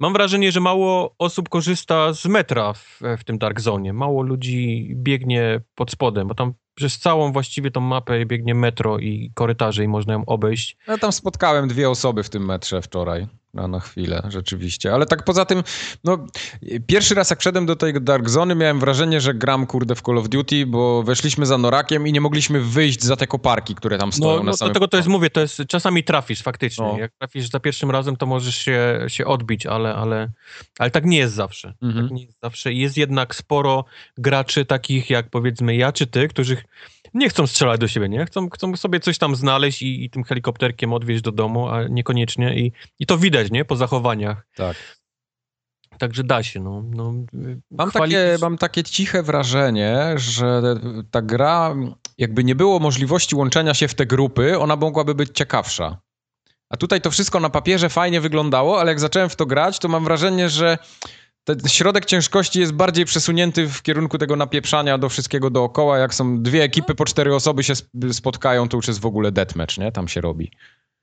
[0.00, 3.92] Mam wrażenie, że mało osób korzysta z metra w, w tym Dark Zone.
[3.92, 9.30] Mało ludzi biegnie pod spodem, bo tam przez całą właściwie tą mapę biegnie metro i
[9.34, 10.76] korytarze i można ją obejść.
[10.88, 13.26] Ja tam spotkałem dwie osoby w tym metrze wczoraj.
[13.54, 14.94] Na, na chwilę, rzeczywiście.
[14.94, 15.62] Ale tak poza tym,
[16.04, 16.26] no,
[16.86, 20.18] pierwszy raz jak wszedłem do tej Dark Zony, miałem wrażenie, że gram, kurde, w Call
[20.18, 24.12] of Duty, bo weszliśmy za Norakiem i nie mogliśmy wyjść za te koparki, które tam
[24.12, 26.84] stoją No, na no samym dlatego to jest, mówię, to jest, czasami trafisz faktycznie.
[26.84, 26.98] No.
[26.98, 30.30] Jak trafisz za pierwszym razem, to możesz się, się odbić, ale, ale,
[30.78, 31.74] ale tak nie jest zawsze.
[31.82, 32.08] Mhm.
[32.08, 32.72] Tak nie jest zawsze.
[32.72, 33.84] Jest jednak sporo
[34.18, 36.56] graczy takich jak powiedzmy ja czy ty, którzy
[37.14, 38.26] nie chcą strzelać do siebie, nie?
[38.26, 42.58] Chcą, chcą sobie coś tam znaleźć i, i tym helikopterkiem odwieźć do domu, a niekoniecznie.
[42.58, 43.64] I, I to widać, nie?
[43.64, 44.46] Po zachowaniach.
[44.54, 44.76] Tak.
[45.98, 46.82] Także da się, no.
[46.90, 47.12] no
[47.70, 50.62] Mam, chwalić- takie, mam takie ciche wrażenie, że
[51.10, 51.74] ta gra,
[52.18, 55.98] jakby nie było możliwości łączenia się w te grupy, ona mogłaby być ciekawsza.
[56.70, 59.88] A tutaj to wszystko na papierze fajnie wyglądało, ale jak zacząłem w to grać, to
[59.88, 60.78] mam wrażenie, że
[61.56, 65.98] ten środek ciężkości jest bardziej przesunięty w kierunku tego napieprzania do wszystkiego dookoła.
[65.98, 69.32] Jak są dwie ekipy po cztery osoby się sp- spotkają, to już jest w ogóle
[69.32, 69.92] deathmatch, nie?
[69.92, 70.50] Tam się robi.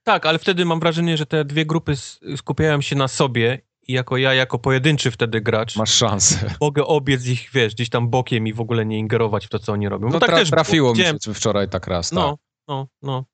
[0.03, 1.93] Tak, ale wtedy mam wrażenie, że te dwie grupy
[2.38, 6.53] skupiają się na sobie i jako ja, jako pojedynczy wtedy gracz, Masz szansę.
[6.61, 9.72] mogę obiec ich, wiesz, gdzieś tam bokiem i w ogóle nie ingerować w to, co
[9.72, 10.09] oni robią.
[10.09, 12.15] No tak też trafiło mi się wczoraj tak raz, tak.
[12.17, 13.25] No, no, no.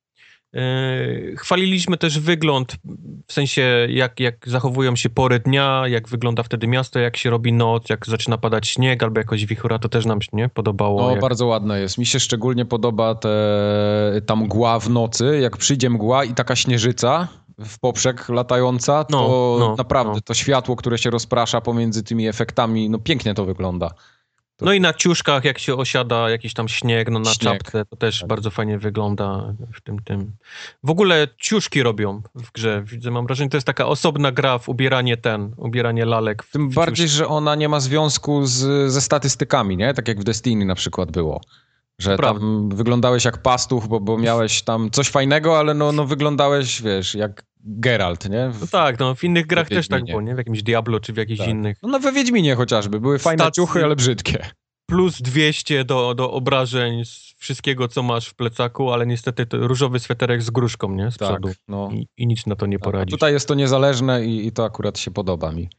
[0.54, 2.76] E, chwaliliśmy też wygląd,
[3.28, 7.54] w sensie jak, jak zachowują się pory dnia, jak wygląda wtedy miasto, jak się robi
[7.54, 11.02] noc, jak zaczyna padać śnieg albo jakoś wichura, to też nam się nie podobało.
[11.02, 11.22] No, jak...
[11.22, 11.98] bardzo ładne jest.
[11.98, 13.30] Mi się szczególnie podoba te,
[14.26, 15.40] ta mgła w nocy.
[15.42, 17.28] Jak przyjdzie mgła i taka śnieżyca
[17.66, 20.22] w poprzek latająca, to No, no, naprawdę no.
[20.22, 23.92] to światło, które się rozprasza pomiędzy tymi efektami, no pięknie to wygląda.
[24.62, 27.54] No i na ciuszkach, jak się osiada jakiś tam śnieg, no na Śnieg.
[27.54, 28.30] czapce, to też Tak.
[28.30, 30.32] bardzo fajnie wygląda w tym, tym.
[30.84, 32.84] W ogóle ciuszki robią w grze.
[32.86, 36.44] Widzę, mam wrażenie, to jest taka osobna gra w ubieranie ten, ubieranie lalek.
[36.52, 37.18] Tym bardziej, ciuszki.
[37.18, 39.94] że ona nie ma związku z, ze statystykami, nie?
[39.94, 41.42] Tak jak w Destiny na przykład było.
[42.00, 42.40] Że Prawda.
[42.40, 47.16] tam wyglądałeś jak pastuch, bo, bo miałeś tam coś fajnego, ale no, no wyglądałeś, wiesz,
[47.16, 48.50] jak Geralt, nie?
[48.50, 50.36] W- No tak, no w innych grach też tak było, nie?
[50.36, 51.50] W jakimś Diablo czy w jakichś Tak.
[51.50, 51.78] innych.
[51.84, 53.00] No, no we Wiedźminie chociażby.
[53.00, 54.46] Były fajne Stacji- ciuchy, ale brzydkie.
[54.86, 60.42] plus 200 do, do obrażeń z wszystkiego, co masz w plecaku, ale niestety różowy sweterek
[60.42, 61.12] z gruszką, nie?
[61.12, 61.50] Z Tak, przodu.
[61.68, 61.90] no.
[61.94, 63.12] I, I nic na to nie Tak, a poradzisz.
[63.12, 65.70] Tutaj jest to niezależne i, i to akurat się podoba mi.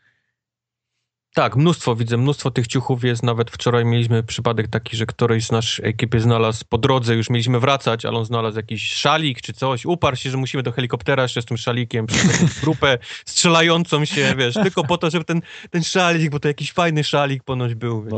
[1.34, 3.22] Tak, mnóstwo, widzę, mnóstwo tych ciuchów jest.
[3.22, 7.60] Nawet wczoraj mieliśmy przypadek taki, że któryś z naszej ekipy znalazł po drodze, już mieliśmy
[7.60, 9.86] wracać, ale on znalazł jakiś szalik czy coś.
[9.86, 14.54] Uparł się, że musimy do helikoptera jeszcze z tym szalikiem przez grupę strzelającą się, wiesz,
[14.54, 18.02] tylko po to, żeby ten, ten szalik, bo to jakiś fajny szalik ponoć był.
[18.02, 18.12] Wiesz,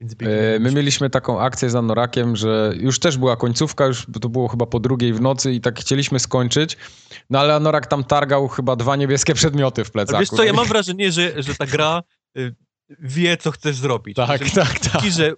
[0.00, 0.58] Więc E.
[0.58, 4.66] My mieliśmy taką akcję za Norakiem, że już też była końcówka, już to było chyba
[4.66, 6.76] po drugiej w nocy i tak chcieliśmy skończyć,
[7.30, 10.16] no ale Norak tam targał chyba dwa niebieskie przedmioty w plecaku.
[10.16, 12.02] Ale wiesz co, ja No mam wrażenie, że, że ta gra
[13.00, 14.16] wie, co chcesz zrobić.
[14.16, 14.78] Tak, tak, tak.
[14.92, 15.32] Taki, że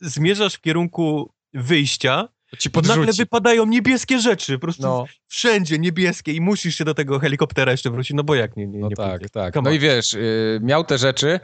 [0.00, 6.40] zmierzasz w kierunku wyjścia, ci nagle wypadają niebieskie rzeczy, po prostu No, wszędzie niebieskie i
[6.40, 9.10] musisz się do tego helikoptera jeszcze wrócić, no bo jak nie, nie, no nie tak,
[9.20, 9.28] pójdzie?
[9.30, 9.54] tak.
[9.54, 9.76] Come No on.
[9.76, 11.40] i wiesz, y, miał te rzeczy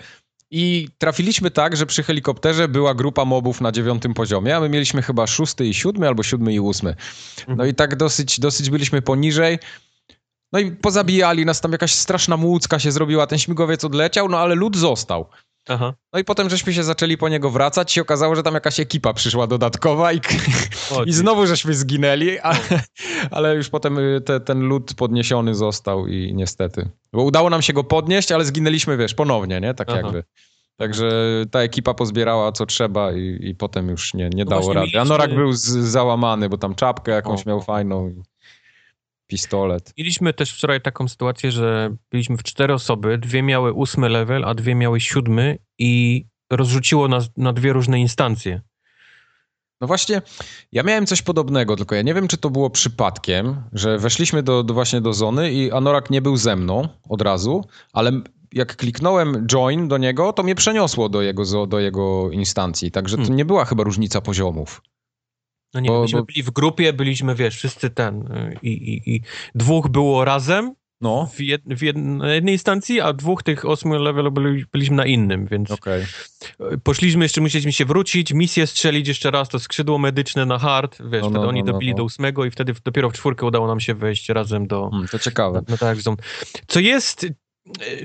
[0.50, 5.02] i trafiliśmy tak, że przy helikopterze była grupa mobów na dziewiątym poziomie, a my mieliśmy
[5.02, 6.94] chyba szósty i siódmy, albo siódmy i ósmy.
[7.48, 7.68] No Mhm.
[7.70, 9.58] i tak dosyć, dosyć byliśmy poniżej.
[10.52, 14.54] No i pozabijali nas, tam jakaś straszna młódzka się zrobiła, ten śmigłowiec odleciał, no ale
[14.54, 15.26] lud został.
[15.68, 15.94] Aha.
[16.12, 19.12] No i potem żeśmy się zaczęli po niego wracać, się okazało, że tam jakaś ekipa
[19.14, 20.20] przyszła dodatkowa i,
[20.96, 22.58] O, i znowu żeśmy zginęli, ale,
[23.30, 26.88] ale już potem y, te, ten lód podniesiony został i niestety.
[27.12, 29.74] Bo udało nam się go podnieść, ale zginęliśmy, wiesz, ponownie, nie?
[29.74, 30.00] Tak Aha.
[30.02, 30.24] jakby.
[30.76, 31.10] Także
[31.50, 34.78] ta ekipa pozbierała co trzeba i, i potem już nie, nie No dało rady.
[34.78, 37.50] A mieliśmy- Norak był z, załamany, bo tam czapkę jakąś O.
[37.50, 38.22] miał fajną i
[39.30, 39.92] pistolet.
[39.98, 44.54] Mieliśmy też wczoraj taką sytuację, że byliśmy w cztery osoby, dwie miały ósmy level, a
[44.54, 48.60] dwie miały siódmy i rozrzuciło nas na dwie różne instancje.
[49.80, 50.22] No właśnie,
[50.72, 54.62] ja miałem coś podobnego, tylko ja nie wiem, czy to było przypadkiem, że weszliśmy do,
[54.62, 58.12] do właśnie do zony i Anorak nie był ze mną od razu, ale
[58.52, 63.22] jak kliknąłem join do niego, to mnie przeniosło do jego, do jego instancji, także to
[63.22, 63.36] Hmm.
[63.36, 64.82] nie była chyba różnica poziomów.
[65.74, 69.14] No nie, Bo- myśmy bo- byli w grupie, byliśmy, wiesz, wszyscy ten y, i, i,
[69.16, 69.20] i
[69.54, 73.98] dwóch było razem No, w, jed, w jed, na jednej instancji, a dwóch tych ósmy
[73.98, 76.02] levelu byli, byliśmy na innym, więc okej.
[76.72, 80.98] y, poszliśmy, jeszcze musieliśmy się wrócić, misję strzelić jeszcze raz, to skrzydło medyczne na hard,
[81.10, 81.96] wiesz, No, no, wtedy oni no, no, dobili no.
[81.96, 85.18] do ósmego i wtedy dopiero w czwórkę udało nam się wejść razem do, Hmm, to
[85.18, 85.62] ciekawe.
[85.80, 86.16] Tak, są.
[86.66, 87.26] Co jest,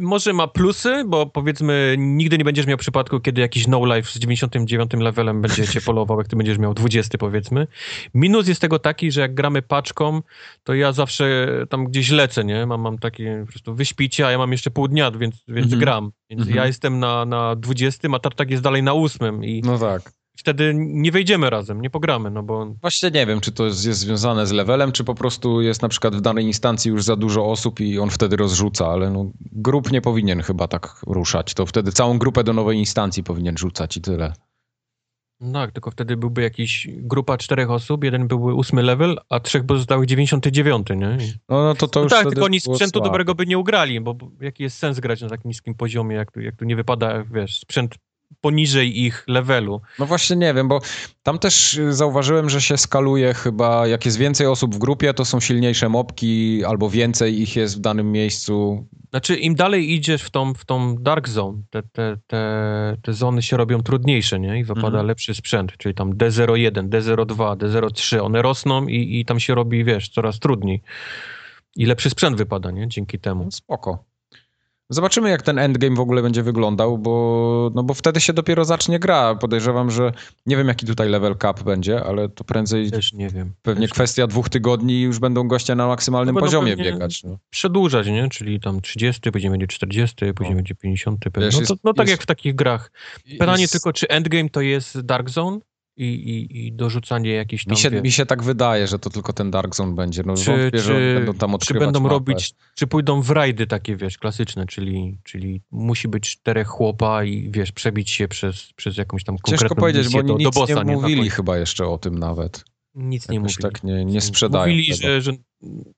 [0.02, 4.92] może ma plusy, bo powiedzmy nigdy nie będziesz miał przypadku, kiedy jakiś no-life z 99
[4.94, 7.68] levelem będzie cię polował, jak ty będziesz miał 20 powiedzmy.
[8.14, 10.22] Minus jest tego taki, że jak gramy paczką,
[10.64, 12.66] to ja zawsze tam gdzieś lecę, nie?
[12.66, 15.80] Mam, mam takie po prostu wyśpicie, a ja mam jeszcze pół dnia, więc, więc Mhm.
[15.80, 16.12] gram.
[16.30, 16.58] Więc Mhm.
[16.58, 20.12] ja jestem na, na 20, a tartak jest dalej na 8 i No tak.
[20.36, 22.66] Wtedy nie wejdziemy razem, nie pogramy, no bo...
[22.82, 25.90] Właśnie nie wiem, czy to jest, jest związane z levelem, czy po prostu jest na
[25.90, 29.92] przykład w danej instancji już za dużo osób i on wtedy rozrzuca, ale no, grup
[29.92, 31.54] nie powinien chyba tak ruszać.
[31.54, 34.34] To wtedy całą grupę do nowej instancji powinien rzucać i tyle.
[35.40, 39.66] No tak, tylko wtedy byłby jakiś grupa czterech osób, jeden byłby ósmy level, a trzech
[39.66, 41.18] pozostałych 99, nie?
[41.50, 44.14] No, no to to no już tak, tylko oni sprzętu dobrego by nie ugrali, bo,
[44.14, 47.24] bo jaki jest sens grać na tak niskim poziomie, jak tu, jak tu nie wypada,
[47.24, 47.96] wiesz, sprzęt
[48.42, 49.82] poniżej ich levelu.
[50.00, 50.82] No właśnie nie wiem, bo
[51.24, 55.40] tam też zauważyłem, że się skaluje chyba, jak jest więcej osób w grupie, to są
[55.40, 58.88] silniejsze mopki, albo więcej ich jest w danym miejscu.
[59.10, 63.42] Znaczy, im dalej idziesz w tą, w tą dark zone, te, te, te, te zony
[63.42, 64.60] się robią trudniejsze, nie?
[64.60, 65.06] I wypada Mhm.
[65.08, 70.10] lepszy sprzęt, czyli tam D01, D02, D03, one rosną i, i tam się robi, wiesz,
[70.10, 70.82] coraz trudniej.
[71.76, 72.88] I lepszy sprzęt wypada, nie?
[72.88, 73.44] Dzięki temu.
[73.44, 74.04] No spoko.
[74.90, 79.00] Zobaczymy, jak ten endgame w ogóle będzie wyglądał, bo, no bo wtedy się dopiero zacznie
[79.00, 79.36] gra.
[79.36, 80.12] Podejrzewam, że
[80.46, 83.54] nie wiem, jaki tutaj level cap będzie, ale to prędzej Też nie wiem.
[83.62, 87.24] pewnie Też kwestia dwóch tygodni i już będą goście na maksymalnym No poziomie biegać.
[87.24, 87.38] No.
[87.50, 88.30] przedłużać, nie?
[88.30, 90.56] Czyli tam 30, później będzie 40, później No.
[90.56, 91.20] będzie 50.
[91.34, 91.50] Pewnie.
[91.50, 92.92] Wiesz, No, to, no tak jest- jak w takich grach.
[93.40, 95.60] Pytanie Jest- tylko, czy endgame to jest Dark Zone
[95.98, 99.34] i, i, i dorzucanie jakichś tam, Mi się, mi się tak wydaje, że to tylko
[99.34, 100.24] ten Dark Zone będzie.
[100.26, 102.14] No, czy, wątpię, czy, będą tam czy będą mapę.
[102.14, 107.50] robić, czy pójdą w rajdy takie, wiesz, klasyczne, czyli, czyli musi być czterech chłopa i,
[107.52, 110.74] wiesz, przebić się przez, przez jakąś tam konkretną Ciężko powiedzieć, bo do, nic do bossa,
[110.74, 111.36] nie Na mówili końcu.
[111.36, 112.66] chyba jeszcze o tym nawet.
[112.96, 113.62] Nic nie mówili.
[113.62, 115.32] tak nie, nie sprzedają Mówili, że, że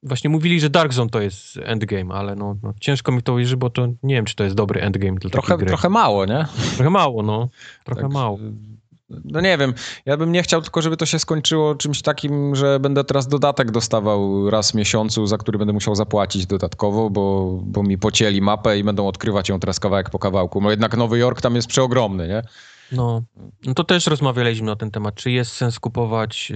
[0.03, 3.55] właśnie mówili, że Dark Zone to jest endgame, ale no, no ciężko mi to uwierzyć,
[3.55, 6.45] bo to nie wiem, czy to jest dobry endgame dla Trochę, trochę mało, nie?
[6.75, 7.49] Trochę mało, no.
[7.85, 8.39] Trochę Tak, mało.
[9.09, 9.73] No nie wiem,
[10.05, 13.71] ja bym nie chciał tylko, żeby to się skończyło czymś takim, że będę teraz dodatek
[13.71, 18.79] dostawał raz w miesiącu, za który będę musiał zapłacić dodatkowo, bo, bo mi pocięli mapę
[18.79, 20.61] i będą odkrywać ją teraz kawałek po kawałku.
[20.61, 22.41] No jednak Nowy Jork tam jest przeogromny, nie?
[22.91, 23.21] No,
[23.65, 26.51] no to też rozmawialiśmy na ten temat, czy jest sens kupować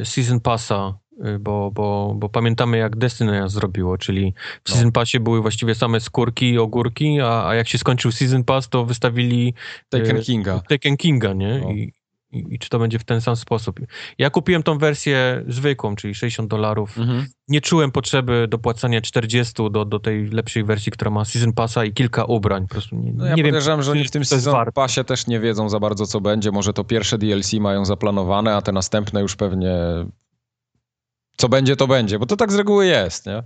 [0.00, 0.98] y, Season Passa,
[1.40, 4.34] bo, bo, bo pamiętamy jak Destiny nas zrobiło, czyli
[4.64, 4.74] w No.
[4.74, 8.68] Season Passie były właściwie same skórki i ogórki, a, a jak się skończył Season Pass,
[8.68, 9.54] to wystawili
[9.88, 10.60] Taken y, Kinga.
[10.68, 11.60] Taken Kinga, nie?
[11.64, 11.70] No.
[11.70, 11.92] I,
[12.32, 13.80] i, I czy to będzie w ten sam sposób?
[14.18, 16.98] Ja kupiłem tą wersję zwykłą, czyli 60 dolarów.
[16.98, 17.26] Mhm.
[17.48, 21.92] Nie czułem potrzeby dopłacania 40 do, do tej lepszej wersji, która ma Season Passa i
[21.92, 22.62] kilka ubrań.
[22.62, 24.72] Po prostu nie, No ja nie wiem, podejrzewam, że oni w tym Season warte.
[24.72, 26.52] Passie też nie wiedzą za bardzo, co będzie.
[26.52, 29.72] Może to pierwsze DLC mają zaplanowane, a te następne już pewnie
[31.36, 33.42] co będzie, to będzie, bo to tak z reguły jest, nie?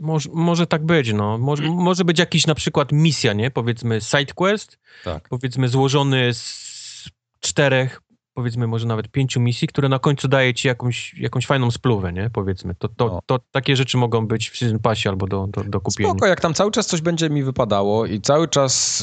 [0.00, 1.38] Może, może tak być, no.
[1.38, 3.50] Może, może być jakiś na przykład misja, nie?
[3.50, 5.28] Powiedzmy side quest, Tak.
[5.28, 7.08] powiedzmy złożony z
[7.40, 8.01] czterech,
[8.34, 12.30] powiedzmy może nawet pięciu misji, które na końcu daje ci jakąś, jakąś fajną spluwę, nie?
[12.32, 12.74] Powiedzmy.
[12.74, 13.20] To, to, No.
[13.26, 16.10] to takie rzeczy mogą być w Season Passie albo do, do, do kupienia.
[16.10, 19.00] Spoko, jak tam cały czas coś będzie mi wypadało i cały czas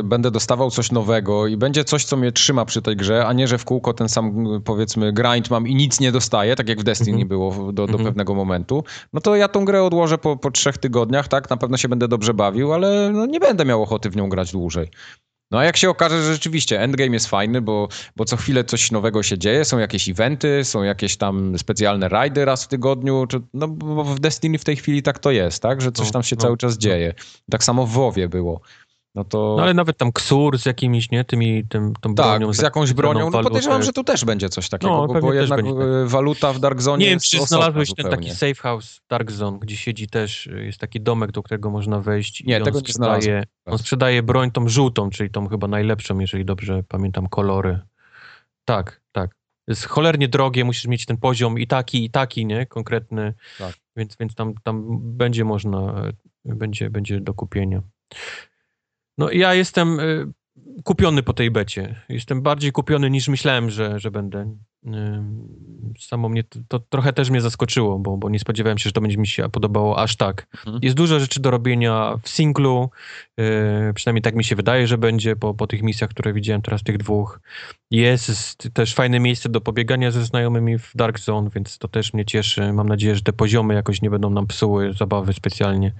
[0.00, 3.32] y, będę dostawał coś nowego i będzie coś, co mnie trzyma przy tej grze, a
[3.32, 6.80] nie, że w kółko ten sam, powiedzmy, grind mam i nic nie dostaję, tak jak
[6.80, 7.28] w Destiny Mhm.
[7.28, 8.04] było w- do, do Mhm.
[8.04, 11.50] pewnego momentu, no to ja tą grę odłożę po, po trzech tygodniach, tak?
[11.50, 14.52] Na pewno się będę dobrze bawił, ale no, nie będę miał ochoty w nią grać
[14.52, 14.88] dłużej.
[15.52, 18.90] No a jak się okaże, że rzeczywiście endgame jest fajny, bo, bo co chwilę coś
[18.90, 23.40] nowego się dzieje, są jakieś eventy, są jakieś tam specjalne rajdy raz w tygodniu, czy,
[23.54, 25.80] no bo w Destiny w tej chwili tak to jest, tak?
[25.80, 26.78] Że coś No, tam się no, cały czas no.
[26.80, 27.14] dzieje.
[27.50, 28.60] Tak samo w WoWie było.
[29.14, 31.24] No to No ale nawet tam ksur z jakimiś, nie?
[31.24, 32.52] Tymi, tym, tą tak, bronią.
[32.52, 35.80] z jakąś bronią, no podejrzewam, że tu też będzie coś takiego, No, bo, jednak będzie
[35.80, 35.88] tak.
[36.04, 39.58] e, waluta w Dark Zone Nie wiem, czy znalazłeś ten taki safe house Dark Zone,
[39.58, 42.78] gdzie siedzi też, y, jest taki domek, do którego można wejść Nie, i on tego
[42.78, 43.44] nie sprzedaje, znalazłem.
[43.66, 47.80] on sprzedaje broń tą żółtą, czyli tą chyba najlepszą, jeżeli dobrze pamiętam kolory.
[48.64, 49.36] Tak, tak.
[49.68, 52.66] Jest cholernie drogie, musisz mieć ten poziom i taki, i taki, nie?
[52.66, 53.34] Konkretny.
[53.58, 53.74] Tak.
[53.96, 55.78] Więc, więc tam, tam będzie można,
[56.46, 57.82] e, będzie, będzie do kupienia.
[59.18, 60.32] No ja jestem y,
[60.84, 62.00] kupiony po tej becie.
[62.08, 64.56] Jestem bardziej kupiony niż myślałem, że, że będę.
[64.86, 65.48] Ym,
[65.98, 69.00] Samo mnie to, to trochę też mnie zaskoczyło, bo, bo nie spodziewałem się, że to
[69.00, 70.46] będzie mi się podobało aż tak.
[70.66, 70.78] Mhm.
[70.82, 72.90] Jest dużo rzeczy do robienia w singlu,
[73.36, 73.44] yy,
[73.94, 76.98] przynajmniej tak mi się wydaje, że będzie po, po tych misjach, które widziałem teraz, tych
[76.98, 77.40] dwóch.
[77.90, 82.24] Jest też fajne miejsce do pobiegania ze znajomymi w Dark Zone, więc to też mnie
[82.24, 82.72] cieszy.
[82.72, 85.92] Mam nadzieję, że te poziomy jakoś nie będą nam psuły zabawy specjalnie.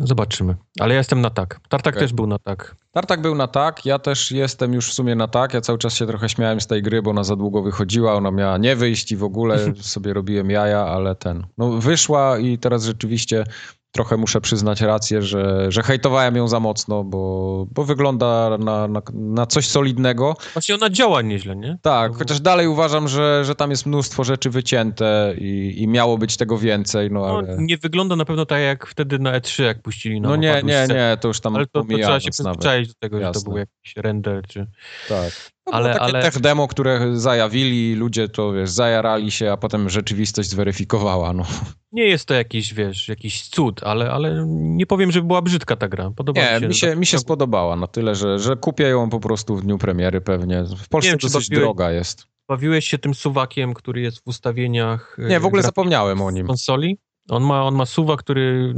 [0.00, 0.56] Zobaczymy.
[0.80, 1.60] Ale ja jestem na tak.
[1.68, 2.04] Tartak Okej.
[2.08, 2.76] też był na tak.
[2.92, 5.54] Tartak był na tak, ja też jestem już w sumie na tak.
[5.54, 8.30] Ja cały czas się trochę śmiałem z tej gry, bo ona za długo wychodziła, ona
[8.30, 11.46] miała nie wyjść i w ogóle sobie robiłem jaja, ale ten.
[11.58, 13.44] No wyszła i teraz rzeczywiście
[13.92, 19.02] trochę muszę przyznać rację, że, że hejtowałem ją za mocno, bo, bo wygląda na, na,
[19.14, 20.36] na coś solidnego.
[20.52, 21.78] Właśnie ona działa nieźle, nie?
[21.82, 26.36] Tak, chociaż dalej uważam, że, że tam jest mnóstwo rzeczy wycięte i, i miało być
[26.36, 27.56] tego więcej, no ale...
[27.56, 30.62] No, nie wygląda na pewno tak jak wtedy na E3, jak puścili nam No nie,
[30.64, 33.42] nie, nie, to już tam Ale to, to trzeba się przyzwyczaić do tego, że Jasne.
[33.42, 34.66] to był jakiś render, czy...
[35.08, 35.32] Tak.
[35.70, 39.88] No Ale- takie ale- tech demo, które zajawili, ludzie to wiesz, zajarali się, a potem
[39.90, 41.32] rzeczywistość zweryfikowała.
[41.32, 41.42] No.
[41.92, 45.88] Nie jest to jakiś, wiesz, jakiś cud, ale, ale nie powiem, że była brzydka ta
[45.88, 46.10] gra.
[46.16, 46.68] Podoba Nie, mi się.
[46.68, 49.78] mi się, mi się spodobała na tyle, że, że kupię ją po prostu w dniu
[49.78, 50.64] premiery pewnie.
[50.84, 52.26] W Polsce wiem, dosyć bawiłeś- droga jest.
[52.48, 56.46] Bawiłeś się tym suwakiem, który jest w ustawieniach Nie, w ogóle zapomniałem o nim.
[56.46, 56.98] konsoli.
[57.30, 58.74] On ma, on ma suwak, który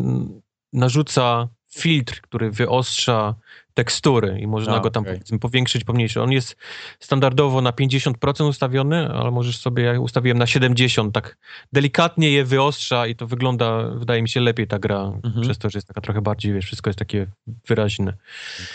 [0.72, 3.34] narzuca filtr, który wyostrza
[3.74, 6.16] tekstury i można A, go tam powiedzmy powiększyć, pomniejszyć.
[6.16, 6.56] On jest
[7.00, 11.36] standardowo na 50% ustawiony, ale możesz sobie, ja ustawiłem na 70%, tak
[11.72, 15.42] delikatnie je wyostrza i to wygląda, wydaje mi się, lepiej ta gra, Mhm.
[15.42, 17.26] przez to, że jest taka trochę bardziej, wiesz, wszystko jest takie
[17.68, 18.14] wyraźne.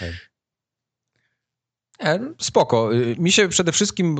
[0.01, 0.11] E,
[2.37, 2.93] Spoko.
[2.93, 4.17] Y, Mi się przede wszystkim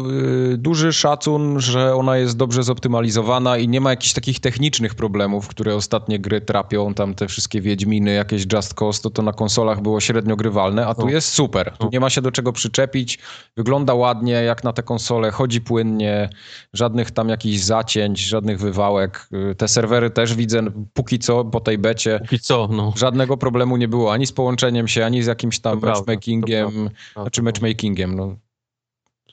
[0.53, 5.47] y, duży szacun, że ona jest dobrze zoptymalizowana i nie ma jakichś takich technicznych problemów,
[5.47, 9.81] które ostatnie gry trapią, tam te wszystkie Wiedźminy, jakieś Just Cause, to, to na konsolach
[9.81, 11.73] było średnio grywalne, a tu jest super.
[11.77, 13.19] Tu nie ma się do czego przyczepić,
[13.57, 16.29] wygląda ładnie jak na te konsole, chodzi płynnie,
[16.73, 19.27] żadnych tam jakichś zacięć, żadnych wywałek.
[19.51, 20.61] Y, Te serwery też widzę
[20.93, 22.19] póki co po tej becie.
[22.19, 22.93] Póki co, no.
[22.95, 25.99] Żadnego problemu nie było ani z połączeniem się, ani z jakimś tam To prawda, to
[26.01, 26.71] matchmakingiem.
[26.71, 26.89] prawda.
[27.21, 27.64] Znaczy matchmakingiem,
[28.07, 28.37] no,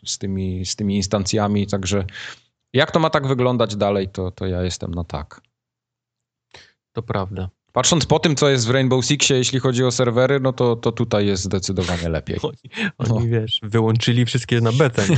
[0.05, 2.05] z, tymi, z tymi instancjami, także
[2.73, 5.41] jak to ma tak wyglądać dalej, to, to ja jestem na tak.
[6.93, 7.49] To prawda.
[7.73, 10.93] Patrząc po tym, co jest w Rainbow Sixie, jeśli chodzi o serwery, no to, to
[10.93, 12.39] tutaj jest zdecydowanie lepiej.
[12.43, 12.57] Oni,
[12.99, 15.03] oni wiesz, wyłączyli wszystkie na betę.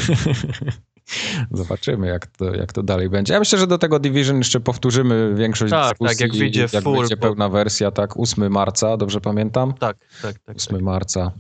[1.51, 3.33] Zobaczymy, jak to, jak to dalej będzie.
[3.33, 6.17] Ja myślę, że do tego Division jeszcze powtórzymy większość Tak, dyskusji.
[6.17, 9.73] tak, jak wyjdzie jak full, bo- pełna wersja, tak, 8 marca, dobrze pamiętam?
[9.73, 10.57] Tak, tak, tak.
[10.57, 10.83] 8 tak.
[10.83, 11.33] marca.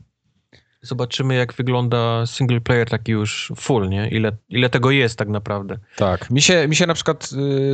[0.84, 4.08] Zobaczymy, jak wygląda single player taki już full, nie?
[4.08, 5.78] Ile, ile tego jest tak naprawdę.
[5.96, 6.30] Tak.
[6.30, 7.30] Mi się, mi się na przykład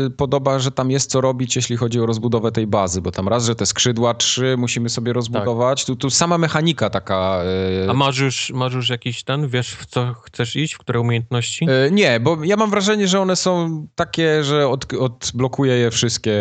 [0.06, 3.28] y, podoba, że tam jest co robić, jeśli chodzi o rozbudowę tej bazy, bo tam
[3.28, 5.84] raz, że te skrzydła trzy musimy sobie rozbudować.
[5.84, 7.42] Tu, tu sama mechanika taka.
[7.86, 11.00] y, A masz już, masz już jakiś ten, wiesz w co chcesz iść, w które
[11.00, 11.64] umiejętności?
[11.86, 16.32] y, nie, bo ja mam wrażenie, że one są takie, że od, odblokuję je wszystkie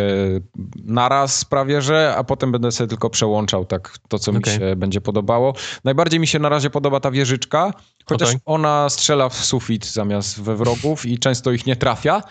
[0.85, 4.57] naraz prawie, że, a potem będę sobie tylko przełączał tak to, co mi Okej.
[4.57, 5.53] się będzie podobało.
[5.83, 7.73] Najbardziej mi się na razie podoba ta wieżyczka,
[8.05, 8.41] chociaż Okej.
[8.45, 12.21] ona strzela w sufit zamiast we wrogów i często ich nie trafia.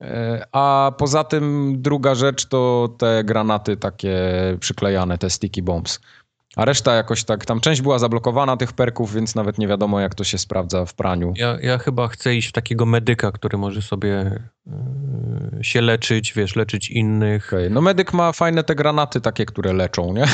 [0.00, 4.16] E, A poza tym druga rzecz to te granaty takie
[4.60, 6.00] przyklejane, te sticky bombs.
[6.56, 10.14] A reszta jakoś tak, tam część była zablokowana tych perków, więc nawet nie wiadomo jak
[10.14, 11.32] to się sprawdza w praniu.
[11.36, 16.56] Ja, ja chyba chcę iść w takiego medyka, który może sobie yy, się leczyć, wiesz,
[16.56, 17.52] leczyć innych.
[17.52, 20.24] Okej, No medyk ma fajne te granaty takie, które leczą, nie?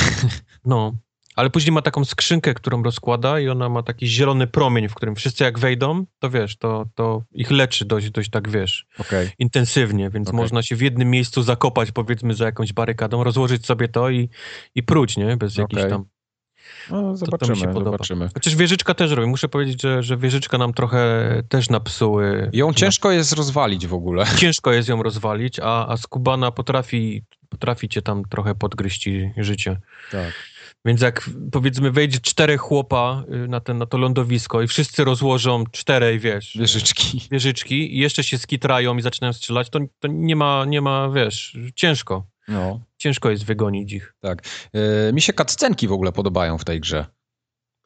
[0.65, 0.93] No.
[1.41, 5.15] Ale później ma taką skrzynkę, którą rozkłada i ona ma taki zielony promień, w którym
[5.15, 9.29] wszyscy jak wejdą, to wiesz, to, to ich leczy dość, dość tak, wiesz, Okej.
[9.39, 10.41] intensywnie, więc Okej.
[10.41, 14.29] można się w jednym miejscu zakopać, powiedzmy, za jakąś barykadą, rozłożyć sobie to i,
[14.75, 15.37] i próć, nie?
[15.37, 15.91] Bez jakichś Okej.
[15.91, 16.05] tam...
[16.91, 17.91] No to zobaczymy, się podoba.
[17.91, 18.29] zobaczymy.
[18.35, 19.29] Chociaż wieżyczka też robi.
[19.29, 22.51] Muszę powiedzieć, że, że wieżyczka nam trochę też napsuły.
[22.53, 24.27] Ją ciężko jest rozwalić w ogóle.
[24.41, 29.77] Ciężko jest ją rozwalić, a, a skubana potrafi, potrafi cię tam trochę podgryźć życie.
[30.11, 30.33] Tak.
[30.85, 35.65] Więc jak powiedzmy wejdzie czterech chłopa y, na, ten, na to lądowisko i wszyscy rozłożą
[35.71, 37.29] czterej, wiesz, Wieżyczki.
[37.31, 41.57] wieżyczki i jeszcze się skitrają i zaczynają strzelać, to, to nie, ma, nie ma, wiesz,
[41.75, 42.27] ciężko.
[42.49, 42.81] No.
[42.99, 44.15] Ciężko jest wygonić ich.
[44.21, 44.43] Tak.
[44.73, 47.07] E, mi się cutscenki w ogóle podobają w tej grze.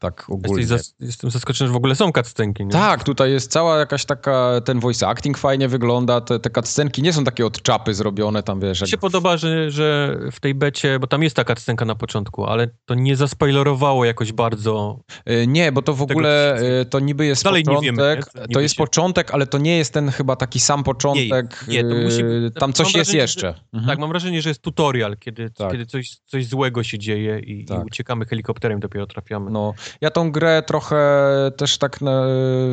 [0.04, 0.60] Tak ogólnie.
[0.62, 2.70] Jesteś zas, jestem zaskoczony, że w ogóle są cutscenki, nie?
[2.70, 7.12] Tak, tutaj jest cała jakaś taka, ten voice acting fajnie wygląda, te, te cutscenki nie
[7.12, 10.54] są takie od czapy zrobione, tam wiesz, Mi jak się podoba, że, że w tej
[10.54, 15.00] becie, bo tam jest taka cutscenka na początku, ale to nie zaspoilerowało jakoś bardzo.
[15.26, 17.94] E, Nie, bo to w ogóle e, to niby jest Dalej nie początek.
[18.34, 18.54] wiemy, nie?
[18.54, 21.64] To jest się- początek, ale to nie jest ten chyba taki sam początek.
[21.68, 23.48] nie, to musi- e, Tam coś jest jeszcze.
[23.72, 23.86] Mhm.
[23.86, 25.72] Tak, mam wrażenie, że jest tutorial, kiedy, Tak.
[25.72, 27.78] kiedy coś, coś złego się dzieje i, Tak.
[27.82, 29.50] i uciekamy helikopterem, dopiero trafiamy.
[29.50, 30.96] No, ja tą grę trochę
[31.56, 32.22] też tak, na,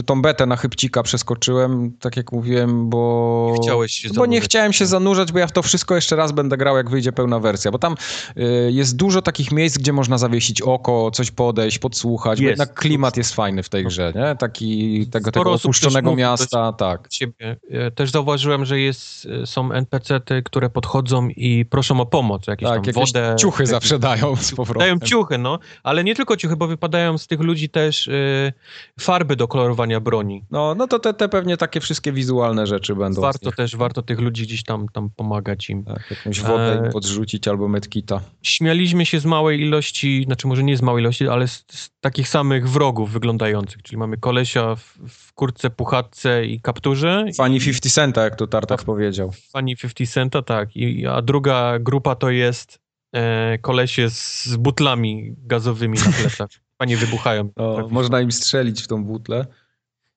[0.06, 3.52] tą betę na chybcika przeskoczyłem, tak jak mówiłem, bo...
[3.54, 6.32] Nie chciałeś się Bo nie chciałem się zanurzać, bo ja w to wszystko jeszcze raz
[6.32, 7.96] będę grał, jak wyjdzie pełna wersja, bo tam
[8.38, 12.60] y, jest dużo takich miejsc, gdzie można zawiesić oko, coś podejść, podsłuchać, bo Jest.
[12.60, 14.36] jednak klimat jest fajny w tej grze, nie?
[14.36, 17.08] Taki, tego, tego opuszczonego mówi, miasta, tak.
[17.08, 17.58] Ciebie.
[17.96, 22.86] Też zauważyłem, że jest, są NPC-ty, które podchodzą i proszą o pomoc, jakieś Tak, tam
[22.86, 23.36] jakieś wodę.
[23.40, 24.80] ciuchy jakieś- zawsze dają z powrotem.
[24.80, 28.54] Dają ciuchy, no, ale nie tylko ciuchy, bo wypadają korzystają z tych ludzi też y,
[29.00, 30.46] farby do kolorowania broni.
[30.52, 33.22] No, no to te, te pewnie takie wszystkie wizualne rzeczy będą.
[33.22, 35.84] Warto też, warto tych ludzi gdzieś tam, tam pomagać im.
[35.84, 38.22] Tak, jakąś wodę E, podrzucić albo medkita.
[38.42, 42.28] Śmialiśmy się z małej ilości, znaczy może nie z małej ilości, ale z, z takich
[42.28, 47.26] samych wrogów wyglądających, czyli mamy kolesia w, w kurtce, puchatce i kapturze.
[47.38, 49.32] Fani 50 Centa, jak to Tartak powiedział.
[49.52, 50.76] Fani 50 Centa, tak.
[50.76, 52.80] I, a druga grupa to jest
[53.14, 56.50] e, kolesie z, z butlami gazowymi na plecach.
[56.82, 57.50] Panie wybuchają.
[57.56, 57.92] O, Tak.
[57.92, 59.46] można im strzelić w tą butlę.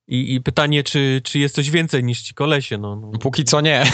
[0.09, 2.78] I, I pytanie, czy, czy jest coś więcej niż ci kolesie?
[2.78, 3.10] No, no.
[3.18, 3.84] Póki co nie.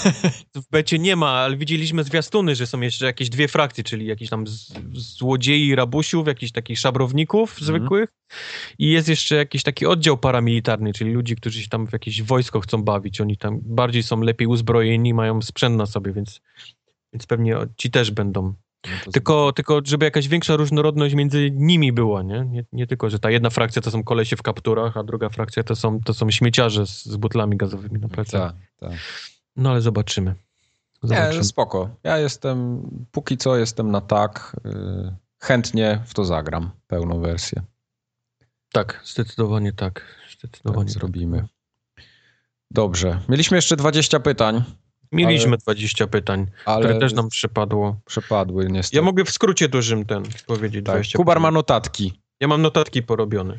[0.54, 4.30] W becie nie ma, ale widzieliśmy zwiastuny, że są jeszcze jakieś dwie frakcje, czyli jakiś
[4.30, 7.66] tam z, złodziei, rabusiów, jakichś takich szabrowników Mhm.
[7.66, 8.08] zwykłych
[8.78, 12.60] i jest jeszcze jakiś taki oddział paramilitarny, czyli ludzi, którzy się tam w jakieś wojsko
[12.60, 13.20] chcą bawić.
[13.20, 16.40] Oni tam bardziej są lepiej uzbrojeni, mają sprzęt na sobie, więc,
[17.12, 18.54] więc pewnie ci też będą.
[19.12, 22.44] Tylko, tylko żeby jakaś większa różnorodność między nimi była, nie?
[22.44, 22.64] nie?
[22.72, 25.76] Nie tylko, że ta jedna frakcja to są kolesie w kapturach, a druga frakcja to
[25.76, 28.52] są, to są śmieciarze z, z butlami gazowymi na plecach.
[28.52, 28.98] Tak, tak.
[29.56, 30.30] No ale zobaczymy.
[31.02, 31.36] Nie, Zobaczymy.
[31.38, 31.90] no spoko.
[32.04, 34.56] Ja jestem, póki co jestem na tak.
[34.66, 37.62] y, Chętnie w to zagram, pełną wersję.
[38.72, 40.04] Tak, zdecydowanie tak.
[40.38, 40.92] Zdecydowanie Tak tak.
[41.00, 41.46] zrobimy.
[42.70, 43.20] Dobrze.
[43.28, 44.62] Mieliśmy jeszcze 20 pytań,
[45.12, 48.00] Mieliśmy Ale- 20 pytań, ale które też nam przepadło.
[48.06, 48.96] przepadły niestety.
[48.96, 50.94] Ja mogę w skrócie dużym ten powiedzieć tak.
[50.94, 52.20] 20 Kubar ma notatki.
[52.40, 53.58] Ja mam notatki porobione.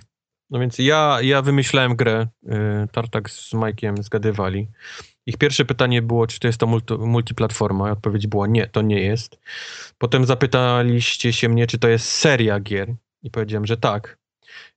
[0.49, 2.27] No więc ja, ja wymyślałem grę.
[2.43, 2.49] y,
[2.91, 4.67] Tartak z Majkiem zgadywali.
[5.25, 7.91] Ich pierwsze pytanie było, czy to jest to multi, multiplatforma.
[7.91, 9.39] Odpowiedź była nie, to nie jest.
[9.97, 12.95] Potem zapytaliście się mnie, czy to jest seria gier.
[13.23, 14.17] I powiedziałem, że tak.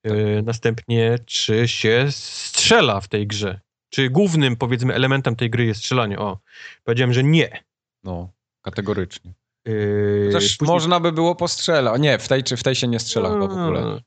[0.07, 3.61] Y, Następnie, czy się strzela w tej grze.
[3.94, 6.18] Czy głównym, powiedzmy, elementem tej gry jest strzelanie?
[6.18, 6.39] O,
[6.84, 7.62] powiedziałem, że nie.
[8.05, 8.28] No,
[8.62, 9.32] kategorycznie.
[9.64, 12.00] Yy, Chociaż później- można by było postrzelać.
[12.00, 14.00] Nie, w tej, czy w tej się nie strzela chyba w ogóle.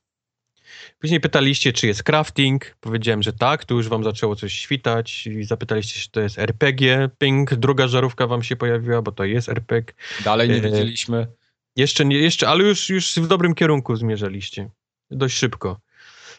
[0.98, 2.76] Później pytaliście, czy jest crafting.
[2.80, 5.26] Powiedziałem, że tak, tu już wam zaczęło coś świtać.
[5.26, 7.10] I zapytaliście, czy to jest RPG.
[7.18, 9.94] Ping, druga żarówka wam się pojawiła, bo to jest RPG.
[10.24, 11.26] Dalej nie Yy, wiedzieliśmy.
[11.76, 14.70] Jeszcze nie, jeszcze, ale już, już w dobrym kierunku zmierzaliście.
[15.10, 15.80] Dość szybko.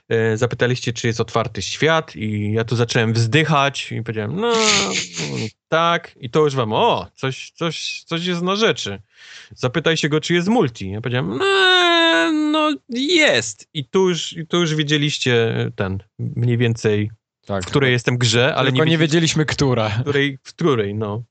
[0.10, 4.54] E, Zapytaliście, czy jest otwarty świat i ja tu zacząłem wzdychać i powiedziałem, no
[5.70, 9.02] tak i to już wam, o, coś, coś, coś jest na rzeczy.
[9.56, 10.92] Zapytaj się go, czy jest multi.
[10.92, 11.46] Ja powiedziałem, no,
[12.32, 13.68] no jest.
[13.74, 17.12] I tu już, i tu już wiedzieliście ten, mniej więcej,
[17.46, 17.64] Tak.
[17.64, 19.90] w której jestem grze, ale Tylko nie, nie, wiedzieliście, wiedzieliśmy, która.
[20.02, 21.24] której, w której, no.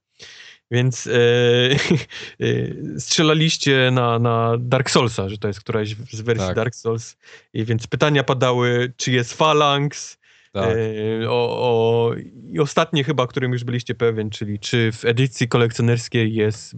[0.71, 1.11] Więc e,
[2.47, 6.57] e, strzelaliście na, na Dark Soulsa, że to jest któraś z wersji Tak.
[6.57, 7.17] Dark Souls.
[7.53, 10.19] I więc pytania padały, czy jest Phalanx,
[10.53, 10.77] Tak.
[11.23, 12.15] e, o, o,
[12.53, 16.75] i ostatnie chyba, którym już byliście pewien, czyli czy w edycji kolekcjonerskiej jest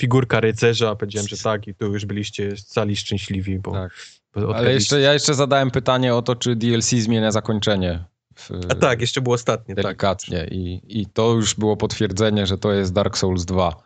[0.00, 0.96] figurka rycerza.
[0.96, 3.92] Powiedziałem, że tak i tu już byliście cali szczęśliwi, bo, Tak.
[4.54, 8.04] Ale jeszcze, ja jeszcze zadałem pytanie o to, czy DLC zmienia zakończenie.
[8.34, 9.84] W, A tak, jeszcze było ostatnie, tak.
[9.84, 10.46] delikatnie.
[10.50, 13.76] I, I to już było potwierdzenie, że to jest Dark Souls 2.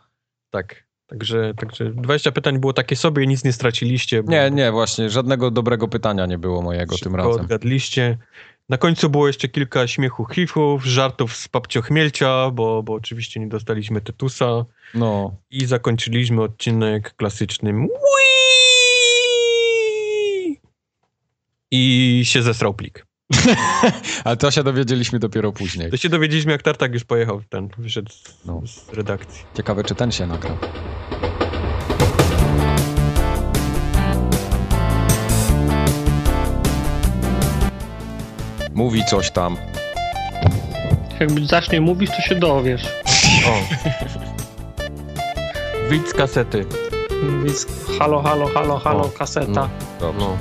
[0.49, 0.87] Tak.
[1.07, 4.23] Także, także 20 pytań było takie sobie, nic nie straciliście.
[4.27, 7.41] Nie, nie, właśnie, żadnego dobrego pytania nie było mojego tym razem.
[7.41, 8.17] odgadliście.
[8.69, 13.47] Na końcu było jeszcze kilka śmiechów, hifów, żartów z papcio chmielcia, bo, bo oczywiście nie
[13.47, 14.65] dostaliśmy Tytusa.
[14.93, 17.97] No, I zakończyliśmy odcinek klasycznym Wii!
[21.71, 23.06] I się zesrał plik.
[24.23, 25.91] ale to się dowiedzieliśmy dopiero później.
[25.91, 28.61] To się dowiedzieliśmy, jak Tartak już pojechał ten, wyszedł z, No.
[28.65, 29.43] z redakcji.
[29.57, 30.57] Ciekawe, czy ten się nagrał.
[38.73, 39.57] Mówi coś tam.
[41.19, 42.83] Jakby zacznie mówić, to się dowiesz.
[43.47, 43.53] O.
[45.89, 46.65] Wyjdź z kasety.
[47.45, 47.67] Więc
[47.99, 49.47] halo, halo, halo, halo, O, kaseta.
[49.51, 49.69] no.
[49.99, 50.37] Dobrze, No.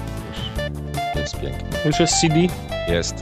[1.16, 1.78] Już jest pięknie.
[1.84, 2.34] Już jest CD.
[2.88, 3.14] Jest.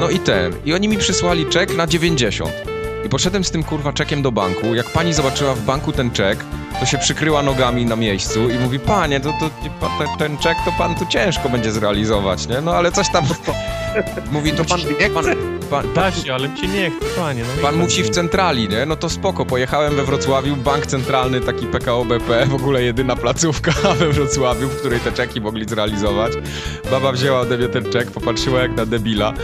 [0.00, 0.52] No i ten.
[0.64, 2.50] I oni mi przysłali czek na 90.
[3.06, 4.74] I poszedłem z tym kurwa czekiem do banku.
[4.74, 6.44] Jak pani zobaczyła w banku ten czek,
[6.80, 9.50] to się przykryła nogami na miejscu i mówi, panie, to, to
[9.98, 12.60] ten, ten czek to pan tu ciężko będzie zrealizować, nie?
[12.60, 13.24] No ale coś tam...
[14.32, 14.80] Mówi, to pan...
[15.14, 15.36] pan, pan,
[15.70, 17.42] pan, Da się, ale mi się nie chce, panie.
[17.56, 18.86] No Pan musi w centrali, nie?
[18.86, 19.46] No to spoko.
[19.46, 24.76] Pojechałem we Wrocławiu, bank centralny, taki PKO BP, w ogóle jedyna placówka we Wrocławiu, w
[24.76, 26.32] której te czeki mogli zrealizować.
[26.90, 29.34] Baba wzięła ode mnie ten czek, popatrzyła jak na debila.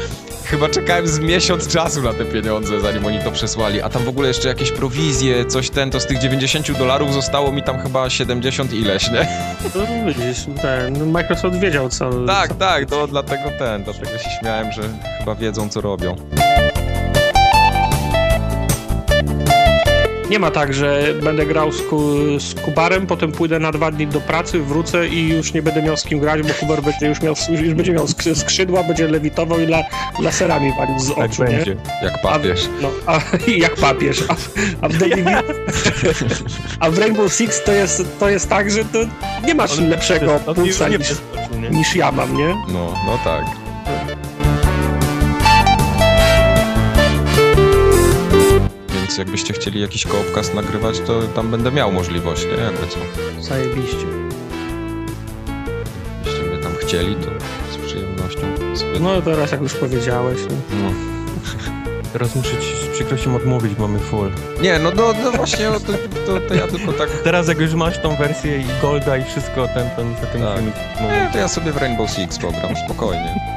[0.45, 3.83] Chyba czekałem z miesiąc czasu na te pieniądze, zanim oni to przesłali.
[3.83, 7.53] A tam w ogóle jeszcze jakieś prowizje, coś ten, to z tych 90 dolarów zostało
[7.53, 9.29] mi tam chyba 70 ileś, nie?
[9.75, 12.11] No widzisz, ten Microsoft wiedział, co...
[12.27, 14.83] Tak, tak, to dlatego ten, dlatego się śmiałem, że
[15.19, 16.17] chyba wiedzą co robią.
[20.31, 22.01] Nie ma tak, że będę grał z, ku,
[22.39, 25.97] z Kubarem, potem pójdę na dwa dni do pracy, wrócę i już nie będę miał
[25.97, 29.61] z kim grać, bo Kubar będzie już miał, już będzie miał sk- skrzydła, będzie lewitował
[29.61, 29.83] i la,
[30.21, 31.51] laserami walił z Tak oczu, nie?
[31.51, 31.77] będzie.
[32.03, 32.69] Jak papież.
[32.83, 33.19] No, a,
[33.67, 34.25] jak papież.
[34.29, 34.33] A,
[34.81, 35.43] a, w Divi-
[36.81, 38.99] a w Rainbow Six to jest, to jest tak, że to
[39.47, 41.15] nie masz lepszego pulsa niż,
[41.71, 42.49] niż ja mam, nie?
[42.49, 43.45] No, no tak.
[49.05, 52.63] Więc jakbyście chcieli jakiś koopcast nagrywać, to tam będę miał możliwość, nie?
[52.65, 52.99] Jakby co.
[53.43, 54.07] Zajebiście.
[56.27, 57.31] Jeśli mnie tam chcieli, to
[57.73, 58.41] z przyjemnością
[58.77, 59.01] sobie...
[59.01, 60.39] No teraz jak już powiedziałeś.
[60.51, 60.57] No.
[60.83, 60.91] No.
[62.13, 64.31] Teraz muszę ci z przykrością odmówić, mamy full.
[64.63, 65.93] Nie, no, no, no właśnie, to,
[66.27, 67.11] to, to ja tylko tak...
[67.11, 70.57] Teraz jak już masz tą wersję i Golda i wszystko, ten, ten, ten, ten Tak.
[70.57, 70.75] filmik.
[71.01, 73.54] Nie, to ja sobie w Rainbow Six pogram, spokojnie.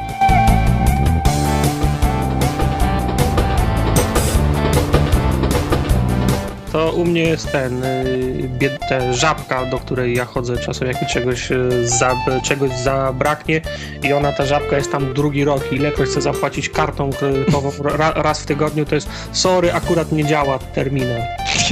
[6.77, 11.01] To u mnie jest ten, y, bied, ta żabka, do której ja chodzę czasem, jak
[11.01, 13.61] mi czegoś, y, za, czegoś zabraknie
[14.03, 18.11] i ona, ta żabka jest tam drugi rok i ilekroć chcę zapłacić kartą kredytową ra,
[18.11, 21.21] raz w tygodniu, to jest sorry, akurat nie działa terminal.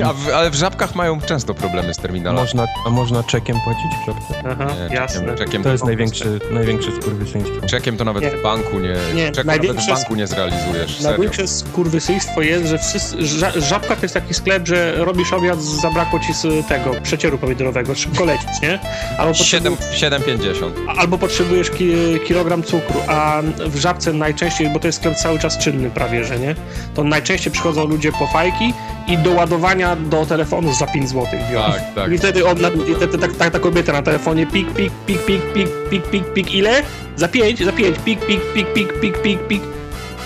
[0.03, 2.39] A w, ale w Żabkach mają często problemy z terminalem.
[2.41, 4.43] można, a można czekiem płacić w żabce?
[4.51, 5.19] Aha, Nie, jasne.
[5.21, 7.67] Czekiem, czekiem To jest prostu- największy, największe skurwysyństwo.
[7.67, 8.29] Czekiem to nawet Nie.
[8.31, 8.95] w banku nie...
[9.15, 11.01] Nie, Czeku nawet w banku nie zrealizujesz.
[11.01, 16.19] Największe skurwysyństwo jest, że wszyscy, ża, Żabka to jest taki sklep, że robisz obiad, zabrakło
[16.19, 18.79] ci z tego przecieru pomidorowego, szybko lecić, nie?
[19.17, 20.71] Albo, Siedem- potrzebu- 7,50.
[20.97, 21.93] albo potrzebujesz ki,
[22.27, 26.39] kilogram cukru, a w Żabce najczęściej, bo to jest sklep cały czas czynny prawie, że
[26.39, 26.55] nie?
[26.95, 28.73] To najczęściej przychodzą ludzie po fajki
[29.07, 31.71] i do ładowania do telefonu za 5 zł biorą.
[31.71, 32.11] Tak, tak.
[32.11, 32.57] I wtedy on,
[32.89, 36.25] i wtedy tak, tak, ta kobieta na telefonie pik, pik, pik, pik, pik, pik, pik,
[36.33, 36.83] pik, ile?
[37.15, 39.61] Za 5, za 5, pik, pik, pik, pik, pik, pik, pik.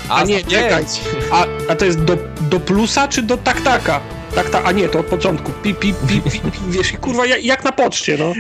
[0.10, 0.84] A nie, za czekaj.
[1.32, 4.00] A, a to jest do, do plusa czy do taktaka?
[4.36, 5.52] Takta, a nie, to od początku.
[5.52, 8.34] Pi, pi, pi, pi, pi, wiesz, kurwa, jak, jak na poczcie, no.